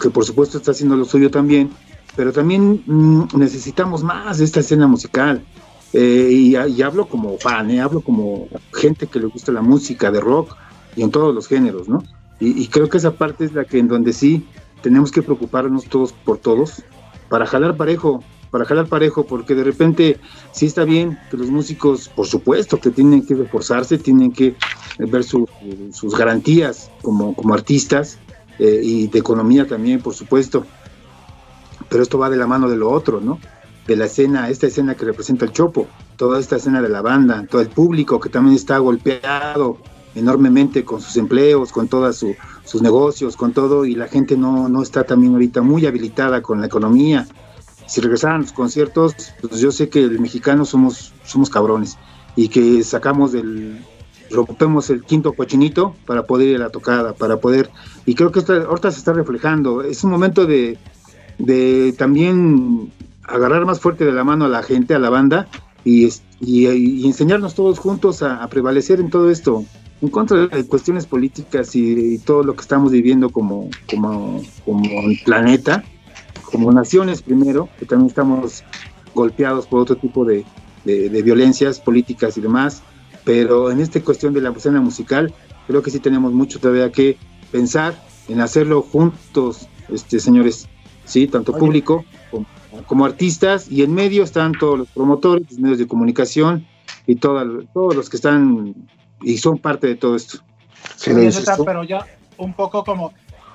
que 0.00 0.10
por 0.10 0.24
supuesto 0.24 0.58
está 0.58 0.72
haciendo 0.72 0.96
lo 0.96 1.04
suyo 1.04 1.30
también, 1.30 1.70
pero 2.16 2.32
también 2.32 2.82
mm, 2.84 3.28
necesitamos 3.36 4.02
más 4.02 4.38
de 4.38 4.44
esta 4.44 4.58
escena 4.58 4.88
musical. 4.88 5.44
Eh, 5.92 6.30
y, 6.32 6.56
y 6.56 6.82
hablo 6.82 7.06
como 7.06 7.38
fan, 7.38 7.70
eh, 7.70 7.80
hablo 7.80 8.00
como 8.00 8.48
gente 8.72 9.06
que 9.06 9.20
le 9.20 9.26
gusta 9.26 9.52
la 9.52 9.62
música 9.62 10.10
de 10.10 10.20
rock 10.20 10.56
y 10.96 11.02
en 11.02 11.12
todos 11.12 11.32
los 11.32 11.46
géneros, 11.46 11.88
¿no? 11.88 12.02
Y, 12.40 12.60
y 12.60 12.66
creo 12.66 12.88
que 12.88 12.98
esa 12.98 13.12
parte 13.12 13.44
es 13.44 13.52
la 13.52 13.64
que 13.64 13.78
en 13.78 13.86
donde 13.86 14.12
sí 14.12 14.44
tenemos 14.82 15.12
que 15.12 15.22
preocuparnos 15.22 15.84
todos 15.84 16.12
por 16.12 16.38
todos 16.38 16.82
para 17.28 17.46
jalar 17.46 17.76
parejo, 17.76 18.24
para 18.52 18.66
jalar 18.66 18.86
parejo, 18.86 19.24
porque 19.24 19.54
de 19.54 19.64
repente 19.64 20.20
sí 20.52 20.66
está 20.66 20.84
bien 20.84 21.18
que 21.30 21.38
los 21.38 21.48
músicos, 21.48 22.10
por 22.10 22.26
supuesto, 22.26 22.78
que 22.78 22.90
tienen 22.90 23.26
que 23.26 23.34
reforzarse, 23.34 23.96
tienen 23.96 24.30
que 24.30 24.54
ver 24.98 25.24
su- 25.24 25.48
sus 25.90 26.14
garantías 26.14 26.90
como, 27.00 27.34
como 27.34 27.54
artistas 27.54 28.18
eh, 28.58 28.80
y 28.82 29.06
de 29.08 29.18
economía 29.18 29.66
también, 29.66 30.02
por 30.02 30.12
supuesto. 30.14 30.66
Pero 31.88 32.02
esto 32.02 32.18
va 32.18 32.28
de 32.28 32.36
la 32.36 32.46
mano 32.46 32.68
de 32.68 32.76
lo 32.76 32.90
otro, 32.90 33.22
¿no? 33.22 33.40
De 33.86 33.96
la 33.96 34.04
escena, 34.04 34.50
esta 34.50 34.66
escena 34.66 34.94
que 34.94 35.06
representa 35.06 35.46
el 35.46 35.52
Chopo, 35.52 35.88
toda 36.16 36.38
esta 36.38 36.56
escena 36.56 36.82
de 36.82 36.90
la 36.90 37.00
banda, 37.00 37.46
todo 37.50 37.62
el 37.62 37.68
público 37.68 38.20
que 38.20 38.28
también 38.28 38.54
está 38.54 38.76
golpeado 38.78 39.78
enormemente 40.14 40.84
con 40.84 41.00
sus 41.00 41.16
empleos, 41.16 41.72
con 41.72 41.88
todos 41.88 42.16
su, 42.18 42.34
sus 42.64 42.82
negocios, 42.82 43.34
con 43.34 43.54
todo, 43.54 43.86
y 43.86 43.94
la 43.94 44.08
gente 44.08 44.36
no, 44.36 44.68
no 44.68 44.82
está 44.82 45.04
también 45.04 45.32
ahorita 45.32 45.62
muy 45.62 45.86
habilitada 45.86 46.42
con 46.42 46.60
la 46.60 46.66
economía. 46.66 47.26
Si 47.92 48.00
regresaran 48.00 48.40
los 48.40 48.52
conciertos, 48.52 49.14
pues 49.42 49.60
yo 49.60 49.70
sé 49.70 49.90
que 49.90 50.02
el 50.02 50.18
mexicano 50.18 50.64
somos, 50.64 51.12
somos 51.26 51.50
cabrones 51.50 51.98
y 52.36 52.48
que 52.48 52.82
sacamos 52.84 53.32
del, 53.32 53.84
rompemos 54.30 54.88
el 54.88 55.02
quinto 55.02 55.34
cochinito 55.34 55.94
para 56.06 56.22
poder 56.22 56.48
ir 56.48 56.56
a 56.56 56.60
la 56.60 56.70
tocada, 56.70 57.12
para 57.12 57.36
poder, 57.36 57.68
y 58.06 58.14
creo 58.14 58.32
que 58.32 58.38
esto 58.38 58.54
ahorita 58.54 58.90
se 58.90 58.98
está 58.98 59.12
reflejando, 59.12 59.82
es 59.82 60.02
un 60.04 60.10
momento 60.10 60.46
de, 60.46 60.78
de 61.36 61.92
también 61.98 62.90
agarrar 63.24 63.66
más 63.66 63.78
fuerte 63.78 64.06
de 64.06 64.12
la 64.12 64.24
mano 64.24 64.46
a 64.46 64.48
la 64.48 64.62
gente, 64.62 64.94
a 64.94 64.98
la 64.98 65.10
banda, 65.10 65.48
y, 65.84 66.08
y, 66.40 67.06
enseñarnos 67.06 67.54
todos 67.54 67.78
juntos 67.78 68.22
a, 68.22 68.48
prevalecer 68.48 69.00
en 69.00 69.10
todo 69.10 69.30
esto, 69.30 69.66
en 70.00 70.08
contra 70.08 70.46
de 70.46 70.66
cuestiones 70.66 71.04
políticas 71.04 71.76
y, 71.76 72.14
y 72.14 72.18
todo 72.20 72.42
lo 72.42 72.54
que 72.54 72.62
estamos 72.62 72.90
viviendo 72.90 73.28
como, 73.28 73.68
como, 73.86 74.42
como 74.64 74.82
planeta, 75.26 75.84
como 76.52 76.70
naciones 76.70 77.22
primero, 77.22 77.68
que 77.78 77.86
también 77.86 78.08
estamos 78.08 78.62
golpeados 79.14 79.66
por 79.66 79.80
otro 79.80 79.96
tipo 79.96 80.24
de, 80.24 80.44
de- 80.84 81.08
de 81.08 81.22
violencias 81.22 81.80
políticas 81.80 82.36
y 82.36 82.40
demás, 82.40 82.82
pero 83.24 83.70
en 83.70 83.80
esta 83.80 84.00
cuestión 84.02 84.32
de 84.34 84.42
la 84.42 84.50
escena 84.50 84.80
musical, 84.80 85.32
creo 85.66 85.82
que 85.82 85.90
sí 85.90 85.98
tenemos 85.98 86.32
mucho 86.32 86.60
todavía 86.60 86.90
que 86.92 87.16
pensar 87.50 87.94
en 88.28 88.40
hacerlo 88.40 88.82
juntos, 88.82 89.66
este 89.88 90.20
señores, 90.20 90.68
sí, 91.04 91.26
tanto 91.26 91.52
Oye. 91.52 91.60
público 91.60 92.04
como, 92.30 92.46
como 92.86 93.04
artistas, 93.06 93.70
y 93.70 93.82
en 93.82 93.94
medio 93.94 94.22
están 94.22 94.52
todos 94.52 94.78
los 94.78 94.88
promotores, 94.88 95.46
los 95.50 95.58
medios 95.58 95.78
de 95.78 95.86
comunicación 95.86 96.66
y 97.06 97.16
toda- 97.16 97.46
todos 97.72 97.96
los 97.96 98.08
que 98.10 98.16
están 98.16 98.74
y 99.22 99.38
son 99.38 99.58
parte 99.58 99.86
de 99.86 99.94
todo 99.94 100.16
esto. 100.16 100.38
Sí, 100.96 101.12
César, 101.30 101.56
tú. 101.56 101.64
pero 101.64 101.84
ya 101.84 102.06
un 102.38 102.52
poco 102.54 102.82
como, 102.84 103.12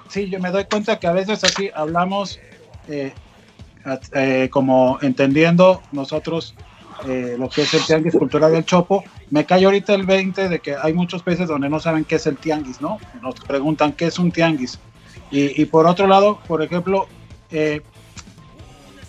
sí, 0.10 0.30
yo 0.30 0.40
me 0.40 0.50
doy 0.52 0.66
cuenta 0.66 0.98
que 0.98 1.08
a 1.08 1.12
veces 1.14 1.44
así 1.44 1.70
hablamos 1.76 2.40
eh, 2.88 3.14
eh, 4.14 4.50
como 4.52 5.00
entendiendo 5.02 5.82
nosotros 5.92 6.56
eh, 7.06 7.36
lo 7.38 7.48
que 7.50 7.62
es 7.62 7.74
el 7.74 7.86
tianguis 7.86 8.16
cultural 8.16 8.52
del 8.52 8.66
Chopo. 8.66 9.04
Me 9.30 9.46
cae 9.46 9.66
ahorita 9.66 9.94
el 9.94 10.06
20 10.06 10.50
de 10.50 10.60
que 10.60 10.76
hay 10.76 10.94
muchos 10.94 11.22
países 11.22 11.48
donde 11.48 11.70
no 11.70 11.80
saben 11.80 12.06
qué 12.06 12.16
es 12.16 12.26
el 12.28 12.38
tianguis, 12.38 12.82
¿no? 12.82 12.98
Nos 13.22 13.36
preguntan 13.36 13.94
qué 13.94 14.06
es 14.06 14.18
un 14.18 14.32
tianguis. 14.32 14.80
Y, 15.30 15.62
y 15.62 15.66
por 15.66 15.86
otro 15.86 16.08
lado, 16.08 16.40
por 16.48 16.62
ejemplo, 16.62 17.08
eh, 17.52 17.82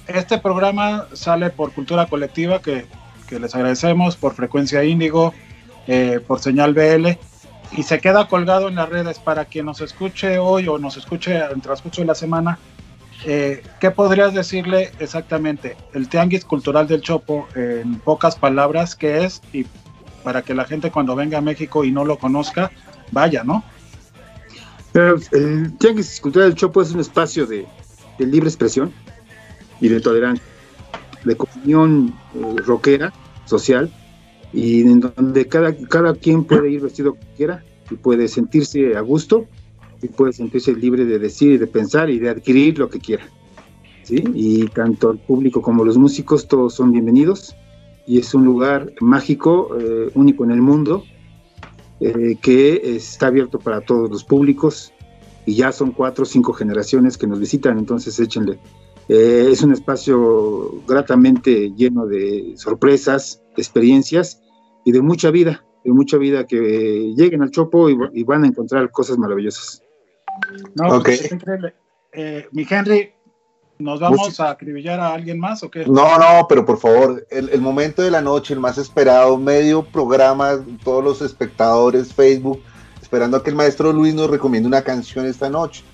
este 0.06 0.38
programa 0.38 1.06
sale 1.12 1.50
por 1.50 1.72
Cultura 1.72 2.06
Colectiva, 2.06 2.60
que, 2.60 2.86
que 3.28 3.38
les 3.38 3.54
agradecemos, 3.54 4.16
por 4.16 4.34
Frecuencia 4.34 4.84
Índigo, 4.84 5.32
eh, 5.86 6.20
por 6.26 6.40
Señal 6.40 6.74
BL, 6.74 7.08
y 7.72 7.82
se 7.82 8.00
queda 8.00 8.28
colgado 8.28 8.68
en 8.68 8.76
las 8.76 8.88
redes 8.88 9.18
para 9.18 9.44
quien 9.44 9.66
nos 9.66 9.80
escuche 9.80 10.38
hoy 10.38 10.68
o 10.68 10.78
nos 10.78 10.96
escuche 10.96 11.38
en 11.38 11.60
transcurso 11.60 12.00
de 12.00 12.06
la 12.06 12.14
semana. 12.14 12.58
Eh, 13.24 13.62
¿Qué 13.80 13.90
podrías 13.90 14.32
decirle 14.32 14.92
exactamente? 14.98 15.76
El 15.92 16.08
Tianguis 16.08 16.44
Cultural 16.44 16.86
del 16.86 17.00
Chopo, 17.00 17.48
en 17.54 17.98
pocas 18.00 18.36
palabras, 18.36 18.94
¿qué 18.94 19.24
es? 19.24 19.42
Y 19.52 19.66
para 20.22 20.42
que 20.42 20.54
la 20.54 20.64
gente 20.64 20.90
cuando 20.90 21.16
venga 21.16 21.38
a 21.38 21.42
México 21.42 21.84
y 21.84 21.90
no 21.90 22.04
lo 22.04 22.18
conozca, 22.18 22.70
vaya, 23.10 23.42
¿no? 23.44 23.64
El 24.94 25.76
Tianguis 25.78 26.20
Cultural 26.20 26.50
del 26.50 26.58
Chopo 26.58 26.82
es 26.82 26.92
un 26.92 27.00
espacio 27.00 27.46
de, 27.46 27.66
de 28.18 28.26
libre 28.26 28.48
expresión 28.48 28.92
y 29.80 29.88
de 29.88 30.00
tolerancia, 30.00 30.44
de 31.24 31.36
comunión 31.36 32.14
eh, 32.34 32.54
rockera, 32.64 33.12
social, 33.44 33.90
y 34.52 34.82
en 34.82 35.00
donde 35.00 35.46
cada, 35.46 35.74
cada 35.74 36.14
quien 36.14 36.44
puede 36.44 36.70
ir 36.70 36.80
vestido 36.80 37.14
como 37.14 37.32
quiera 37.36 37.62
y 37.90 37.94
puede 37.96 38.28
sentirse 38.28 38.96
a 38.96 39.00
gusto 39.00 39.46
y 40.02 40.08
puede 40.08 40.32
sentirse 40.32 40.74
libre 40.74 41.04
de 41.04 41.18
decir 41.18 41.52
y 41.52 41.58
de 41.58 41.66
pensar 41.66 42.10
y 42.10 42.18
de 42.18 42.30
adquirir 42.30 42.78
lo 42.78 42.88
que 42.88 42.98
quiera. 42.98 43.28
¿sí? 44.02 44.22
Y 44.34 44.66
tanto 44.68 45.10
el 45.10 45.18
público 45.18 45.62
como 45.62 45.84
los 45.84 45.98
músicos, 45.98 46.48
todos 46.48 46.74
son 46.74 46.92
bienvenidos 46.92 47.54
y 48.06 48.18
es 48.18 48.32
un 48.34 48.44
lugar 48.44 48.92
mágico, 49.00 49.76
eh, 49.78 50.10
único 50.14 50.44
en 50.44 50.50
el 50.50 50.62
mundo, 50.62 51.04
eh, 52.00 52.36
que 52.40 52.96
está 52.96 53.26
abierto 53.26 53.58
para 53.58 53.80
todos 53.80 54.08
los 54.08 54.24
públicos 54.24 54.92
y 55.44 55.54
ya 55.56 55.72
son 55.72 55.92
cuatro 55.92 56.22
o 56.22 56.26
cinco 56.26 56.52
generaciones 56.52 57.18
que 57.18 57.26
nos 57.26 57.40
visitan, 57.40 57.78
entonces 57.78 58.18
échenle. 58.20 58.58
Eh, 59.08 59.48
es 59.50 59.62
un 59.62 59.72
espacio 59.72 60.82
gratamente 60.86 61.72
lleno 61.74 62.06
de 62.06 62.52
sorpresas, 62.56 63.42
experiencias 63.56 64.42
y 64.84 64.92
de 64.92 65.00
mucha 65.00 65.30
vida, 65.30 65.64
de 65.84 65.92
mucha 65.92 66.18
vida 66.18 66.46
que 66.46 67.14
lleguen 67.16 67.42
al 67.42 67.50
Chopo 67.50 67.88
y, 67.88 68.22
van 68.24 68.44
a 68.44 68.46
encontrar 68.46 68.90
cosas 68.90 69.16
maravillosas. 69.18 69.82
No, 70.74 71.02
pues, 71.02 71.30
mi 72.52 72.66
Henry, 72.68 73.12
¿Nos 73.78 74.00
vamos 74.00 74.40
a 74.40 74.50
acribillar 74.50 74.98
a 74.98 75.14
alguien 75.14 75.38
más 75.38 75.62
o 75.62 75.70
qué? 75.70 75.86
No, 75.86 76.18
no, 76.18 76.46
pero 76.48 76.66
por 76.66 76.80
favor, 76.80 77.24
el, 77.30 77.60
momento 77.60 78.02
de 78.02 78.10
la 78.10 78.20
noche, 78.20 78.54
el 78.54 78.60
más 78.60 78.76
esperado, 78.76 79.38
medio 79.38 79.84
programa, 79.84 80.58
todos 80.82 81.04
los 81.04 81.22
espectadores, 81.22 82.12
Facebook, 82.12 82.60
esperando 83.00 83.36
a 83.36 83.42
que 83.44 83.50
el 83.50 83.56
maestro 83.56 83.92
Luis 83.92 84.14
nos 84.14 84.30
recomiende 84.30 84.66
una 84.66 84.82
canción 84.82 85.26
esta 85.26 85.48
noche. 85.48 85.84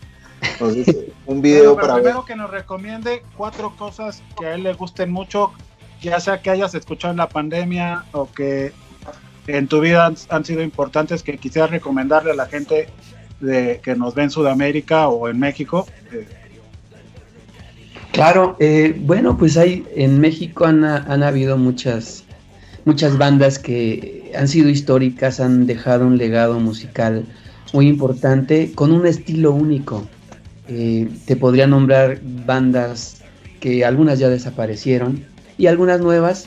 Entonces, 0.41 0.97
un 1.27 1.43
video 1.43 1.77
para 1.77 1.97
primero 1.97 2.25
que 2.25 2.35
nos 2.35 2.51
recomiende 2.51 3.23
cuatro 3.37 3.77
cosas 3.77 4.23
que 4.39 4.47
a 4.47 4.55
él 4.55 4.63
le 4.63 4.73
gusten 4.73 5.11
mucho, 5.11 5.53
ya 6.01 6.21
sea 6.21 6.41
que 6.41 6.49
hayas 6.49 6.75
escuchado 6.75 7.13
en 7.13 7.19
la 7.19 7.29
pandemia 7.29 8.07
o 8.13 8.31
que 8.33 8.73
en 9.47 9.69
tu 9.69 9.81
vida 9.81 10.11
han, 10.31 10.45
sido 10.47 10.63
importantes 10.63 11.23
que 11.23 11.37
quisieras 11.37 11.71
recomendarle 11.71 12.31
a 12.31 12.35
la 12.35 12.47
gente 12.47 12.89
de, 13.45 13.81
que 13.83 13.95
nos 13.95 14.15
ve 14.15 14.25
en 14.25 14.31
Sudamérica 14.31 15.09
o 15.09 15.29
en 15.29 15.39
México. 15.39 15.87
Claro, 18.13 18.57
eh, 18.61 18.95
bueno, 18.97 19.37
pues 19.37 19.57
hay 19.57 19.85
en 19.97 20.21
México 20.21 20.67
han, 20.67 20.85
habido 20.85 21.59
muchas, 21.59 22.23
muchas 22.85 23.19
bandas 23.19 23.59
que 23.59 24.33
han 24.39 24.47
sido 24.47 24.69
históricas, 24.69 25.41
han 25.41 25.67
dejado 25.67 26.07
un 26.07 26.17
legado 26.17 26.61
musical 26.61 27.25
muy 27.73 27.89
importante 27.89 28.71
con 28.73 28.93
un 28.93 29.05
estilo 29.07 29.51
único. 29.51 30.07
Eh, 30.69 31.09
te 31.27 31.35
podría 31.35 31.67
nombrar 31.67 32.21
bandas 32.23 33.21
que 33.59 33.85
algunas 33.85 34.21
ya 34.21 34.29
desaparecieron 34.29 35.25
y 35.59 35.67
algunas 35.67 36.01
nuevas. 36.01 36.47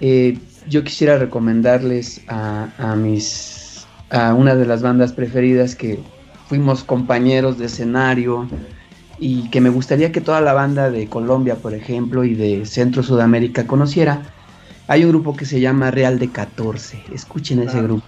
Eh, 0.00 0.38
yo 0.68 0.84
quisiera 0.84 1.18
recomendarles 1.18 2.20
a, 2.28 2.94
mis 2.96 3.86
a 4.10 4.34
una 4.34 4.54
de 4.54 4.66
las 4.66 4.82
bandas 4.82 5.12
preferidas 5.12 5.74
que 5.74 5.98
fuimos 6.48 6.82
compañeros 6.82 7.58
de 7.58 7.66
escenario, 7.66 8.48
y 9.20 9.48
que 9.50 9.60
me 9.60 9.70
gustaría 9.70 10.12
que 10.12 10.20
toda 10.20 10.40
la 10.40 10.52
banda 10.52 10.90
de 10.90 11.08
Colombia, 11.08 11.56
por 11.56 11.74
ejemplo, 11.74 12.24
y 12.24 12.34
de 12.34 12.64
Centro 12.66 13.02
Sudamérica 13.02 13.66
conociera. 13.66 14.22
Hay 14.86 15.04
un 15.04 15.10
grupo 15.10 15.36
que 15.36 15.44
se 15.44 15.60
llama 15.60 15.90
Real 15.90 16.18
de 16.18 16.28
14. 16.30 17.02
Escuchen 17.12 17.60
ese 17.60 17.82
grupo. 17.82 18.04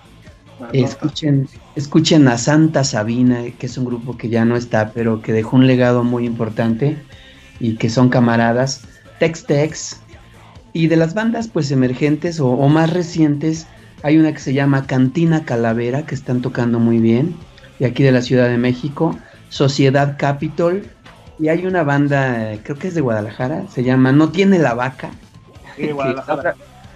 Escuchen, 0.73 1.49
escuchen 1.75 2.29
a 2.29 2.39
Santa 2.39 2.85
Sabina, 2.85 3.43
que 3.59 3.67
es 3.67 3.77
un 3.77 3.87
grupo 3.87 4.17
que 4.17 4.29
ya 4.29 4.45
no 4.45 4.57
está, 4.57 4.93
pero 4.93 5.21
que 5.21 5.33
dejó 5.33 5.57
un 5.57 5.67
legado 5.67 6.05
muy 6.05 6.27
importante 6.27 6.97
y 7.59 7.75
que 7.75 7.91
son 7.91 8.09
camaradas. 8.09 8.83
Tex 9.19 9.45
Tex. 9.45 10.01
Y 10.73 10.87
de 10.87 10.97
las 10.97 11.15
bandas 11.15 11.49
pues 11.49 11.71
emergentes 11.73 12.39
o, 12.39 12.49
o 12.49 12.69
más 12.69 12.93
recientes, 12.93 13.67
hay 14.03 14.19
una 14.19 14.33
que 14.33 14.39
se 14.39 14.55
llama 14.55 14.87
Cantina 14.87 15.45
Calavera, 15.45 16.07
que 16.07 16.15
están 16.15 16.41
tocando 16.41 16.79
muy 16.79 16.99
bien, 16.99 17.35
de 17.81 17.87
aquí 17.87 18.05
de 18.05 18.13
la 18.13 18.23
Ciudad 18.23 18.49
de 18.49 18.59
México. 18.59 19.19
Sociedad 19.49 20.17
Capitol, 20.17 20.85
y 21.41 21.49
hay 21.49 21.67
una 21.67 21.83
banda, 21.83 22.57
creo 22.63 22.79
que 22.79 22.89
es 22.89 22.95
de 22.95 23.01
Guadalajara, 23.01 23.65
se 23.69 23.83
llama 23.83 24.13
No 24.13 24.29
tiene 24.29 24.61
la 24.61 24.75
vaca. 24.75 25.11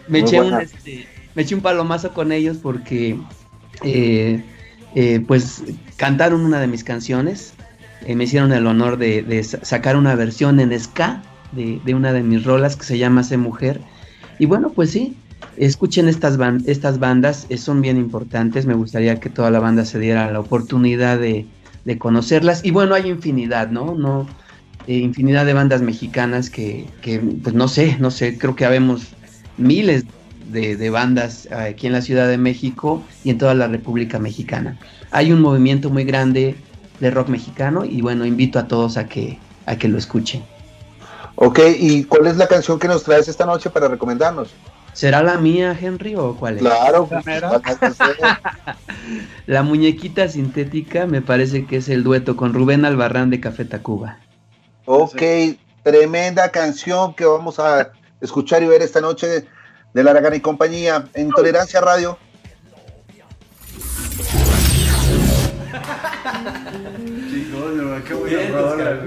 me, 0.06 0.20
eché 0.20 0.40
un, 0.40 0.54
este, 0.60 1.08
me 1.34 1.42
eché 1.42 1.56
un 1.56 1.62
palomazo 1.62 2.12
con 2.12 2.30
ellos 2.30 2.58
porque 2.58 3.18
eh, 3.82 4.44
eh, 4.94 5.24
pues 5.26 5.64
cantaron 5.96 6.42
una 6.42 6.60
de 6.60 6.68
mis 6.68 6.84
canciones. 6.84 7.54
Eh, 8.06 8.14
me 8.14 8.24
hicieron 8.24 8.52
el 8.52 8.66
honor 8.66 8.98
de, 8.98 9.42
sacar 9.42 9.96
una 9.96 10.14
versión 10.14 10.60
en 10.60 10.78
ska 10.78 11.22
de, 11.52 11.80
de, 11.84 11.94
una 11.94 12.12
de 12.12 12.22
mis 12.22 12.44
rolas 12.44 12.76
que 12.76 12.84
se 12.84 12.98
llama 12.98 13.24
Se 13.24 13.38
Mujer. 13.38 13.80
Y 14.38 14.46
bueno, 14.46 14.70
pues 14.70 14.90
sí, 14.90 15.16
escuchen 15.56 16.08
estas, 16.08 16.38
estas 16.66 16.98
bandas, 16.98 17.46
son 17.56 17.80
bien 17.80 17.96
importantes. 17.96 18.66
Me 18.66 18.74
gustaría 18.74 19.20
que 19.20 19.30
toda 19.30 19.50
la 19.50 19.60
banda 19.60 19.84
se 19.84 19.98
diera 19.98 20.30
la 20.30 20.40
oportunidad 20.40 21.18
de, 21.18 21.46
de 21.84 21.98
conocerlas. 21.98 22.64
Y 22.64 22.70
bueno, 22.70 22.94
hay 22.94 23.08
infinidad, 23.08 23.70
¿no? 23.70 23.94
no 23.94 24.26
eh, 24.86 24.98
infinidad 24.98 25.46
de 25.46 25.54
bandas 25.54 25.80
mexicanas 25.80 26.50
que, 26.50 26.86
que, 27.00 27.18
pues 27.18 27.54
no 27.54 27.68
sé, 27.68 27.96
no 28.00 28.10
sé, 28.10 28.36
creo 28.36 28.54
que 28.54 28.66
habemos 28.66 29.08
miles 29.56 30.04
de, 30.50 30.76
de, 30.76 30.90
bandas 30.90 31.48
aquí 31.50 31.86
en 31.86 31.94
la 31.94 32.02
Ciudad 32.02 32.28
de 32.28 32.36
México 32.36 33.02
y 33.24 33.30
en 33.30 33.38
toda 33.38 33.54
la 33.54 33.66
República 33.66 34.18
Mexicana. 34.18 34.78
Hay 35.10 35.32
un 35.32 35.40
movimiento 35.40 35.88
muy 35.88 36.04
grande 36.04 36.54
de 37.00 37.10
rock 37.10 37.28
mexicano 37.28 37.84
y 37.86 38.02
bueno, 38.02 38.26
invito 38.26 38.58
a 38.58 38.68
todos 38.68 38.98
a 38.98 39.08
que, 39.08 39.38
a 39.64 39.76
que 39.76 39.88
lo 39.88 39.96
escuchen. 39.96 40.42
Ok, 41.36 41.60
¿y 41.78 42.04
cuál 42.04 42.26
es 42.26 42.36
la 42.36 42.46
canción 42.46 42.78
que 42.78 42.86
nos 42.86 43.04
traes 43.04 43.26
esta 43.26 43.46
noche 43.46 43.70
para 43.70 43.88
recomendarnos? 43.88 44.50
¿Será 44.94 45.24
la 45.24 45.38
mía, 45.38 45.76
Henry, 45.78 46.14
o 46.14 46.36
cuál 46.36 46.56
es? 46.56 46.62
Claro, 46.62 47.08
la 49.46 49.62
muñequita 49.64 50.28
sintética 50.28 51.06
me 51.06 51.20
parece 51.20 51.66
que 51.66 51.78
es 51.78 51.88
el 51.88 52.04
dueto 52.04 52.36
con 52.36 52.54
Rubén 52.54 52.84
Albarrán 52.84 53.28
de 53.28 53.40
Café 53.40 53.64
Tacuba. 53.64 54.20
Ok, 54.86 55.20
tremenda 55.82 56.50
canción 56.50 57.14
que 57.14 57.24
vamos 57.24 57.58
a 57.58 57.90
escuchar 58.20 58.62
y 58.62 58.66
ver 58.66 58.82
esta 58.82 59.00
noche 59.00 59.46
de 59.92 60.04
Laragana 60.04 60.36
y 60.36 60.40
compañía 60.40 61.06
en 61.14 61.30
Tolerancia 61.30 61.80
Radio. 61.80 62.16
Chicos, 67.30 67.72
qué 68.06 68.14
Bien, 68.14 68.52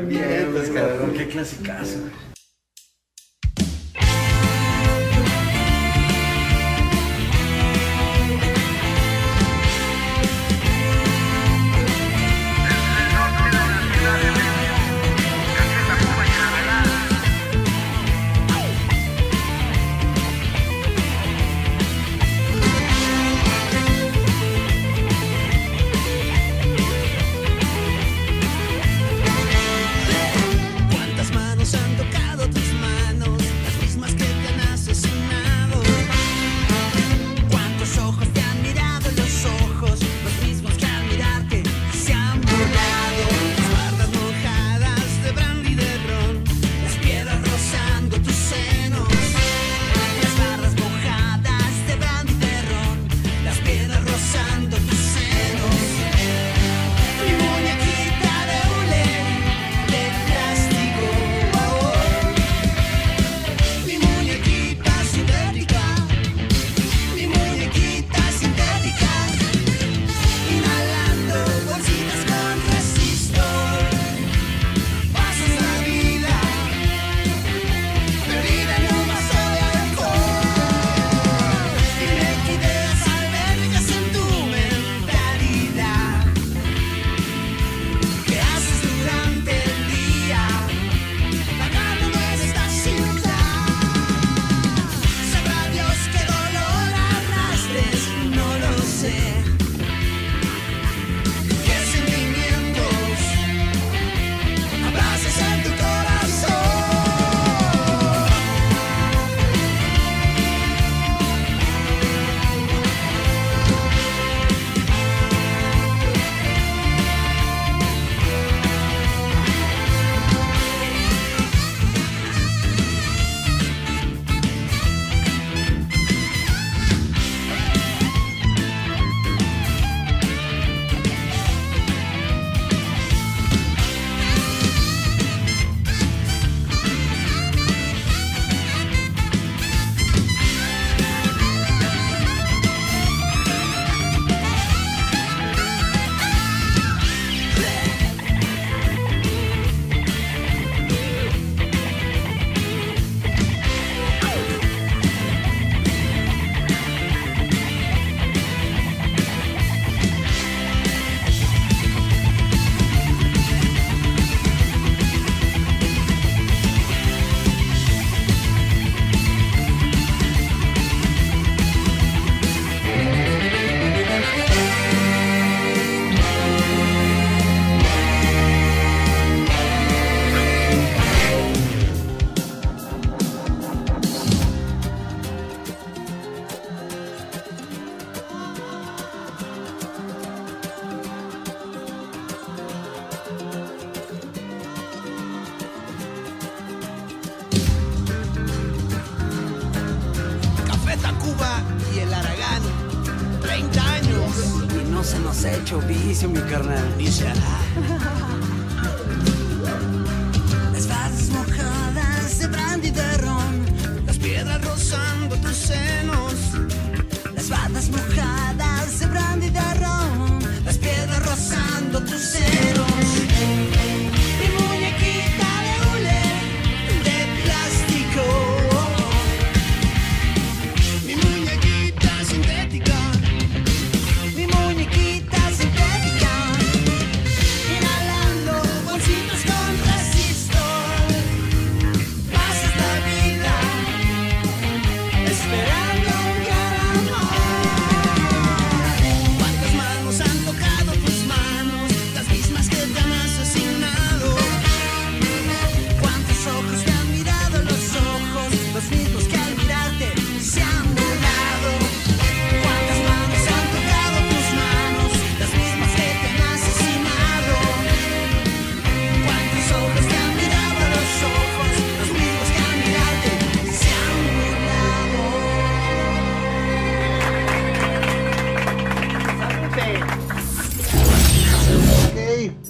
bien, 0.07 1.13
qué 1.15 1.27
clasicazo. 1.29 1.99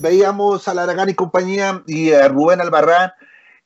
Veíamos 0.08 0.68
a 0.68 0.74
Laragán 0.74 1.10
y 1.10 1.14
compañía 1.14 1.84
y 1.88 2.12
a 2.12 2.28
Rubén 2.28 2.62
Albarrán. 2.62 3.12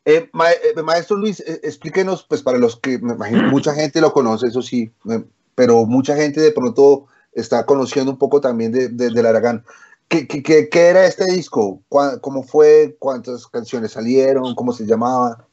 Eh, 0.06 0.30
ma- 0.34 0.50
eh, 0.52 0.82
maestro 0.84 1.18
Luis, 1.18 1.40
eh, 1.42 1.60
explíquenos, 1.64 2.24
pues 2.28 2.42
para 2.42 2.58
los 2.58 2.80
que 2.80 2.98
me 3.00 3.14
imagino 3.14 3.44
mucha 3.52 3.74
gente 3.74 4.02
lo 4.02 4.12
conoce, 4.14 4.48
eso 4.48 4.62
sí, 4.62 4.92
eh, 5.10 5.24
pero 5.56 5.86
mucha 5.86 6.16
gente 6.16 6.42
de 6.42 6.52
pronto 6.52 7.06
está 7.34 7.66
conociendo 7.66 8.12
un 8.12 8.18
poco 8.18 8.42
también 8.42 8.72
de, 8.72 8.90
de, 8.90 9.10
del 9.12 9.26
Aragán. 9.26 9.64
¿Qué, 10.08 10.28
qué, 10.28 10.42
qué- 10.44 10.88
era 10.90 11.06
este 11.06 11.26
disco? 11.32 11.82
¿Cuá- 11.88 12.20
¿Cómo 12.20 12.44
fue? 12.44 12.96
¿Cuántas 13.00 13.48
canciones 13.48 13.92
salieron? 13.94 14.56
¿Cómo 14.56 14.74
se 14.74 14.86
llamaba? 14.86 15.48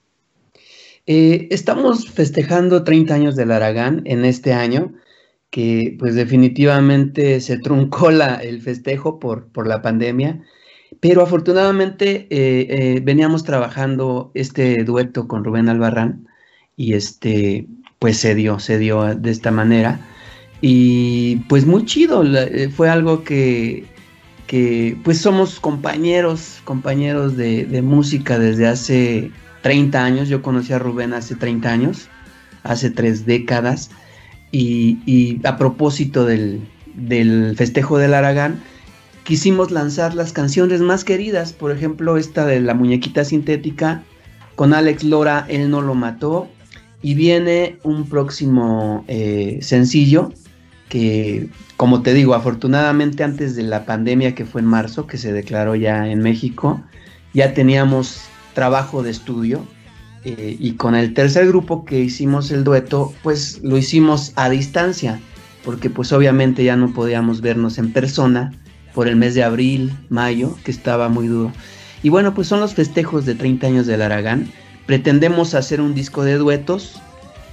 Eh, 1.07 1.49
estamos 1.51 2.09
festejando 2.11 2.85
30 2.85 3.15
años 3.15 3.37
del 3.37 3.53
Aragán 3.53 4.03
en 4.05 4.25
este 4.25 4.53
año, 4.53 4.93
que 5.51 5.97
pues 5.99 6.15
definitivamente 6.15 7.41
se 7.41 7.59
truncó 7.59 8.11
la, 8.11 8.35
el 8.37 8.61
festejo 8.61 9.19
por, 9.19 9.47
por 9.49 9.67
la 9.67 9.81
pandemia, 9.81 10.43
pero 11.01 11.23
afortunadamente 11.23 12.27
eh, 12.31 12.67
eh, 12.71 13.01
veníamos 13.03 13.45
trabajando 13.45 14.31
este 14.35 14.83
dueto 14.85 15.29
con 15.29 15.45
Rubén 15.45 15.69
Albarrán 15.69 16.27
y 16.77 16.95
este 16.95 17.67
pues 17.99 18.19
se 18.19 18.35
dio, 18.35 18.59
se 18.59 18.79
dio 18.79 19.15
de 19.15 19.31
esta 19.31 19.51
manera. 19.51 20.01
Y 20.61 21.37
pues 21.49 21.67
muy 21.67 21.85
chido, 21.85 22.25
eh, 22.25 22.69
fue 22.69 22.89
algo 22.91 23.25
que, 23.25 23.85
que 24.47 24.97
pues 25.05 25.19
somos 25.21 25.61
compañeros, 25.61 26.61
compañeros 26.65 27.37
de, 27.37 27.65
de 27.65 27.83
música 27.83 28.39
desde 28.39 28.67
hace 28.67 29.31
30 29.63 30.05
años, 30.05 30.29
yo 30.29 30.43
conocí 30.43 30.73
a 30.73 30.79
Rubén 30.79 31.13
hace 31.13 31.35
30 31.35 31.69
años, 31.71 32.09
hace 32.63 32.91
tres 32.91 33.27
décadas, 33.27 33.91
y, 34.51 34.99
y 35.07 35.41
a 35.47 35.57
propósito 35.57 36.25
del, 36.25 36.61
del 36.95 37.55
festejo 37.57 37.99
del 37.99 38.15
Aragán, 38.15 38.61
quisimos 39.29 39.71
lanzar 39.71 40.15
las 40.15 40.33
canciones 40.33 40.81
más 40.81 41.05
queridas, 41.05 41.53
por 41.53 41.71
ejemplo 41.71 42.17
esta 42.17 42.47
de 42.47 42.61
la 42.61 42.73
muñequita 42.73 43.27
sintética, 43.27 44.03
con 44.57 44.73
Alex 44.73 45.05
Lora, 45.05 45.45
Él 45.51 45.69
no 45.69 45.83
lo 45.83 45.95
mató, 45.95 46.49
y 47.03 47.15
viene 47.15 47.77
un 47.83 48.09
próximo 48.09 49.05
eh, 49.07 49.59
sencillo 49.61 50.33
que, 50.89 51.51
como 51.77 52.01
te 52.01 52.15
digo, 52.15 52.33
afortunadamente 52.33 53.23
antes 53.23 53.55
de 53.55 53.65
la 53.65 53.85
pandemia 53.85 54.35
que 54.35 54.47
fue 54.47 54.63
en 54.63 54.67
marzo, 54.67 55.07
que 55.07 55.19
se 55.19 55.31
declaró 55.31 55.75
ya 55.75 56.09
en 56.09 56.21
México, 56.21 56.83
ya 57.35 57.53
teníamos 57.53 58.23
trabajo 58.55 59.03
de 59.03 59.11
estudio 59.11 59.63
eh, 60.25 60.57
y 60.59 60.73
con 60.73 60.95
el 60.95 61.13
tercer 61.13 61.49
grupo 61.49 61.85
que 61.85 62.01
hicimos 62.01 62.51
el 62.51 62.65
dueto, 62.65 63.13
pues 63.23 63.61
lo 63.63 63.77
hicimos 63.77 64.33
a 64.37 64.49
distancia, 64.49 65.21
porque 65.67 65.91
pues 65.91 66.15
obviamente 66.15 66.65
ya 66.65 66.77
no 66.77 66.95
podíamos 66.95 67.43
vernos 67.43 67.77
en 67.77 67.93
persona 67.93 68.53
por 68.95 69.09
el 69.09 69.17
mes 69.17 69.35
de 69.35 69.43
abril, 69.45 69.93
mayo, 70.09 70.57
que 70.65 70.71
estaba 70.71 71.09
muy 71.09 71.27
duro. 71.29 71.53
Y 72.03 72.09
bueno, 72.11 72.35
pues 72.35 72.49
son 72.49 72.61
los 72.61 72.75
festejos 72.75 73.27
de 73.27 73.35
30 73.35 73.67
años 73.67 73.87
del 73.87 74.03
Aragán. 74.03 74.51
Pretendemos 74.87 75.55
hacer 75.55 75.81
un 75.81 75.95
disco 75.95 76.25
de 76.25 76.37
duetos, 76.37 77.01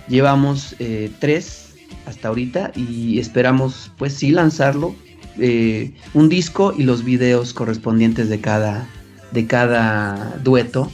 llevamos 0.08 0.76
eh, 0.80 1.12
tres 1.20 1.74
hasta 2.06 2.28
ahorita 2.30 2.72
y 2.76 3.20
esperamos 3.20 3.92
pues 3.98 4.14
sí 4.14 4.32
lanzarlo, 4.32 4.96
eh, 5.40 5.92
un 6.14 6.30
disco 6.30 6.74
y 6.78 6.84
los 6.84 7.04
videos 7.04 7.54
correspondientes 7.54 8.30
de 8.30 8.40
cada, 8.40 8.88
de 9.32 9.48
cada 9.48 10.38
dueto 10.44 10.92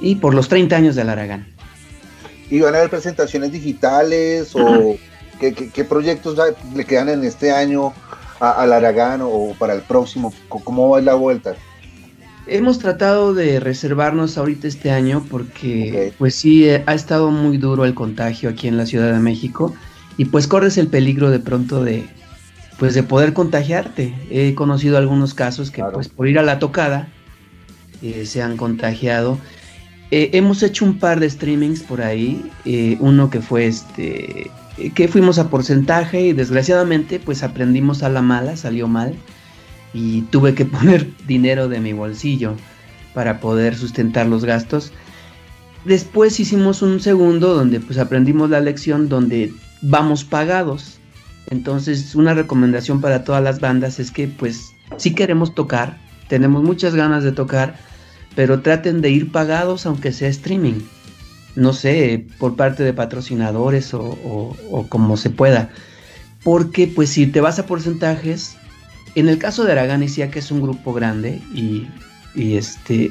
y 0.00 0.16
por 0.16 0.34
los 0.34 0.48
30 0.48 0.76
años 0.76 0.94
del 0.96 1.08
Aragán. 1.08 1.46
¿Y 2.50 2.60
van 2.60 2.74
a 2.74 2.78
haber 2.78 2.90
presentaciones 2.90 3.52
digitales 3.52 4.50
o 4.54 4.96
qué, 5.40 5.54
qué- 5.54 5.70
qué 5.70 5.84
proyectos 5.84 6.36
le 6.74 6.84
quedan 6.84 7.08
en 7.08 7.24
este 7.24 7.50
año 7.52 7.92
a- 8.40 8.52
al 8.62 8.72
Aragán 8.72 9.20
o 9.22 9.54
para 9.58 9.74
el 9.74 9.82
próximo? 9.82 10.32
¿Cómo- 10.48 10.64
¿Cómo 10.64 10.88
va 10.90 11.00
la 11.00 11.14
vuelta? 11.14 11.54
Hemos 12.46 12.78
tratado 12.78 13.32
de 13.34 13.60
reservarnos 13.60 14.36
ahorita 14.36 14.66
este 14.66 14.90
año 14.90 15.24
porque 15.30 16.12
pues 16.18 16.34
sí 16.34 16.68
eh, 16.68 16.82
ha 16.86 16.94
estado 16.94 17.30
muy 17.30 17.58
duro 17.58 17.84
el 17.84 17.94
contagio 17.94 18.48
aquí 18.50 18.66
en 18.66 18.76
la 18.76 18.86
Ciudad 18.86 19.12
de 19.12 19.20
México 19.20 19.72
y 20.16 20.24
pues 20.24 20.48
corres 20.48 20.76
el 20.78 20.88
peligro 20.88 21.30
de 21.30 21.38
pronto 21.38 21.84
de 21.84 22.04
pues 22.78 22.94
de 22.94 23.02
poder 23.02 23.34
contagiarte. 23.34 24.14
He 24.30 24.54
conocido 24.54 24.96
algunos 24.96 25.34
casos 25.34 25.70
que 25.70 25.76
Claro. 25.82 25.92
pues 25.92 26.08
por 26.08 26.26
ir 26.28 26.38
a 26.38 26.42
la 26.42 26.58
tocada 26.58 27.08
eh, 28.02 28.24
se 28.24 28.42
han 28.42 28.56
contagiado. 28.56 29.38
Eh, 30.10 30.30
hemos 30.32 30.62
hecho 30.64 30.84
un 30.86 30.98
par 30.98 31.20
de 31.20 31.28
streamings 31.30 31.82
por 31.82 32.00
ahí, 32.02 32.50
eh, 32.64 32.96
uno 32.98 33.30
que 33.30 33.40
fue 33.40 33.66
este 33.66 34.50
que 34.88 35.08
fuimos 35.08 35.38
a 35.38 35.50
porcentaje 35.50 36.20
y 36.22 36.32
desgraciadamente 36.32 37.20
pues 37.20 37.42
aprendimos 37.42 38.02
a 38.02 38.08
la 38.08 38.22
mala, 38.22 38.56
salió 38.56 38.88
mal 38.88 39.14
y 39.92 40.22
tuve 40.22 40.54
que 40.54 40.64
poner 40.66 41.08
dinero 41.26 41.68
de 41.68 41.80
mi 41.80 41.92
bolsillo 41.92 42.54
para 43.14 43.40
poder 43.40 43.76
sustentar 43.76 44.26
los 44.26 44.44
gastos. 44.44 44.92
Después 45.84 46.38
hicimos 46.40 46.82
un 46.82 47.00
segundo 47.00 47.54
donde 47.54 47.80
pues 47.80 47.98
aprendimos 47.98 48.50
la 48.50 48.60
lección 48.60 49.08
donde 49.08 49.52
vamos 49.82 50.24
pagados. 50.24 50.98
Entonces 51.50 52.14
una 52.14 52.34
recomendación 52.34 53.00
para 53.00 53.24
todas 53.24 53.42
las 53.42 53.60
bandas 53.60 53.98
es 53.98 54.10
que 54.10 54.28
pues 54.28 54.72
si 54.96 55.14
queremos 55.14 55.54
tocar, 55.54 55.98
tenemos 56.28 56.62
muchas 56.62 56.94
ganas 56.94 57.24
de 57.24 57.32
tocar, 57.32 57.76
pero 58.36 58.60
traten 58.60 59.00
de 59.00 59.10
ir 59.10 59.32
pagados 59.32 59.86
aunque 59.86 60.12
sea 60.12 60.28
streaming. 60.28 60.80
No 61.56 61.72
sé, 61.72 62.24
por 62.38 62.56
parte 62.56 62.82
de 62.84 62.92
patrocinadores 62.92 63.92
o, 63.94 64.00
o- 64.02 64.56
o 64.70 64.86
como 64.88 65.16
se 65.16 65.30
pueda. 65.30 65.70
Porque 66.44 66.86
pues 66.86 67.10
si 67.10 67.26
te 67.26 67.40
vas 67.40 67.58
a 67.58 67.66
porcentajes, 67.66 68.56
en 69.14 69.28
el 69.28 69.38
caso 69.38 69.64
de 69.64 69.72
Aragán 69.72 70.00
decía 70.00 70.30
que 70.30 70.38
es 70.38 70.50
un 70.50 70.62
grupo 70.62 70.92
grande 70.92 71.40
y, 71.54 71.86
y, 72.34 72.56
este 72.56 73.10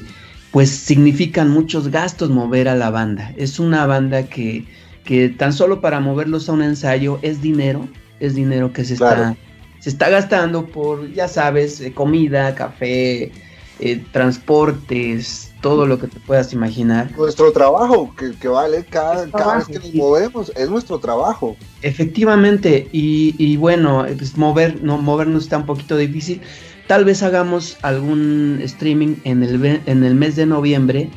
pues 0.52 0.72
significan 0.72 1.49
muchos 1.52 1.90
gastos 1.90 2.32
mover 2.32 2.70
a 2.70 2.76
la 2.76 2.90
banda. 2.90 3.34
Es 3.38 3.60
una 3.60 3.86
banda 3.86 4.24
que, 4.24 4.66
que 5.03 5.30
tan 5.30 5.53
solo 5.53 5.80
para 5.80 5.99
moverlos 5.99 6.49
a 6.49 6.53
un 6.53 6.64
ensayo 6.64 7.20
es 7.22 7.40
dinero, 7.41 7.88
es 8.20 8.34
dinero 8.34 8.74
que 8.74 8.84
se 8.84 8.95
Claro. 8.95 9.22
está 9.24 9.38
se 9.80 9.90
está 9.91 10.10
gastando 10.10 10.66
por, 10.66 11.14
ya 11.14 11.28
sabes, 11.30 11.80
eh, 11.82 11.94
comida, 11.94 12.53
café, 12.56 13.32
eh, 13.80 14.03
transportes, 14.11 15.49
todo 15.61 15.86
lo 15.88 15.99
que 15.99 16.07
te 16.07 16.19
puedas 16.19 16.53
imaginar. 16.53 17.11
Nuestro 17.18 17.52
trabajo, 17.52 18.14
que, 18.15 18.34
que 18.38 18.48
vale 18.48 18.86
cada, 18.86 19.30
cada 19.31 19.57
vez 19.57 19.68
que 19.69 19.80
nos 19.80 19.91
sí. 19.91 19.98
movemos, 19.98 20.52
es 20.56 20.69
nuestro 20.69 20.99
trabajo. 20.99 21.56
Efectivamente, 21.81 22.90
y, 22.91 23.36
y 23.38 23.57
bueno, 23.57 24.06
pues 24.18 24.38
mover, 24.38 24.81
no, 24.84 24.98
movernos 24.98 25.44
está 25.44 25.57
un 25.57 25.65
poquito 25.65 25.98
difícil. 25.98 26.41
Tal 26.88 27.06
vez 27.06 27.22
hagamos 27.23 27.77
algún 27.84 28.60
streaming 28.64 29.18
en 29.23 29.44
el, 29.44 29.81
en 29.86 30.03
el 30.03 30.15
mes 30.15 30.36
de 30.36 30.45
noviembre 30.45 31.10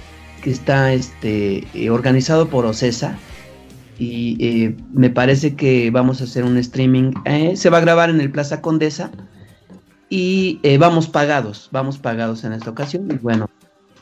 que 0.43 0.51
está 0.51 0.93
este, 0.93 1.67
eh, 1.75 1.91
organizado 1.91 2.49
por 2.51 2.67
OCESA. 2.67 3.19
Y 3.99 4.37
eh, 4.41 4.77
me 4.93 5.11
parece 5.11 5.55
que 5.57 5.91
vamos 5.91 6.21
a 6.21 6.25
hacer 6.25 6.45
un 6.45 6.57
streaming. 6.59 7.13
eh, 7.25 7.57
se 7.57 7.71
va 7.71 7.79
a 7.79 7.81
grabar 7.83 8.11
en 8.11 8.21
el 8.21 8.31
Plaza 8.33 8.61
Condesa. 8.61 9.11
y 10.09 10.61
eh, 10.63 10.79
vamos 10.79 11.09
pagados, 11.09 11.69
vamos 11.73 11.99
pagados 11.99 12.45
en 12.45 12.53
esta 12.53 12.71
ocasión. 12.71 13.09
Y 13.11 13.17
bueno, 13.17 13.49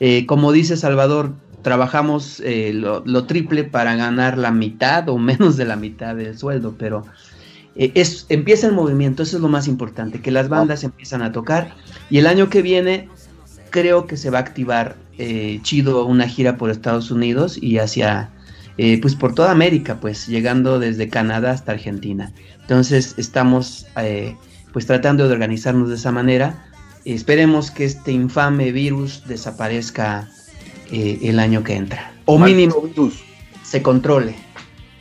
eh, 0.01 0.27
como 0.27 0.53
dice 0.53 0.77
Salvador, 0.77 1.33
trabajamos 1.63 2.41
eh, 2.45 2.73
lo, 2.73 3.25
triple 3.25 3.65
para 3.65 3.95
ganar 3.95 4.39
la 4.39 4.51
mitad 4.51 5.09
o 5.09 5.19
menos 5.19 5.57
de 5.57 5.65
la 5.65 5.77
mitad 5.77 6.17
del 6.17 6.37
sueldo, 6.37 6.75
pero 6.79 7.05
es, 7.77 8.27
empieza 8.29 8.67
el 8.67 8.73
movimiento, 8.73 9.23
eso 9.23 9.37
es 9.37 9.43
lo 9.43 9.49
más 9.49 9.69
importante, 9.69 10.21
que 10.21 10.31
las 10.31 10.49
bandas 10.49 10.83
empiezan 10.83 11.23
a 11.23 11.33
tocar 11.33 11.77
y 12.11 12.19
el 12.19 12.27
año 12.27 12.51
que 12.51 12.63
viene 12.63 13.09
creo 13.71 14.07
que 14.07 14.17
se 14.17 14.31
va 14.31 14.39
a 14.39 14.41
activar 14.41 14.97
chido 15.63 16.07
una 16.07 16.27
gira 16.27 16.57
por 16.57 16.71
Estados 16.71 17.11
Unidos 17.11 17.59
y 17.63 17.77
hacia 17.77 18.31
eh, 18.83 18.99
pues 18.99 19.15
por 19.15 19.35
toda 19.35 19.51
América, 19.51 20.01
pues 20.01 20.27
llegando 20.27 20.79
desde 20.79 21.11
Canadá 21.11 21.51
hasta 21.51 21.73
Argentina. 21.73 22.33
Entonces 22.63 23.15
estamos 23.19 23.87
eh, 23.99 24.35
pues 24.73 24.87
tratando 24.87 25.29
de 25.29 25.35
organizarnos 25.35 25.91
de 25.91 25.97
esa 25.97 26.13
manera. 26.13 26.70
Esperemos 27.15 27.71
que 27.71 27.85
este 27.85 28.13
infame 28.13 28.71
virus 28.73 29.27
desaparezca 29.27 30.29
eh, 30.93 31.19
el 31.23 31.41
año 31.41 31.65
que 31.65 31.75
entra. 31.75 32.13
O 32.25 32.39
mínimo 32.39 32.77
se 33.65 33.83
controle. 33.83 34.37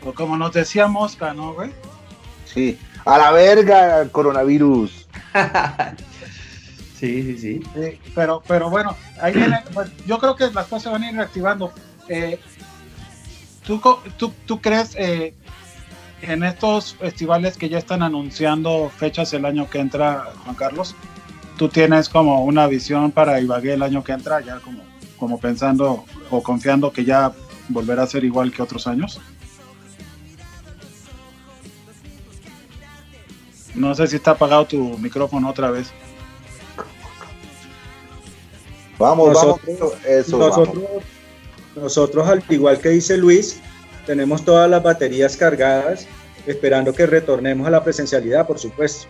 O 0.04 0.14
como 0.14 0.38
nos 0.38 0.54
decía 0.54 0.88
Mosca, 0.88 1.34
¿no, 1.34 1.54
güey? 1.54 1.72
Sí. 2.46 2.80
A 3.06 3.18
la 3.18 3.32
verga, 3.32 4.08
coronavirus. 4.10 5.08
sí, 7.00 7.24
sí, 7.24 7.38
sí, 7.38 8.00
Pero, 8.16 8.42
pero 8.48 8.70
bueno, 8.70 8.96
ahí 9.22 9.34
viene, 9.34 9.60
pues, 9.74 9.92
yo 10.08 10.18
creo 10.18 10.36
que 10.36 10.50
las 10.52 10.68
cosas 10.68 10.92
van 10.92 11.04
a 11.04 11.10
ir 11.12 11.16
reactivando. 11.16 11.72
Eh, 12.08 12.40
¿Tú, 13.66 13.80
tú, 14.48 14.62
crees 14.62 14.96
eh, 14.96 15.36
en 16.24 16.44
estos 16.44 16.96
festivales 16.96 17.56
que 17.56 17.70
ya 17.70 17.78
están 17.78 18.02
anunciando 18.02 18.90
fechas 18.90 19.32
el 19.34 19.46
año 19.46 19.70
que 19.70 19.80
entra, 19.80 20.34
Juan 20.44 20.56
Carlos? 20.56 20.96
¿Tú 21.60 21.68
tienes 21.68 22.08
como 22.08 22.46
una 22.46 22.68
visión 22.68 23.12
para 23.12 23.42
Ibagué 23.42 23.74
el 23.74 23.84
año 23.84 24.02
que 24.02 24.14
entra, 24.14 24.40
ya 24.40 24.62
como, 24.62 24.82
como 25.18 25.38
pensando 25.42 26.06
o 26.32 26.42
confiando 26.42 26.94
que 26.94 27.04
ya 27.04 27.34
volverá 27.68 28.04
a 28.04 28.08
ser 28.08 28.24
igual 28.24 28.54
que 28.54 28.62
otros 28.62 28.88
años? 28.88 29.20
No 33.76 33.94
sé 33.94 34.08
si 34.08 34.16
está 34.16 34.32
apagado 34.32 34.68
tu 34.68 34.98
micrófono 35.00 35.50
otra 35.50 35.70
vez. 35.70 35.92
Vamos, 38.98 39.34
vamos. 39.34 39.60
Eso, 40.08 40.38
nosotros, 40.38 40.86
nosotros, 41.76 42.26
al 42.26 42.42
igual 42.48 42.80
que 42.80 42.88
dice 42.88 43.18
Luis, 43.18 43.60
tenemos 44.06 44.46
todas 44.46 44.70
las 44.70 44.82
baterías 44.82 45.36
cargadas, 45.36 46.08
esperando 46.48 46.94
que 46.94 47.06
retornemos 47.06 47.68
a 47.68 47.70
la 47.70 47.84
presencialidad, 47.84 48.48
por 48.48 48.60
supuesto. 48.60 49.10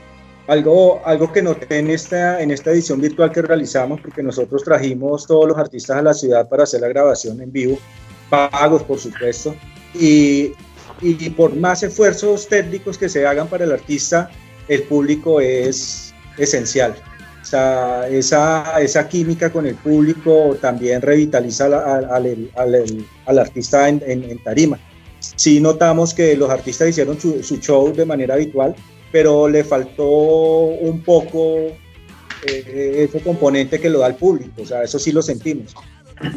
Algo, 0.50 1.00
algo 1.06 1.32
que 1.32 1.44
noté 1.44 1.78
en 1.78 1.92
esta, 1.92 2.42
en 2.42 2.50
esta 2.50 2.72
edición 2.72 3.00
virtual 3.00 3.32
que 3.32 3.44
realizamos, 3.44 4.02
porque 4.02 4.24
nosotros 4.24 4.64
trajimos 4.64 5.28
todos 5.28 5.48
los 5.48 5.58
artistas 5.58 5.98
a 5.98 6.02
la 6.02 6.14
ciudad 6.14 6.50
para 6.50 6.64
hacer 6.64 6.82
la 6.82 6.88
grabación 6.88 7.40
en 7.40 7.52
vivo, 7.52 7.78
pagos, 8.32 8.82
por 8.82 8.98
supuesto, 8.98 9.56
y, 9.94 10.54
y 11.02 11.30
por 11.30 11.56
más 11.56 11.84
esfuerzos 11.84 12.48
técnicos 12.48 12.98
que 12.98 13.10
se 13.10 13.28
hagan 13.28 13.48
para 13.48 13.64
el 13.64 13.72
artista, 13.72 14.32
el 14.68 14.82
público 14.84 15.40
es 15.40 16.16
esencial. 16.38 16.96
O 17.42 17.46
sea, 17.46 18.08
esa, 18.10 18.82
esa 18.82 19.08
química 19.08 19.52
con 19.52 19.66
el 19.66 19.76
público 19.76 20.58
también 20.60 21.02
revitaliza 21.02 21.66
al, 21.66 22.06
al, 22.06 22.50
al, 22.56 23.06
al 23.26 23.40
artista 23.40 23.88
en, 23.88 24.02
en, 24.06 24.44
tarima. 24.44 24.80
Sí 25.20 25.60
notamos 25.60 26.14
que 26.14 26.36
los 26.36 26.50
artistas 26.50 26.90
hicieron 26.90 27.20
su, 27.20 27.44
su, 27.44 27.58
show 27.58 27.94
de 27.94 28.06
manera 28.06 28.34
habitual, 28.34 28.76
pero 29.12 29.48
le 29.48 29.64
faltó 29.64 30.06
un 30.06 31.02
poco 31.04 31.68
eh, 32.48 33.08
ese 33.08 33.22
componente 33.22 33.80
que 33.80 33.90
lo 33.90 34.00
da 34.00 34.08
el 34.08 34.16
público, 34.16 34.62
o 34.62 34.66
sea, 34.66 34.84
eso 34.84 35.00
sí 35.00 35.12
lo 35.12 35.22
sentimos. 35.22 35.76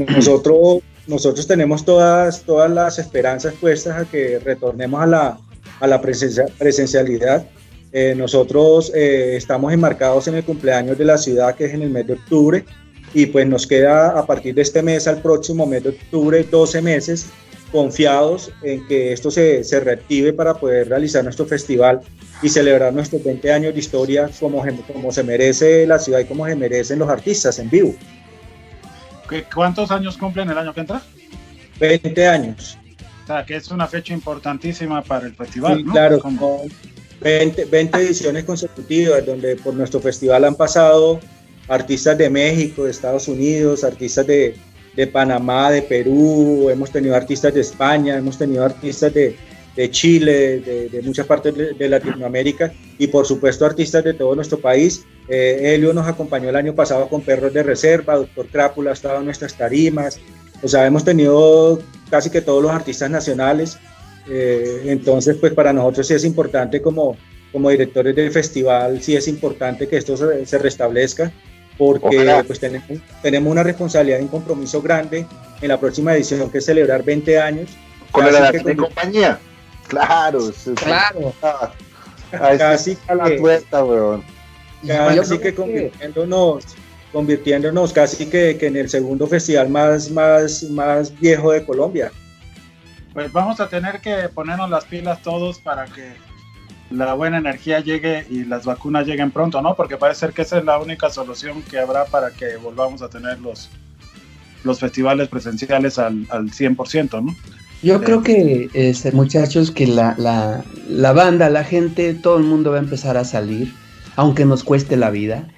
Nosotros, 0.08 0.80
nosotros 1.06 1.46
tenemos 1.46 1.84
todas, 1.84 2.42
todas 2.42 2.70
las 2.70 2.98
esperanzas 2.98 3.54
puestas 3.54 4.02
a 4.02 4.10
que 4.10 4.38
retornemos 4.38 5.02
a 5.02 5.06
la, 5.06 5.38
a 5.80 5.86
la 5.86 6.00
presencialidad 6.00 7.44
eh, 7.92 8.14
nosotros 8.16 8.90
eh, 8.94 9.36
estamos 9.36 9.70
enmarcados 9.70 10.26
en 10.26 10.36
el 10.36 10.44
cumpleaños 10.44 10.96
de 10.96 11.04
la 11.04 11.18
ciudad, 11.18 11.54
que 11.54 11.66
es 11.66 11.74
en 11.74 11.82
el 11.82 11.90
mes 11.90 12.06
de 12.06 12.14
octubre, 12.14 12.64
y 13.12 13.26
pues 13.26 13.46
nos 13.46 13.66
queda 13.66 14.18
a 14.18 14.24
partir 14.24 14.54
de 14.54 14.62
este 14.62 14.82
mes 14.82 15.06
al 15.06 15.20
próximo 15.20 15.66
mes 15.66 15.82
de 15.82 15.90
octubre 15.90 16.42
12 16.42 16.80
meses 16.80 17.26
confiados 17.70 18.50
en 18.62 18.86
que 18.86 19.12
esto 19.12 19.30
se, 19.30 19.62
se 19.62 19.80
reactive 19.80 20.32
para 20.32 20.54
poder 20.54 20.88
realizar 20.88 21.22
nuestro 21.22 21.44
festival 21.44 22.00
y 22.42 22.48
celebrar 22.48 22.92
nuestros 22.92 23.22
20 23.22 23.52
años 23.52 23.72
de 23.72 23.80
historia 23.80 24.28
como, 24.38 24.64
como 24.92 25.12
se 25.12 25.22
merece 25.22 25.86
la 25.86 25.98
ciudad 25.98 26.18
y 26.18 26.24
como 26.24 26.46
se 26.46 26.56
merecen 26.56 26.98
los 26.98 27.08
artistas 27.08 27.58
en 27.58 27.70
vivo. 27.70 27.94
¿Cuántos 29.54 29.90
años 29.90 30.18
cumplen 30.18 30.50
el 30.50 30.58
año 30.58 30.74
que 30.74 30.80
entra? 30.80 31.00
20 31.78 32.26
años. 32.26 32.76
O 33.22 33.26
sea, 33.26 33.46
que 33.46 33.56
es 33.56 33.70
una 33.70 33.86
fecha 33.86 34.12
importantísima 34.12 35.02
para 35.02 35.26
el 35.26 35.34
festival. 35.34 35.78
Sí, 35.78 35.84
claro, 35.84 36.18
como 36.18 36.64
20, 37.20 37.64
20 37.66 37.98
ediciones 37.98 38.44
consecutivas 38.44 39.24
donde 39.24 39.56
por 39.56 39.74
nuestro 39.74 40.00
festival 40.00 40.44
han 40.44 40.56
pasado 40.56 41.20
artistas 41.68 42.18
de 42.18 42.28
México, 42.28 42.84
de 42.84 42.90
Estados 42.90 43.28
Unidos, 43.28 43.84
artistas 43.84 44.26
de, 44.26 44.56
de 44.94 45.06
Panamá, 45.06 45.70
de 45.70 45.82
Perú, 45.82 46.68
hemos 46.68 46.90
tenido 46.90 47.14
artistas 47.14 47.54
de 47.54 47.60
España, 47.60 48.16
hemos 48.16 48.36
tenido 48.36 48.64
artistas 48.64 49.14
de, 49.14 49.36
de 49.76 49.90
Chile, 49.90 50.60
de, 50.60 50.88
de, 50.88 51.02
muchas 51.02 51.26
partes 51.26 51.54
de, 51.54 51.88
Latinoamérica 51.88 52.72
y 52.98 53.06
por 53.06 53.26
supuesto 53.26 53.64
artistas 53.64 54.04
de 54.04 54.14
todo 54.14 54.34
nuestro 54.34 54.58
país. 54.58 55.04
Eh, 55.28 55.74
Helio 55.74 55.94
nos 55.94 56.06
acompañó 56.06 56.50
el 56.50 56.56
año 56.56 56.74
pasado 56.74 57.08
con 57.08 57.22
Perros 57.22 57.52
de 57.52 57.62
Reserva, 57.62 58.16
Doctor 58.16 58.46
Crápula 58.48 58.90
ha 58.90 58.94
estado 58.94 59.18
en 59.18 59.24
nuestras 59.24 59.56
tarimas, 59.56 60.20
o 60.62 60.68
sea, 60.68 60.86
hemos 60.86 61.04
tenido 61.04 61.80
casi 62.10 62.28
que 62.28 62.40
todos 62.40 62.62
los 62.62 62.72
artistas 62.72 63.10
nacionales 63.10 63.78
eh, 64.28 64.82
entonces, 64.86 65.36
pues 65.40 65.52
para 65.52 65.72
nosotros 65.72 66.06
sí 66.06 66.14
es 66.14 66.24
importante 66.24 66.80
como, 66.80 67.16
como 67.50 67.70
directores 67.70 68.14
del 68.14 68.30
festival, 68.30 69.02
sí 69.02 69.16
es 69.16 69.28
importante 69.28 69.88
que 69.88 69.96
esto 69.96 70.16
se, 70.16 70.58
restablezca, 70.58 71.32
porque 71.76 72.42
pues 72.46 72.60
tenemos, 72.60 72.88
tenemos 73.22 73.50
una 73.50 73.62
responsabilidad 73.62 74.20
y 74.20 74.22
un 74.22 74.28
compromiso 74.28 74.80
grande 74.80 75.26
en 75.60 75.68
la 75.68 75.80
próxima 75.80 76.14
edición, 76.14 76.50
que 76.50 76.58
es 76.58 76.64
celebrar 76.64 77.02
20 77.02 77.40
años. 77.40 77.70
Con 78.10 78.30
la 78.30 78.52
de 78.52 78.76
compañía. 78.76 79.40
Claro, 79.96 80.52
claro. 80.74 81.72
casi 82.58 82.98
a 83.08 83.14
la 83.14 83.36
puerta, 83.36 83.84
weón. 83.84 84.24
Casi 84.86 85.38
que 85.38 85.54
convirtiéndonos, 85.54 86.64
convirtiéndonos 87.12 87.92
casi 87.92 88.26
que, 88.26 88.56
que 88.58 88.66
en 88.66 88.76
el 88.76 88.88
segundo 88.88 89.26
festival 89.26 89.68
más, 89.68 90.10
más, 90.10 90.64
más 90.64 91.18
viejo 91.20 91.52
de 91.52 91.64
Colombia 91.64 92.10
pues 93.12 93.32
vamos 93.32 93.60
a 93.60 93.68
tener 93.68 94.00
que 94.00 94.28
ponernos 94.28 94.70
las 94.70 94.84
pilas 94.84 95.20
todos 95.22 95.58
para 95.58 95.84
que 95.86 96.12
la 96.90 97.14
buena 97.14 97.38
energía 97.38 97.80
llegue 97.80 98.26
y 98.28 98.44
las 98.44 98.64
vacunas 98.64 99.06
lleguen 99.06 99.30
pronto, 99.30 99.60
¿no? 99.62 99.74
Porque 99.74 99.96
parece 99.96 100.20
ser 100.20 100.32
que 100.32 100.42
esa 100.42 100.58
es 100.58 100.64
la 100.64 100.78
única 100.78 101.10
solución 101.10 101.62
que 101.62 101.78
habrá 101.78 102.04
para 102.04 102.30
que 102.30 102.56
volvamos 102.56 103.02
a 103.02 103.08
tener 103.08 103.38
los, 103.40 103.70
los 104.64 104.80
festivales 104.80 105.28
presenciales 105.28 105.98
al, 105.98 106.26
al 106.30 106.50
100%, 106.50 107.22
¿no? 107.22 107.34
Yo 107.82 108.00
creo 108.00 108.22
que, 108.22 108.68
este, 108.74 109.10
muchachos, 109.12 109.70
que 109.70 109.86
la, 109.86 110.14
la, 110.18 110.64
la, 110.88 111.12
banda, 111.12 111.50
la 111.50 111.64
gente, 111.64 112.14
todo 112.14 112.38
el 112.38 112.44
mundo 112.44 112.70
va 112.70 112.76
a 112.76 112.80
empezar 112.80 113.16
a 113.16 113.24
salir, 113.24 113.72
aunque 114.16 114.44
nos 114.44 114.62
cueste 114.62 114.96
la 114.96 115.10
vida, 115.10 115.48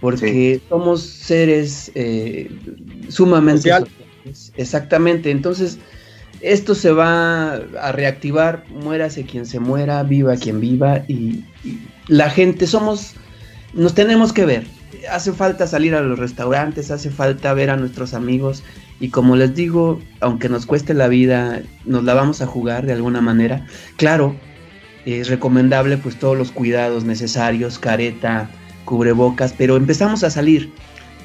porque 0.00 0.60
somos 0.68 1.02
seres 1.02 1.90
eh, 1.94 2.50
sumamente... 3.08 3.70
Sociales. 3.70 3.90
Exactamente, 4.56 5.32
entonces 5.32 5.78
esto 6.42 6.74
se 6.74 6.92
va 6.92 7.54
a 7.54 7.92
reactivar, 7.92 8.64
muérase 8.68 9.24
quien 9.24 9.46
se 9.46 9.60
muera, 9.60 10.02
viva 10.02 10.36
quien 10.36 10.60
viva 10.60 11.04
y, 11.08 11.44
la 12.08 12.28
gente 12.28 12.66
somos, 12.66 13.14
nos 13.74 13.94
tenemos 13.94 14.32
que 14.32 14.44
ver. 14.44 14.66
Hace 15.10 15.32
falta 15.32 15.66
salir 15.66 15.94
a 15.94 16.02
los 16.02 16.18
restaurantes, 16.18 16.90
hace 16.90 17.10
falta 17.10 17.54
ver 17.54 17.70
a 17.70 17.76
nuestros 17.76 18.12
amigos 18.12 18.62
y 19.02 19.10
como 19.10 19.36
les 19.36 19.54
digo, 19.54 20.00
aunque 20.20 20.48
nos 20.48 20.64
cueste 20.64 20.94
la 20.94 21.08
vida, 21.08 21.60
nos 21.84 22.04
la 22.04 22.14
vamos 22.14 22.40
a 22.40 22.46
jugar 22.46 22.86
de 22.86 22.94
alguna 22.94 23.20
manera. 23.20 23.66
Claro, 23.96 24.34
es 25.04 25.28
recomendable 25.28 25.98
pues 25.98 26.18
todos 26.18 26.38
los 26.38 26.52
cuidados 26.52 27.04
necesarios, 27.04 27.78
careta, 27.78 28.48
cubrebocas, 28.86 29.52
pero 29.52 29.76
empezamos 29.76 30.24
a 30.24 30.30
salir. 30.30 30.72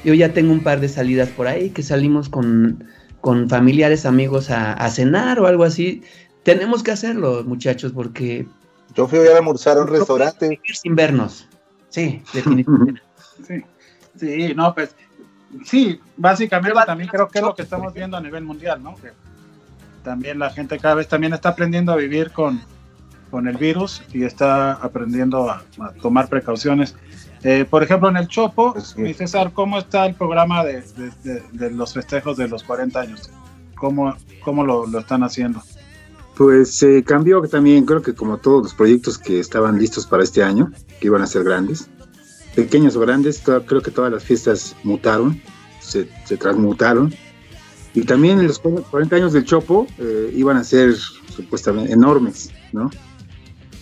Yo 0.04 0.12
ya 0.12 0.34
tengo 0.34 0.52
un 0.52 0.60
par 0.60 0.80
de 0.80 0.90
salidas 0.90 1.30
por 1.30 1.46
ahí 1.46 1.70
que 1.70 1.82
salimos 1.82 2.28
con 2.28 2.84
con 3.20 3.48
familiares, 3.48 4.06
amigos 4.06 4.50
a, 4.50 4.88
cenar 4.90 5.40
o 5.40 5.46
algo 5.46 5.64
así, 5.64 6.02
tenemos 6.42 6.82
que 6.82 6.92
hacerlo, 6.92 7.44
muchachos, 7.44 7.92
porque... 7.92 8.46
Yo 8.94 9.06
fui 9.06 9.18
a 9.18 9.36
almorzar 9.36 9.76
a 9.76 9.82
un 9.82 9.88
restaurante. 9.88 10.60
Sin 10.72 10.94
vernos. 10.94 11.48
Sí, 11.88 12.22
definitivamente. 12.32 13.02
sí, 13.46 13.64
sí, 14.16 14.54
no, 14.54 14.74
pues, 14.74 14.94
sí, 15.64 16.00
básicamente 16.16 16.78
también 16.86 17.08
creo 17.10 17.28
que 17.28 17.38
es 17.38 17.44
lo 17.44 17.54
que 17.54 17.62
estamos 17.62 17.92
viendo 17.92 18.16
a 18.16 18.20
nivel 18.20 18.44
mundial, 18.44 18.82
¿no? 18.82 18.94
Que 18.96 19.12
también 20.02 20.38
la 20.38 20.50
gente 20.50 20.78
cada 20.78 20.94
vez 20.94 21.08
también 21.08 21.32
está 21.34 21.50
aprendiendo 21.50 21.92
a 21.92 21.96
vivir 21.96 22.30
con, 22.32 22.60
con 23.30 23.46
el 23.48 23.56
virus 23.56 24.02
y 24.12 24.24
está 24.24 24.72
aprendiendo 24.72 25.50
a, 25.50 25.62
a 25.80 25.92
tomar 26.00 26.28
precauciones. 26.28 26.94
Eh, 27.42 27.64
por 27.68 27.82
ejemplo, 27.82 28.08
en 28.08 28.16
el 28.16 28.26
Chopo, 28.28 28.72
Pues 28.72 28.88
sí. 28.88 29.00
mi 29.00 29.14
César, 29.14 29.52
¿cómo 29.52 29.78
está 29.78 30.06
el 30.06 30.14
programa 30.14 30.64
de, 30.64 30.82
de- 30.82 31.12
de- 31.22 31.42
de 31.52 31.70
los 31.70 31.94
festejos 31.94 32.36
de 32.36 32.48
los 32.48 32.62
40 32.64 33.00
años? 33.00 33.30
¿Cómo, 33.76 34.16
cómo 34.44 34.64
lo, 34.64 34.86
lo 34.86 34.98
están 34.98 35.22
haciendo? 35.22 35.62
Pues 36.36 36.74
se 36.74 37.02
cambió 37.04 37.40
también, 37.42 37.84
creo 37.84 38.00
que 38.02 38.14
como 38.14 38.38
todos 38.38 38.62
los 38.62 38.74
proyectos 38.74 39.18
que 39.18 39.40
estaban 39.40 39.78
listos 39.78 40.06
para 40.06 40.22
este 40.22 40.42
año, 40.42 40.72
que 41.00 41.06
iban 41.08 41.22
a 41.22 41.26
ser 41.26 41.44
grandes, 41.44 41.88
pequeños 42.58 42.96
o 42.96 43.00
grandes, 43.00 43.40
creo 43.40 43.82
que 43.82 43.92
todas 43.92 44.10
las 44.10 44.24
fiestas 44.24 44.74
mutaron, 44.82 45.40
se, 45.80 46.08
se 46.24 46.36
transmutaron. 46.36 47.14
Y 47.94 48.02
también 48.02 48.44
los 48.44 48.58
40 48.58 49.14
años 49.14 49.32
del 49.32 49.44
Chopo 49.44 49.86
eh, 49.96 50.32
iban 50.34 50.56
a 50.56 50.64
ser 50.64 50.96
supuestamente 50.96 51.92
enormes, 51.92 52.50
¿no? 52.72 52.90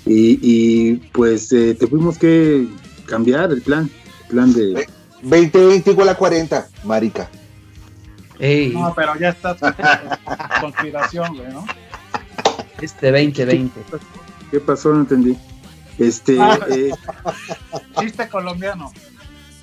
Y, 0.04 0.38
y, 0.42 0.96
pues 1.14 1.50
eh, 1.54 1.74
tuvimos 1.74 2.18
que 2.18 2.68
cambiar 3.06 3.50
el 3.50 3.62
plan, 3.62 3.88
el 4.24 4.26
plan 4.28 4.52
de... 4.52 4.86
2020 5.22 5.92
igual 5.92 6.10
a 6.10 6.14
40, 6.14 6.68
marica. 6.84 7.30
Ey, 8.38 8.74
No, 8.74 8.92
pero 8.94 9.18
ya 9.18 9.30
está 9.30 9.56
conspiración, 10.60 11.34
güey, 11.34 11.48
¿no? 11.48 11.64
este 12.82 13.10
2020. 13.10 13.80
¿Qué 14.50 14.60
pasó? 14.60 14.92
No 14.92 15.00
entendí. 15.00 15.34
Este, 15.98 16.36
eh, 16.70 16.90
Chiste 17.98 18.28
colombiano. 18.28 18.92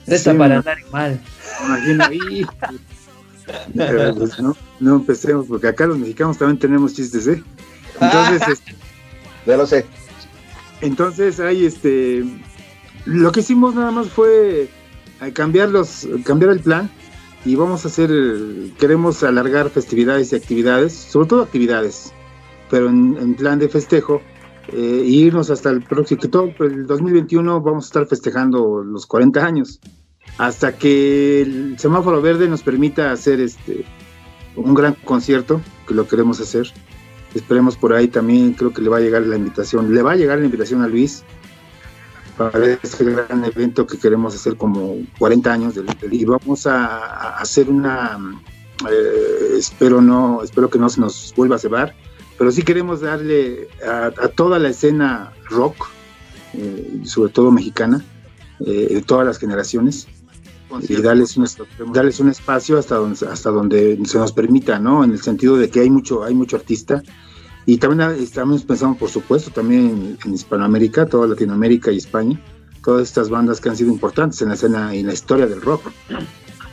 Esta 0.08 0.32
Sí, 0.32 0.38
para 0.38 0.58
andar 0.58 0.78
mal. 0.92 1.22
imagina 1.66 2.06
ahí. 2.08 2.46
Pero, 3.76 4.16
pues, 4.16 4.40
no, 4.40 4.56
no 4.80 4.96
empecemos, 4.96 5.46
porque 5.48 5.68
acá 5.68 5.86
los 5.86 5.98
mexicanos 5.98 6.38
también 6.38 6.60
tenemos 6.60 6.94
chistes, 6.94 7.28
¿eh? 7.28 7.44
Entonces, 8.00 8.48
este, 8.48 8.76
Ya 9.46 9.58
lo 9.58 9.68
sé. 9.68 9.86
entonces 10.82 11.40
hay 11.40 11.66
este, 11.66 12.24
lo 13.06 13.32
que 13.32 13.42
hicimos 13.42 13.76
nada 13.76 13.92
más 13.92 14.08
fue 14.10 14.70
eh, 15.22 15.32
cambiar 15.34 15.70
los, 15.70 16.08
cambiar 16.26 16.52
el 16.52 16.60
plan 16.62 16.90
y 17.46 17.56
vamos 17.56 17.84
a 17.86 17.90
hacer, 17.90 18.10
queremos 18.80 19.22
alargar 19.24 19.70
festividades 19.70 20.32
y 20.32 20.36
actividades, 20.38 20.94
sobre 20.94 21.28
todo 21.28 21.44
actividades, 21.44 22.14
pero 22.70 22.90
en, 22.90 23.18
en 23.20 23.36
plan 23.36 23.60
de 23.60 23.68
festejo, 23.70 24.22
eh, 24.70 25.02
e 25.04 25.08
irnos 25.08 25.50
hasta 25.50 25.70
el 25.70 25.82
próximo, 25.84 26.22
que 26.22 26.28
todo 26.28 26.54
el 26.60 26.86
2021 26.88 27.62
vamos 27.62 27.86
a 27.86 27.88
estar 27.88 28.08
festejando 28.08 28.84
los 28.84 29.06
40 29.06 29.46
años, 29.46 29.80
hasta 30.38 30.78
que 30.78 31.42
el 31.42 31.76
semáforo 31.80 32.22
verde 32.22 32.48
nos 32.48 32.64
permita 32.64 33.12
hacer 33.12 33.40
este 33.42 33.86
un 34.56 34.74
gran 34.74 34.94
concierto, 35.04 35.62
que 35.88 35.94
lo 35.96 36.08
queremos 36.08 36.40
hacer. 36.40 36.72
Esperemos 37.34 37.76
por 37.76 37.94
ahí 37.94 38.08
también, 38.08 38.54
creo 38.54 38.72
que 38.72 38.82
le 38.82 38.90
va 38.90 38.98
a 38.98 39.02
llegar 39.02 39.24
la 39.24 39.36
invitación, 39.36 39.94
le 39.94 40.02
va 40.04 40.12
a 40.12 40.16
llegar 40.16 40.38
la 40.38 40.46
invitación 40.46 40.84
a 40.84 40.88
Luis 40.88 41.24
para 42.38 42.66
este 42.82 43.04
gran 43.06 43.44
evento 43.46 43.86
que 43.86 43.98
queremos 43.98 44.36
hacer 44.36 44.56
como 44.58 44.98
40 45.20 45.52
años 45.54 45.76
del, 45.76 45.86
del- 45.86 46.14
y 46.14 46.26
vamos 46.26 46.66
a, 46.68 46.98
a 46.98 47.38
hacer 47.40 47.70
una 47.70 48.18
eh, 48.90 49.56
espero 49.58 50.02
no 50.02 50.42
espero 50.44 50.68
que 50.70 50.80
no 50.80 50.90
se 50.90 51.00
nos 51.00 51.32
vuelva 51.38 51.58
a 51.58 51.60
cebar 51.60 51.96
pero 52.44 52.52
sí 52.52 52.62
queremos 52.64 53.00
darle 53.00 53.70
a, 53.88 54.08
a 54.08 54.28
toda 54.28 54.60
la 54.60 54.68
escena 54.68 55.32
rock 55.50 55.88
eh, 56.54 57.00
sobre 57.06 57.32
todo 57.32 57.52
mexicana 57.52 58.04
eh, 58.60 58.96
de 58.96 59.02
todas 59.02 59.26
las 59.26 59.40
generaciones 59.40 60.10
y 60.82 61.02
darles 61.02 61.38
un, 61.38 61.48
darles 61.94 62.20
un 62.20 62.28
espacio 62.28 62.78
hasta 62.78 62.96
donde 62.96 63.26
hasta 63.28 63.50
donde 63.50 63.98
se 64.04 64.18
nos 64.18 64.34
permita 64.34 64.78
no 64.78 65.06
en 65.06 65.12
el 65.12 65.22
sentido 65.22 65.56
de 65.56 65.70
que 65.70 65.80
hay 65.80 65.90
mucho 65.90 66.26
hay 66.26 66.34
mucho 66.34 66.58
artista 66.58 67.02
y 67.66 67.78
también 67.78 68.12
estamos 68.20 68.66
pensando 68.66 68.98
por 68.98 69.10
supuesto 69.10 69.50
también 69.50 69.88
en, 69.88 70.18
en 70.26 70.34
Hispanoamérica 70.34 71.06
toda 71.06 71.28
Latinoamérica 71.28 71.94
y 71.94 71.98
España 72.00 72.38
todas 72.84 73.04
estas 73.04 73.30
bandas 73.30 73.62
que 73.62 73.70
han 73.70 73.78
sido 73.78 73.90
importantes 73.90 74.42
en 74.42 74.50
la 74.50 74.56
escena 74.56 74.94
y 74.94 75.00
en 75.00 75.08
la 75.08 75.14
historia 75.14 75.48
del 75.48 75.62
rock 75.62 75.84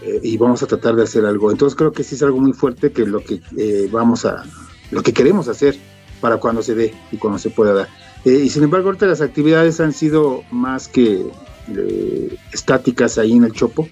Eh, 0.02 0.18
y 0.22 0.38
vamos 0.38 0.62
a 0.62 0.66
tratar 0.66 0.96
de 0.96 1.02
hacer 1.02 1.26
algo. 1.26 1.50
Entonces 1.50 1.76
creo 1.76 1.92
que 1.92 2.02
sí 2.02 2.14
es 2.14 2.22
algo 2.22 2.38
muy 2.40 2.52
fuerte 2.52 2.90
que 2.90 3.06
lo 3.06 3.22
que 3.22 3.42
eh, 3.56 3.88
vamos 3.92 4.24
a 4.24 4.44
lo 4.90 5.02
que 5.02 5.12
queremos 5.12 5.48
hacer 5.48 5.76
para 6.20 6.36
cuando 6.36 6.62
se 6.62 6.74
dé 6.74 6.94
y 7.10 7.16
cuando 7.16 7.38
se 7.38 7.50
pueda 7.50 7.72
dar. 7.72 7.88
Eh, 8.24 8.42
y 8.44 8.50
sin 8.50 8.62
embargo 8.62 8.88
ahorita 8.88 9.06
las 9.06 9.20
actividades 9.20 9.80
han 9.80 9.92
sido 9.92 10.42
más 10.50 10.88
que 10.88 11.26
eh, 11.74 12.36
estáticas 12.52 13.18
ahí 13.18 13.32
en 13.32 13.44
el 13.44 13.52
Chopo. 13.52 13.88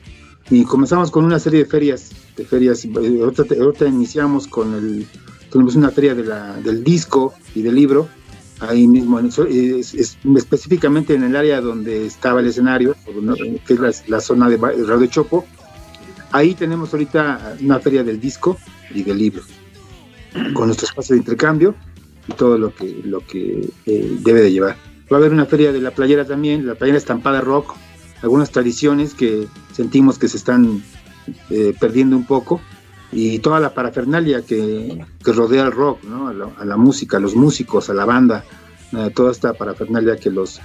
Y 0.51 0.65
comenzamos 0.65 1.11
con 1.11 1.25
una 1.25 1.39
serie 1.39 1.61
de 1.61 1.66
ferias 1.66 2.11
de 2.37 2.45
ferias 2.45 2.85
eh, 2.85 2.91
ahorita, 3.20 3.87
iniciamos 3.87 4.47
con 4.47 4.75
el 4.75 5.07
una 5.55 5.91
feria 5.91 6.15
del 6.15 6.85
disco 6.85 7.33
y 7.55 7.62
del 7.62 7.75
libro 7.75 8.07
ahí 8.61 8.87
mismo 8.87 9.19
específicamente 9.19 11.15
en 11.15 11.23
el 11.23 11.37
área 11.37 11.61
donde 11.61 12.05
estaba 12.05 12.41
el 12.41 12.49
escenario 12.49 12.95
que 13.66 13.75
es 13.75 13.81
la, 13.81 13.93
la 14.09 14.20
zona 14.20 14.49
de 14.49 14.57
Radio 14.59 15.07
Chopo. 15.07 15.47
Ahí 16.33 16.55
tenemos 16.55 16.93
ahorita 16.93 17.57
una 17.62 17.81
feria 17.81 18.05
del 18.05 18.20
disco 18.20 18.59
y 18.95 19.03
del 19.03 19.19
libro 19.19 19.43
con 20.55 20.67
nuestro 20.67 20.87
espacio 20.87 21.15
de 21.15 21.21
intercambio 21.21 21.75
y 22.27 22.33
todo 22.33 22.59
lo 22.59 22.75
que 22.75 23.01
lo 23.05 23.21
que 23.21 23.69
eh, 23.87 24.17
debe 24.21 24.43
de 24.43 24.53
llevar 24.53 24.77
va 25.11 25.17
a 25.17 25.21
haber 25.21 25.33
una 25.33 25.47
feria 25.47 25.73
de 25.73 25.81
la 25.81 25.91
playera 25.93 26.25
también 26.25 26.67
la 26.67 26.75
playera 26.75 26.99
estampada 26.99 27.41
rock 27.41 27.75
algunas 28.23 28.51
tradiciones 28.51 29.15
que 29.15 29.47
sentimos 29.73 30.19
que 30.19 30.29
se 30.29 30.37
están 30.37 30.83
eh, 31.51 31.75
perdiendo 31.79 32.17
un 32.17 32.27
poco 32.27 32.61
y 33.13 33.39
toda 33.39 33.61
la 33.61 33.73
parafernalia 33.75 34.43
que, 34.43 35.05
que 35.25 35.33
rodea 35.33 35.65
al 35.65 35.73
rock, 35.73 36.03
¿no? 36.05 36.29
a, 36.29 36.35
la, 36.35 36.49
a 36.59 36.65
la 36.65 36.77
música, 36.77 37.17
a 37.17 37.21
los 37.21 37.35
músicos, 37.35 37.89
a 37.89 37.95
la 37.95 38.05
banda, 38.05 38.45
eh, 38.93 39.11
toda 39.15 39.33
esta 39.33 39.55
parafernalia 39.55 40.17
que 40.17 40.31
los, 40.31 40.61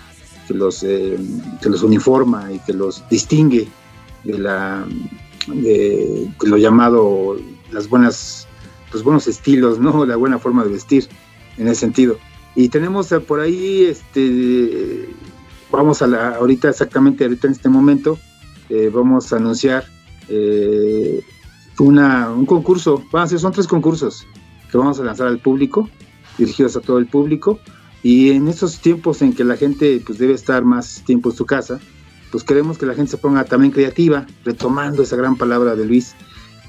que, 0.47 0.53
los, 0.53 0.83
eh, 0.83 1.17
que 1.61 1.69
los 1.69 1.83
uniforma 1.83 2.51
y 2.51 2.59
que 2.59 2.73
los 2.73 3.07
distingue 3.09 3.67
de, 4.23 4.37
la, 4.37 4.85
de, 5.47 6.29
de 6.39 6.49
lo 6.49 6.57
llamado 6.57 7.37
las 7.71 7.87
buenas, 7.87 8.42
los 8.93 9.03
buenos 9.03 9.27
estilos, 9.27 9.79
¿no? 9.79 10.05
la 10.05 10.15
buena 10.15 10.39
forma 10.39 10.63
de 10.63 10.71
vestir 10.71 11.07
en 11.57 11.67
ese 11.67 11.81
sentido. 11.81 12.17
Y 12.55 12.69
tenemos 12.69 13.11
eh, 13.11 13.19
por 13.19 13.39
ahí, 13.39 13.85
este, 13.85 15.09
vamos 15.71 16.01
a 16.01 16.07
la, 16.07 16.35
ahorita 16.35 16.69
exactamente, 16.69 17.23
ahorita 17.23 17.47
en 17.47 17.53
este 17.53 17.69
momento, 17.69 18.19
eh, 18.69 18.91
vamos 18.93 19.33
a 19.33 19.37
anunciar 19.37 19.85
eh, 20.29 21.21
una, 21.79 22.29
un 22.31 22.45
concurso, 22.45 23.03
van 23.11 23.23
a 23.23 23.27
ser, 23.27 23.39
son 23.39 23.51
tres 23.51 23.67
concursos 23.67 24.25
que 24.71 24.77
vamos 24.77 24.99
a 24.99 25.03
lanzar 25.03 25.27
al 25.27 25.39
público, 25.39 25.89
dirigidos 26.37 26.75
a 26.77 26.81
todo 26.81 26.99
el 26.99 27.07
público, 27.07 27.59
y 28.03 28.31
en 28.31 28.47
estos 28.47 28.79
tiempos 28.79 29.21
en 29.21 29.33
que 29.33 29.43
la 29.43 29.55
gente 29.55 30.01
pues 30.05 30.19
debe 30.19 30.33
estar 30.33 30.63
más 30.63 31.03
tiempo 31.05 31.29
en 31.29 31.35
su 31.35 31.45
casa, 31.45 31.79
pues 32.31 32.43
queremos 32.43 32.77
que 32.77 32.85
la 32.85 32.95
gente 32.95 33.11
se 33.11 33.17
ponga 33.17 33.45
también 33.45 33.71
creativa, 33.71 34.25
retomando 34.43 35.03
esa 35.03 35.15
gran 35.15 35.35
palabra 35.35 35.75
de 35.75 35.85
Luis, 35.85 36.15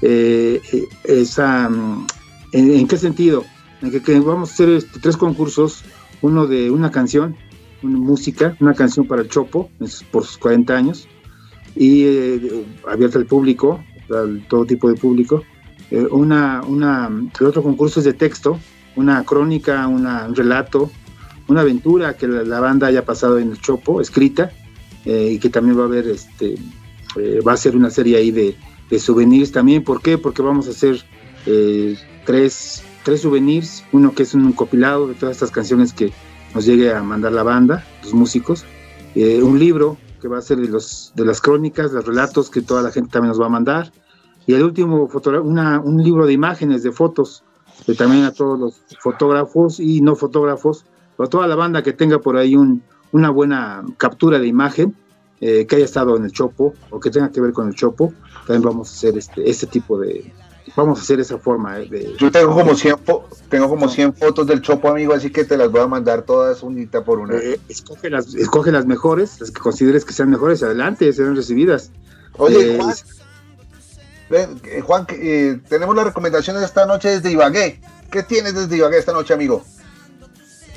eh, 0.01 0.61
eh, 0.71 0.87
esa, 1.03 1.69
mm, 1.69 2.07
¿en, 2.51 2.87
qué 2.87 2.97
sentido? 2.97 3.45
En 3.81 3.91
que, 3.91 4.19
vamos 4.19 4.49
a 4.49 4.53
hacer 4.53 4.69
este, 4.69 4.99
tres 4.99 5.17
concursos, 5.17 5.83
uno 6.21 6.47
de 6.47 6.71
una 6.71 6.91
canción, 6.91 7.35
una 7.81 7.97
música, 7.97 8.57
una 8.59 8.73
canción 8.73 9.07
para 9.07 9.21
el 9.21 9.29
Chopo, 9.29 9.69
por 10.11 10.25
sus 10.25 10.37
40 10.37 10.75
años, 10.75 11.07
y 11.75 12.03
eh, 12.05 12.65
abierta 12.87 13.19
al 13.19 13.25
público, 13.25 13.83
al 14.09 14.45
todo 14.47 14.65
tipo 14.65 14.89
de 14.89 14.95
público. 14.95 15.43
Una, 16.09 16.61
el 17.39 17.45
otro 17.45 17.61
concurso 17.61 17.99
es 17.99 18.05
de 18.05 18.13
texto, 18.13 18.59
una 18.95 19.23
crónica, 19.23 19.87
un 19.87 20.35
relato, 20.35 20.89
una 21.47 21.61
aventura 21.61 22.17
que 22.17 22.27
la, 22.27 22.59
banda 22.59 22.87
haya 22.87 23.05
pasado 23.05 23.37
en 23.37 23.51
el 23.51 23.61
Chopo, 23.61 24.01
escrita, 24.01 24.51
y 25.05 25.37
que 25.37 25.49
también 25.49 25.77
va 25.77 25.83
a 25.83 25.85
haber, 25.85 26.07
este, 26.07 26.55
va 27.47 27.53
a 27.53 27.57
ser 27.57 27.75
una 27.75 27.91
serie 27.91 28.17
ahí 28.17 28.31
de, 28.31 28.55
de 28.89 28.99
souvenirs 28.99 29.51
también. 29.51 29.83
¿Por 29.83 30.01
qué? 30.01 30.17
Porque 30.17 30.41
vamos 30.41 30.67
a 30.67 30.71
hacer 30.71 31.03
eh, 31.45 31.97
tres, 32.25 32.83
tres 33.03 33.21
souvenirs, 33.21 33.83
uno 33.91 34.13
que 34.13 34.23
es 34.23 34.33
un 34.33 34.51
compilado 34.53 35.07
de 35.07 35.13
todas 35.15 35.35
estas 35.35 35.51
canciones 35.51 35.93
que 35.93 36.11
nos 36.53 36.65
llegue 36.65 36.93
a 36.93 37.03
mandar 37.03 37.33
la 37.33 37.43
banda, 37.43 37.85
los 38.03 38.13
músicos, 38.13 38.65
eh, 39.15 39.41
un 39.43 39.59
libro 39.59 39.97
que 40.21 40.27
va 40.27 40.37
a 40.37 40.41
ser 40.41 40.57
de, 40.57 40.69
los, 40.69 41.11
de 41.15 41.25
las 41.25 41.41
crónicas, 41.41 41.91
los 41.91 42.05
relatos 42.05 42.49
que 42.49 42.61
toda 42.61 42.81
la 42.81 42.91
gente 42.91 43.11
también 43.11 43.29
nos 43.29 43.41
va 43.41 43.47
a 43.47 43.49
mandar, 43.49 43.91
y 44.47 44.53
el 44.53 44.63
último, 44.63 45.09
una, 45.43 45.79
un 45.79 46.03
libro 46.03 46.25
de 46.25 46.33
imágenes, 46.33 46.83
de 46.83 46.91
fotos, 46.91 47.43
que 47.85 47.93
también 47.93 48.23
a 48.23 48.31
todos 48.31 48.59
los 48.59 48.81
fotógrafos 48.99 49.79
y 49.79 50.01
no 50.01 50.15
fotógrafos, 50.15 50.85
a 51.17 51.27
toda 51.27 51.47
la 51.47 51.55
banda 51.55 51.83
que 51.83 51.93
tenga 51.93 52.19
por 52.19 52.37
ahí 52.37 52.55
un, 52.55 52.83
una 53.11 53.29
buena 53.29 53.83
captura 53.97 54.39
de 54.39 54.47
imagen, 54.47 54.95
eh, 55.47 55.65
que 55.67 55.75
haya 55.75 55.85
estado 55.85 56.15
en 56.17 56.23
el 56.25 56.31
Chopo 56.31 56.73
o 56.89 56.99
que 56.99 57.09
tenga 57.11 57.29
que 57.31 57.39
ver 57.41 57.53
con 57.53 57.67
el 57.67 57.75
Chopo, 57.75 58.13
también 58.47 58.63
vamos 58.63 58.89
a 58.89 58.93
hacer 58.93 59.17
este, 59.17 59.49
este 59.49 59.67
tipo 59.67 59.99
de, 59.99 60.31
vamos 60.75 60.99
a 60.99 61.01
hacer 61.03 61.19
esa 61.19 61.37
forma 61.37 61.79
eh, 61.79 61.87
de... 61.89 62.15
Yo 62.17 62.31
tengo 62.31 62.53
como 62.53 62.73
100, 62.75 62.95
fo- 63.05 63.23
tengo 63.49 63.67
como 63.69 63.87
100 63.89 64.13
fotos 64.15 64.47
del 64.47 64.61
Chopo, 64.61 64.89
amigo, 64.89 65.13
así 65.13 65.29
que 65.29 65.43
te 65.45 65.57
las 65.57 65.69
voy 65.71 65.81
a 65.81 65.87
mandar 65.87 66.23
todas 66.23 66.63
unita 66.63 67.03
por 67.03 67.19
una. 67.19 67.35
eh, 67.37 67.59
escoge, 67.69 68.09
las, 68.09 68.33
escoge 68.35 68.71
las 68.71 68.85
mejores, 68.85 69.39
las 69.39 69.51
que 69.51 69.59
consideres 69.61 70.03
que 70.05 70.13
sean 70.13 70.29
mejores, 70.29 70.63
adelante, 70.63 71.11
serán 71.13 71.35
recibidas. 71.35 71.91
Oye, 72.37 72.75
Eh, 74.31 74.81
Juan, 74.81 75.05
Juan, 75.05 75.61
tenemos 75.69 75.95
las 75.95 76.05
recomendaciones 76.05 76.63
esta 76.63 76.85
noche 76.87 77.09
desde 77.09 77.31
Ibagué. 77.31 77.79
¿Qué 78.11 78.23
tienes 78.23 78.55
desde 78.55 78.77
Ibagué 78.77 78.97
esta 78.97 79.13
noche, 79.13 79.33
amigo? 79.33 79.63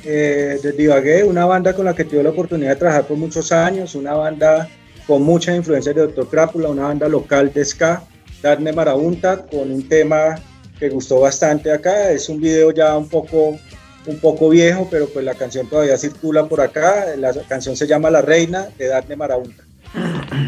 Eh, 0.04 0.58
de 0.62 0.72
Divagué, 0.72 1.24
una 1.24 1.44
banda 1.46 1.74
con 1.74 1.84
la 1.84 1.94
que 1.94 2.04
tuve 2.04 2.22
la 2.22 2.30
oportunidad 2.30 2.70
de 2.70 2.76
trabajar 2.76 3.06
por 3.06 3.16
muchos 3.16 3.52
años, 3.52 3.94
una 3.94 4.14
banda 4.14 4.68
con 5.06 5.22
mucha 5.22 5.54
influencia 5.54 5.92
de 5.92 6.02
Doctor 6.02 6.28
Crápula, 6.28 6.68
una 6.68 6.84
banda 6.84 7.08
local 7.08 7.52
de 7.52 7.64
ska, 7.64 8.02
Darne 8.42 8.72
Marabunta, 8.72 9.46
con 9.46 9.70
un 9.70 9.88
tema 9.88 10.36
que 10.78 10.88
gustó 10.90 11.20
bastante 11.20 11.72
acá. 11.72 12.10
Es 12.10 12.28
un 12.28 12.40
video 12.40 12.70
ya 12.70 12.96
un 12.96 13.08
poco, 13.08 13.58
un 14.06 14.18
poco 14.20 14.48
viejo, 14.50 14.86
pero 14.90 15.08
pues 15.08 15.24
la 15.24 15.34
canción 15.34 15.68
todavía 15.68 15.96
circula 15.96 16.46
por 16.46 16.60
acá. 16.60 17.06
La 17.16 17.32
canción 17.48 17.76
se 17.76 17.86
llama 17.86 18.10
La 18.10 18.22
Reina 18.22 18.68
de 18.76 18.88
Darne 18.88 19.16
Marabunta. 19.16 19.64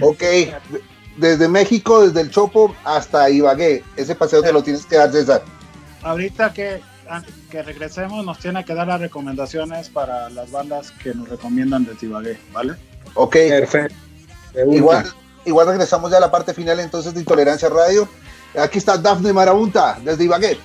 Ok, 0.03 0.23
desde 1.17 1.49
México, 1.49 2.07
desde 2.07 2.21
el 2.21 2.31
Chopo 2.31 2.75
hasta 2.85 3.29
Ibagué. 3.31 3.83
Ese 3.97 4.15
paseo 4.15 4.43
te 4.43 4.53
lo 4.53 4.63
tienes 4.63 4.87
que 4.87 4.97
dar, 4.97 5.11
César. 5.11 5.43
Ahorita 6.03 6.53
que, 6.53 6.81
que 7.51 7.63
regresemos, 7.63 8.25
nos 8.25 8.39
tiene 8.39 8.65
que 8.65 8.75
dar 8.75 8.87
las 8.87 9.01
recomendaciones 9.01 9.89
para 9.89 10.31
las 10.31 10.51
bandas 10.51 10.91
que 10.93 11.15
nos 11.15 11.29
recomiendan 11.29 11.85
de 11.85 11.97
Ibagué, 12.01 12.39
¿vale? 12.53 12.75
Ok. 13.15 13.33
Perfecto. 13.33 13.97
Igual, 14.71 15.13
igual 15.45 15.67
regresamos 15.69 16.11
ya 16.11 16.19
a 16.19 16.21
la 16.21 16.31
parte 16.31 16.55
final 16.55 16.81
entonces 16.81 17.15
de 17.15 17.21
Intolerancia 17.21 17.69
Radio. 17.69 18.09
Aquí 18.59 18.79
está 18.79 18.97
Dafne 18.99 19.33
Marabunta 19.33 19.99
desde 20.03 20.25
Ibagué. 20.25 20.59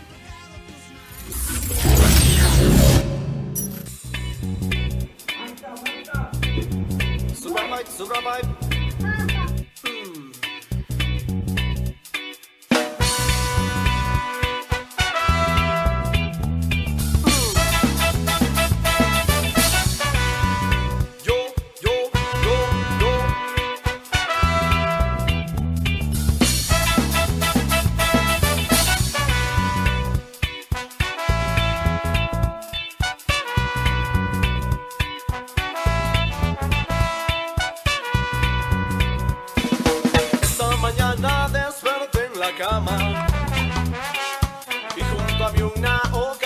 Una 45.75 46.01
hoja 46.13 46.44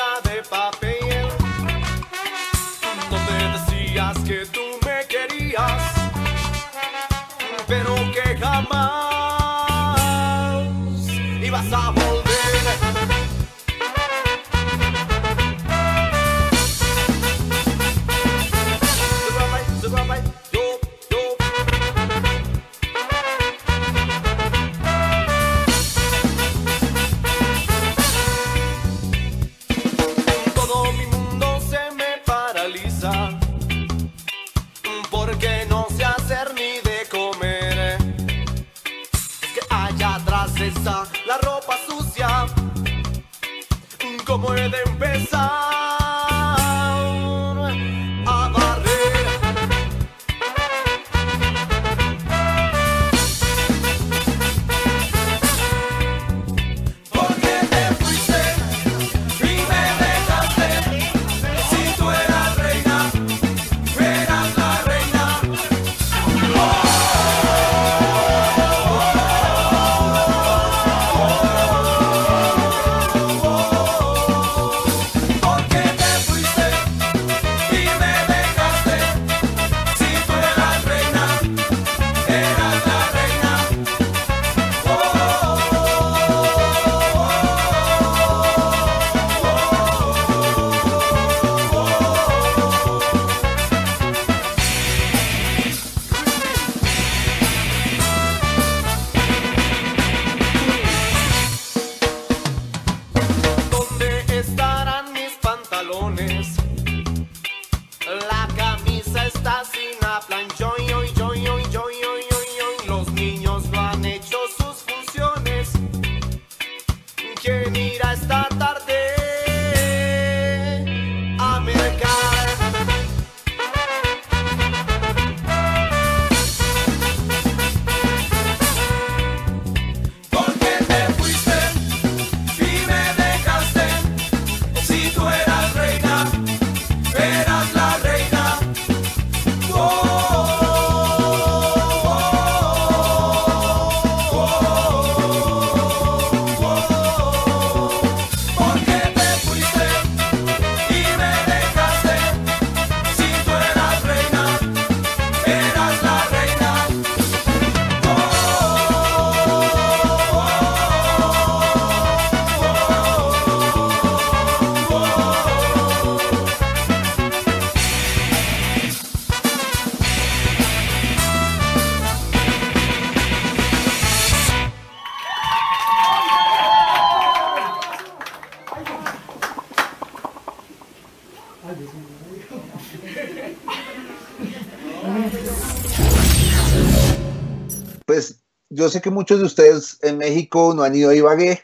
yo 188.80 188.88
sé 188.88 189.02
que 189.02 189.10
muchos 189.10 189.40
de 189.40 189.46
ustedes 189.46 190.00
en 190.02 190.18
México 190.18 190.74
no 190.74 190.84
han 190.84 190.96
ido 190.96 191.10
a 191.10 191.16
Ibagué. 191.16 191.62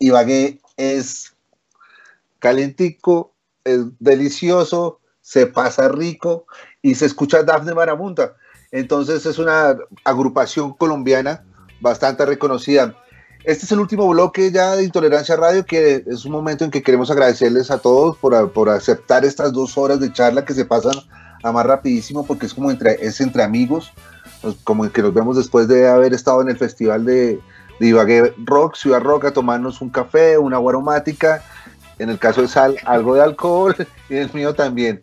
Ibagué 0.00 0.60
es 0.76 1.32
calentico, 2.40 3.32
es 3.62 3.80
delicioso, 4.00 4.98
se 5.20 5.46
pasa 5.46 5.88
rico 5.88 6.46
y 6.82 6.96
se 6.96 7.06
escucha 7.06 7.44
Dafne 7.44 7.72
Marabunta. 7.72 8.34
Entonces 8.72 9.24
es 9.26 9.38
una 9.38 9.76
agrupación 10.02 10.74
colombiana 10.74 11.44
bastante 11.80 12.26
reconocida. 12.26 12.96
Este 13.44 13.64
es 13.64 13.70
el 13.70 13.78
último 13.78 14.08
bloque 14.08 14.50
ya 14.50 14.74
de 14.74 14.82
Intolerancia 14.82 15.36
Radio, 15.36 15.64
que 15.64 16.02
es 16.04 16.24
un 16.24 16.32
momento 16.32 16.64
en 16.64 16.72
que 16.72 16.82
queremos 16.82 17.12
agradecerles 17.12 17.70
a 17.70 17.78
todos 17.78 18.16
por, 18.16 18.52
por 18.52 18.70
aceptar 18.70 19.24
estas 19.24 19.52
dos 19.52 19.78
horas 19.78 20.00
de 20.00 20.12
charla 20.12 20.44
que 20.44 20.52
se 20.52 20.64
pasan 20.64 20.96
a 21.44 21.52
más 21.52 21.64
rapidísimo 21.64 22.26
porque 22.26 22.46
es 22.46 22.54
como 22.54 22.72
entre, 22.72 22.94
es 23.06 23.20
entre 23.20 23.44
amigos 23.44 23.92
como 24.64 24.90
que 24.90 25.02
nos 25.02 25.12
vemos 25.14 25.36
después 25.36 25.68
de 25.68 25.88
haber 25.88 26.14
estado 26.14 26.40
en 26.42 26.48
el 26.48 26.56
festival 26.56 27.04
de, 27.04 27.40
de 27.80 27.86
Ibagué 27.86 28.32
Rock, 28.44 28.76
Ciudad 28.76 29.00
Rock, 29.02 29.26
a 29.26 29.32
tomarnos 29.32 29.80
un 29.80 29.90
café, 29.90 30.38
una 30.38 30.56
agua 30.56 30.72
aromática. 30.72 31.42
En 31.98 32.10
el 32.10 32.18
caso 32.18 32.42
de 32.42 32.48
Sal, 32.48 32.76
algo 32.84 33.14
de 33.14 33.22
alcohol 33.22 33.74
y 34.10 34.14
en 34.16 34.22
el 34.22 34.32
mío 34.34 34.54
también. 34.54 35.02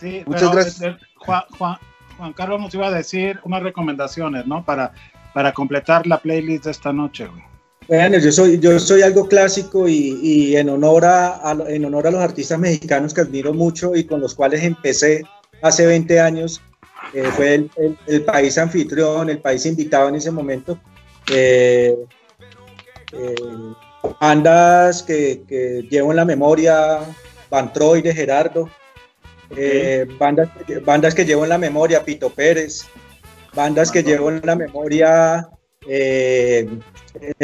Sí, 0.00 0.22
Muchas 0.26 0.42
pero, 0.42 0.52
gracias. 0.52 0.82
eh, 0.82 0.96
Juan, 1.16 1.42
Juan- 1.58 1.78
Juan 2.18 2.32
Carlos 2.34 2.60
nos 2.60 2.74
iba 2.74 2.86
a 2.86 2.90
decir 2.90 3.38
unas 3.44 3.62
recomendaciones, 3.62 4.46
¿no? 4.46 4.64
Para, 4.64 4.92
para 5.34 5.52
completar 5.52 6.06
la 6.06 6.18
playlist 6.18 6.64
de 6.64 6.70
esta 6.70 6.92
noche, 6.92 7.26
güey. 7.26 7.42
Bueno, 7.88 8.18
yo 8.18 8.30
soy, 8.30 8.60
yo 8.60 8.78
soy 8.78 9.02
algo 9.02 9.26
clásico 9.26 9.88
y, 9.88 10.18
y 10.22 10.56
en, 10.56 10.68
honor 10.68 11.04
a, 11.04 11.50
a 11.50 11.52
en 11.68 11.84
honor 11.84 12.06
a 12.06 12.10
los 12.12 12.20
artistas 12.22 12.58
mexicanos 12.58 13.12
que 13.12 13.22
admiro 13.22 13.52
mucho 13.52 13.96
y 13.96 14.04
con 14.04 14.20
los 14.20 14.34
cuales 14.36 14.62
empecé 14.62 15.24
hace 15.62 15.84
20 15.86 16.20
años, 16.20 16.60
eh, 17.14 17.24
fue 17.36 17.54
el, 17.54 17.70
el- 17.76 17.98
el 18.06 18.22
país 18.24 18.56
anfitrión, 18.58 19.28
el 19.30 19.38
país 19.38 19.64
invitado 19.66 20.08
en 20.08 20.14
ese 20.16 20.30
momento. 20.30 20.78
Eh, 21.30 21.96
eh, 23.12 23.34
bandas 24.20 25.02
que, 25.02 25.42
que 25.48 25.86
llevo 25.90 26.10
en 26.10 26.16
la 26.16 26.24
memoria, 26.24 26.98
Van 27.50 27.72
Troy 27.72 28.02
de 28.02 28.14
Gerardo, 28.14 28.68
bandas, 30.18 30.48
que- 30.66 30.78
bandas 30.78 31.14
que 31.14 31.24
llevo 31.24 31.44
en 31.44 31.50
la 31.50 31.58
memoria, 31.58 32.04
Pito 32.04 32.30
Pérez, 32.30 32.84
bandas 33.54 33.90
que 33.90 34.02
llevo 34.02 34.30
en 34.30 34.40
la 34.44 34.56
memoria, 34.56 35.48
eh, 35.86 36.68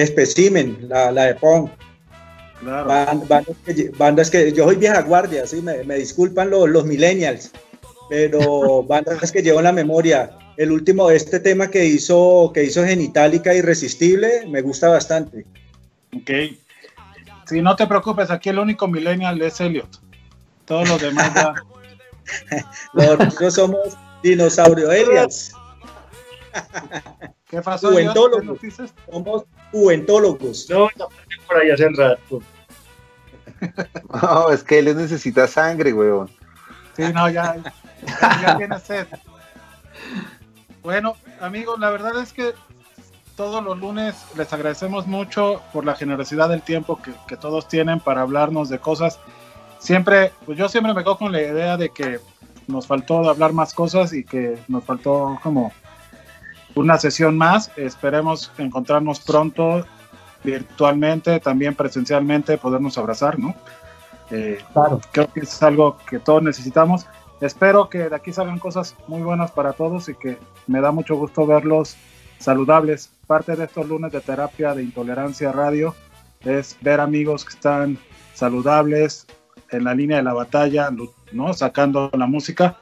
Specimen, 0.07 0.79
la, 0.89 1.13
la 1.13 1.25
de 1.27 1.35
Pong. 1.35 1.69
Claro. 2.61 3.53
Que, 3.65 3.91
bandas 3.97 4.31
que 4.31 4.51
yo 4.53 4.65
soy 4.65 4.77
vieja 4.77 5.03
guardia, 5.03 5.47
sí, 5.47 5.61
me, 5.63 5.85
me 5.85 5.97
disculpan 5.97 6.51
los, 6.51 6.69
los 6.69 6.85
millennials, 6.87 7.53
pero 8.09 8.83
bandas 8.83 9.31
que 9.33 9.43
llevo 9.43 9.59
en 9.59 9.65
la 9.65 9.73
memoria. 9.73 10.31
El 10.57 10.73
último, 10.73 11.11
este 11.11 11.41
tema 11.41 11.69
que 11.69 11.85
hizo, 11.85 12.51
que 12.53 12.65
hizo 12.65 12.85
Genitalica 12.85 13.55
Irresistible, 13.55 14.47
me 14.49 14.61
gusta 14.61 14.89
bastante. 14.89 15.47
Ok. 16.17 16.31
Si 17.47 17.63
no 17.63 17.77
te 17.77 17.87
preocupes, 17.87 18.31
aquí 18.31 18.49
el 18.49 18.59
único 18.59 18.89
millennial 18.89 19.41
es 19.43 19.61
Elliot. 19.61 20.01
Todos 20.65 20.89
los 20.89 21.01
demás 21.01 21.33
ya. 21.35 21.55
Nosotros 22.95 23.55
somos 23.55 23.97
dinosaurio 24.23 24.91
aliens, 24.91 25.53
¿Qué 27.49 27.63
pasó? 27.63 27.97
Elliot? 27.97 28.61
¿Qué 28.61 28.71
somos 29.11 29.45
juentólogos. 29.73 30.69
No, 30.69 30.89
por 31.47 31.57
ahí 31.57 31.71
hace 31.71 31.89
rato. 31.91 32.43
No, 34.23 34.51
es 34.51 34.63
que 34.63 34.79
él 34.79 34.97
necesita 34.97 35.49
sangre, 35.49 35.93
weón. 35.93 36.31
Sí, 36.97 37.03
no, 37.13 37.29
ya, 37.29 37.57
ya, 38.07 38.41
ya 38.43 38.57
tiene 38.57 38.79
sed. 38.81 39.07
Bueno, 40.83 41.17
amigos, 41.41 41.79
la 41.79 41.91
verdad 41.91 42.21
es 42.21 42.33
que 42.33 42.55
todos 43.37 43.63
los 43.63 43.79
lunes 43.79 44.15
les 44.37 44.53
agradecemos 44.53 45.07
mucho 45.07 45.63
por 45.73 45.85
la 45.85 45.95
generosidad 45.95 46.49
del 46.49 46.63
tiempo 46.63 47.01
que, 47.01 47.13
que 47.27 47.37
todos 47.37 47.69
tienen 47.69 48.01
para 48.01 48.23
hablarnos 48.23 48.69
de 48.69 48.79
cosas. 48.79 49.19
Siempre, 49.79 50.33
pues 50.45 50.59
yo 50.59 50.69
siempre 50.69 50.93
me 50.95 51.03
quedo 51.03 51.19
con 51.19 51.31
la 51.33 51.41
idea 51.41 51.77
de 51.77 51.91
que 51.91 52.21
nos 52.67 52.87
faltó 52.87 53.29
hablar 53.29 53.53
más 53.53 53.75
cosas 53.75 54.13
y 54.13 54.25
que 54.25 54.59
nos 54.69 54.85
faltó 54.85 55.39
como 55.43 55.73
una 56.75 56.99
sesión 56.99 57.37
más. 57.39 57.71
Esperemos 57.77 58.51
encontrarnos 58.59 59.21
pronto 59.21 59.85
virtualmente, 60.45 61.41
también 61.41 61.75
presencialmente, 61.75 62.59
podernos 62.59 62.99
abrazar, 62.99 63.39
¿no? 63.39 63.55
Eh, 64.31 64.59
Claro. 64.73 65.01
creo 65.13 65.33
que 65.33 65.41
es 65.41 65.63
algo 65.63 65.97
que 66.09 66.19
todos 66.19 66.43
necesitamos. 66.43 67.07
Espero 67.41 67.89
que 67.89 68.09
de 68.09 68.17
aquí 68.17 68.33
salgan 68.33 68.59
cosas 68.59 68.97
muy 69.07 69.23
buenas 69.23 69.53
para 69.53 69.73
todos 69.73 70.09
y 70.09 70.15
que 70.15 70.39
me 70.67 70.81
da 70.81 70.91
mucho 70.91 71.15
gusto 71.17 71.47
verlos 71.47 71.97
saludables. 72.39 73.13
Parte 73.27 73.55
de 73.55 73.65
estos 73.65 73.87
lunes 73.87 74.11
de 74.11 74.21
terapia 74.21 74.75
de 74.75 74.83
intolerancia 74.83 75.53
radio 75.53 75.95
es 76.45 76.77
ver 76.81 77.01
amigos 77.01 77.45
que 77.45 77.55
están 77.55 77.99
saludables 78.35 79.27
en 79.71 79.85
la 79.85 79.95
línea 79.95 80.17
de 80.17 80.25
la 80.25 80.33
batalla, 80.33 80.91
¿no? 81.33 81.55
Sacando 81.55 82.11
la 82.15 82.27
música. 82.27 82.79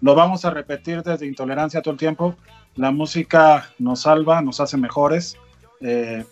Lo 0.00 0.14
vamos 0.14 0.46
a 0.46 0.50
repetir 0.50 1.02
desde 1.02 1.26
intolerancia 1.26 1.82
todo 1.82 1.92
el 1.92 1.98
tiempo. 1.98 2.36
La 2.76 2.90
música 2.92 3.70
nos 3.78 4.02
salva, 4.02 4.40
nos 4.40 4.60
hace 4.60 4.78
mejores. 4.78 5.36
Eh, 5.80 6.24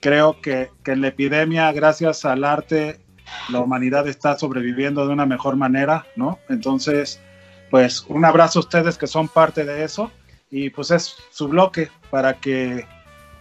creo 0.00 0.40
que, 0.40 0.70
que 0.84 0.92
en 0.92 1.00
la 1.00 1.08
epidemia, 1.08 1.72
gracias 1.72 2.24
al 2.24 2.44
arte, 2.44 3.00
la 3.48 3.60
humanidad 3.60 4.08
está 4.08 4.38
sobreviviendo 4.38 5.06
de 5.06 5.12
una 5.12 5.26
mejor 5.26 5.56
manera, 5.56 6.06
¿no? 6.16 6.38
Entonces, 6.48 7.20
pues 7.70 8.04
un 8.08 8.24
abrazo 8.24 8.58
a 8.58 8.62
ustedes 8.62 8.98
que 8.98 9.06
son 9.06 9.28
parte 9.28 9.64
de 9.64 9.84
eso 9.84 10.10
y 10.50 10.70
pues 10.70 10.90
es 10.90 11.16
su 11.30 11.48
bloque 11.48 11.90
para 12.10 12.34
que 12.34 12.86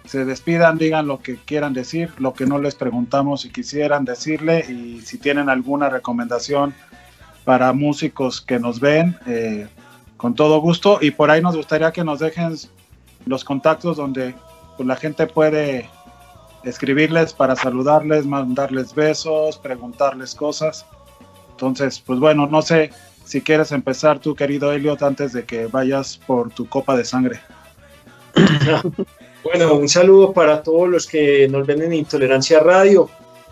se 0.06 0.26
despidan, 0.26 0.78
digan 0.78 1.08
lo 1.08 1.22
que 1.22 1.36
quieran 1.36 1.74
decir, 1.74 2.12
lo 2.18 2.34
que 2.34 2.46
no 2.46 2.60
les 2.60 2.76
preguntamos 2.76 3.42
si 3.42 3.52
quisieran 3.52 4.06
decirle 4.06 4.66
y 4.70 5.02
si 5.02 5.18
tienen 5.18 5.50
alguna 5.50 5.90
recomendación 5.90 6.74
para 7.44 7.74
músicos 7.74 8.42
que 8.42 8.60
nos 8.60 8.80
ven, 8.80 9.18
eh, 9.28 9.68
con 10.18 10.36
todo 10.36 10.60
gusto. 10.60 11.00
Y 11.02 11.12
por 11.12 11.32
ahí 11.32 11.42
nos 11.42 11.56
gustaría 11.56 11.92
que 11.92 12.04
nos 12.04 12.20
dejen 12.20 12.56
los 13.26 13.44
contactos 13.44 13.98
donde 13.98 14.36
pues, 14.78 14.88
la 14.88 14.96
gente 14.96 15.28
puede 15.28 15.90
escribirles 16.66 17.34
para 17.34 17.56
saludarles, 17.56 18.26
mandarles 18.26 18.94
besos, 18.94 19.58
preguntarles 19.58 20.36
cosas. 20.36 20.86
Entonces, 21.52 22.00
pues 22.06 22.20
bueno, 22.20 22.48
no 22.48 22.62
sé 22.62 22.92
si 23.24 23.42
quieres 23.42 23.72
empezar 23.72 24.20
tú, 24.20 24.36
querido 24.36 24.72
Elliot, 24.72 25.02
antes 25.04 25.32
de 25.34 25.46
que 25.46 25.68
vayas 25.68 26.18
por 26.18 26.52
tu 26.52 26.68
copa 26.68 26.96
de 26.98 27.06
sangre. 27.06 27.40
Bueno, 29.46 29.76
un 29.76 29.88
saludo 29.88 30.34
para 30.34 30.64
todos 30.64 30.90
los 30.90 31.06
que 31.06 31.48
nos 31.48 31.68
ven 31.68 31.84
en 31.84 31.94
Intolerancia 31.94 32.60
Radio. 32.62 33.08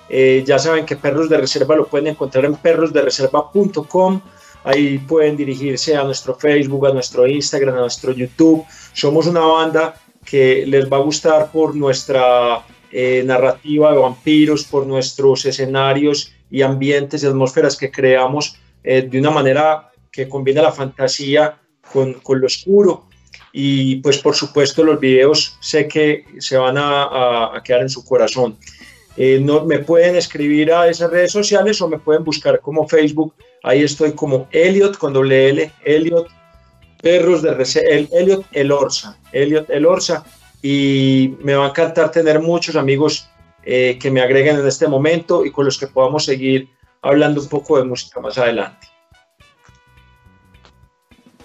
Eh, 0.09 0.43
ya 0.43 0.57
saben 0.57 0.87
que 0.87 0.95
Perros 0.95 1.29
de 1.29 1.37
Reserva 1.37 1.75
lo 1.75 1.85
pueden 1.85 2.07
encontrar 2.07 2.45
en 2.45 2.55
perrosdereserva.com. 2.55 4.21
Ahí 4.63 4.97
pueden 4.97 5.37
dirigirse 5.37 5.95
a 5.95 6.03
nuestro 6.03 6.33
Facebook, 6.33 6.87
a 6.87 6.93
nuestro 6.93 7.27
Instagram, 7.27 7.75
a 7.75 7.81
nuestro 7.81 8.11
YouTube. 8.11 8.65
Somos 8.91 9.27
una 9.27 9.41
banda 9.41 9.93
que 10.25 10.65
les 10.65 10.91
va 10.91 10.97
a 10.97 11.01
gustar 11.01 11.51
por 11.51 11.75
nuestra 11.75 12.63
eh, 12.95 13.23
narrativa 13.25 13.91
de 13.91 13.97
vampiros, 13.97 14.65
por 14.65 14.85
nuestros 14.85 15.45
escenarios 15.45 16.31
y 16.51 16.61
ambientes 16.61 17.23
y 17.23 17.25
atmósferas 17.25 17.75
que 17.75 17.89
creamos 17.89 18.55
eh, 18.83 19.01
de 19.01 19.19
una 19.19 19.31
manera 19.31 19.89
que 20.11 20.29
combina 20.29 20.61
la 20.61 20.71
fantasía 20.71 21.57
con, 21.91 22.13
con 22.13 22.39
lo 22.39 22.45
oscuro. 22.45 23.07
Y 23.51 23.95
pues 23.97 24.19
por 24.19 24.35
supuesto 24.35 24.83
los 24.83 24.99
videos 24.99 25.57
sé 25.59 25.87
que 25.87 26.25
se 26.37 26.55
van 26.55 26.75
a, 26.77 27.59
quedar 27.63 27.81
en 27.81 27.89
su 27.89 28.05
corazón. 28.05 28.57
Eh, 29.17 29.39
no, 29.41 29.65
me 29.65 29.79
pueden 29.79 30.15
escribir 30.15 30.71
a 30.71 30.87
esas 30.87 31.09
redes 31.09 31.31
sociales 31.31 31.81
o 31.81 31.87
me 31.87 31.97
pueden 31.97 32.23
buscar 32.23 32.59
como 32.59 32.87
Facebook, 32.87 33.33
ahí 33.63 33.81
estoy 33.81 34.13
como 34.13 34.47
Elliot 34.51 34.97
con 34.99 35.13
doble 35.13 35.49
L, 35.49 35.71
Elliot 35.83 36.27
Perros 37.01 37.41
de 37.41 37.55
Reserva, 37.55 37.89
el, 37.89 38.09
Elliot 38.11 38.45
El 38.51 38.71
Orsa, 38.71 39.17
Elliot 39.31 39.69
El 39.71 39.85
Orsa 39.87 40.23
y 40.63 41.35
me 41.41 41.55
va 41.55 41.65
a 41.65 41.69
encantar 41.69 42.09
tener 42.09 42.39
muchos 42.39 42.77
amigos 42.77 43.29
eh, 43.63 43.99
que 44.01 44.09
me 44.09 44.21
agreguen 44.21 44.57
en 44.57 44.65
este 44.65 44.87
momento 44.87 45.45
y 45.45 45.51
con 45.51 45.65
los 45.65 45.77
que 45.77 45.87
podamos 45.87 46.23
seguir 46.23 46.69
hablando 47.01 47.41
un 47.41 47.49
poco 47.49 47.77
de 47.77 47.83
música 47.83 48.21
más 48.21 48.37
adelante. 48.37 48.87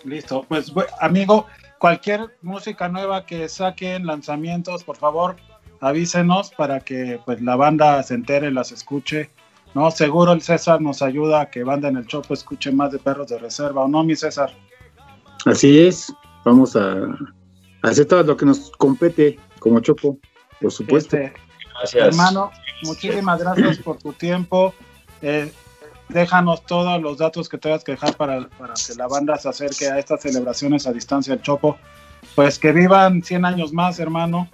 Listo, 0.05 0.47
pues 0.49 0.73
amigo, 1.01 1.47
cualquier 1.81 2.39
música 2.43 2.89
nueva 2.89 3.27
que 3.27 3.49
saquen, 3.49 4.07
lanzamientos, 4.07 4.85
por 4.85 4.97
favor, 4.97 5.37
avísenos 5.81 6.51
para 6.57 6.79
que 6.79 7.21
pues 7.27 7.43
la 7.43 7.57
banda 7.57 8.01
se 8.05 8.15
entere, 8.15 8.53
las 8.53 8.71
escuche. 8.71 9.31
No, 9.75 9.91
seguro 9.91 10.33
el 10.33 10.43
César 10.43 10.81
nos 10.81 11.03
ayuda 11.03 11.41
a 11.41 11.51
que 11.51 11.65
banda 11.65 11.89
en 11.89 11.97
el 11.97 12.07
Chopo 12.07 12.35
escuche 12.35 12.71
más 12.71 12.93
de 12.93 13.01
perros 13.01 13.27
de 13.27 13.39
reserva, 13.39 13.83
¿o 13.83 13.89
no, 13.89 14.05
mi 14.05 14.15
César? 14.15 14.53
Así 15.45 15.87
es, 15.87 16.15
vamos 16.45 16.77
a 16.77 17.09
hacer 17.83 18.07
todo 18.07 18.23
lo 18.23 18.37
que 18.37 18.47
nos 18.47 18.71
compete 18.73 19.39
como 19.59 19.81
Chopo, 19.81 20.19
por 20.61 20.73
supuesto. 20.73 21.17
Este, 21.17 21.33
Gracias. 21.79 22.07
hermano, 22.07 22.51
muchísimas 22.83 23.41
gracias 23.41 23.79
por 23.79 23.99
tu 23.99 24.13
tiempo. 24.13 24.75
Eh, 25.23 25.53
déjanos 26.09 26.65
todos 26.65 27.01
los 27.01 27.19
datos 27.19 27.49
que 27.49 27.59
tengas 27.59 27.85
que 27.85 27.93
dejar 27.93 28.17
para, 28.17 28.49
para 28.51 28.75
que 28.75 28.95
la 28.97 29.07
banda 29.07 29.37
se 29.37 29.49
acerque 29.49 29.89
a 29.89 29.99
estas 29.99 30.23
celebraciones 30.23 30.87
a 30.87 30.93
distancia 30.93 31.35
del 31.35 31.43
Chopo. 31.43 31.77
Pues 32.35 32.59
que 32.59 32.73
vivan 32.73 33.23
100 33.23 33.45
años 33.45 33.73
más, 33.73 33.99
hermano. 34.01 34.49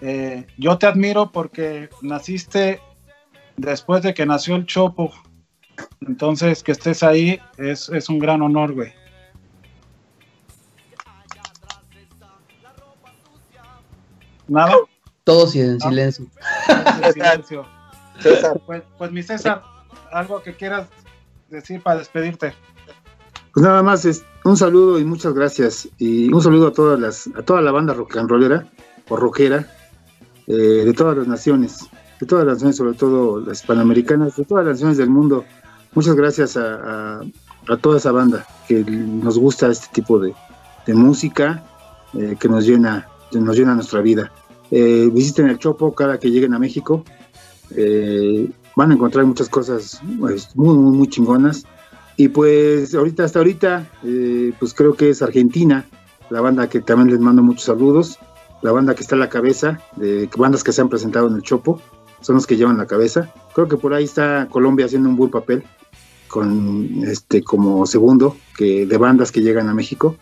Eh, 0.00 0.46
yo 0.56 0.78
te 0.78 0.86
admiro 0.86 1.30
porque 1.30 1.90
naciste 2.02 2.80
después 3.56 4.02
de 4.02 4.14
que 4.14 4.26
nació 4.26 4.56
el 4.56 4.66
Chopo. 4.66 5.12
Entonces, 6.00 6.62
que 6.62 6.72
estés 6.72 7.02
ahí 7.02 7.40
es, 7.56 7.88
es 7.88 8.08
un 8.08 8.18
gran 8.18 8.42
honor, 8.42 8.72
güey. 8.72 8.92
Nada. 14.48 14.72
Todos 15.24 15.54
en 15.56 15.78
silencio. 15.80 16.26
En 17.04 17.12
silencio. 17.12 17.66
César, 18.20 18.60
Pues, 18.66 18.82
pues 18.96 19.12
mi 19.12 19.22
César, 19.22 19.62
algo 20.12 20.42
que 20.42 20.54
quieras 20.56 20.88
decir 21.50 21.82
para 21.82 21.98
despedirte. 21.98 22.54
Pues 23.52 23.64
nada 23.64 23.82
más 23.82 24.04
es 24.04 24.24
un 24.44 24.56
saludo 24.56 24.98
y 24.98 25.04
muchas 25.04 25.34
gracias. 25.34 25.88
Y 25.98 26.32
un 26.32 26.42
saludo 26.42 26.68
a 26.68 26.72
todas 26.72 26.98
las, 26.98 27.28
a 27.36 27.42
toda 27.42 27.60
la 27.60 27.70
banda 27.72 27.94
rock 27.94 28.16
and 28.16 28.28
rollera 28.30 28.66
o 29.08 29.16
rockera 29.16 29.66
eh, 30.46 30.52
de 30.52 30.92
todas 30.94 31.16
las 31.16 31.26
naciones, 31.26 31.86
de 32.20 32.26
todas 32.26 32.44
las 32.44 32.54
naciones, 32.54 32.76
sobre 32.76 32.94
todo 32.94 33.40
las 33.40 33.62
panamericanas, 33.62 34.36
de 34.36 34.44
todas 34.44 34.64
las 34.64 34.74
naciones 34.76 34.96
del 34.98 35.10
mundo. 35.10 35.44
Muchas 35.92 36.14
gracias 36.14 36.56
a, 36.56 37.18
a- 37.18 37.20
a 37.70 37.76
toda 37.76 37.98
esa 37.98 38.12
banda 38.12 38.46
que 38.66 38.82
nos 38.82 39.38
gusta 39.38 39.66
este 39.68 39.88
tipo 39.92 40.18
de, 40.18 40.34
de 40.86 40.94
música 40.94 41.62
eh, 42.14 42.34
que 42.40 42.48
nos 42.48 42.64
llena, 42.64 43.06
nos 43.32 43.56
llena 43.56 43.74
nuestra 43.74 44.00
vida. 44.00 44.32
Eh, 44.70 45.08
visiten 45.12 45.48
el 45.48 45.58
Chopo 45.58 45.94
cada 45.94 46.18
que 46.18 46.30
lleguen 46.30 46.54
a 46.54 46.58
México. 46.58 47.04
Eh, 47.74 48.48
van 48.76 48.90
a 48.90 48.94
encontrar 48.94 49.24
muchas 49.26 49.48
cosas 49.48 50.00
pues, 50.18 50.54
muy, 50.54 50.76
muy, 50.76 50.96
muy 50.96 51.08
chingonas. 51.08 51.64
Y 52.16 52.28
pues 52.28 52.94
ahorita, 52.94 53.24
hasta 53.24 53.38
ahorita, 53.38 53.90
eh, 54.04 54.52
pues 54.58 54.74
creo 54.74 54.94
que 54.94 55.10
es 55.10 55.22
Argentina, 55.22 55.86
la 56.30 56.40
banda 56.40 56.68
que 56.68 56.80
también 56.80 57.10
les 57.10 57.20
mando 57.20 57.42
muchos 57.42 57.64
saludos, 57.64 58.18
la 58.60 58.72
banda 58.72 58.94
que 58.94 59.02
está 59.02 59.14
a 59.14 59.18
la 59.18 59.28
cabeza, 59.28 59.80
de 59.96 60.28
bandas 60.36 60.64
que 60.64 60.72
se 60.72 60.80
han 60.80 60.88
presentado 60.88 61.28
en 61.28 61.36
el 61.36 61.42
Chopo, 61.42 61.80
son 62.20 62.34
los 62.34 62.46
que 62.46 62.56
llevan 62.56 62.76
la 62.76 62.86
cabeza. 62.86 63.32
Creo 63.54 63.68
que 63.68 63.76
por 63.76 63.94
ahí 63.94 64.02
está 64.04 64.48
Colombia 64.50 64.86
haciendo 64.86 65.08
un 65.08 65.16
buen 65.16 65.30
papel, 65.30 65.62
con 66.28 67.04
este 67.04 67.42
como 67.42 67.86
segundo 67.86 68.36
que 68.56 68.86
de 68.86 68.96
bandas 68.98 69.32
que 69.32 69.40
llegan 69.40 69.68
a 69.68 69.74
México, 69.74 70.16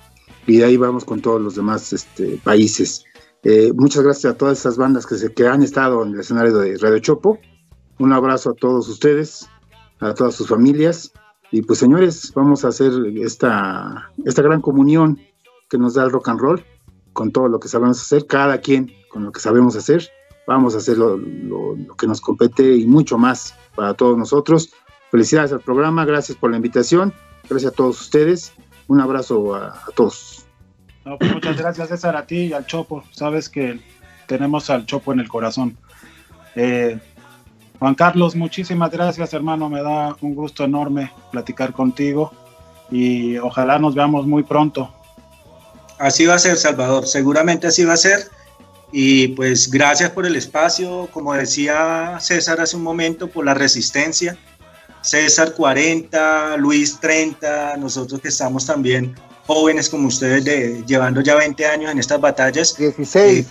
y 0.46 0.58
de 0.58 0.64
ahí 0.64 0.76
vamos 0.76 1.04
con 1.04 1.20
todos 1.20 1.40
los 1.40 1.54
demás 1.54 1.92
este, 1.92 2.38
países. 2.42 3.04
Eh, 3.42 3.72
muchas 3.74 4.02
gracias 4.02 4.32
a 4.34 4.36
todas 4.36 4.58
esas 4.58 4.76
bandas 4.76 5.06
que, 5.06 5.16
se, 5.16 5.32
que 5.32 5.46
han 5.46 5.62
estado 5.62 6.02
en 6.04 6.14
el 6.14 6.20
escenario 6.20 6.56
de 6.58 6.76
Radio 6.78 6.98
Chopo. 6.98 7.38
Un 7.98 8.12
abrazo 8.12 8.50
a 8.50 8.54
todos 8.54 8.88
ustedes, 8.88 9.48
a 10.00 10.14
todas 10.14 10.34
sus 10.34 10.48
familias. 10.48 11.12
Y 11.52 11.62
pues 11.62 11.78
señores, 11.78 12.32
vamos 12.34 12.64
a 12.64 12.68
hacer 12.68 12.92
esta, 13.22 14.10
esta 14.24 14.42
gran 14.42 14.60
comunión 14.60 15.20
que 15.68 15.78
nos 15.78 15.94
da 15.94 16.04
el 16.04 16.10
rock 16.10 16.28
and 16.28 16.40
roll 16.40 16.64
con 17.12 17.30
todo 17.30 17.48
lo 17.48 17.58
que 17.60 17.68
sabemos 17.68 18.00
hacer, 18.00 18.26
cada 18.26 18.60
quien 18.60 18.92
con 19.10 19.24
lo 19.24 19.32
que 19.32 19.40
sabemos 19.40 19.76
hacer. 19.76 20.08
Vamos 20.46 20.74
a 20.74 20.78
hacer 20.78 20.98
lo, 20.98 21.16
lo- 21.16 21.76
lo 21.76 21.94
que 21.96 22.06
nos 22.06 22.20
compete 22.20 22.76
y 22.76 22.86
mucho 22.86 23.16
más 23.18 23.54
para 23.74 23.94
todos 23.94 24.16
nosotros. 24.18 24.70
Felicidades 25.10 25.52
al 25.52 25.60
programa, 25.60 26.04
gracias 26.04 26.36
por 26.36 26.50
la 26.50 26.56
invitación, 26.56 27.12
gracias 27.48 27.72
a 27.72 27.74
todos 27.76 28.00
ustedes. 28.00 28.52
Un 28.88 29.00
abrazo 29.00 29.54
a, 29.54 29.68
a 29.68 29.90
todos. 29.94 30.46
No, 31.04 31.18
pues 31.18 31.32
muchas 31.32 31.56
gracias 31.56 31.88
César 31.88 32.16
a 32.16 32.26
ti 32.26 32.46
y 32.46 32.52
al 32.52 32.66
Chopo. 32.66 33.04
Sabes 33.12 33.48
que 33.48 33.80
tenemos 34.26 34.70
al 34.70 34.86
Chopo 34.86 35.12
en 35.12 35.20
el 35.20 35.28
corazón. 35.28 35.76
Eh, 36.56 36.98
Juan 37.78 37.94
Carlos, 37.94 38.34
muchísimas 38.34 38.90
gracias 38.90 39.32
hermano. 39.32 39.68
Me 39.68 39.82
da 39.82 40.16
un 40.20 40.34
gusto 40.34 40.64
enorme 40.64 41.12
platicar 41.30 41.72
contigo 41.72 42.32
y 42.90 43.36
ojalá 43.38 43.78
nos 43.78 43.94
veamos 43.94 44.26
muy 44.26 44.42
pronto. 44.42 44.92
Así 45.98 46.26
va 46.26 46.34
a 46.34 46.38
ser, 46.38 46.56
Salvador, 46.56 47.06
seguramente 47.06 47.68
así 47.68 47.84
va 47.84 47.94
a 47.94 47.98
ser. 47.98 48.30
Y 48.92 49.28
pues 49.28 49.70
gracias 49.70 50.10
por 50.10 50.26
el 50.26 50.36
espacio, 50.36 51.08
como 51.12 51.34
decía 51.34 52.18
César 52.20 52.60
hace 52.60 52.76
un 52.76 52.82
momento, 52.82 53.28
por 53.28 53.44
la 53.44 53.54
resistencia. 53.54 54.36
César 55.06 55.54
40, 55.54 56.56
Luis 56.56 56.98
30, 57.00 57.76
nosotros 57.76 58.20
que 58.20 58.28
estamos 58.28 58.66
también 58.66 59.14
jóvenes 59.46 59.88
como 59.88 60.08
ustedes, 60.08 60.44
de, 60.44 60.82
llevando 60.86 61.20
ya 61.20 61.36
20 61.36 61.64
años 61.66 61.92
en 61.92 61.98
estas 61.98 62.20
batallas. 62.20 62.76
16. 62.76 63.46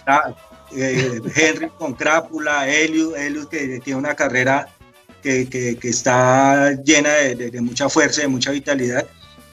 Eh, 0.76 1.22
Henry 1.36 1.70
con 1.78 1.94
Crápula, 1.94 2.68
Eliud, 2.68 3.16
Eliud 3.16 3.48
que 3.48 3.80
tiene 3.84 4.00
una 4.00 4.16
carrera 4.16 4.68
que, 5.24 5.48
que- 5.48 5.78
que 5.78 5.90
está 5.90 6.74
llena 6.84 7.12
de, 7.14 7.36
de- 7.36 7.52
de 7.52 7.62
mucha 7.62 7.88
fuerza, 7.88 8.22
de 8.22 8.28
mucha 8.28 8.52
vitalidad. 8.52 9.06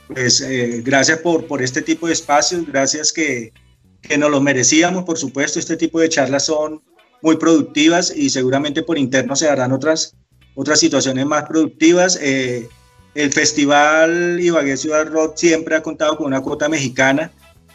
Pues 0.08 0.40
eh, 0.40 0.82
gracias 0.84 1.18
por, 1.20 1.46
por 1.46 1.62
este 1.62 1.80
tipo 1.82 2.06
de 2.08 2.14
espacios, 2.14 2.66
gracias 2.66 3.12
que, 3.12 3.52
que 4.00 4.18
nos 4.18 4.30
lo 4.30 4.40
merecíamos, 4.40 5.04
por 5.04 5.16
supuesto, 5.18 5.58
este 5.60 5.76
tipo 5.76 6.00
de 6.00 6.08
charlas 6.08 6.46
son 6.46 6.82
muy 7.22 7.36
productivas 7.36 8.12
y 8.14 8.28
seguramente 8.30 8.82
por 8.82 8.98
interno 8.98 9.36
se 9.36 9.46
darán 9.46 9.70
otras, 9.72 10.16
otras 10.54 10.80
situaciones 10.80 11.26
más 11.26 11.44
productivas. 11.44 12.18
Eh, 12.20 12.68
el 13.14 13.32
Festival 13.32 14.38
Ibagué 14.40 14.76
Ciudad 14.76 15.06
Rock 15.06 15.36
siempre 15.36 15.76
ha 15.76 15.82
contado 15.82 16.16
con 16.16 16.26
una 16.26 16.40
cuota 16.40 16.68
mexicana. 16.68 17.30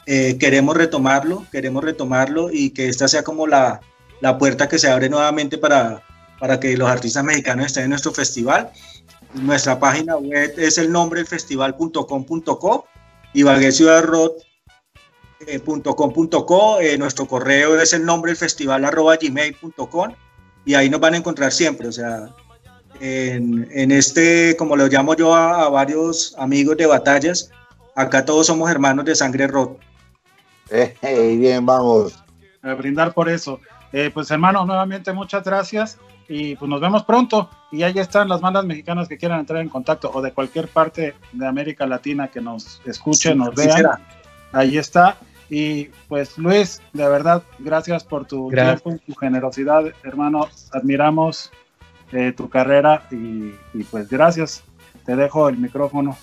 Eh, 0.06 0.38
queremos 0.40 0.76
retomarlo, 0.76 1.46
queremos 1.52 1.84
retomarlo 1.84 2.50
y 2.52 2.70
que 2.72 2.88
esta 2.88 3.08
sea 3.08 3.24
como 3.24 3.46
la, 3.46 3.82
la 4.22 4.38
puerta 4.38 4.68
que 4.68 4.80
se 4.80 4.90
abre 4.90 5.10
nuevamente 5.10 5.58
para, 5.58 6.02
para 6.40 6.60
que 6.60 6.78
los 6.78 6.90
artistas 6.90 7.24
mexicanos 7.24 7.68
estén 7.68 7.84
en 7.84 7.90
nuestro 7.92 8.14
festival. 8.14 8.72
Nuestra 9.34 9.80
página 9.80 10.16
web 10.18 10.54
es 10.58 10.78
el 10.78 10.92
nombre 10.92 11.20
del 11.20 11.28
festival.com.co 11.28 12.88
Ibagué 13.34 13.72
Ciudad 13.72 14.04
Rock 14.04 14.38
eh, 15.46 15.60
punto 15.60 15.96
punto 15.96 16.82
eh, 16.82 16.98
nuestro 16.98 17.28
correo 17.28 17.80
es 17.80 17.94
el 17.94 18.04
nombre 18.04 18.32
del 18.32 18.38
festival 18.38 18.84
arroba 18.86 19.20
y 20.66 20.74
ahí 20.74 20.90
nos 20.90 21.00
van 21.00 21.14
a 21.14 21.18
encontrar 21.18 21.52
siempre, 21.52 21.88
o 21.88 21.92
sea, 21.92 22.30
en, 23.00 23.68
en 23.72 23.92
este, 23.92 24.56
como 24.58 24.76
lo 24.76 24.88
llamo 24.88 25.16
yo 25.16 25.34
a, 25.36 25.64
a 25.66 25.70
varios 25.70 26.36
amigos 26.38 26.78
de 26.78 26.86
batallas, 26.86 27.52
acá 27.96 28.26
todos 28.26 28.48
somos 28.48 28.70
hermanos 28.70 29.06
de 29.06 29.16
sangre 29.16 29.48
rock. 29.48 29.80
Eh, 30.70 31.36
bien, 31.40 31.66
vamos. 31.66 32.24
A 32.62 32.74
brindar 32.74 33.14
por 33.14 33.30
eso. 33.30 33.60
Eh, 33.94 34.12
pues 34.14 34.30
hermano, 34.32 34.66
nuevamente 34.66 35.14
muchas 35.14 35.44
gracias 35.44 35.98
y 36.28 36.56
pues 36.56 36.70
nos 36.70 36.82
vemos 36.82 37.04
pronto. 37.06 37.50
Y 37.72 37.84
ahí 37.84 37.98
están 38.00 38.28
las 38.28 38.42
bandas 38.42 38.66
mexicanas 38.66 39.08
que 39.08 39.18
quieran 39.18 39.40
entrar 39.40 39.62
en 39.62 39.70
contacto 39.70 40.12
o 40.14 40.22
de 40.22 40.34
cualquier 40.34 40.68
parte 40.68 41.16
de 41.32 41.48
América 41.48 41.86
Latina 41.88 42.28
que 42.28 42.42
nos 42.42 42.82
escuchen, 42.86 43.34
Sí, 43.34 43.38
nos 43.40 43.56
vean. 43.56 43.72
será. 43.78 44.00
Ahí 44.52 44.78
está. 44.78 45.18
Y 45.50 45.86
pues 46.10 46.38
Luis, 46.38 46.82
de 46.92 47.08
verdad, 47.08 47.42
gracias 47.60 48.04
por 48.04 48.26
tu 48.26 48.50
Gracias. 48.50 48.84
tiempo, 48.84 49.02
tu 49.08 49.16
generosidad, 49.16 49.86
hermano. 50.04 50.50
Admiramos 50.74 51.52
tu 52.36 52.50
carrera 52.50 53.08
y, 53.12 53.84
pues 53.92 54.10
gracias. 54.10 54.64
Te 55.06 55.16
dejo 55.16 55.50
el 55.50 55.58
micrófono. 55.58 56.18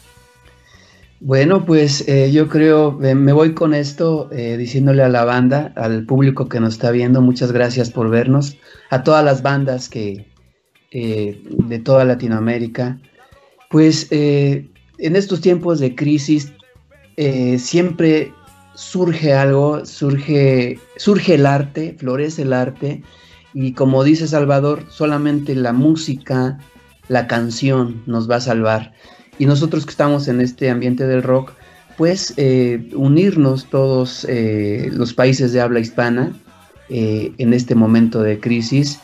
Bueno, 1.20 1.65
pues 1.65 2.06
eh, 2.06 2.31
yo 2.32 2.48
creo, 2.48 3.02
eh, 3.02 3.15
me 3.15 3.32
voy 3.32 3.55
con 3.55 3.73
esto 3.73 4.28
eh, 4.31 4.59
diciéndole 4.59 5.02
a 5.02 5.09
la 5.09 5.24
banda, 5.24 5.73
al 5.74 6.05
público 6.05 6.51
que 6.51 6.61
nos 6.61 6.74
está 6.74 6.90
viendo, 6.90 7.23
muchas 7.23 7.51
gracias 7.51 7.89
por 7.90 8.11
vernos, 8.11 8.59
a 8.90 9.05
todas 9.05 9.24
las 9.24 9.40
bandas 9.40 9.89
que 9.89 10.27
eh, 10.90 11.40
de 11.48 11.78
toda 11.78 12.05
Latinoamérica. 12.05 12.98
Pues 13.70 14.09
en 14.12 14.69
estos 14.98 15.40
tiempos 15.40 15.81
de 15.81 15.97
crisis 15.97 16.52
siempre 17.59 18.32
surge 18.74 19.32
algo, 19.32 19.85
surge, 19.85 20.78
surge 20.97 21.35
el 21.35 21.47
arte, 21.47 21.97
florece 21.98 22.43
el 22.43 22.52
arte, 22.52 23.02
y 23.55 23.72
como 23.72 24.02
dice 24.02 24.26
Salvador, 24.26 24.85
solamente 24.89 25.55
la 25.55 25.72
música, 25.72 26.59
la 27.09 27.28
canción 27.28 28.02
nos 28.06 28.28
va 28.28 28.36
a 28.36 28.40
salvar. 28.40 28.93
Y 29.39 29.47
nosotros 29.47 29.85
que 29.85 29.93
estamos 29.93 30.26
en 30.26 30.40
este 30.40 30.70
ambiente 30.70 31.06
del 31.06 31.22
rock, 31.22 31.52
pues 31.97 32.35
eh, 32.36 32.90
unirnos 32.94 33.66
todos 33.66 34.26
eh, 34.28 34.90
los 34.93 35.14
países 35.14 35.52
de 35.52 35.60
habla 35.60 35.78
hispana 35.78 36.32
eh, 36.89 37.32
en 37.39 37.55
este 37.55 37.76
momento 37.76 38.22
de 38.22 38.40
crisis. 38.40 38.98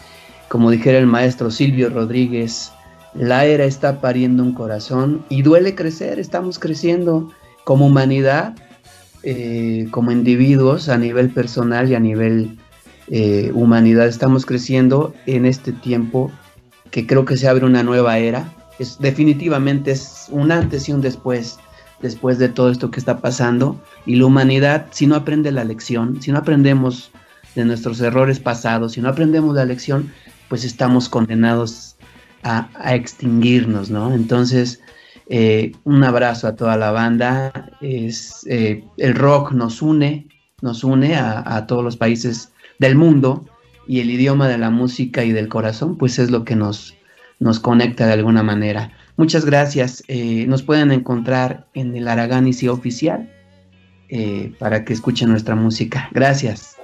Como 0.48 0.70
dijera 0.72 0.98
el 0.98 1.06
maestro 1.06 1.52
Silvio 1.52 1.88
Rodríguez, 1.88 2.72
la 3.14 3.44
era 3.44 3.64
está 3.64 4.00
pariendo 4.00 4.42
un 4.42 4.52
corazón 4.52 5.24
y 5.28 5.42
duele 5.42 5.76
crecer, 5.76 6.18
estamos 6.18 6.58
creciendo 6.58 7.30
como 7.64 7.86
humanidad, 7.86 8.56
como 9.90 10.10
individuos 10.10 10.88
a 10.88 10.96
nivel 10.96 11.30
personal 11.30 11.90
y 11.90 11.94
a 11.94 12.00
nivel 12.00 12.58
eh, 13.10 13.50
humanidad, 13.54 14.06
estamos 14.06 14.46
creciendo 14.46 15.14
en 15.26 15.44
este 15.44 15.72
tiempo 15.72 16.30
que 16.90 17.06
creo 17.06 17.24
que 17.24 17.36
se 17.36 17.48
abre 17.48 17.66
una 17.66 17.82
nueva 17.82 18.18
era. 18.18 18.52
Es, 18.78 18.98
definitivamente 18.98 19.90
es 19.90 20.26
un 20.30 20.52
antes 20.52 20.88
y 20.88 20.92
un 20.92 21.00
después, 21.00 21.58
después 22.00 22.38
de 22.38 22.48
todo 22.48 22.70
esto 22.70 22.90
que 22.90 23.00
está 23.00 23.18
pasando. 23.18 23.80
Y 24.06 24.16
la 24.16 24.26
humanidad, 24.26 24.86
si 24.90 25.06
no 25.06 25.16
aprende 25.16 25.50
la 25.50 25.64
lección, 25.64 26.22
si 26.22 26.30
no 26.30 26.38
aprendemos 26.38 27.10
de 27.54 27.64
nuestros 27.64 28.00
errores 28.00 28.38
pasados, 28.38 28.92
si 28.92 29.00
no 29.00 29.08
aprendemos 29.08 29.54
la 29.56 29.64
lección, 29.64 30.12
pues 30.48 30.64
estamos 30.64 31.08
condenados 31.08 31.96
a, 32.42 32.68
extinguirnos, 32.94 33.90
¿no? 33.90 34.14
Entonces, 34.14 34.80
eh, 35.28 35.72
un 35.84 36.02
abrazo 36.04 36.48
a 36.48 36.56
toda 36.56 36.76
la 36.76 36.90
banda. 36.90 37.70
Es, 37.80 38.46
eh, 38.48 38.84
el 38.96 39.14
rock 39.14 39.52
nos 39.52 39.82
une, 39.82 40.28
nos 40.62 40.84
une 40.84 41.16
a, 41.16 41.66
todos 41.66 41.84
los 41.84 41.96
países 41.96 42.52
del 42.80 42.96
mundo 42.96 43.44
y 43.86 44.00
el 44.00 44.10
idioma 44.10 44.48
de 44.48 44.58
la 44.58 44.70
música 44.70 45.22
y 45.22 45.32
del 45.32 45.48
corazón, 45.48 45.96
pues 45.96 46.18
es 46.18 46.30
lo 46.30 46.44
que 46.44 46.56
nos, 46.56 46.96
nos 47.38 47.60
conecta 47.60 48.06
de 48.06 48.14
alguna 48.14 48.42
manera. 48.42 48.90
Muchas 49.16 49.44
gracias. 49.44 50.02
Eh, 50.08 50.46
nos 50.48 50.62
pueden 50.62 50.90
encontrar 50.90 51.66
en 51.74 51.94
el 51.94 52.08
Araganici 52.08 52.68
oficial 52.68 53.30
eh, 54.08 54.54
para 54.58 54.84
que 54.84 54.94
escuchen 54.94 55.28
nuestra 55.28 55.54
música. 55.54 56.08
Gracias. 56.12 56.78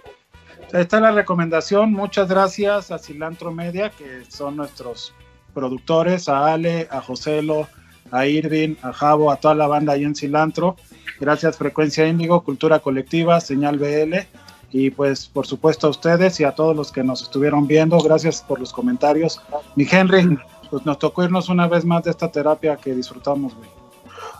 Ahí 0.73 0.83
está 0.83 1.01
la 1.01 1.13
recomendación. 1.13 1.93
Muchas 1.93 2.29
gracias 2.29 2.91
a 2.91 2.99
Cilantro 2.99 3.51
Media, 3.51 3.91
que 3.91 4.23
son 4.29 4.57
nuestros 4.57 5.15
productores, 5.55 6.29
a 6.29 6.53
Ale, 6.53 6.89
a 6.91 7.01
Joselo, 7.01 7.69
a 8.11 8.27
Irving, 8.27 8.75
a 8.83 8.93
Javo, 8.93 9.31
a 9.31 9.37
toda 9.37 9.55
la 9.55 9.67
banda 9.67 9.95
ahí 9.95 10.05
en 10.05 10.15
Cilantro. 10.15 10.77
Gracias 11.19 11.57
Frecuencia 11.57 12.07
Índigo, 12.07 12.45
Cultura 12.45 12.81
Colectiva, 12.81 13.41
Señal 13.41 13.79
BL 13.79 14.27
y 14.79 14.91
pues 14.91 15.27
por 15.27 15.47
supuesto 15.47 15.87
a 15.87 15.91
ustedes 15.91 16.39
y 16.39 16.45
a 16.45 16.55
todos 16.55 16.77
los 16.77 16.93
que 16.93 17.03
nos 17.03 17.23
estuvieron 17.23 17.67
viendo. 17.67 17.99
Gracias 17.99 18.45
por 18.47 18.61
los 18.61 18.75
comentarios. 18.75 19.41
Mi 19.75 19.89
Henry, 19.91 20.39
pues 20.71 20.85
nos 20.85 20.99
tocó 20.99 21.25
irnos 21.25 21.49
una 21.49 21.67
vez 21.67 21.87
más 21.87 22.05
de 22.05 22.11
esta 22.11 22.31
terapia 22.31 22.77
que 22.77 22.95
disfrutamos, 22.95 23.55
güey. 23.55 23.71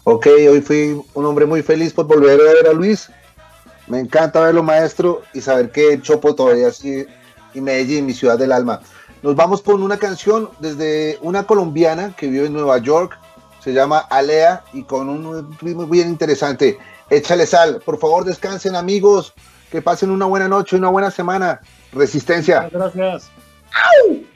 Ok, 0.05 0.27
hoy 0.27 0.61
fui 0.61 1.01
un 1.15 1.25
hombre 1.25 1.47
muy 1.47 1.63
feliz 1.63 1.95
por 1.95 2.07
volver 2.07 2.39
a 2.39 2.53
ver 2.53 2.69
a 2.69 2.75
Luis. 2.75 3.11
Me 3.87 3.99
encanta 3.99 4.41
verlo, 4.41 4.63
maestro, 4.63 5.23
y 5.33 5.41
saber 5.41 5.73
que 5.73 6.03
Chopo 6.03 6.35
todavía 6.35 6.71
sigue 6.71 7.07
y 7.55 7.63
Medellín, 7.63 8.05
mi 8.05 8.13
ciudad 8.13 8.39
del 8.39 8.53
alma. 8.53 8.83
Nos 9.23 9.37
vamos 9.37 9.63
con 9.63 9.83
una 9.83 9.97
canción 9.97 10.51
desde 10.59 11.19
una 11.23 11.45
colombiana 11.47 12.15
que 12.15 12.29
vive 12.29 12.47
en 12.47 12.53
Nueva 12.53 12.77
York, 12.77 13.19
se 13.65 13.73
llama 13.73 14.01
Alea 14.01 14.65
y 14.75 14.83
con 14.83 15.09
un 15.09 15.57
ritmo 15.63 15.87
bien 15.87 16.11
interesante. 16.11 16.79
Échale 17.09 17.47
sal, 17.47 17.81
por 17.87 17.99
favor 17.99 18.25
descansen 18.25 18.77
amigos, 18.77 19.33
que 19.71 19.83
pasen 19.83 20.11
una 20.11 20.27
buena 20.27 20.49
noche, 20.49 20.77
una 20.77 20.89
buena 20.89 21.11
semana. 21.11 21.61
Resistencia. 21.93 22.69
Gracias. 22.73 23.31
Si 24.09 24.27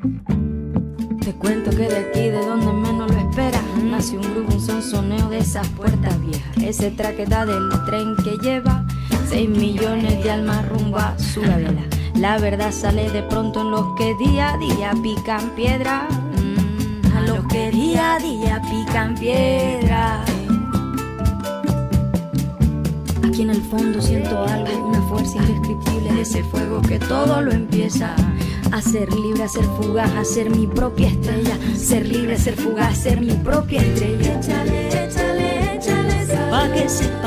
Te 0.00 1.32
cuento 1.34 1.70
que 1.70 1.88
de 1.88 1.96
aquí, 1.98 2.20
de 2.20 2.42
donde 2.46 2.72
menos 2.72 3.10
lo 3.10 3.18
esperas, 3.18 3.62
nace 3.84 4.16
un 4.16 4.22
grupo, 4.22 4.54
un 4.54 4.60
sonsoneo 4.60 5.28
de 5.28 5.38
esas 5.38 5.68
puertas 5.68 6.18
viejas. 6.22 6.56
Ese 6.56 6.90
traqueta 6.90 7.44
del 7.44 7.68
tren 7.84 8.16
que 8.24 8.38
lleva 8.38 8.86
6 9.28 9.50
millones 9.50 10.24
de 10.24 10.30
almas 10.30 10.66
rumbo 10.70 10.96
a 10.96 11.18
su 11.18 11.42
vela. 11.42 11.84
La 12.14 12.38
verdad 12.38 12.72
sale 12.72 13.10
de 13.10 13.22
pronto 13.24 13.60
en 13.60 13.72
los 13.72 13.94
que 13.98 14.14
día 14.14 14.54
a 14.54 14.56
día 14.56 14.94
pican 15.02 15.50
piedra. 15.50 16.08
Mm, 16.08 17.16
a 17.16 17.20
los 17.20 17.44
que 17.48 17.70
día 17.70 18.14
a 18.14 18.18
día 18.20 18.62
pican 18.70 19.14
piedra. 19.16 20.24
Aquí 23.22 23.42
en 23.42 23.50
el 23.50 23.62
fondo 23.64 24.00
siento 24.00 24.44
algo, 24.44 24.88
una 24.88 25.02
fuerza 25.02 25.36
indescriptible 25.36 26.14
de 26.14 26.22
ese 26.22 26.42
fuego 26.44 26.80
que 26.80 26.98
todo 26.98 27.42
lo 27.42 27.52
empieza 27.52 28.16
a 28.72 28.80
ser 28.80 29.12
libre, 29.12 29.44
a 29.44 29.48
ser 29.48 29.64
fugaz, 29.64 30.36
a 30.38 30.48
mi 30.48 30.66
propia 30.66 31.08
estrella. 31.08 31.58
Ser 31.76 32.06
libre, 32.06 32.34
a 32.34 32.38
ser 32.38 32.54
fugaz, 32.54 33.06
a 33.06 33.16
mi 33.16 33.32
propia 33.32 33.80
estrella. 33.82 34.38
Échale, 34.38 34.88
échale, 34.88 35.76
échale. 35.76 36.50
Pa' 36.50 36.68
que 36.72 36.88
sepa 36.88 37.19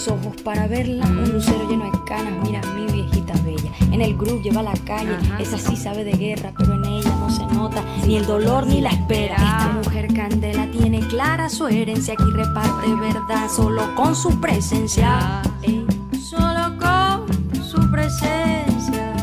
los 0.00 0.08
ojos 0.08 0.40
para 0.42 0.66
verla. 0.66 1.06
Un 1.06 1.32
lucero 1.32 1.68
lleno 1.68 1.84
de 1.84 2.04
canas, 2.04 2.32
mira 2.42 2.60
mi 2.74 2.86
viejita 2.90 3.34
bella. 3.44 3.70
En 3.92 4.00
el 4.00 4.16
grupo 4.16 4.40
lleva 4.42 4.60
a 4.60 4.64
la 4.64 4.74
calle, 4.84 5.16
esa 5.38 5.58
sí 5.58 5.76
sabe 5.76 6.04
de 6.04 6.12
guerra, 6.12 6.52
pero 6.56 6.74
en 6.74 6.84
ella 6.84 7.10
no 7.16 7.28
se 7.28 7.44
nota 7.54 7.84
ni 8.06 8.16
el 8.16 8.24
dolor 8.24 8.66
ni 8.66 8.80
la 8.80 8.90
espera. 8.90 9.34
Esta 9.34 9.72
mujer 9.82 10.14
candela 10.14 10.70
tiene 10.70 11.00
clara 11.00 11.48
su 11.48 11.66
herencia, 11.66 12.14
aquí 12.14 12.30
reparte 12.32 12.94
verdad 12.94 13.48
solo 13.54 13.94
con 13.94 14.14
su 14.14 14.40
presencia. 14.40 15.42
Ey, 15.62 15.84
solo 16.18 16.78
con 16.78 17.64
su 17.64 17.90
presencia. 17.90 19.14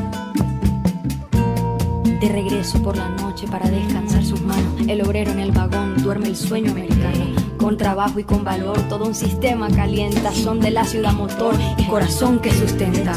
De 2.22 2.30
regreso 2.30 2.82
por 2.84 2.98
la 2.98 3.10
noche 3.10 3.48
para 3.48 3.70
descansar 3.70 4.24
sus 4.24 4.42
manos, 4.42 4.88
el 4.88 5.02
obrero 5.02 5.32
en 5.32 5.40
el 5.40 5.52
vagón 5.52 6.02
duerme 6.04 6.28
el 6.28 6.36
sueño 6.36 6.72
americano. 6.72 7.27
Con 7.68 7.76
trabajo 7.76 8.18
y 8.18 8.24
con 8.24 8.46
valor, 8.46 8.80
todo 8.88 9.04
un 9.04 9.14
sistema 9.14 9.70
calienta, 9.70 10.32
son 10.32 10.62
de 10.62 10.72
la 10.72 10.86
ciudad 10.86 11.12
motor 11.12 11.54
y 11.78 11.84
corazón 11.88 12.40
que 12.40 12.50
sustenta. 12.50 13.12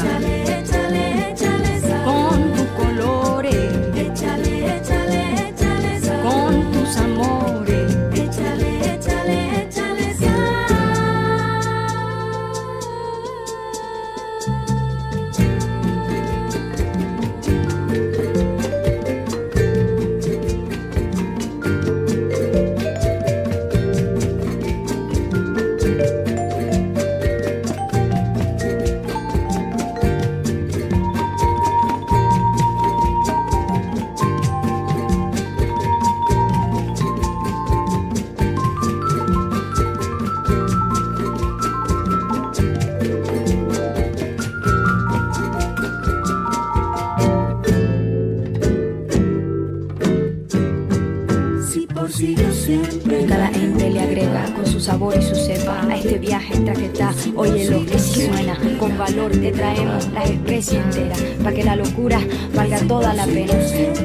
Enteras, 60.69 61.19
para 61.43 61.55
que 61.55 61.63
la 61.63 61.75
locura 61.75 62.19
valga 62.55 62.79
toda 62.87 63.13
la 63.13 63.25
pena. 63.25 63.53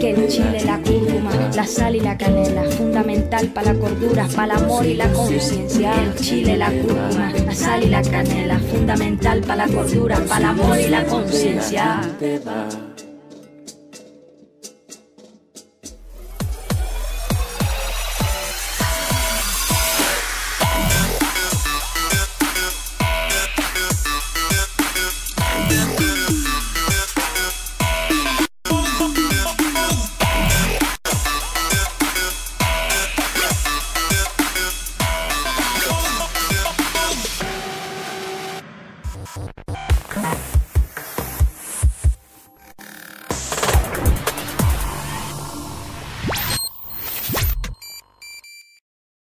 Que 0.00 0.10
el 0.10 0.28
chile, 0.28 0.62
la 0.64 0.78
cúrcuma, 0.78 1.32
la 1.54 1.66
sal 1.66 1.96
y 1.96 2.00
la 2.00 2.16
canela, 2.16 2.64
fundamental 2.64 3.48
para 3.48 3.72
la 3.72 3.78
cordura, 3.78 4.26
para 4.34 4.56
el 4.56 4.64
amor 4.64 4.86
y 4.86 4.94
la 4.94 5.12
conciencia. 5.12 5.92
El 6.02 6.14
chile, 6.14 6.56
la 6.56 6.70
cúrcuma, 6.70 7.32
la 7.44 7.54
sal 7.54 7.82
y 7.84 7.88
la 7.88 8.02
canela, 8.02 8.58
fundamental 8.58 9.40
para 9.40 9.66
la 9.66 9.72
cordura, 9.72 10.18
para 10.28 10.38
el 10.38 10.44
amor 10.44 10.80
y 10.80 10.88
la 10.88 11.04
conciencia. 11.04 12.00